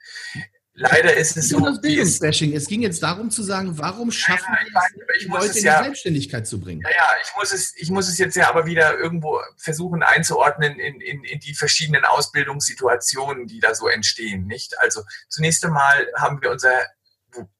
Leider 0.74 1.14
ist 1.14 1.36
es 1.36 1.50
so. 1.50 1.60
Das 1.60 1.80
Bildungsbashing. 1.80 2.54
Es 2.54 2.66
ging 2.66 2.80
jetzt 2.80 3.02
darum 3.02 3.30
zu 3.30 3.42
sagen, 3.42 3.76
warum 3.76 4.10
schaffen 4.10 4.54
ja, 4.72 4.80
wir 4.80 5.14
es, 5.14 5.22
die 5.22 5.28
Leute 5.28 5.58
in 5.58 5.64
ja, 5.64 5.78
die 5.78 5.84
Selbstständigkeit 5.84 6.46
zu 6.46 6.60
bringen? 6.60 6.80
Ja, 6.82 6.90
ja, 6.90 7.10
ich 7.22 7.36
muss 7.36 7.52
es, 7.52 7.74
ich 7.76 7.90
muss 7.90 8.08
es 8.08 8.16
jetzt 8.16 8.36
ja 8.36 8.48
aber 8.48 8.64
wieder 8.64 8.98
irgendwo 8.98 9.38
versuchen 9.58 10.02
einzuordnen 10.02 10.78
in, 10.78 11.00
in, 11.02 11.24
in 11.24 11.40
die 11.40 11.54
verschiedenen 11.54 12.04
Ausbildungssituationen, 12.06 13.46
die 13.46 13.60
da 13.60 13.74
so 13.74 13.86
entstehen, 13.86 14.46
nicht? 14.46 14.78
Also 14.78 15.02
zunächst 15.28 15.62
einmal 15.64 16.06
haben 16.16 16.40
wir 16.40 16.50
unser 16.50 16.86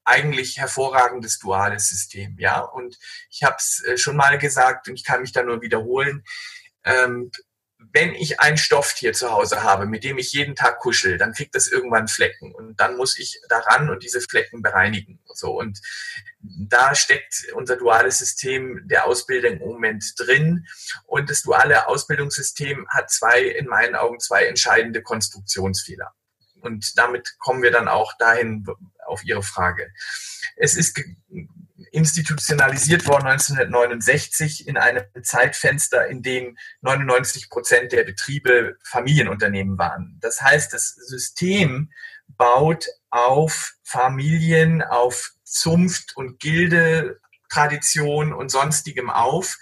eigentlich 0.03 0.57
hervorragendes 0.57 1.39
duales 1.39 1.89
System, 1.89 2.35
ja. 2.39 2.61
Und 2.61 2.97
ich 3.29 3.43
habe 3.43 3.55
es 3.59 3.83
äh, 3.85 3.97
schon 3.97 4.15
mal 4.15 4.39
gesagt 4.39 4.87
und 4.87 4.95
ich 4.95 5.03
kann 5.03 5.21
mich 5.21 5.31
da 5.31 5.43
nur 5.43 5.61
wiederholen. 5.61 6.23
Ähm, 6.83 7.31
wenn 7.91 8.13
ich 8.15 8.39
ein 8.39 8.57
Stofftier 8.57 9.13
zu 9.13 9.31
Hause 9.31 9.63
habe, 9.63 9.85
mit 9.85 10.03
dem 10.03 10.17
ich 10.17 10.31
jeden 10.33 10.55
Tag 10.55 10.79
kuschel, 10.79 11.17
dann 11.17 11.33
kriegt 11.33 11.55
das 11.55 11.67
irgendwann 11.67 12.07
Flecken 12.07 12.53
und 12.53 12.79
dann 12.79 12.97
muss 12.97 13.17
ich 13.17 13.39
daran 13.49 13.89
und 13.89 14.03
diese 14.03 14.21
Flecken 14.21 14.61
bereinigen. 14.61 15.19
So 15.33 15.51
und 15.59 15.79
da 16.39 16.95
steckt 16.95 17.45
unser 17.53 17.77
duales 17.77 18.19
System 18.19 18.81
der 18.85 19.05
Ausbildung 19.05 19.59
im 19.59 19.67
Moment 19.67 20.13
drin 20.17 20.65
und 21.05 21.29
das 21.29 21.41
duale 21.41 21.87
Ausbildungssystem 21.87 22.87
hat 22.89 23.09
zwei, 23.09 23.41
in 23.41 23.67
meinen 23.67 23.95
Augen 23.95 24.19
zwei 24.19 24.45
entscheidende 24.45 25.01
Konstruktionsfehler. 25.01 26.13
Und 26.61 26.97
damit 26.97 27.35
kommen 27.39 27.61
wir 27.61 27.71
dann 27.71 27.87
auch 27.87 28.13
dahin 28.17 28.65
auf 29.05 29.23
Ihre 29.23 29.43
Frage. 29.43 29.91
Es 30.55 30.75
ist 30.75 31.01
institutionalisiert 31.93 33.07
worden 33.07 33.27
1969 33.27 34.67
in 34.67 34.77
einem 34.77 35.03
Zeitfenster, 35.21 36.07
in 36.07 36.23
dem 36.23 36.57
99 36.81 37.49
Prozent 37.49 37.91
der 37.91 38.03
Betriebe 38.03 38.77
Familienunternehmen 38.83 39.77
waren. 39.77 40.17
Das 40.19 40.41
heißt, 40.41 40.73
das 40.73 40.95
System 40.95 41.91
baut 42.27 42.87
auf 43.11 43.73
Familien, 43.83 44.81
auf 44.81 45.33
Zunft 45.43 46.17
und 46.17 46.39
Gilde 46.39 47.19
Tradition 47.49 48.33
und 48.33 48.49
sonstigem 48.49 49.11
auf 49.11 49.57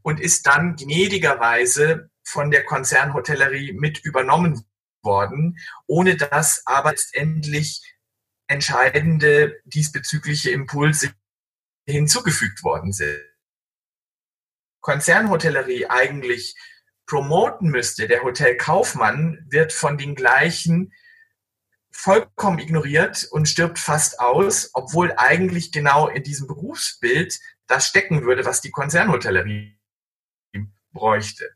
und 0.00 0.18
ist 0.18 0.46
dann 0.46 0.76
gnädigerweise 0.76 2.08
von 2.24 2.50
der 2.50 2.64
Konzernhotellerie 2.64 3.74
mit 3.74 3.98
übernommen 3.98 4.64
worden, 5.02 5.58
ohne 5.86 6.16
dass 6.16 6.62
aber 6.64 6.92
letztendlich 6.92 7.82
entscheidende 8.46 9.60
diesbezügliche 9.64 10.50
Impulse 10.50 11.12
hinzugefügt 11.86 12.62
worden 12.62 12.92
sind. 12.92 13.20
Konzernhotellerie 14.80 15.86
eigentlich 15.86 16.56
promoten 17.06 17.70
müsste, 17.70 18.08
der 18.08 18.22
Hotelkaufmann 18.22 19.44
wird 19.48 19.72
von 19.72 19.96
den 19.96 20.14
gleichen 20.14 20.92
vollkommen 21.92 22.58
ignoriert 22.58 23.26
und 23.30 23.48
stirbt 23.48 23.78
fast 23.78 24.20
aus, 24.20 24.70
obwohl 24.74 25.14
eigentlich 25.16 25.72
genau 25.72 26.08
in 26.08 26.22
diesem 26.22 26.46
Berufsbild 26.46 27.38
das 27.66 27.86
stecken 27.86 28.24
würde, 28.24 28.44
was 28.44 28.60
die 28.60 28.70
Konzernhotellerie 28.70 29.78
bräuchte. 30.92 31.50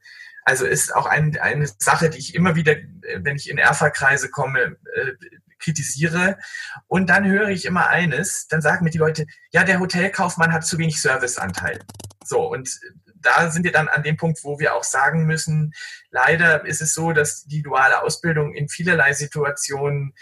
Also 0.44 0.66
ist 0.66 0.94
auch 0.94 1.06
ein, 1.06 1.38
eine 1.38 1.66
Sache, 1.66 2.10
die 2.10 2.18
ich 2.18 2.34
immer 2.34 2.56
wieder, 2.56 2.76
wenn 3.16 3.36
ich 3.36 3.50
in 3.50 3.58
Erfa-Kreise 3.58 4.30
komme, 4.30 4.78
äh, 4.94 5.12
kritisiere. 5.60 6.38
Und 6.86 7.10
dann 7.10 7.26
höre 7.26 7.48
ich 7.48 7.64
immer 7.64 7.88
eines, 7.88 8.46
dann 8.48 8.62
sagen 8.62 8.84
mir 8.84 8.90
die 8.90 8.98
Leute, 8.98 9.26
ja, 9.52 9.64
der 9.64 9.80
Hotelkaufmann 9.80 10.52
hat 10.52 10.66
zu 10.66 10.78
wenig 10.78 11.00
Serviceanteil. 11.00 11.80
So, 12.24 12.50
und 12.50 12.68
da 13.22 13.50
sind 13.50 13.64
wir 13.64 13.72
dann 13.72 13.88
an 13.88 14.02
dem 14.02 14.16
Punkt, 14.16 14.42
wo 14.44 14.58
wir 14.58 14.74
auch 14.74 14.84
sagen 14.84 15.26
müssen, 15.26 15.72
leider 16.10 16.64
ist 16.64 16.80
es 16.80 16.94
so, 16.94 17.12
dass 17.12 17.44
die 17.44 17.62
duale 17.62 18.02
Ausbildung 18.02 18.54
in 18.54 18.68
vielerlei 18.68 19.12
Situationen 19.12 20.14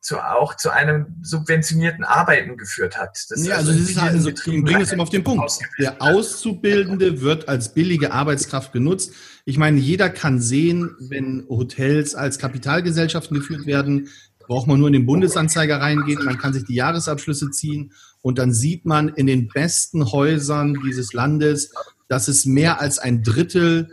zu, 0.00 0.18
auch 0.18 0.56
zu 0.56 0.70
einem 0.70 1.18
subventionierten 1.22 2.04
Arbeiten 2.04 2.56
geführt 2.56 2.96
hat. 2.96 3.18
Das 3.28 3.46
ja, 3.46 3.56
also, 3.56 3.72
das 3.72 3.80
ist 3.82 4.00
halt, 4.00 4.14
also 4.14 4.30
bring 4.44 4.80
es 4.80 4.92
immer 4.92 5.02
auf 5.02 5.10
den 5.10 5.22
Punkt. 5.22 5.58
Der 5.78 6.00
Auszubildende 6.00 7.20
wird 7.20 7.48
als 7.48 7.74
billige 7.74 8.12
Arbeitskraft 8.12 8.72
genutzt. 8.72 9.12
Ich 9.44 9.58
meine, 9.58 9.78
jeder 9.78 10.08
kann 10.08 10.40
sehen, 10.40 10.96
wenn 11.00 11.44
Hotels 11.48 12.14
als 12.14 12.38
Kapitalgesellschaften 12.38 13.36
geführt 13.38 13.66
werden, 13.66 14.08
braucht 14.50 14.66
man 14.66 14.80
nur 14.80 14.88
in 14.88 14.94
den 14.94 15.06
Bundesanzeiger 15.06 15.80
reingehen, 15.80 16.24
man 16.24 16.36
kann 16.36 16.52
sich 16.52 16.64
die 16.64 16.74
Jahresabschlüsse 16.74 17.52
ziehen 17.52 17.92
und 18.20 18.36
dann 18.36 18.52
sieht 18.52 18.84
man 18.84 19.08
in 19.08 19.28
den 19.28 19.46
besten 19.46 20.10
Häusern 20.10 20.76
dieses 20.84 21.12
Landes, 21.12 21.72
dass 22.08 22.26
es 22.26 22.46
mehr 22.46 22.80
als 22.80 22.98
ein 22.98 23.22
Drittel 23.22 23.88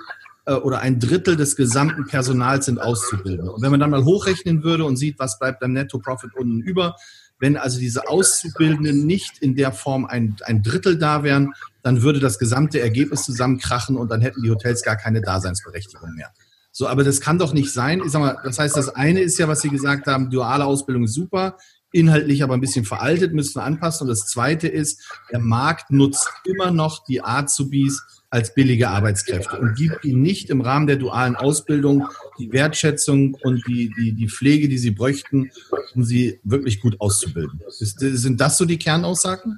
äh, 0.48 0.54
oder 0.54 0.80
ein 0.80 1.00
Drittel 1.00 1.36
des 1.36 1.58
gesamten 1.58 2.08
Personals 2.08 2.66
sind 2.66 2.82
Auszubildende. 2.82 3.52
Und 3.52 3.62
wenn 3.62 3.70
man 3.70 3.80
dann 3.80 3.92
mal 3.92 4.04
hochrechnen 4.04 4.64
würde 4.64 4.86
und 4.86 4.98
sieht, 4.98 5.20
was 5.20 5.38
bleibt 5.38 5.60
beim 5.60 5.74
Netto-Profit 5.74 6.34
unten 6.34 6.60
über, 6.62 6.96
wenn 7.38 7.56
also 7.56 7.78
diese 7.78 8.10
Auszubildenden 8.10 9.06
nicht 9.06 9.38
in 9.40 9.56
der 9.56 9.72
Form 9.72 10.06
ein, 10.06 10.38
ein 10.44 10.64
Drittel 10.64 10.98
da 10.98 11.22
wären, 11.22 11.54
dann 11.84 12.02
würde 12.02 12.20
das 12.20 12.40
gesamte 12.40 12.82
Ergebnis 12.82 13.26
zusammenkrachen 13.26 13.96
und 13.96 14.10
dann 14.10 14.22
hätten 14.22 14.42
die 14.42 14.50
Hotels 14.50 14.82
gar 14.82 14.96
keine 14.96 15.22
Daseinsberechtigung 15.22 16.16
mehr. 16.16 16.32
So, 16.78 16.88
aber 16.88 17.04
das 17.04 17.22
kann 17.22 17.40
doch 17.40 17.54
nicht 17.54 17.74
sein. 17.74 18.04
Ich 18.06 18.12
sag 18.12 18.20
mal, 18.20 18.38
das 18.44 18.60
heißt, 18.60 18.78
das 18.78 18.90
eine 18.90 19.22
ist 19.22 19.40
ja, 19.40 19.48
was 19.48 19.62
Sie 19.62 19.70
gesagt 19.70 20.06
haben, 20.06 20.30
duale 20.30 20.64
Ausbildung 20.64 21.06
ist 21.06 21.16
super, 21.16 21.58
inhaltlich 21.92 22.44
aber 22.44 22.54
ein 22.54 22.62
bisschen 22.62 22.86
veraltet, 22.86 23.34
müssen 23.34 23.56
wir 23.56 23.64
anpassen. 23.64 24.04
Und 24.04 24.10
das 24.10 24.28
zweite 24.28 24.68
ist, 24.68 25.02
der 25.32 25.40
Markt 25.40 25.90
nutzt 25.90 26.30
immer 26.46 26.70
noch 26.70 27.04
die 27.04 27.24
Azubis 27.24 28.04
als 28.30 28.54
billige 28.54 28.90
Arbeitskräfte 28.90 29.58
und 29.58 29.76
gibt 29.76 30.06
ihnen 30.06 30.22
nicht 30.22 30.52
im 30.52 30.62
Rahmen 30.62 30.86
der 30.86 30.98
dualen 30.98 31.36
Ausbildung 31.36 32.10
die 32.38 32.54
Wertschätzung 32.54 33.34
und 33.42 33.66
die, 33.68 33.92
die, 33.98 34.12
die 34.12 34.30
Pflege, 34.30 34.70
die 34.70 34.78
sie 34.78 34.92
bräuchten, 34.92 35.50
um 35.96 36.04
sie 36.04 36.40
wirklich 36.44 36.80
gut 36.80 37.02
auszubilden. 37.02 37.60
Ist, 37.80 38.00
sind 38.00 38.40
das 38.40 38.56
so 38.56 38.66
die 38.66 38.78
Kernaussagen? 38.78 39.58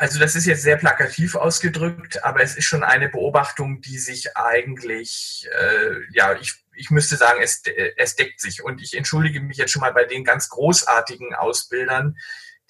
Also 0.00 0.20
das 0.20 0.36
ist 0.36 0.46
jetzt 0.46 0.62
sehr 0.62 0.76
plakativ 0.76 1.34
ausgedrückt, 1.34 2.22
aber 2.22 2.40
es 2.40 2.56
ist 2.56 2.66
schon 2.66 2.84
eine 2.84 3.08
Beobachtung, 3.08 3.80
die 3.80 3.98
sich 3.98 4.36
eigentlich, 4.36 5.48
äh, 5.60 5.96
ja, 6.12 6.38
ich, 6.40 6.54
ich 6.72 6.90
müsste 6.90 7.16
sagen, 7.16 7.40
es, 7.42 7.62
es 7.96 8.14
deckt 8.14 8.40
sich. 8.40 8.62
Und 8.62 8.80
ich 8.80 8.96
entschuldige 8.96 9.40
mich 9.40 9.56
jetzt 9.56 9.72
schon 9.72 9.80
mal 9.80 9.92
bei 9.92 10.04
den 10.04 10.22
ganz 10.22 10.50
großartigen 10.50 11.34
Ausbildern, 11.34 12.16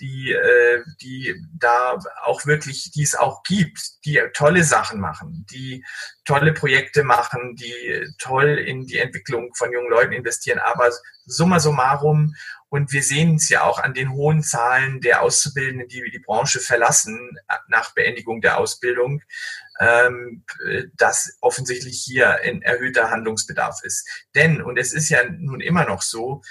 die, 0.00 0.32
äh, 0.32 0.82
die 1.00 1.34
da 1.58 1.98
auch 2.24 2.46
wirklich, 2.46 2.92
die 2.92 3.02
es 3.02 3.14
auch 3.14 3.42
gibt, 3.42 4.04
die 4.04 4.20
tolle 4.34 4.64
Sachen 4.64 5.00
machen, 5.00 5.46
die 5.50 5.84
tolle 6.24 6.52
Projekte 6.52 7.04
machen, 7.04 7.56
die 7.56 8.06
toll 8.18 8.58
in 8.58 8.86
die 8.86 8.98
Entwicklung 8.98 9.54
von 9.54 9.72
jungen 9.72 9.90
Leuten 9.90 10.12
investieren. 10.12 10.58
Aber 10.58 10.90
summa 11.26 11.60
summarum, 11.60 12.34
und 12.70 12.92
wir 12.92 13.02
sehen 13.02 13.36
es 13.36 13.48
ja 13.48 13.62
auch 13.62 13.78
an 13.78 13.94
den 13.94 14.12
hohen 14.12 14.42
Zahlen 14.42 15.00
der 15.00 15.22
Auszubildenden, 15.22 15.88
die 15.88 16.10
die 16.10 16.18
Branche 16.18 16.60
verlassen 16.60 17.38
nach 17.68 17.94
Beendigung 17.94 18.42
der 18.42 18.58
Ausbildung, 18.58 19.22
ähm, 19.80 20.44
dass 20.96 21.38
offensichtlich 21.40 22.02
hier 22.04 22.40
ein 22.42 22.60
erhöhter 22.60 23.10
Handlungsbedarf 23.10 23.82
ist. 23.84 24.06
Denn, 24.34 24.60
und 24.60 24.78
es 24.78 24.92
ist 24.92 25.08
ja 25.08 25.24
nun 25.24 25.60
immer 25.60 25.86
noch 25.86 26.02
so, 26.02 26.42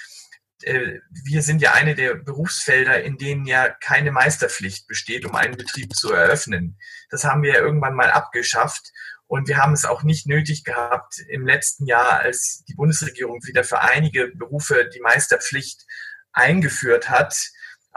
wir 0.61 1.41
sind 1.43 1.61
ja 1.61 1.73
eine 1.73 1.93
der 1.93 2.15
Berufsfelder, 2.15 3.03
in 3.03 3.17
denen 3.17 3.45
ja 3.45 3.69
keine 3.69 4.11
Meisterpflicht 4.11 4.87
besteht, 4.87 5.25
um 5.25 5.35
einen 5.35 5.55
Betrieb 5.55 5.93
zu 5.93 6.11
eröffnen. 6.11 6.79
Das 7.09 7.23
haben 7.23 7.43
wir 7.43 7.53
ja 7.53 7.59
irgendwann 7.59 7.95
mal 7.95 8.09
abgeschafft. 8.09 8.91
Und 9.27 9.49
wir 9.49 9.57
haben 9.57 9.73
es 9.73 9.85
auch 9.85 10.03
nicht 10.03 10.25
nötig 10.25 10.63
gehabt, 10.63 11.19
im 11.27 11.45
letzten 11.45 11.85
Jahr, 11.85 12.19
als 12.19 12.63
die 12.67 12.75
Bundesregierung 12.75 13.43
wieder 13.45 13.63
für 13.63 13.81
einige 13.81 14.29
Berufe 14.29 14.89
die 14.93 15.01
Meisterpflicht 15.01 15.85
eingeführt 16.31 17.09
hat, 17.09 17.35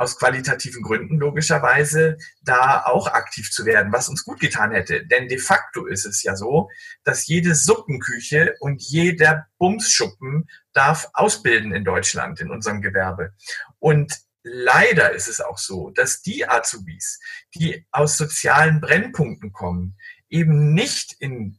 aus 0.01 0.18
qualitativen 0.18 0.82
Gründen 0.82 1.18
logischerweise, 1.18 2.16
da 2.40 2.84
auch 2.84 3.07
aktiv 3.09 3.51
zu 3.51 3.66
werden, 3.66 3.92
was 3.92 4.09
uns 4.09 4.24
gut 4.24 4.40
getan 4.40 4.72
hätte. 4.72 5.05
Denn 5.05 5.28
de 5.28 5.36
facto 5.36 5.84
ist 5.84 6.07
es 6.07 6.22
ja 6.22 6.34
so, 6.36 6.70
dass 7.05 7.26
jede 7.26 7.55
Suppenküche 7.55 8.55
und 8.61 8.80
jeder 8.80 9.46
Bumsschuppen 9.59 10.48
darf 10.72 11.11
ausbilden 11.12 11.74
in 11.74 11.84
Deutschland, 11.84 12.40
in 12.40 12.51
unserem 12.51 12.80
Gewerbe. 12.80 13.34
Und 13.78 14.18
leider 14.42 15.12
ist 15.12 15.28
es 15.28 15.42
auch 15.42 15.59
so, 15.59 15.90
dass 15.90 16.22
die 16.22 16.48
Azubis, 16.48 17.20
die 17.55 17.86
aus 17.90 18.16
sozialen 18.16 18.80
Brennpunkten 18.80 19.53
kommen, 19.53 19.98
eben 20.30 20.72
nicht 20.72 21.14
in 21.18 21.59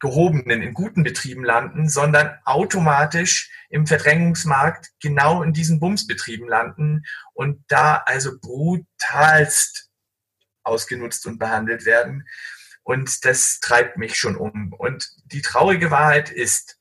gehobenen, 0.00 0.62
in 0.62 0.74
guten 0.74 1.02
Betrieben 1.02 1.44
landen, 1.44 1.88
sondern 1.88 2.38
automatisch 2.44 3.50
im 3.70 3.86
Verdrängungsmarkt 3.86 4.90
genau 5.00 5.42
in 5.42 5.52
diesen 5.52 5.80
Bumsbetrieben 5.80 6.48
landen 6.48 7.04
und 7.32 7.64
da 7.68 8.02
also 8.06 8.38
brutalst 8.40 9.90
ausgenutzt 10.62 11.26
und 11.26 11.38
behandelt 11.38 11.86
werden. 11.86 12.26
Und 12.82 13.24
das 13.24 13.60
treibt 13.60 13.96
mich 13.96 14.16
schon 14.16 14.36
um. 14.36 14.72
Und 14.72 15.08
die 15.24 15.42
traurige 15.42 15.90
Wahrheit 15.90 16.30
ist, 16.30 16.78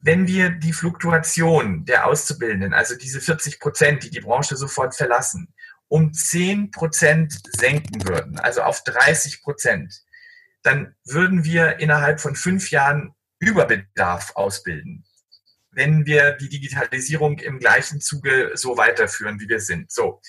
wenn 0.00 0.26
wir 0.26 0.50
die 0.50 0.72
Fluktuation 0.72 1.84
der 1.84 2.06
Auszubildenden, 2.06 2.72
also 2.72 2.94
diese 2.96 3.20
40 3.20 3.58
Prozent, 3.58 4.04
die 4.04 4.10
die 4.10 4.20
Branche 4.20 4.56
sofort 4.56 4.94
verlassen, 4.94 5.52
um 5.88 6.12
10 6.12 6.70
Prozent 6.70 7.40
senken 7.56 8.06
würden, 8.06 8.38
also 8.38 8.62
auf 8.62 8.84
30 8.84 9.42
Prozent, 9.42 10.02
dann 10.68 10.94
würden 11.06 11.44
wir 11.44 11.78
innerhalb 11.80 12.20
von 12.20 12.36
fünf 12.36 12.70
Jahren 12.70 13.14
Überbedarf 13.38 14.32
ausbilden, 14.34 15.06
wenn 15.70 16.04
wir 16.04 16.32
die 16.32 16.50
Digitalisierung 16.50 17.38
im 17.38 17.58
gleichen 17.58 18.02
Zuge 18.02 18.50
so 18.54 18.76
weiterführen, 18.76 19.40
wie 19.40 19.48
wir 19.48 19.60
sind. 19.60 19.90
So, 19.90 20.20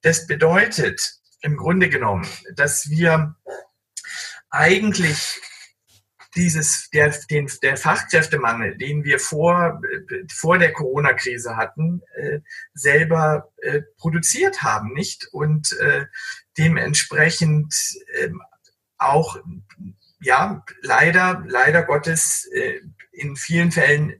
das 0.00 0.26
bedeutet 0.26 1.16
im 1.42 1.58
Grunde 1.58 1.90
genommen, 1.90 2.26
dass 2.54 2.88
wir 2.88 3.36
eigentlich 4.48 5.42
dieses, 6.34 6.88
der, 6.88 7.10
den, 7.30 7.50
der 7.62 7.76
Fachkräftemangel, 7.76 8.78
den 8.78 9.04
wir 9.04 9.18
vor, 9.18 9.82
vor 10.32 10.58
der 10.58 10.72
Corona-Krise 10.72 11.58
hatten, 11.58 12.00
äh, 12.14 12.40
selber 12.72 13.52
äh, 13.58 13.82
produziert 13.98 14.62
haben, 14.62 14.94
nicht? 14.94 15.28
Und 15.30 15.78
äh, 15.78 16.06
dementsprechend 16.56 17.74
äh, 18.14 18.30
auch, 19.06 19.36
ja, 20.20 20.64
leider, 20.82 21.44
leider 21.46 21.82
Gottes 21.82 22.48
äh, 22.52 22.80
in 23.12 23.36
vielen 23.36 23.70
Fällen 23.70 24.14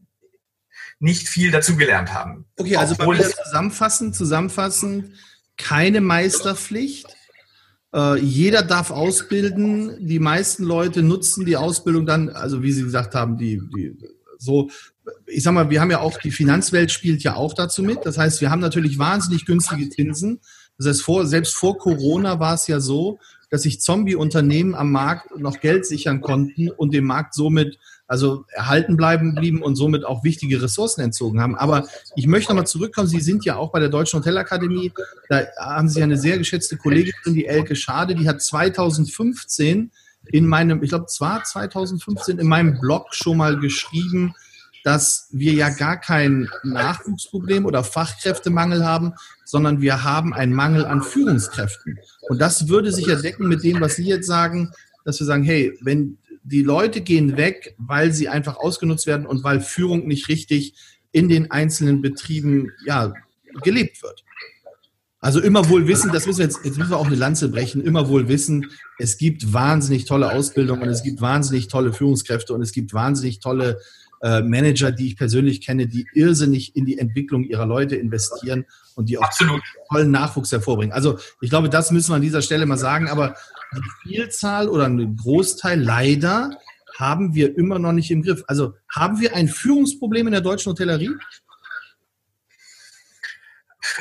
nicht 0.99 1.28
viel 1.28 1.51
dazugelernt 1.51 2.12
haben. 2.12 2.47
Okay, 2.57 2.76
also 2.76 2.95
Obwohl 2.99 3.20
zusammenfassend, 3.20 4.14
zusammenfassend, 4.14 5.14
keine 5.57 6.01
Meisterpflicht. 6.01 7.07
Äh, 7.95 8.18
jeder 8.18 8.62
darf 8.62 8.91
ausbilden. 8.91 10.07
Die 10.07 10.18
meisten 10.18 10.64
Leute 10.64 11.03
nutzen 11.03 11.45
die 11.45 11.57
Ausbildung 11.57 12.07
dann, 12.07 12.30
also 12.30 12.62
wie 12.62 12.72
Sie 12.72 12.82
gesagt 12.82 13.14
haben, 13.14 13.39
die, 13.39 13.61
die 13.76 13.97
so, 14.39 14.70
ich 15.26 15.43
sag 15.43 15.53
mal, 15.53 15.70
wir 15.70 15.80
haben 15.80 15.91
ja 15.91 16.01
auch, 16.01 16.18
die 16.18 16.30
Finanzwelt 16.30 16.91
spielt 16.91 17.22
ja 17.22 17.35
auch 17.37 17.55
dazu 17.55 17.82
mit. 17.82 18.05
Das 18.05 18.18
heißt, 18.18 18.41
wir 18.41 18.51
haben 18.51 18.61
natürlich 18.61 18.99
wahnsinnig 18.99 19.47
günstige 19.47 19.89
Zinsen. 19.89 20.41
Das 20.78 20.89
heißt, 20.89 21.03
vor, 21.03 21.26
selbst 21.26 21.55
vor 21.55 21.78
Corona 21.78 22.41
war 22.41 22.55
es 22.55 22.66
ja 22.66 22.80
so, 22.80 23.18
dass 23.55 23.62
sich 23.62 23.80
Zombie-Unternehmen 23.80 24.74
am 24.74 24.90
Markt 24.90 25.38
noch 25.38 25.61
Geld 25.61 25.86
sichern 25.86 26.20
konnten 26.20 26.70
und 26.70 26.92
dem 26.92 27.05
Markt 27.05 27.34
somit 27.34 27.78
also 28.09 28.46
erhalten 28.48 28.96
bleiben 28.96 29.36
blieben 29.36 29.62
und 29.62 29.76
somit 29.76 30.05
auch 30.05 30.24
wichtige 30.24 30.61
Ressourcen 30.61 31.02
entzogen 31.02 31.40
haben. 31.40 31.55
Aber 31.55 31.86
ich 32.16 32.26
möchte 32.26 32.50
nochmal 32.50 32.66
zurückkommen. 32.66 33.07
Sie 33.07 33.20
sind 33.20 33.44
ja 33.44 33.55
auch 33.55 33.70
bei 33.70 33.78
der 33.78 33.90
Deutschen 33.90 34.18
Hotelakademie. 34.18 34.90
Da 35.28 35.44
haben 35.57 35.88
Sie 35.88 36.02
eine 36.02 36.16
sehr 36.16 36.36
geschätzte 36.36 36.76
Kollegin, 36.76 37.14
die 37.26 37.46
Elke 37.46 37.76
Schade, 37.76 38.16
die 38.16 38.28
hat 38.28 38.42
2015 38.42 39.92
in 40.32 40.46
meinem, 40.48 40.82
ich 40.82 40.88
glaube, 40.88 41.07
zwar 41.07 41.44
2015 41.44 42.40
in 42.40 42.48
meinem 42.48 42.80
Blog 42.80 43.14
schon 43.14 43.36
mal 43.36 43.57
geschrieben, 43.61 44.34
dass 44.85 45.28
wir 45.32 45.55
ja 45.55 45.70
gar 45.70 45.99
kein 45.99 46.49
Nachwuchsproblem 46.62 47.64
oder 47.64 47.82
Fachkräftemangel 47.82 48.85
haben, 48.85 49.14
sondern 49.45 49.80
wir 49.80 50.05
haben 50.05 50.32
einen 50.35 50.53
Mangel 50.53 50.85
an 50.85 51.03
Führungskräften. 51.03 51.99
Und 52.28 52.39
das 52.39 52.68
würde 52.68 52.93
sich 52.93 53.07
ja 53.07 53.16
decken 53.16 53.49
mit 53.49 53.64
dem, 53.64 53.80
was 53.80 53.97
Sie 53.97 54.05
jetzt 54.05 54.26
sagen, 54.26 54.70
dass 55.05 55.18
wir 55.18 55.26
sagen, 55.26 55.43
hey, 55.43 55.76
wenn 55.80 56.18
die 56.45 56.62
Leute 56.62 57.01
gehen 57.01 57.37
weg, 57.39 57.74
weil 57.78 58.12
sie 58.12 58.28
einfach 58.28 58.57
ausgenutzt 58.57 59.07
werden 59.07 59.26
und 59.26 59.43
weil 59.43 59.61
Führung 59.61 60.07
nicht 60.07 60.28
richtig 60.28 60.74
in 61.11 61.28
den 61.28 61.51
einzelnen 61.51 62.03
Betrieben 62.03 62.70
ja, 62.85 63.14
gelebt 63.62 64.03
wird. 64.03 64.24
Also 65.20 65.41
immer 65.41 65.70
wohl 65.70 65.89
wissen, 65.89 66.12
das 66.12 66.26
müssen 66.26 66.41
wir 66.41 66.45
jetzt, 66.45 66.61
jetzt 66.64 66.76
müssen 66.76 66.91
wir 66.91 66.99
auch 66.99 67.07
eine 67.07 67.14
Lanze 67.14 67.49
brechen, 67.49 67.82
immer 67.82 68.11
wohl 68.11 68.28
wissen, 68.28 68.70
es 68.99 69.16
gibt 69.16 69.55
wahnsinnig 69.55 70.05
tolle 70.05 70.30
Ausbildung 70.30 70.82
und 70.82 70.89
es 70.91 71.03
gibt 71.03 71.22
wahnsinnig 71.22 71.68
tolle 71.68 71.95
Führungskräfte 71.95 72.53
und 72.53 72.61
es 72.61 72.72
gibt 72.72 72.93
wahnsinnig 72.93 73.41
tolle 73.41 73.78
äh, 74.25 74.41
Manager, 74.41 74.91
die 74.91 75.09
ich 75.09 75.16
persönlich 75.18 75.61
kenne, 75.61 75.87
die 75.87 76.07
irrsinnig 76.14 76.75
in 76.75 76.87
die 76.87 76.99
Entwicklung 76.99 77.45
ihrer 77.45 77.66
Leute 77.66 77.95
investieren 77.95 78.64
und 78.95 79.11
die 79.11 79.18
auch 79.18 79.25
Absolut. 79.25 79.61
tollen 79.91 80.11
Nachwuchs 80.11 80.51
hervorbringen. 80.51 80.95
Also 80.95 81.18
ich 81.43 81.51
glaube, 81.51 81.68
das 81.68 81.91
müssen 81.91 82.11
wir 82.11 82.16
an 82.16 82.22
dieser 82.22 82.41
Stelle 82.41 82.64
mal 82.64 82.79
sagen, 82.79 83.09
aber 83.09 83.35
die 83.77 84.09
Vielzahl 84.09 84.68
oder 84.68 84.87
ein 84.87 85.16
Großteil 85.16 85.79
leider 85.79 86.51
haben 86.97 87.35
wir 87.35 87.59
immer 87.59 87.79
noch 87.79 87.93
nicht 87.93 88.11
im 88.11 88.22
Griff. 88.22 88.45
Also 88.47 88.75
haben 88.89 89.20
wir 89.20 89.35
ein 89.35 89.49
Führungsproblem 89.49 90.29
in 90.29 90.33
der 90.33 90.41
deutschen 90.41 90.70
Hotellerie? 90.70 91.11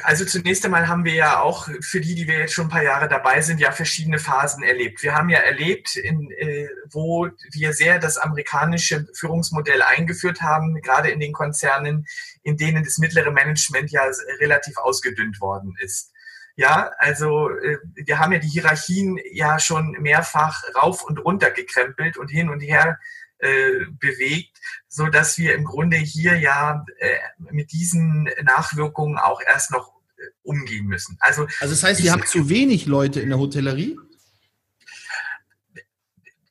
Also 0.03 0.25
zunächst 0.25 0.63
einmal 0.65 0.87
haben 0.87 1.05
wir 1.05 1.13
ja 1.13 1.39
auch 1.41 1.67
für 1.81 1.99
die, 1.99 2.15
die 2.15 2.27
wir 2.27 2.39
jetzt 2.39 2.53
schon 2.53 2.67
ein 2.67 2.71
paar 2.71 2.83
Jahre 2.83 3.07
dabei 3.07 3.41
sind, 3.41 3.59
ja 3.59 3.71
verschiedene 3.71 4.19
Phasen 4.19 4.63
erlebt. 4.63 5.03
Wir 5.03 5.15
haben 5.15 5.29
ja 5.29 5.39
erlebt, 5.39 5.95
in, 5.95 6.31
äh, 6.31 6.69
wo 6.89 7.29
wir 7.51 7.73
sehr 7.73 7.99
das 7.99 8.17
amerikanische 8.17 9.07
Führungsmodell 9.13 9.81
eingeführt 9.81 10.41
haben, 10.41 10.81
gerade 10.81 11.09
in 11.09 11.19
den 11.19 11.33
Konzernen, 11.33 12.05
in 12.43 12.57
denen 12.57 12.83
das 12.83 12.97
mittlere 12.97 13.31
Management 13.31 13.91
ja 13.91 14.03
relativ 14.39 14.77
ausgedünnt 14.77 15.41
worden 15.41 15.75
ist. 15.79 16.11
Ja, 16.55 16.91
also 16.99 17.49
äh, 17.49 17.79
wir 17.95 18.19
haben 18.19 18.31
ja 18.31 18.39
die 18.39 18.47
Hierarchien 18.47 19.19
ja 19.31 19.59
schon 19.59 19.91
mehrfach 19.99 20.63
rauf 20.75 21.03
und 21.03 21.17
runter 21.17 21.49
gekrempelt 21.49 22.15
und 22.15 22.27
hin 22.27 22.49
und 22.49 22.59
her 22.59 22.99
äh, 23.43 23.85
bewegt, 23.99 24.57
so 24.87 25.07
dass 25.07 25.37
wir 25.37 25.53
im 25.53 25.65
Grunde 25.65 25.97
hier 25.97 26.37
ja 26.37 26.85
äh, 26.99 27.17
mit 27.51 27.71
diesen 27.71 28.29
Nachwirkungen 28.43 29.17
auch 29.17 29.41
erst 29.45 29.71
noch 29.71 29.93
äh, 30.17 30.23
umgehen 30.43 30.85
müssen. 30.85 31.17
Also, 31.19 31.47
also 31.59 31.73
das 31.73 31.83
heißt, 31.83 32.01
wir 32.01 32.11
haben 32.13 32.25
zu 32.25 32.49
wenig 32.49 32.85
Leute 32.85 33.19
in 33.19 33.29
der 33.29 33.39
Hotellerie? 33.39 33.97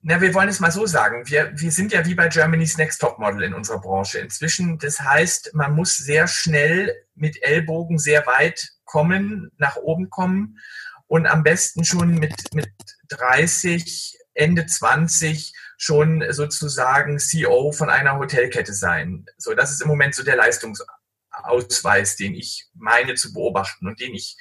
Na, 0.03 0.21
wir 0.21 0.35
wollen 0.35 0.49
es 0.49 0.61
mal 0.61 0.73
so 0.73 0.85
sagen. 0.85 1.23
Wir, 1.31 1.53
wir 1.55 1.71
sind 1.71 1.93
ja 1.93 2.05
wie 2.05 2.15
bei 2.15 2.29
Germany's 2.29 2.77
Next 2.77 3.01
Top 3.01 3.19
Model 3.19 3.43
in 3.43 3.55
unserer 3.55 3.81
Branche 3.81 4.19
inzwischen. 4.19 4.77
Das 4.79 5.01
heißt, 5.01 5.55
man 5.55 5.75
muss 5.75 5.97
sehr 5.97 6.27
schnell 6.27 6.93
mit 7.15 7.43
Ellbogen 7.43 7.99
sehr 7.99 8.27
weit 8.27 8.73
kommen, 8.85 9.51
nach 9.57 9.77
oben 9.77 10.11
kommen 10.11 10.59
und 11.07 11.27
am 11.27 11.43
besten 11.43 11.85
schon 11.85 12.17
mit, 12.17 12.35
mit 12.53 12.69
30, 13.09 14.19
Ende 14.35 14.67
20 14.67 15.55
schon 15.83 16.23
sozusagen 16.31 17.19
CEO 17.19 17.73
von 17.73 17.91
einer 17.91 18.17
Hotelkette 18.17 18.73
sein. 18.73 19.27
So, 19.37 19.53
das 19.53 19.73
ist 19.73 19.83
im 19.83 19.89
Moment 19.89 20.15
so 20.15 20.23
der 20.23 20.37
Leistungsausweis, 20.37 22.15
den 22.15 22.37
ich 22.37 22.67
meine 22.75 23.15
zu 23.15 23.33
beobachten 23.33 23.89
und 23.89 23.99
den 23.99 24.15
ich 24.15 24.37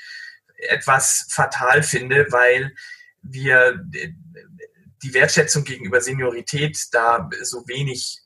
etwas 0.69 1.25
fatal 1.31 1.81
finde, 1.81 2.27
weil 2.29 2.75
wir 3.23 3.83
die 5.01 5.13
Wertschätzung 5.15 5.63
gegenüber 5.63 5.99
Seniorität 5.99 6.77
da 6.91 7.27
so 7.41 7.67
wenig 7.67 8.19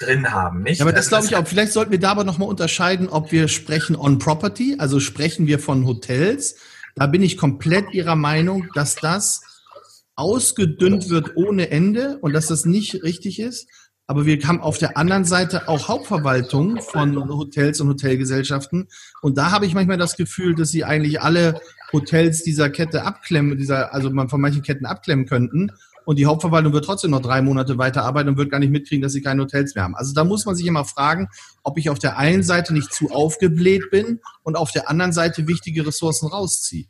drin 0.00 0.32
haben, 0.32 0.64
nicht? 0.64 0.80
Ja, 0.80 0.84
aber 0.84 0.92
das 0.92 1.06
also, 1.06 1.10
glaube 1.10 1.26
ich 1.26 1.36
auch. 1.36 1.48
Vielleicht 1.48 1.72
sollten 1.72 1.92
wir 1.92 2.00
da 2.00 2.10
aber 2.10 2.24
nochmal 2.24 2.48
unterscheiden, 2.48 3.08
ob 3.08 3.30
wir 3.30 3.46
sprechen 3.46 3.94
on 3.94 4.18
Property, 4.18 4.74
also 4.80 4.98
sprechen 4.98 5.46
wir 5.46 5.60
von 5.60 5.86
Hotels. 5.86 6.56
Da 6.96 7.06
bin 7.06 7.22
ich 7.22 7.36
komplett 7.36 7.92
Ihrer 7.92 8.16
Meinung, 8.16 8.68
dass 8.74 8.96
das 8.96 9.42
ausgedünnt 10.18 11.08
wird 11.10 11.36
ohne 11.36 11.70
Ende 11.70 12.18
und 12.20 12.32
dass 12.32 12.48
das 12.48 12.64
nicht 12.64 13.02
richtig 13.02 13.38
ist. 13.38 13.68
Aber 14.06 14.24
wir 14.24 14.38
haben 14.48 14.60
auf 14.60 14.78
der 14.78 14.96
anderen 14.96 15.24
Seite 15.24 15.68
auch 15.68 15.88
Hauptverwaltungen 15.88 16.80
von 16.80 17.28
Hotels 17.28 17.80
und 17.80 17.88
Hotelgesellschaften. 17.88 18.88
Und 19.20 19.36
da 19.36 19.50
habe 19.50 19.66
ich 19.66 19.74
manchmal 19.74 19.98
das 19.98 20.16
Gefühl, 20.16 20.54
dass 20.54 20.70
sie 20.70 20.82
eigentlich 20.82 21.20
alle 21.20 21.60
Hotels 21.92 22.42
dieser 22.42 22.70
Kette 22.70 23.04
abklemmen, 23.04 23.58
dieser, 23.58 23.92
also 23.92 24.10
man 24.10 24.30
von 24.30 24.40
manchen 24.40 24.62
Ketten 24.62 24.86
abklemmen 24.86 25.26
könnten. 25.26 25.72
Und 26.06 26.18
die 26.18 26.24
Hauptverwaltung 26.24 26.72
wird 26.72 26.86
trotzdem 26.86 27.10
noch 27.10 27.20
drei 27.20 27.42
Monate 27.42 27.76
weiterarbeiten 27.76 28.30
und 28.30 28.38
wird 28.38 28.50
gar 28.50 28.60
nicht 28.60 28.72
mitkriegen, 28.72 29.02
dass 29.02 29.12
sie 29.12 29.20
keine 29.20 29.42
Hotels 29.42 29.74
mehr 29.74 29.84
haben. 29.84 29.94
Also 29.94 30.14
da 30.14 30.24
muss 30.24 30.46
man 30.46 30.56
sich 30.56 30.66
immer 30.66 30.86
fragen, 30.86 31.28
ob 31.62 31.76
ich 31.76 31.90
auf 31.90 31.98
der 31.98 32.16
einen 32.16 32.42
Seite 32.42 32.72
nicht 32.72 32.94
zu 32.94 33.10
aufgebläht 33.10 33.90
bin 33.90 34.20
und 34.42 34.56
auf 34.56 34.72
der 34.72 34.88
anderen 34.88 35.12
Seite 35.12 35.46
wichtige 35.46 35.86
Ressourcen 35.86 36.28
rausziehe. 36.28 36.86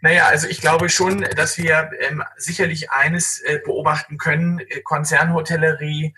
Naja, 0.00 0.26
also 0.26 0.48
ich 0.48 0.60
glaube 0.60 0.88
schon, 0.88 1.22
dass 1.36 1.58
wir 1.58 1.90
ähm, 2.00 2.22
sicherlich 2.36 2.90
eines 2.90 3.40
äh, 3.40 3.60
beobachten 3.64 4.18
können, 4.18 4.58
äh, 4.58 4.80
Konzernhotellerie 4.82 6.14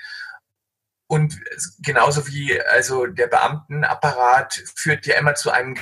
und 1.06 1.40
genauso 1.80 2.26
wie 2.26 2.60
also 2.60 3.06
der 3.06 3.26
Beamtenapparat 3.26 4.62
führt 4.74 5.06
ja 5.06 5.16
immer 5.18 5.34
zu 5.34 5.50
einem 5.50 5.76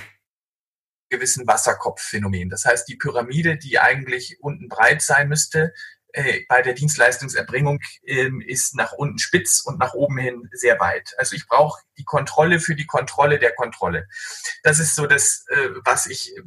gewissen 1.08 1.46
Wasserkopfphänomen. 1.46 2.48
Das 2.48 2.64
heißt, 2.64 2.88
die 2.88 2.96
Pyramide, 2.96 3.56
die 3.56 3.78
eigentlich 3.78 4.38
unten 4.40 4.68
breit 4.68 5.02
sein 5.02 5.28
müsste, 5.28 5.72
äh, 6.14 6.40
bei 6.48 6.60
der 6.60 6.74
Dienstleistungserbringung 6.74 7.80
ähm, 8.04 8.40
ist 8.40 8.74
nach 8.74 8.92
unten 8.92 9.18
spitz 9.18 9.62
und 9.64 9.78
nach 9.78 9.94
oben 9.94 10.18
hin 10.18 10.48
sehr 10.52 10.78
weit. 10.80 11.14
Also 11.18 11.36
ich 11.36 11.46
brauche 11.46 11.80
die 11.96 12.04
Kontrolle 12.04 12.60
für 12.60 12.74
die 12.74 12.86
Kontrolle 12.86 13.38
der 13.38 13.54
Kontrolle. 13.54 14.08
Das 14.62 14.78
ist 14.78 14.94
so 14.94 15.06
das, 15.06 15.46
äh, 15.48 15.68
was 15.84 16.06
ich 16.06 16.36
äh, 16.36 16.42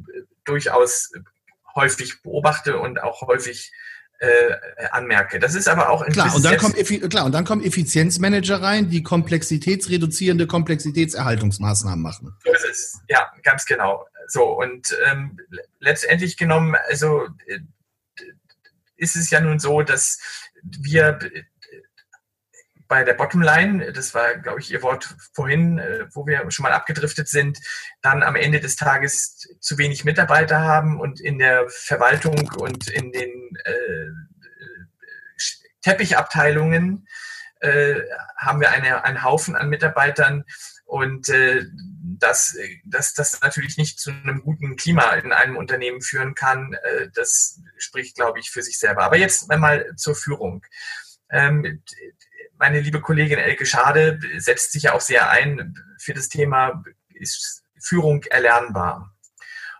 durchaus 0.46 1.12
häufig 1.74 2.22
beobachte 2.22 2.78
und 2.78 3.02
auch 3.02 3.22
häufig 3.22 3.72
äh, 4.18 4.54
anmerke. 4.90 5.38
Das 5.38 5.54
ist 5.54 5.68
aber 5.68 5.90
auch 5.90 6.04
klar 6.06 6.34
und 6.34 6.44
dann 6.44 6.56
kommt 6.56 6.76
klar 7.10 7.26
und 7.26 7.32
dann 7.32 7.44
kommen 7.44 7.62
Effizienzmanager 7.62 8.62
rein, 8.62 8.88
die 8.88 9.02
komplexitätsreduzierende 9.02 10.46
Komplexitätserhaltungsmaßnahmen 10.46 12.00
machen. 12.00 12.34
So 12.44 12.52
ist 12.52 12.64
es. 12.64 13.00
Ja, 13.08 13.30
ganz 13.42 13.66
genau. 13.66 14.06
So 14.28 14.44
und 14.44 14.96
ähm, 15.06 15.38
letztendlich 15.80 16.36
genommen, 16.36 16.76
also 16.88 17.26
äh, 17.46 17.58
ist 18.96 19.16
es 19.16 19.28
ja 19.30 19.40
nun 19.40 19.58
so, 19.58 19.82
dass 19.82 20.18
wir 20.62 21.18
bei 22.88 23.04
der 23.04 23.14
Bottomline, 23.14 23.92
das 23.92 24.14
war, 24.14 24.36
glaube 24.36 24.60
ich, 24.60 24.70
Ihr 24.70 24.82
Wort 24.82 25.14
vorhin, 25.32 25.78
äh, 25.78 26.06
wo 26.12 26.26
wir 26.26 26.50
schon 26.50 26.62
mal 26.62 26.72
abgedriftet 26.72 27.28
sind, 27.28 27.58
dann 28.02 28.22
am 28.22 28.36
Ende 28.36 28.60
des 28.60 28.76
Tages 28.76 29.48
zu 29.60 29.78
wenig 29.78 30.04
Mitarbeiter 30.04 30.60
haben 30.60 31.00
und 31.00 31.20
in 31.20 31.38
der 31.38 31.68
Verwaltung 31.68 32.50
und 32.56 32.88
in 32.88 33.12
den 33.12 33.30
äh, 33.64 34.06
Teppichabteilungen 35.82 37.06
äh, 37.60 38.00
haben 38.36 38.60
wir 38.60 38.70
eine, 38.70 39.04
einen 39.04 39.22
Haufen 39.22 39.54
an 39.54 39.68
Mitarbeitern 39.68 40.44
und 40.84 41.28
äh, 41.28 41.64
dass, 42.18 42.56
dass 42.84 43.14
das 43.14 43.40
natürlich 43.40 43.76
nicht 43.76 43.98
zu 43.98 44.10
einem 44.10 44.42
guten 44.42 44.76
Klima 44.76 45.14
in 45.14 45.32
einem 45.32 45.56
Unternehmen 45.56 46.00
führen 46.00 46.34
kann, 46.34 46.74
äh, 46.74 47.08
das 47.14 47.60
spricht, 47.76 48.16
glaube 48.16 48.38
ich, 48.38 48.50
für 48.50 48.62
sich 48.62 48.78
selber. 48.78 49.02
Aber 49.02 49.16
jetzt 49.16 49.50
einmal 49.50 49.94
zur 49.96 50.14
Führung. 50.14 50.64
Ähm, 51.30 51.82
meine 52.58 52.80
liebe 52.80 53.00
Kollegin 53.00 53.38
Elke 53.38 53.66
Schade 53.66 54.18
setzt 54.38 54.72
sich 54.72 54.84
ja 54.84 54.92
auch 54.92 55.00
sehr 55.00 55.30
ein 55.30 55.74
für 55.98 56.14
das 56.14 56.28
Thema, 56.28 56.82
ist 57.14 57.64
Führung 57.78 58.22
erlernbar? 58.24 59.14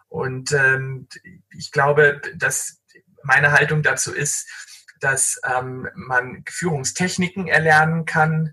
Und 0.08 0.52
ähm, 0.52 1.08
ich 1.50 1.72
glaube, 1.72 2.20
dass 2.36 2.80
meine 3.22 3.52
Haltung 3.52 3.82
dazu 3.82 4.14
ist, 4.14 4.48
dass 5.00 5.40
ähm, 5.44 5.88
man 5.94 6.44
Führungstechniken 6.48 7.48
erlernen 7.48 8.04
kann, 8.06 8.52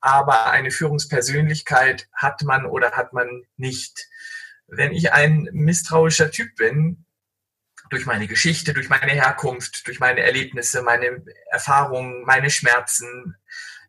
aber 0.00 0.50
eine 0.50 0.70
Führungspersönlichkeit 0.70 2.08
hat 2.12 2.42
man 2.42 2.66
oder 2.66 2.92
hat 2.92 3.12
man 3.12 3.44
nicht. 3.56 4.08
Wenn 4.66 4.92
ich 4.92 5.12
ein 5.12 5.48
misstrauischer 5.52 6.30
Typ 6.30 6.56
bin, 6.56 7.04
durch 7.92 8.06
meine 8.06 8.26
Geschichte, 8.26 8.72
durch 8.72 8.88
meine 8.88 9.12
Herkunft, 9.12 9.86
durch 9.86 10.00
meine 10.00 10.20
Erlebnisse, 10.20 10.82
meine 10.82 11.22
Erfahrungen, 11.50 12.24
meine 12.24 12.50
Schmerzen, 12.50 13.36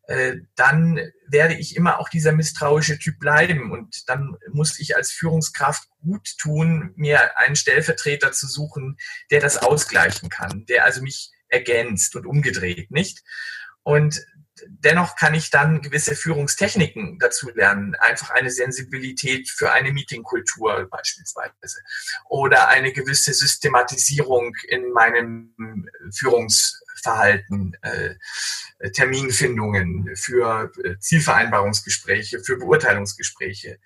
äh, 0.07 0.35
dann 0.55 0.99
werde 1.27 1.53
ich 1.53 1.75
immer 1.75 1.99
auch 1.99 2.09
dieser 2.09 2.33
misstrauische 2.33 2.99
Typ 2.99 3.19
bleiben. 3.19 3.71
Und 3.71 4.09
dann 4.09 4.35
muss 4.51 4.79
ich 4.79 4.95
als 4.95 5.11
Führungskraft 5.11 5.87
gut 6.01 6.37
tun, 6.37 6.91
mir 6.95 7.37
einen 7.37 7.55
Stellvertreter 7.55 8.33
zu 8.33 8.47
suchen, 8.47 8.97
der 9.31 9.39
das 9.39 9.57
ausgleichen 9.57 10.29
kann, 10.29 10.65
der 10.65 10.83
also 10.83 11.01
mich 11.01 11.31
ergänzt 11.47 12.15
und 12.15 12.25
umgedreht, 12.25 12.91
nicht? 12.91 13.23
Und 13.83 14.25
dennoch 14.67 15.15
kann 15.15 15.33
ich 15.33 15.49
dann 15.49 15.81
gewisse 15.81 16.15
Führungstechniken 16.15 17.19
dazu 17.19 17.49
lernen. 17.49 17.95
Einfach 17.95 18.29
eine 18.31 18.51
Sensibilität 18.51 19.49
für 19.49 19.71
eine 19.71 19.91
Meetingkultur 19.91 20.87
beispielsweise. 20.89 21.79
Oder 22.29 22.67
eine 22.67 22.93
gewisse 22.93 23.33
Systematisierung 23.33 24.55
in 24.67 24.91
meinem 24.91 25.89
Führungsverhalten, 26.11 27.77
äh, 27.81 28.15
Terminfindungen 28.91 30.15
für 30.15 30.71
äh, 30.83 30.99
Zielvereinbarungsgespräche, 30.99 32.43
für 32.43 32.57
Beurteilungsgespräche. 32.57 33.79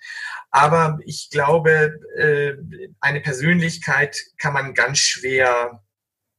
Aber 0.50 0.98
ich 1.04 1.28
glaube, 1.30 2.00
äh, 2.16 2.54
eine 3.00 3.20
Persönlichkeit 3.20 4.18
kann 4.38 4.52
man 4.52 4.74
ganz 4.74 4.98
schwer 4.98 5.82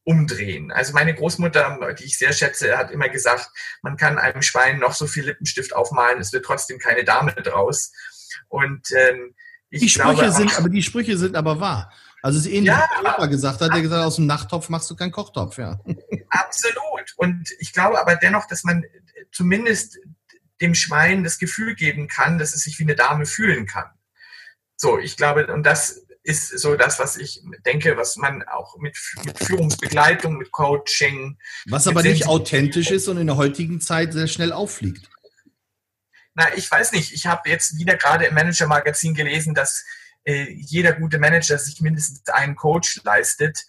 umdrehen. 0.10 0.72
Also 0.72 0.94
meine 0.94 1.14
Großmutter, 1.14 1.94
die 1.94 2.06
ich 2.06 2.18
sehr 2.18 2.34
schätze, 2.34 2.76
hat 2.80 2.90
immer 2.90 3.10
gesagt, 3.10 3.52
man 3.84 3.96
kann 3.96 4.18
einem 4.18 4.42
Schwein 4.42 4.80
noch 4.80 4.94
so 4.94 5.06
viel 5.06 5.26
Lippenstift 5.26 5.76
aufmalen, 5.76 6.20
es 6.20 6.34
wird 6.34 6.46
trotzdem 6.46 6.80
keine 6.80 7.04
Dame 7.04 7.32
draus. 7.34 7.92
Und 8.48 8.90
ähm, 8.92 9.36
ich 9.70 9.82
die 9.82 9.90
Sprüche 9.90 10.16
glaube, 10.16 10.32
sind, 10.32 10.58
aber 10.58 10.70
die 10.70 10.82
Sprüche 10.82 11.16
sind 11.16 11.36
aber 11.36 11.60
wahr. 11.60 11.94
Also 12.24 12.40
es 12.40 12.48
ist 12.48 12.52
ähnlich, 12.52 12.74
ja, 12.74 12.90
wie 13.00 13.08
Opa 13.08 13.28
gesagt 13.28 13.62
hat, 13.62 13.72
der 13.72 13.84
gesagt 13.84 14.04
aus 14.04 14.16
dem 14.16 14.26
Nachttopf 14.26 14.70
machst 14.70 14.90
du 14.90 14.96
keinen 14.96 15.12
Kochtopf, 15.12 15.60
ja. 15.60 15.80
Absolut. 16.30 17.14
Und 17.18 17.52
ich 17.60 17.72
glaube 17.72 18.02
aber 18.02 18.16
dennoch, 18.16 18.48
dass 18.48 18.64
man 18.64 18.84
zumindest 19.32 20.00
dem 20.60 20.74
Schwein 20.74 21.24
das 21.24 21.38
Gefühl 21.38 21.76
geben 21.76 22.08
kann, 22.08 22.40
dass 22.40 22.56
es 22.56 22.64
sich 22.64 22.80
wie 22.80 22.84
eine 22.84 22.96
Dame 22.96 23.28
fühlen 23.28 23.68
kann. 23.68 23.92
So, 24.76 24.98
ich 24.98 25.18
glaube, 25.18 25.54
und 25.54 25.64
das 25.68 26.02
ist 26.24 26.60
so 26.60 26.76
das, 26.76 27.00
was 27.00 27.18
ich 27.18 27.42
denke, 27.66 27.98
was 27.98 28.18
man 28.18 28.44
auch 28.44 28.78
mit, 28.78 28.98
mit 29.24 29.40
Führungsbegleitung, 29.40 30.38
mit 30.38 30.52
Coaching. 30.52 31.38
Was 31.68 31.88
aber 31.88 32.04
nicht 32.04 32.28
authentisch 32.28 32.92
ist 32.92 33.08
und 33.08 33.18
in 33.18 33.28
der 33.28 33.38
heutigen 33.38 33.80
Zeit 33.80 34.14
sehr 34.14 34.28
schnell 34.28 34.52
auffliegt. 34.52 35.10
Na, 36.36 36.48
ich 36.56 36.70
weiß 36.70 36.92
nicht. 36.92 37.14
Ich 37.14 37.26
habe 37.26 37.50
jetzt 37.50 37.78
wieder 37.78 37.96
gerade 37.96 38.26
im 38.26 38.36
Manager-Magazin 38.36 39.14
gelesen, 39.14 39.54
dass 39.54 39.84
äh, 40.24 40.52
jeder 40.52 40.94
gute 40.94 41.20
Manager 41.20 41.58
sich 41.58 41.82
mindestens 41.82 42.28
einen 42.30 42.56
Coach 42.56 43.02
leistet 43.04 43.66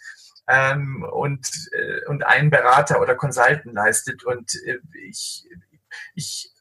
ähm, 0.49 1.05
und, 1.11 1.49
äh, 1.73 2.07
und 2.07 2.25
einen 2.25 2.51
Berater 2.51 3.01
oder 3.01 3.15
Consultant 3.15 3.75
leistet. 3.75 4.25
Und 4.25 4.55
äh, 4.67 4.79
ich, 5.09 5.49
ich 6.15 6.53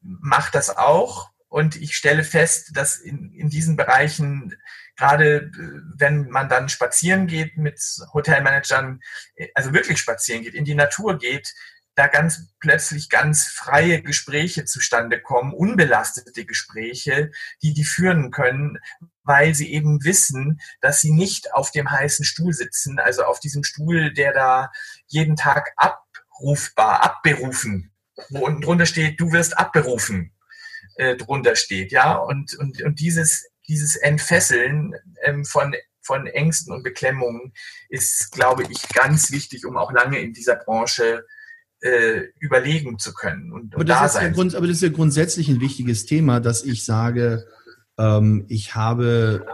mache 0.00 0.52
das 0.52 0.76
auch 0.76 1.30
und 1.48 1.76
ich 1.76 1.96
stelle 1.96 2.24
fest, 2.24 2.70
dass 2.74 2.98
in, 2.98 3.32
in 3.32 3.48
diesen 3.48 3.76
Bereichen 3.76 4.56
gerade 4.96 5.36
äh, 5.36 5.50
wenn 5.96 6.28
man 6.28 6.48
dann 6.48 6.68
spazieren 6.68 7.26
geht 7.26 7.56
mit 7.56 7.80
Hotelmanagern, 8.12 9.00
äh, 9.36 9.48
also 9.54 9.72
wirklich 9.72 9.98
spazieren 9.98 10.42
geht, 10.42 10.54
in 10.54 10.64
die 10.64 10.74
Natur 10.74 11.18
geht, 11.18 11.54
da 11.94 12.08
ganz 12.08 12.48
plötzlich 12.58 13.08
ganz 13.08 13.46
freie 13.46 14.02
Gespräche 14.02 14.64
zustande 14.64 15.20
kommen, 15.20 15.52
unbelastete 15.52 16.44
Gespräche, 16.44 17.30
die 17.62 17.72
die 17.72 17.84
führen 17.84 18.30
können, 18.30 18.78
weil 19.22 19.54
sie 19.54 19.72
eben 19.72 20.04
wissen, 20.04 20.60
dass 20.80 21.00
sie 21.00 21.12
nicht 21.12 21.54
auf 21.54 21.70
dem 21.70 21.90
heißen 21.90 22.24
Stuhl 22.24 22.52
sitzen, 22.52 22.98
also 22.98 23.24
auf 23.24 23.38
diesem 23.38 23.62
Stuhl, 23.62 24.12
der 24.12 24.32
da 24.32 24.72
jeden 25.06 25.36
Tag 25.36 25.72
abrufbar, 25.76 27.02
abberufen, 27.02 27.92
wo 28.28 28.44
unten 28.44 28.62
drunter 28.62 28.86
steht, 28.86 29.20
du 29.20 29.32
wirst 29.32 29.56
abberufen, 29.56 30.32
äh, 30.96 31.16
drunter 31.16 31.54
steht, 31.54 31.92
ja, 31.92 32.14
und, 32.14 32.54
und, 32.54 32.82
und 32.82 32.98
dieses 33.00 33.48
dieses 33.68 33.96
Entfesseln 33.96 34.94
ähm, 35.22 35.44
von, 35.44 35.74
von 36.02 36.26
Ängsten 36.26 36.72
und 36.72 36.82
Beklemmungen 36.82 37.52
ist, 37.88 38.32
glaube 38.32 38.64
ich, 38.68 38.88
ganz 38.90 39.30
wichtig, 39.30 39.64
um 39.66 39.76
auch 39.76 39.92
lange 39.92 40.18
in 40.18 40.32
dieser 40.32 40.56
Branche 40.56 41.24
äh, 41.80 42.22
überlegen 42.38 42.98
zu 42.98 43.12
können. 43.14 43.52
Und, 43.52 43.74
und 43.74 43.74
aber, 43.74 43.84
das 43.84 44.14
ist 44.14 44.22
ja 44.22 44.28
Grund, 44.28 44.54
aber 44.54 44.66
das 44.66 44.76
ist 44.76 44.82
ja 44.82 44.88
grundsätzlich 44.88 45.48
ein 45.48 45.60
wichtiges 45.60 46.06
Thema, 46.06 46.40
dass 46.40 46.64
ich 46.64 46.84
sage, 46.84 47.46
ähm, 47.98 48.46
ich 48.48 48.74
habe, 48.74 49.46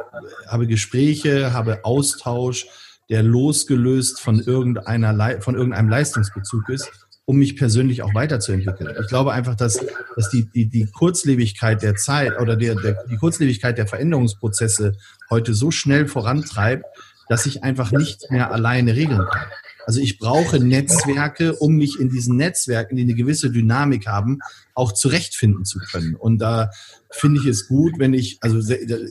habe 0.47 0.67
Gespräche, 0.67 1.53
habe 1.53 1.85
Austausch, 1.85 2.67
der 3.09 3.23
losgelöst 3.25 4.21
von, 4.21 4.41
irgendeiner, 4.41 5.41
von 5.41 5.57
irgendeinem 5.57 5.89
Leistungsbezug 5.89 6.69
ist 6.69 6.91
um 7.25 7.37
mich 7.37 7.57
persönlich 7.57 8.03
auch 8.03 8.15
weiterzuentwickeln. 8.15 8.95
Ich 9.01 9.09
glaube 9.09 9.33
einfach, 9.33 9.55
dass, 9.55 9.79
dass 10.17 10.31
die, 10.31 10.51
die, 10.51 10.69
die 10.69 10.87
Kurzlebigkeit 10.87 11.83
der 11.83 11.95
Zeit 11.95 12.41
oder 12.41 12.57
der, 12.57 12.75
der, 12.75 13.05
die 13.09 13.17
Kurzlebigkeit 13.17 13.79
der 13.79 13.87
Veränderungsprozesse 13.87 14.97
heute 15.31 15.55
so 15.55 15.71
schnell 15.71 16.09
vorantreibt, 16.09 16.85
dass 17.29 17.47
ich 17.47 17.63
einfach 17.63 17.93
nicht 17.93 18.31
mehr 18.31 18.51
alleine 18.51 18.97
regeln 18.97 19.25
kann. 19.31 19.47
Also 19.87 20.01
ich 20.01 20.19
brauche 20.19 20.61
Netzwerke, 20.61 21.55
um 21.57 21.77
mich 21.77 21.99
in 21.99 22.11
diesen 22.11 22.37
Netzwerken, 22.37 22.97
die 22.97 23.03
eine 23.03 23.15
gewisse 23.15 23.51
Dynamik 23.51 24.07
haben, 24.07 24.39
auch 24.75 24.93
zurechtfinden 24.93 25.65
zu 25.65 25.79
können. 25.79 26.15
Und 26.15 26.39
da 26.39 26.71
finde 27.11 27.41
ich 27.41 27.47
es 27.47 27.67
gut, 27.67 27.99
wenn 27.99 28.15
ich, 28.15 28.39
also 28.41 28.59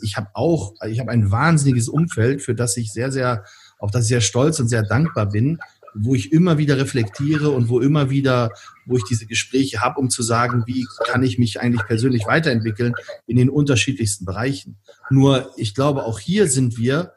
ich 0.01 0.15
habe 0.15 0.29
auch, 0.33 0.73
ich 0.87 0.99
habe 0.99 1.11
ein 1.11 1.31
wahnsinniges 1.31 1.89
Umfeld, 1.89 2.41
für 2.41 2.55
das 2.55 2.77
ich 2.77 2.93
sehr, 2.93 3.11
sehr, 3.11 3.43
auf 3.77 3.91
das 3.91 4.03
ich 4.03 4.09
sehr 4.09 4.21
stolz 4.21 4.59
und 4.59 4.67
sehr 4.67 4.83
dankbar 4.83 5.27
bin, 5.27 5.59
wo 6.01 6.15
ich 6.15 6.31
immer 6.31 6.57
wieder 6.57 6.77
reflektiere 6.77 7.49
und 7.49 7.69
wo 7.69 7.79
immer 7.79 8.09
wieder, 8.09 8.51
wo 8.85 8.97
ich 8.97 9.03
diese 9.03 9.25
Gespräche 9.25 9.81
habe, 9.81 9.99
um 9.99 10.09
zu 10.09 10.23
sagen, 10.23 10.63
wie 10.65 10.85
kann 11.05 11.23
ich 11.23 11.37
mich 11.37 11.59
eigentlich 11.59 11.85
persönlich 11.85 12.25
weiterentwickeln 12.25 12.93
in 13.27 13.37
den 13.37 13.49
unterschiedlichsten 13.49 14.25
Bereichen. 14.25 14.77
Nur, 15.09 15.51
ich 15.57 15.75
glaube, 15.75 16.03
auch 16.03 16.19
hier 16.19 16.47
sind 16.47 16.77
wir 16.77 17.13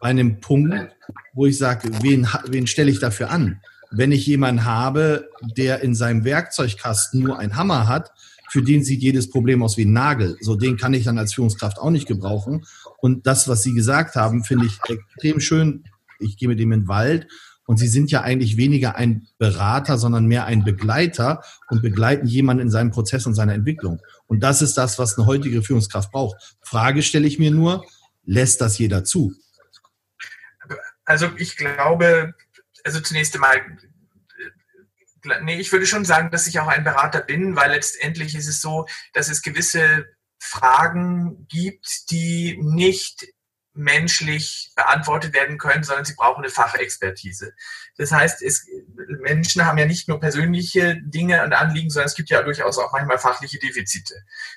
bei 0.00 0.08
einem 0.08 0.40
Punkt, 0.40 0.94
wo 1.34 1.46
ich 1.46 1.58
sage, 1.58 1.90
wen, 2.02 2.26
wen 2.48 2.66
stelle 2.66 2.90
ich 2.90 2.98
dafür 2.98 3.30
an? 3.30 3.60
Wenn 3.90 4.12
ich 4.12 4.26
jemanden 4.26 4.64
habe, 4.64 5.28
der 5.56 5.82
in 5.82 5.94
seinem 5.94 6.24
Werkzeugkasten 6.24 7.20
nur 7.20 7.38
einen 7.38 7.56
Hammer 7.56 7.88
hat, 7.88 8.10
für 8.50 8.62
den 8.62 8.84
sieht 8.84 9.02
jedes 9.02 9.30
Problem 9.30 9.62
aus 9.62 9.76
wie 9.76 9.86
ein 9.86 9.92
Nagel. 9.92 10.36
So 10.40 10.56
den 10.56 10.76
kann 10.76 10.92
ich 10.92 11.04
dann 11.04 11.18
als 11.18 11.34
Führungskraft 11.34 11.78
auch 11.78 11.90
nicht 11.90 12.06
gebrauchen. 12.06 12.66
Und 12.98 13.26
das, 13.26 13.48
was 13.48 13.62
Sie 13.62 13.72
gesagt 13.72 14.14
haben, 14.14 14.44
finde 14.44 14.66
ich 14.66 14.78
extrem 14.88 15.40
schön. 15.40 15.84
Ich 16.18 16.36
gehe 16.36 16.48
mit 16.48 16.60
dem 16.60 16.72
in 16.72 16.80
den 16.80 16.88
Wald 16.88 17.28
und 17.72 17.78
Sie 17.78 17.88
sind 17.88 18.10
ja 18.10 18.20
eigentlich 18.20 18.58
weniger 18.58 18.96
ein 18.96 19.28
Berater, 19.38 19.96
sondern 19.96 20.26
mehr 20.26 20.44
ein 20.44 20.62
Begleiter 20.62 21.42
und 21.70 21.80
begleiten 21.80 22.26
jemanden 22.26 22.64
in 22.64 22.70
seinem 22.70 22.90
Prozess 22.90 23.24
und 23.24 23.32
seiner 23.32 23.54
Entwicklung. 23.54 23.98
Und 24.26 24.40
das 24.40 24.60
ist 24.60 24.76
das, 24.76 24.98
was 24.98 25.16
eine 25.16 25.26
heutige 25.26 25.62
Führungskraft 25.62 26.12
braucht. 26.12 26.54
Frage 26.60 27.02
stelle 27.02 27.26
ich 27.26 27.38
mir 27.38 27.50
nur, 27.50 27.86
lässt 28.24 28.60
das 28.60 28.76
jeder 28.76 29.04
zu? 29.04 29.32
Also 31.06 31.30
ich 31.38 31.56
glaube, 31.56 32.34
also 32.84 33.00
zunächst 33.00 33.34
einmal, 33.36 33.62
nee, 35.40 35.58
ich 35.58 35.72
würde 35.72 35.86
schon 35.86 36.04
sagen, 36.04 36.30
dass 36.30 36.46
ich 36.46 36.60
auch 36.60 36.68
ein 36.68 36.84
Berater 36.84 37.22
bin, 37.22 37.56
weil 37.56 37.70
letztendlich 37.70 38.34
ist 38.34 38.48
es 38.48 38.60
so, 38.60 38.84
dass 39.14 39.30
es 39.30 39.40
gewisse 39.40 40.04
Fragen 40.38 41.46
gibt, 41.48 42.10
die 42.10 42.58
nicht 42.60 43.28
menschlich 43.74 44.72
beantwortet 44.76 45.34
werden 45.34 45.58
können, 45.58 45.82
sondern 45.82 46.04
sie 46.04 46.14
brauchen 46.14 46.44
eine 46.44 46.52
Fachexpertise. 46.52 47.54
Das 47.96 48.12
heißt, 48.12 48.42
es, 48.42 48.66
Menschen 49.20 49.64
haben 49.64 49.78
ja 49.78 49.86
nicht 49.86 50.08
nur 50.08 50.20
persönliche 50.20 51.00
Dinge 51.02 51.42
und 51.44 51.52
Anliegen, 51.52 51.90
sondern 51.90 52.08
es 52.08 52.14
gibt 52.14 52.30
ja 52.30 52.42
durchaus 52.42 52.78
auch 52.78 52.92
manchmal 52.92 53.18
fachliche 53.18 53.58
Defizite, 53.58 54.14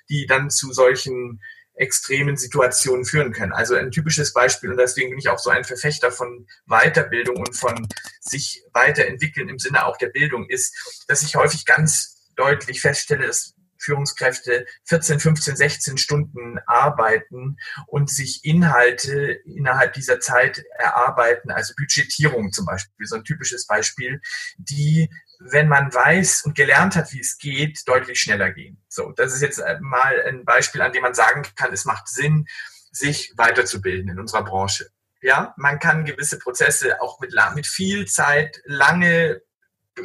die 0.09 0.25
dann 0.25 0.49
zu 0.49 0.73
solchen 0.73 1.41
extremen 1.75 2.37
Situationen 2.37 3.05
führen 3.05 3.33
können. 3.33 3.51
Also 3.51 3.75
ein 3.75 3.91
typisches 3.91 4.33
Beispiel, 4.33 4.71
und 4.71 4.77
deswegen 4.77 5.09
bin 5.09 5.19
ich 5.19 5.29
auch 5.29 5.39
so 5.39 5.49
ein 5.49 5.65
Verfechter 5.65 6.11
von 6.11 6.47
Weiterbildung 6.67 7.37
und 7.37 7.53
von 7.53 7.87
sich 8.21 8.63
weiterentwickeln 8.73 9.49
im 9.49 9.59
Sinne 9.59 9.85
auch 9.85 9.97
der 9.97 10.07
Bildung, 10.07 10.47
ist, 10.49 11.05
dass 11.07 11.21
ich 11.21 11.35
häufig 11.35 11.65
ganz 11.65 12.31
deutlich 12.35 12.81
feststelle, 12.81 13.27
dass 13.27 13.54
Führungskräfte 13.77 14.65
14, 14.85 15.19
15, 15.19 15.55
16 15.55 15.97
Stunden 15.97 16.59
arbeiten 16.65 17.57
und 17.87 18.09
sich 18.09 18.45
Inhalte 18.45 19.39
innerhalb 19.45 19.93
dieser 19.93 20.19
Zeit 20.19 20.63
erarbeiten, 20.77 21.51
also 21.51 21.73
Budgetierung 21.77 22.51
zum 22.51 22.65
Beispiel, 22.65 23.05
so 23.05 23.15
ein 23.15 23.23
typisches 23.23 23.67
Beispiel, 23.67 24.21
die 24.57 25.09
wenn 25.39 25.67
man 25.67 25.93
weiß 25.93 26.43
und 26.45 26.55
gelernt 26.55 26.95
hat, 26.95 27.11
wie 27.11 27.19
es 27.19 27.37
geht, 27.37 27.87
deutlich 27.87 28.21
schneller 28.21 28.51
gehen. 28.51 28.81
So, 28.87 29.11
das 29.11 29.33
ist 29.33 29.41
jetzt 29.41 29.61
mal 29.81 30.21
ein 30.21 30.45
Beispiel, 30.45 30.81
an 30.81 30.93
dem 30.93 31.01
man 31.01 31.13
sagen 31.13 31.43
kann, 31.55 31.73
es 31.73 31.85
macht 31.85 32.07
Sinn, 32.07 32.47
sich 32.91 33.33
weiterzubilden 33.35 34.09
in 34.09 34.19
unserer 34.19 34.43
Branche. 34.43 34.89
Ja, 35.21 35.53
man 35.57 35.79
kann 35.79 36.05
gewisse 36.05 36.39
Prozesse 36.39 37.01
auch 37.01 37.19
mit, 37.19 37.33
mit 37.55 37.67
viel 37.67 38.05
Zeit 38.05 38.61
lange 38.65 39.41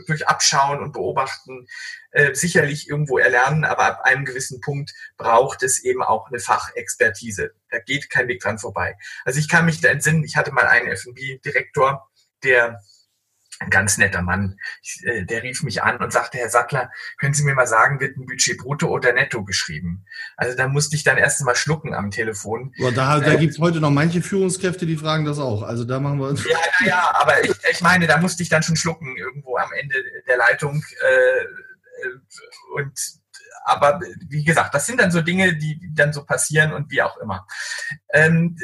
durch 0.06 0.26
Abschauen 0.28 0.80
und 0.80 0.92
Beobachten 0.92 1.66
äh, 2.12 2.34
sicherlich 2.34 2.88
irgendwo 2.88 3.18
erlernen, 3.18 3.64
aber 3.64 3.84
ab 3.84 4.00
einem 4.04 4.24
gewissen 4.24 4.60
Punkt 4.60 4.92
braucht 5.16 5.62
es 5.62 5.82
eben 5.84 6.02
auch 6.02 6.28
eine 6.28 6.38
Fachexpertise. 6.38 7.52
Da 7.70 7.78
geht 7.78 8.10
kein 8.10 8.28
Weg 8.28 8.40
dran 8.40 8.58
vorbei. 8.58 8.96
Also 9.24 9.38
ich 9.38 9.48
kann 9.48 9.66
mich 9.66 9.80
da 9.80 9.88
entsinnen, 9.88 10.24
ich 10.24 10.36
hatte 10.36 10.52
mal 10.52 10.66
einen 10.66 10.88
F&B-Direktor, 10.88 12.08
der 12.42 12.80
ein 13.60 13.68
ganz 13.68 13.98
netter 13.98 14.22
Mann, 14.22 14.58
ich, 14.82 15.04
äh, 15.04 15.24
der 15.24 15.42
rief 15.42 15.62
mich 15.62 15.82
an 15.82 15.98
und 15.98 16.12
sagte, 16.12 16.38
Herr 16.38 16.48
Sattler, 16.48 16.90
können 17.18 17.34
Sie 17.34 17.44
mir 17.44 17.54
mal 17.54 17.66
sagen, 17.66 18.00
wird 18.00 18.16
ein 18.16 18.24
Budget 18.24 18.56
brutto 18.56 18.88
oder 18.88 19.12
netto 19.12 19.44
geschrieben? 19.44 20.06
Also 20.36 20.56
da 20.56 20.66
musste 20.66 20.96
ich 20.96 21.04
dann 21.04 21.18
erst 21.18 21.42
mal 21.44 21.54
schlucken 21.54 21.92
am 21.92 22.10
Telefon. 22.10 22.72
Ja, 22.76 22.90
da 22.90 23.20
da 23.20 23.32
äh, 23.32 23.36
gibt 23.36 23.52
es 23.52 23.58
heute 23.58 23.80
noch 23.80 23.90
manche 23.90 24.22
Führungskräfte, 24.22 24.86
die 24.86 24.96
fragen 24.96 25.26
das 25.26 25.38
auch. 25.38 25.62
Also 25.62 25.84
da 25.84 26.00
machen 26.00 26.18
wir... 26.18 26.32
Ja, 26.32 26.58
ja, 26.80 26.86
ja 26.86 27.12
aber 27.14 27.44
ich, 27.44 27.52
ich 27.70 27.80
meine, 27.82 28.06
da 28.06 28.16
musste 28.16 28.42
ich 28.42 28.48
dann 28.48 28.62
schon 28.62 28.76
schlucken 28.76 29.14
irgendwo 29.16 29.56
am 29.56 29.70
Ende 29.72 29.96
der 30.26 30.38
Leitung. 30.38 30.82
Äh, 31.02 31.44
und 32.74 33.20
aber 33.64 34.00
wie 34.28 34.44
gesagt, 34.44 34.74
das 34.74 34.86
sind 34.86 35.00
dann 35.00 35.10
so 35.10 35.20
Dinge, 35.20 35.56
die 35.56 35.90
dann 35.94 36.12
so 36.12 36.24
passieren 36.24 36.72
und 36.72 36.90
wie 36.90 37.02
auch 37.02 37.16
immer. 37.18 37.46
Ähm, 38.12 38.56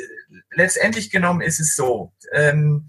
letztendlich 0.50 1.10
genommen 1.10 1.42
ist 1.42 1.60
es 1.60 1.76
so, 1.76 2.14
ähm, 2.32 2.88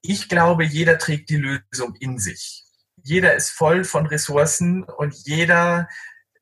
ich 0.00 0.28
glaube, 0.28 0.64
jeder 0.64 0.98
trägt 0.98 1.30
die 1.30 1.36
Lösung 1.36 1.94
in 2.00 2.18
sich. 2.18 2.64
Jeder 3.02 3.34
ist 3.34 3.50
voll 3.50 3.84
von 3.84 4.06
Ressourcen 4.06 4.84
und 4.84 5.14
jeder, 5.26 5.88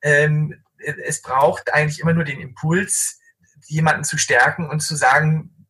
ähm, 0.03 0.63
es 0.79 1.23
braucht 1.23 1.73
eigentlich 1.73 2.01
immer 2.01 2.13
nur 2.13 2.25
den 2.25 2.41
Impuls, 2.41 3.21
jemanden 3.67 4.05
zu 4.05 4.19
stärken 4.19 4.69
und 4.69 4.81
zu 4.81 4.97
sagen, 4.97 5.62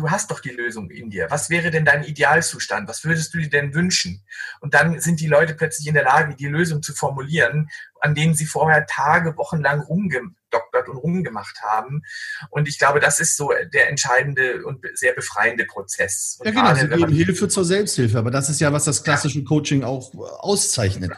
du 0.00 0.10
hast 0.10 0.30
doch 0.30 0.40
die 0.40 0.50
Lösung 0.50 0.90
in 0.90 1.10
dir. 1.10 1.26
Was 1.30 1.50
wäre 1.50 1.70
denn 1.70 1.84
dein 1.84 2.04
Idealzustand? 2.04 2.88
Was 2.88 3.04
würdest 3.04 3.34
du 3.34 3.38
dir 3.38 3.50
denn 3.50 3.74
wünschen? 3.74 4.24
Und 4.60 4.74
dann 4.74 5.00
sind 5.00 5.20
die 5.20 5.26
Leute 5.26 5.54
plötzlich 5.54 5.86
in 5.86 5.94
der 5.94 6.04
Lage, 6.04 6.34
die 6.34 6.46
Lösung 6.46 6.82
zu 6.82 6.94
formulieren, 6.94 7.68
an 8.00 8.14
denen 8.14 8.34
sie 8.34 8.46
vorher 8.46 8.86
Tage, 8.86 9.36
Wochen 9.36 9.60
lang 9.60 9.80
rumgedoktert 9.80 10.88
und 10.88 10.96
rumgemacht 10.96 11.60
haben. 11.62 12.02
Und 12.48 12.66
ich 12.66 12.78
glaube, 12.78 13.00
das 13.00 13.20
ist 13.20 13.36
so 13.36 13.52
der 13.72 13.90
entscheidende 13.90 14.64
und 14.64 14.84
sehr 14.94 15.12
befreiende 15.12 15.66
Prozess. 15.66 16.38
Und 16.40 16.46
ja, 16.46 16.52
genau. 16.52 16.74
Sie 16.74 16.88
geben 16.88 17.12
Hilfe 17.12 17.48
zur 17.48 17.64
Selbsthilfe. 17.64 18.18
Aber 18.18 18.30
das 18.30 18.48
ist 18.48 18.60
ja, 18.60 18.72
was 18.72 18.84
das 18.84 19.04
klassische 19.04 19.40
ja. 19.40 19.44
Coaching 19.44 19.84
auch 19.84 20.14
auszeichnet. 20.40 21.10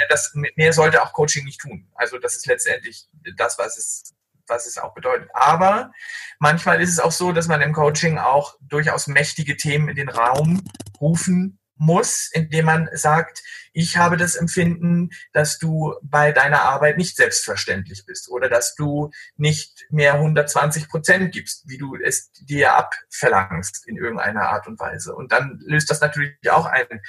Ja, 0.00 0.06
das, 0.10 0.32
mehr 0.56 0.72
sollte 0.72 1.02
auch 1.02 1.12
Coaching 1.12 1.44
nicht 1.44 1.60
tun. 1.60 1.88
Also 1.94 2.18
das 2.18 2.36
ist 2.36 2.46
letztendlich 2.46 3.08
das, 3.36 3.58
was 3.58 3.78
es 3.78 4.14
was 4.48 4.66
es 4.66 4.78
auch 4.78 4.94
bedeutet. 4.94 5.28
Aber 5.34 5.92
manchmal 6.38 6.80
ist 6.80 6.90
es 6.90 7.00
auch 7.00 7.12
so, 7.12 7.32
dass 7.32 7.48
man 7.48 7.60
im 7.60 7.72
Coaching 7.72 8.18
auch 8.18 8.56
durchaus 8.60 9.06
mächtige 9.06 9.56
Themen 9.56 9.88
in 9.88 9.96
den 9.96 10.08
Raum 10.08 10.64
rufen 11.00 11.58
muss, 11.78 12.28
indem 12.32 12.66
man 12.66 12.88
sagt, 12.92 13.42
ich 13.72 13.96
habe 13.96 14.16
das 14.16 14.34
Empfinden, 14.34 15.10
dass 15.32 15.58
du 15.58 15.94
bei 16.02 16.32
deiner 16.32 16.62
Arbeit 16.62 16.98
nicht 16.98 17.16
selbstverständlich 17.16 18.04
bist 18.04 18.28
oder 18.28 18.48
dass 18.48 18.74
du 18.74 19.10
nicht 19.36 19.86
mehr 19.90 20.14
120 20.14 20.88
Prozent 20.88 21.32
gibst, 21.32 21.68
wie 21.68 21.78
du 21.78 21.96
es 21.96 22.32
dir 22.32 22.74
abverlangst 22.74 23.86
in 23.86 23.96
irgendeiner 23.96 24.48
Art 24.48 24.66
und 24.66 24.80
Weise. 24.80 25.14
Und 25.14 25.30
dann 25.30 25.60
löst 25.64 25.90
das 25.90 26.00
natürlich 26.00 26.34
auch 26.50 26.66
einen 26.66 27.00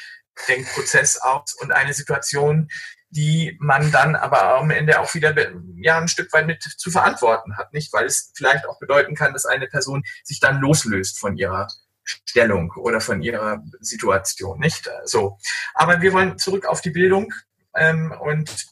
Denkprozess 0.48 1.18
aus 1.18 1.56
und 1.56 1.72
eine 1.72 1.94
Situation, 1.94 2.70
die 3.11 3.57
man 3.60 3.91
dann 3.91 4.15
aber 4.15 4.56
am 4.56 4.69
Ende 4.72 4.99
auch 4.99 5.14
wieder 5.15 5.36
ja 5.77 5.98
ein 5.98 6.07
Stück 6.07 6.31
weit 6.34 6.48
mit 6.48 6.61
zu 6.61 6.91
verantworten 6.91 7.57
hat, 7.57 7.73
nicht? 7.73 7.91
Weil 7.91 8.06
es 8.06 8.31
vielleicht 8.36 8.68
auch 8.68 8.80
bedeuten 8.80 9.15
kann, 9.15 9.34
dass 9.34 9.45
eine 9.45 9.68
Person 9.68 10.03
sich 10.23 10.40
dann 10.40 10.60
loslöst 10.60 11.19
von 11.19 11.36
ihrer 11.36 11.68
Stellung 12.03 12.72
oder 12.77 13.02
von 13.02 13.22
ihrer 13.22 13.64
Situation, 13.80 14.60
nicht? 14.60 14.90
So. 15.06 15.38
Aber 15.73 16.02
wir 16.02 16.14
wollen 16.14 16.38
zurück 16.38 16.65
auf 16.65 16.81
die 16.81 16.91
Bildung 16.91 17.34
ähm, 17.76 18.14
und 18.19 18.68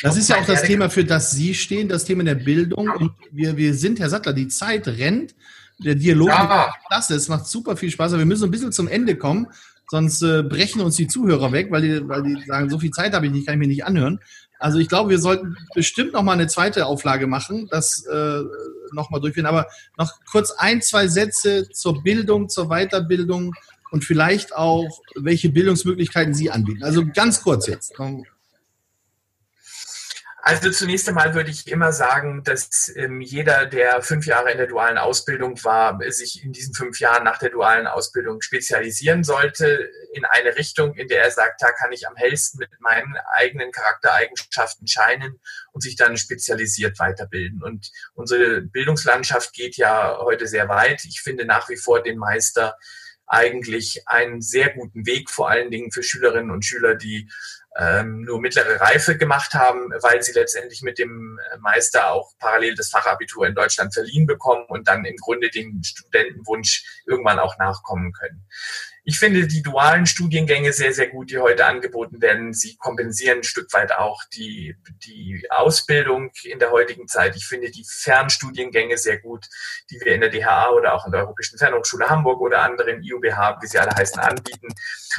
das 0.00 0.16
ist 0.16 0.28
ja 0.28 0.36
auch 0.36 0.46
das 0.46 0.62
Thema, 0.62 0.90
für 0.90 1.04
das 1.04 1.32
Sie 1.32 1.54
stehen, 1.54 1.88
das 1.88 2.04
Thema 2.04 2.22
der 2.22 2.36
Bildung. 2.36 2.88
Und 2.88 3.12
wir, 3.32 3.56
wir 3.56 3.74
sind, 3.74 3.98
Herr 3.98 4.08
Sattler, 4.08 4.32
die 4.32 4.46
Zeit 4.46 4.86
rennt. 4.86 5.34
Der 5.80 5.96
Dialog 5.96 6.28
ja. 6.28 6.68
ist 6.68 6.86
klasse, 6.86 7.14
es 7.16 7.28
macht 7.28 7.46
super 7.46 7.76
viel 7.76 7.90
Spaß, 7.90 8.12
aber 8.12 8.20
wir 8.20 8.26
müssen 8.26 8.44
ein 8.44 8.50
bisschen 8.52 8.70
zum 8.70 8.86
Ende 8.86 9.16
kommen 9.16 9.48
sonst 9.88 10.22
äh, 10.22 10.42
brechen 10.42 10.80
uns 10.80 10.96
die 10.96 11.06
Zuhörer 11.06 11.52
weg, 11.52 11.68
weil 11.70 11.82
die, 11.82 12.08
weil 12.08 12.22
die 12.22 12.42
sagen, 12.46 12.70
so 12.70 12.78
viel 12.78 12.90
Zeit 12.90 13.14
habe 13.14 13.26
ich 13.26 13.32
nicht, 13.32 13.46
kann 13.46 13.54
ich 13.54 13.60
mir 13.60 13.68
nicht 13.68 13.84
anhören. 13.84 14.20
Also 14.58 14.78
ich 14.78 14.88
glaube, 14.88 15.10
wir 15.10 15.18
sollten 15.18 15.56
bestimmt 15.74 16.12
noch 16.12 16.22
mal 16.22 16.32
eine 16.32 16.48
zweite 16.48 16.86
Auflage 16.86 17.26
machen, 17.26 17.68
das 17.70 18.04
äh, 18.06 18.42
noch 18.92 19.10
mal 19.10 19.20
durchführen. 19.20 19.46
Aber 19.46 19.66
noch 19.96 20.12
kurz 20.30 20.50
ein, 20.50 20.82
zwei 20.82 21.06
Sätze 21.06 21.68
zur 21.70 22.02
Bildung, 22.02 22.48
zur 22.48 22.68
Weiterbildung 22.68 23.54
und 23.90 24.04
vielleicht 24.04 24.54
auch, 24.54 25.00
welche 25.14 25.48
Bildungsmöglichkeiten 25.48 26.34
Sie 26.34 26.50
anbieten. 26.50 26.82
Also 26.82 27.04
ganz 27.06 27.42
kurz 27.42 27.66
jetzt. 27.66 27.94
Also 30.40 30.70
zunächst 30.70 31.08
einmal 31.08 31.34
würde 31.34 31.50
ich 31.50 31.66
immer 31.66 31.92
sagen, 31.92 32.44
dass 32.44 32.90
ähm, 32.94 33.20
jeder, 33.20 33.66
der 33.66 34.02
fünf 34.02 34.24
Jahre 34.24 34.52
in 34.52 34.58
der 34.58 34.68
dualen 34.68 34.96
Ausbildung 34.96 35.62
war, 35.64 35.98
sich 36.10 36.44
in 36.44 36.52
diesen 36.52 36.74
fünf 36.74 37.00
Jahren 37.00 37.24
nach 37.24 37.38
der 37.38 37.50
dualen 37.50 37.88
Ausbildung 37.88 38.40
spezialisieren 38.40 39.24
sollte 39.24 39.90
in 40.12 40.24
eine 40.24 40.56
Richtung, 40.56 40.94
in 40.94 41.08
der 41.08 41.24
er 41.24 41.32
sagt, 41.32 41.60
da 41.60 41.72
kann 41.72 41.90
ich 41.90 42.06
am 42.06 42.14
hellsten 42.14 42.58
mit 42.60 42.70
meinen 42.80 43.16
eigenen 43.34 43.72
Charaktereigenschaften 43.72 44.86
scheinen 44.86 45.40
und 45.72 45.82
sich 45.82 45.96
dann 45.96 46.16
spezialisiert 46.16 46.98
weiterbilden. 47.00 47.62
Und 47.62 47.90
unsere 48.14 48.62
Bildungslandschaft 48.62 49.52
geht 49.52 49.76
ja 49.76 50.18
heute 50.18 50.46
sehr 50.46 50.68
weit. 50.68 51.04
Ich 51.04 51.20
finde 51.20 51.46
nach 51.46 51.68
wie 51.68 51.76
vor 51.76 52.00
den 52.00 52.16
Meister 52.16 52.76
eigentlich 53.26 54.08
einen 54.08 54.40
sehr 54.40 54.70
guten 54.70 55.04
Weg, 55.04 55.30
vor 55.30 55.50
allen 55.50 55.70
Dingen 55.70 55.92
für 55.92 56.02
Schülerinnen 56.02 56.50
und 56.50 56.64
Schüler, 56.64 56.94
die 56.94 57.28
ähm, 57.78 58.22
nur 58.22 58.40
mittlere 58.40 58.80
Reife 58.80 59.16
gemacht 59.16 59.54
haben, 59.54 59.90
weil 60.02 60.22
sie 60.22 60.32
letztendlich 60.32 60.82
mit 60.82 60.98
dem 60.98 61.38
Meister 61.60 62.10
auch 62.10 62.32
parallel 62.38 62.74
das 62.74 62.90
Fachabitur 62.90 63.46
in 63.46 63.54
Deutschland 63.54 63.94
verliehen 63.94 64.26
bekommen 64.26 64.64
und 64.68 64.88
dann 64.88 65.04
im 65.04 65.16
Grunde 65.16 65.48
dem 65.48 65.80
Studentenwunsch 65.84 67.02
irgendwann 67.06 67.38
auch 67.38 67.56
nachkommen 67.58 68.12
können. 68.12 68.44
Ich 69.08 69.18
finde 69.18 69.46
die 69.46 69.62
dualen 69.62 70.04
Studiengänge 70.04 70.70
sehr, 70.74 70.92
sehr 70.92 71.08
gut, 71.08 71.30
die 71.30 71.38
heute 71.38 71.64
angeboten 71.64 72.20
werden. 72.20 72.52
Sie 72.52 72.76
kompensieren 72.76 73.38
ein 73.38 73.42
Stück 73.42 73.72
weit 73.72 73.90
auch 73.92 74.22
die, 74.34 74.76
die 75.06 75.46
Ausbildung 75.48 76.30
in 76.44 76.58
der 76.58 76.72
heutigen 76.72 77.08
Zeit. 77.08 77.34
Ich 77.34 77.46
finde 77.46 77.70
die 77.70 77.86
Fernstudiengänge 77.88 78.98
sehr 78.98 79.18
gut, 79.18 79.46
die 79.90 79.98
wir 80.04 80.14
in 80.14 80.20
der 80.20 80.28
DHA 80.28 80.72
oder 80.72 80.92
auch 80.92 81.06
in 81.06 81.12
der 81.12 81.22
Europäischen 81.22 81.56
Fernhochschule 81.56 82.10
Hamburg 82.10 82.42
oder 82.42 82.60
anderen 82.60 83.02
IUBH, 83.02 83.62
wie 83.62 83.66
sie 83.66 83.78
alle 83.78 83.92
heißen, 83.96 84.18
anbieten. 84.20 84.68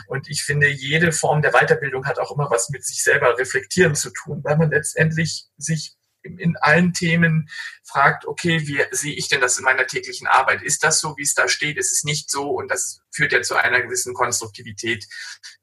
Und 0.05 0.29
ich 0.29 0.43
finde, 0.43 0.67
jede 0.67 1.11
Form 1.11 1.41
der 1.41 1.53
Weiterbildung 1.53 2.05
hat 2.05 2.19
auch 2.19 2.31
immer 2.31 2.47
was 2.51 2.69
mit 2.69 2.85
sich 2.85 3.03
selber 3.03 3.39
reflektieren 3.39 3.95
zu 3.95 4.11
tun, 4.11 4.41
weil 4.43 4.57
man 4.57 4.69
letztendlich 4.69 5.47
sich 5.57 5.95
in 6.21 6.57
allen 6.57 6.93
Themen 6.93 7.49
fragt, 7.83 8.25
okay, 8.25 8.67
wie 8.67 8.83
sehe 8.91 9.13
ich 9.13 9.29
denn 9.29 9.41
das 9.41 9.57
in 9.57 9.63
meiner 9.63 9.87
täglichen 9.87 10.27
Arbeit? 10.27 10.61
Ist 10.61 10.83
das 10.83 10.99
so, 10.99 11.15
wie 11.17 11.23
es 11.23 11.33
da 11.33 11.47
steht? 11.47 11.77
Ist 11.77 11.91
es 11.91 12.03
nicht 12.03 12.29
so? 12.29 12.49
Und 12.49 12.69
das 12.69 13.01
führt 13.11 13.31
ja 13.31 13.41
zu 13.41 13.55
einer 13.55 13.81
gewissen 13.81 14.13
Konstruktivität, 14.13 15.07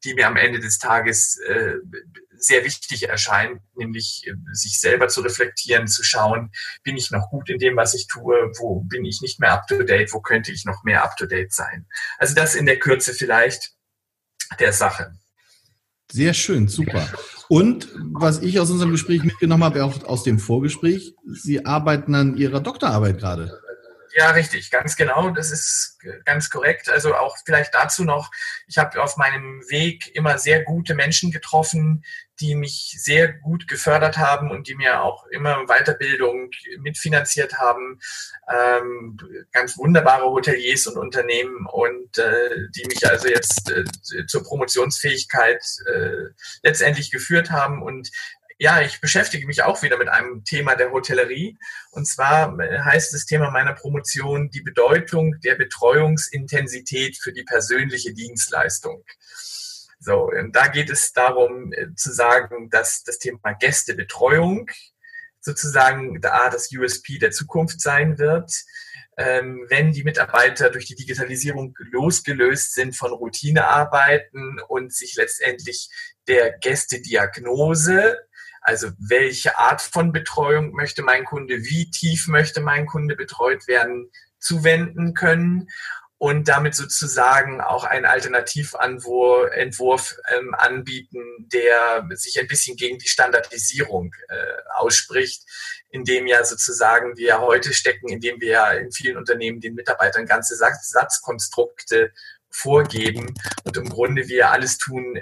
die 0.05 0.15
mir 0.15 0.27
am 0.27 0.37
Ende 0.37 0.61
des 0.61 0.78
Tages 0.78 1.39
äh, 1.47 1.74
sehr 2.39 2.65
wichtig 2.65 3.09
erscheint, 3.09 3.61
nämlich 3.74 4.27
äh, 4.27 4.35
sich 4.53 4.81
selber 4.81 5.09
zu 5.09 5.20
reflektieren, 5.20 5.87
zu 5.87 6.03
schauen, 6.03 6.53
bin 6.83 6.97
ich 6.97 7.11
noch 7.11 7.31
gut 7.31 7.49
in 7.49 7.59
dem, 7.59 7.77
was 7.77 7.95
ich 7.95 8.07
tue? 8.07 8.51
Wo 8.59 8.81
bin 8.81 9.05
ich 9.05 9.20
nicht 9.20 9.41
mehr 9.41 9.53
up 9.53 9.66
to 9.66 9.83
date? 9.83 10.12
Wo 10.12 10.20
könnte 10.20 10.53
ich 10.53 10.65
noch 10.65 10.85
mehr 10.85 11.05
up 11.05 11.16
to 11.16 11.27
date 11.27 11.53
sein? 11.53 11.87
Also 12.19 12.35
das 12.35 12.55
in 12.55 12.66
der 12.66 12.78
Kürze 12.78 13.15
vielleicht 13.15 13.73
der 14.59 14.73
Sache. 14.73 15.16
Sehr 16.11 16.35
schön, 16.35 16.69
super. 16.69 17.09
Und 17.49 17.89
was 18.12 18.41
ich 18.41 18.59
aus 18.61 18.70
unserem 18.70 18.93
Gespräch 18.93 19.23
mitgenommen 19.23 19.65
habe, 19.65 19.85
auch 19.85 20.05
aus 20.05 20.24
dem 20.24 20.39
Vorgespräch, 20.39 21.15
Sie 21.27 21.65
arbeiten 21.65 22.15
an 22.15 22.37
Ihrer 22.37 22.61
Doktorarbeit 22.61 23.19
gerade. 23.19 23.61
Ja, 24.15 24.31
richtig, 24.31 24.70
ganz 24.70 24.97
genau. 24.97 25.31
Das 25.31 25.51
ist 25.51 25.99
ganz 26.24 26.49
korrekt. 26.49 26.89
Also 26.89 27.15
auch 27.15 27.37
vielleicht 27.45 27.74
dazu 27.74 28.03
noch, 28.03 28.31
ich 28.66 28.78
habe 28.78 29.03
auf 29.03 29.19
meinem 29.19 29.62
Weg 29.69 30.15
immer 30.15 30.39
sehr 30.39 30.65
gute 30.65 30.95
Menschen 30.95 31.31
getroffen, 31.31 32.03
die 32.40 32.54
mich 32.54 32.96
sehr 32.98 33.32
gut 33.32 33.68
gefördert 33.68 34.18
haben 34.18 34.50
und 34.50 34.68
die 34.68 34.74
mir 34.74 35.02
auch 35.02 35.26
immer 35.28 35.64
Weiterbildung 35.66 36.50
mitfinanziert 36.78 37.54
haben. 37.58 38.00
Ähm, 38.48 39.18
ganz 39.52 39.78
wunderbare 39.78 40.26
Hoteliers 40.26 40.86
und 40.86 40.98
Unternehmen 40.98 41.66
und 41.66 42.18
äh, 42.18 42.68
die 42.74 42.84
mich 42.86 43.06
also 43.08 43.28
jetzt 43.28 43.70
äh, 43.70 43.84
zur 44.26 44.42
Promotionsfähigkeit 44.42 45.64
äh, 45.86 46.32
letztendlich 46.62 47.10
geführt 47.10 47.50
haben. 47.50 47.82
Und 47.82 48.10
ja, 48.58 48.80
ich 48.80 49.00
beschäftige 49.00 49.46
mich 49.46 49.62
auch 49.62 49.82
wieder 49.82 49.98
mit 49.98 50.08
einem 50.08 50.44
Thema 50.44 50.76
der 50.76 50.90
Hotellerie. 50.90 51.58
Und 51.90 52.06
zwar 52.06 52.58
äh, 52.58 52.80
heißt 52.80 53.12
das 53.12 53.26
Thema 53.26 53.50
meiner 53.50 53.74
Promotion 53.74 54.50
die 54.50 54.62
Bedeutung 54.62 55.40
der 55.40 55.56
Betreuungsintensität 55.56 57.18
für 57.18 57.32
die 57.32 57.44
persönliche 57.44 58.14
Dienstleistung. 58.14 59.04
So, 59.98 60.31
da 60.52 60.68
geht 60.68 60.90
es 60.90 61.12
darum 61.12 61.73
äh, 61.73 61.94
zu 61.94 62.12
sagen, 62.12 62.70
dass 62.70 63.02
das 63.02 63.18
Thema 63.18 63.55
Gästebetreuung 63.55 64.70
sozusagen 65.40 66.20
da 66.20 66.51
das 66.51 66.70
USP 66.73 67.18
der 67.18 67.31
Zukunft 67.31 67.81
sein 67.81 68.18
wird, 68.18 68.52
ähm, 69.16 69.64
wenn 69.68 69.93
die 69.93 70.05
Mitarbeiter 70.05 70.70
durch 70.70 70.86
die 70.86 70.97
Digitalisierung 70.97 71.74
losgelöst 71.78 72.74
sind 72.74 72.97
von 72.97 73.12
Routinearbeiten 73.12 74.60
und 74.68 74.93
sich 74.93 75.14
letztendlich 75.16 75.89
der 76.28 76.59
Gästediagnose 76.59 78.18
also 78.66 78.89
welche 78.98 79.60
Art 79.60 79.81
von 79.81 80.10
Betreuung 80.10 80.73
möchte 80.73 81.02
mein 81.02 81.24
Kunde, 81.24 81.62
wie 81.62 81.89
tief 81.89 82.27
möchte 82.27 82.60
mein 82.60 82.86
Kunde 82.86 83.14
betreut 83.14 83.68
werden, 83.68 84.10
zuwenden 84.40 85.14
können 85.14 85.68
und 86.18 86.48
damit 86.48 86.74
sozusagen 86.74 87.60
auch 87.60 87.84
einen 87.84 88.06
Alternativentwurf 88.06 90.16
ähm, 90.34 90.55
anbieten, 90.55 91.20
der 91.38 92.09
sich 92.14 92.40
ein 92.40 92.47
bisschen 92.47 92.76
gegen 92.76 92.98
die 92.98 93.09
Standardisierung 93.09 94.14
äh, 94.28 94.36
ausspricht, 94.76 95.43
indem 95.90 96.26
ja 96.26 96.43
sozusagen 96.44 97.16
wir 97.16 97.40
heute 97.40 97.74
stecken, 97.74 98.09
indem 98.09 98.40
wir 98.40 98.51
ja 98.51 98.70
in 98.72 98.93
vielen 98.93 99.18
Unternehmen 99.18 99.60
den 99.60 99.74
Mitarbeitern 99.74 100.26
ganze 100.26 100.56
Satz 100.56 100.90
Satzkonstrukte 100.90 102.12
vorgeben 102.51 103.34
und 103.64 103.76
im 103.76 103.88
Grunde 103.88 104.28
wir 104.28 104.51
alles 104.51 104.78
tun, 104.78 105.18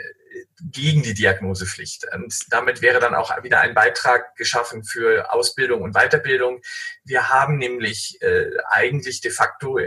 gegen 0.60 1.02
die 1.02 1.14
Diagnosepflicht. 1.14 2.06
Und 2.14 2.34
damit 2.50 2.82
wäre 2.82 3.00
dann 3.00 3.14
auch 3.14 3.30
wieder 3.42 3.60
ein 3.60 3.74
Beitrag 3.74 4.36
geschaffen 4.36 4.84
für 4.84 5.32
Ausbildung 5.32 5.82
und 5.82 5.94
Weiterbildung. 5.94 6.60
Wir 7.04 7.28
haben 7.28 7.58
nämlich 7.58 8.20
äh, 8.22 8.50
eigentlich 8.68 9.20
de 9.20 9.30
facto 9.30 9.78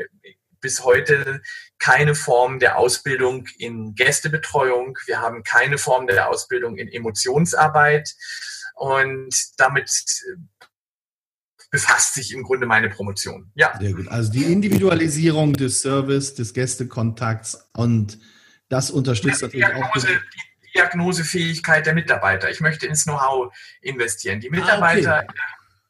bis 0.61 0.83
heute 0.83 1.41
keine 1.79 2.15
Form 2.15 2.59
der 2.59 2.77
Ausbildung 2.77 3.47
in 3.57 3.95
Gästebetreuung. 3.95 4.97
Wir 5.05 5.19
haben 5.21 5.43
keine 5.43 5.77
Form 5.77 6.07
der 6.07 6.29
Ausbildung 6.29 6.77
in 6.77 6.87
Emotionsarbeit. 6.87 8.15
Und 8.75 9.35
damit 9.57 9.89
befasst 11.71 12.13
sich 12.13 12.33
im 12.33 12.43
Grunde 12.43 12.65
meine 12.65 12.89
Promotion. 12.89 13.51
Ja. 13.55 13.77
Sehr 13.79 13.93
gut. 13.93 14.07
Also 14.07 14.31
die 14.31 14.51
Individualisierung 14.51 15.53
des 15.53 15.81
Service, 15.81 16.35
des 16.35 16.53
Gästekontakts 16.53 17.69
und 17.73 18.19
das 18.69 18.91
unterstützt 18.91 19.41
natürlich 19.41 19.65
Diagnose, 19.65 20.07
auch. 20.07 20.21
Die 20.63 20.71
Diagnosefähigkeit 20.75 21.85
der 21.85 21.93
Mitarbeiter. 21.93 22.49
Ich 22.49 22.61
möchte 22.61 22.85
ins 22.85 23.03
Know-how 23.03 23.53
investieren. 23.81 24.39
Die 24.39 24.49
Mitarbeiter, 24.49 25.19
ah, 25.19 25.23
okay. 25.23 25.41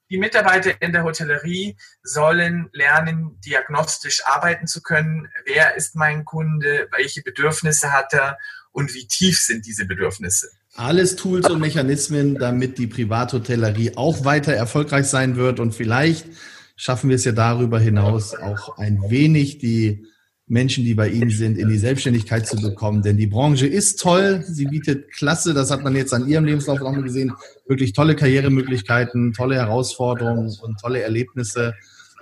Die 0.10 0.18
Mitarbeiter 0.18 0.82
in 0.82 0.94
der 0.94 1.04
Hotellerie 1.04 1.76
sollen 2.04 2.70
lernen, 2.72 3.40
diagnostisch 3.46 4.26
arbeiten 4.26 4.68
zu 4.68 4.82
können. 4.82 5.28
Wer 5.46 5.76
ist 5.76 5.96
mein 5.96 6.26
Kunde? 6.26 6.88
Welche 6.92 7.22
Bedürfnisse 7.22 7.92
hat 7.92 8.14
er? 8.14 8.38
Und 8.72 8.94
wie 8.94 9.08
tief 9.08 9.40
sind 9.40 9.66
diese 9.66 9.86
Bedürfnisse? 9.86 10.50
Alles 10.76 11.16
Tools 11.16 11.50
und 11.50 11.60
Mechanismen, 11.60 12.36
damit 12.36 12.78
die 12.78 12.88
Privathotellerie 12.88 13.94
auch 13.96 14.24
weiter 14.24 14.54
erfolgreich 14.54 15.08
sein 15.08 15.36
wird. 15.36 15.60
Und 15.60 15.74
vielleicht 15.74 16.28
schaffen 16.76 17.10
wir 17.10 17.16
es 17.16 17.26
ja 17.26 17.32
darüber 17.32 17.80
hinaus 17.80 18.36
auch 18.36 18.78
ein 18.78 19.02
wenig 19.10 19.58
die 19.58 20.06
Menschen, 20.48 20.86
die 20.86 20.94
bei 20.94 21.10
Ihnen 21.10 21.30
sind, 21.30 21.58
in 21.58 21.68
die 21.68 21.78
Selbstständigkeit 21.78 22.48
zu 22.48 22.56
bekommen. 22.56 23.02
Denn 23.02 23.18
die 23.18 23.28
Branche 23.28 23.68
ist 23.68 24.00
toll. 24.00 24.44
Sie 24.48 24.66
bietet 24.66 25.12
klasse, 25.12 25.54
das 25.54 25.72
hat 25.72 25.84
man 25.84 25.96
jetzt 25.96 26.14
an 26.14 26.28
Ihrem 26.28 26.46
Lebenslauf 26.46 26.82
auch 26.82 26.92
mal 26.92 27.04
gesehen, 27.04 27.34
wirklich 27.68 27.94
tolle 27.94 28.16
Karrieremöglichkeiten, 28.16 29.34
tolle 29.34 29.56
Herausforderungen 29.56 30.56
und 30.62 30.80
tolle 30.80 31.02
Erlebnisse. 31.02 31.76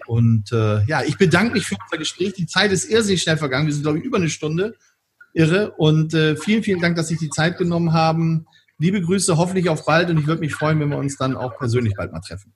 Und 0.07 0.51
äh, 0.51 0.83
ja, 0.85 1.03
ich 1.03 1.17
bedanke 1.17 1.53
mich 1.53 1.65
für 1.65 1.75
unser 1.83 1.97
Gespräch. 1.97 2.33
Die 2.33 2.47
Zeit 2.47 2.71
ist 2.71 2.89
irrsinnig 2.89 3.21
schnell 3.21 3.37
vergangen. 3.37 3.67
Wir 3.67 3.73
sind, 3.73 3.83
glaube 3.83 3.99
ich, 3.99 4.03
über 4.03 4.17
eine 4.17 4.29
Stunde 4.29 4.75
irre. 5.33 5.71
Und 5.71 6.13
äh, 6.13 6.35
vielen, 6.35 6.63
vielen 6.63 6.81
Dank, 6.81 6.95
dass 6.95 7.09
Sie 7.09 7.17
die 7.17 7.29
Zeit 7.29 7.57
genommen 7.57 7.93
haben. 7.93 8.47
Liebe 8.79 9.01
Grüße, 9.01 9.37
hoffentlich 9.37 9.69
auf 9.69 9.85
bald 9.85 10.09
und 10.09 10.17
ich 10.17 10.27
würde 10.27 10.41
mich 10.41 10.53
freuen, 10.53 10.79
wenn 10.79 10.89
wir 10.89 10.97
uns 10.97 11.17
dann 11.17 11.37
auch 11.37 11.57
persönlich 11.57 11.93
bald 11.95 12.11
mal 12.11 12.21
treffen. 12.21 12.53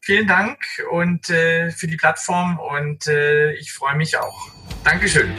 Vielen 0.00 0.26
Dank 0.26 0.58
und 0.90 1.30
äh, 1.30 1.70
für 1.70 1.86
die 1.86 1.96
Plattform 1.96 2.58
und 2.58 3.06
äh, 3.06 3.54
ich 3.54 3.72
freue 3.72 3.96
mich 3.96 4.18
auch. 4.18 4.50
Dankeschön. 4.84 5.32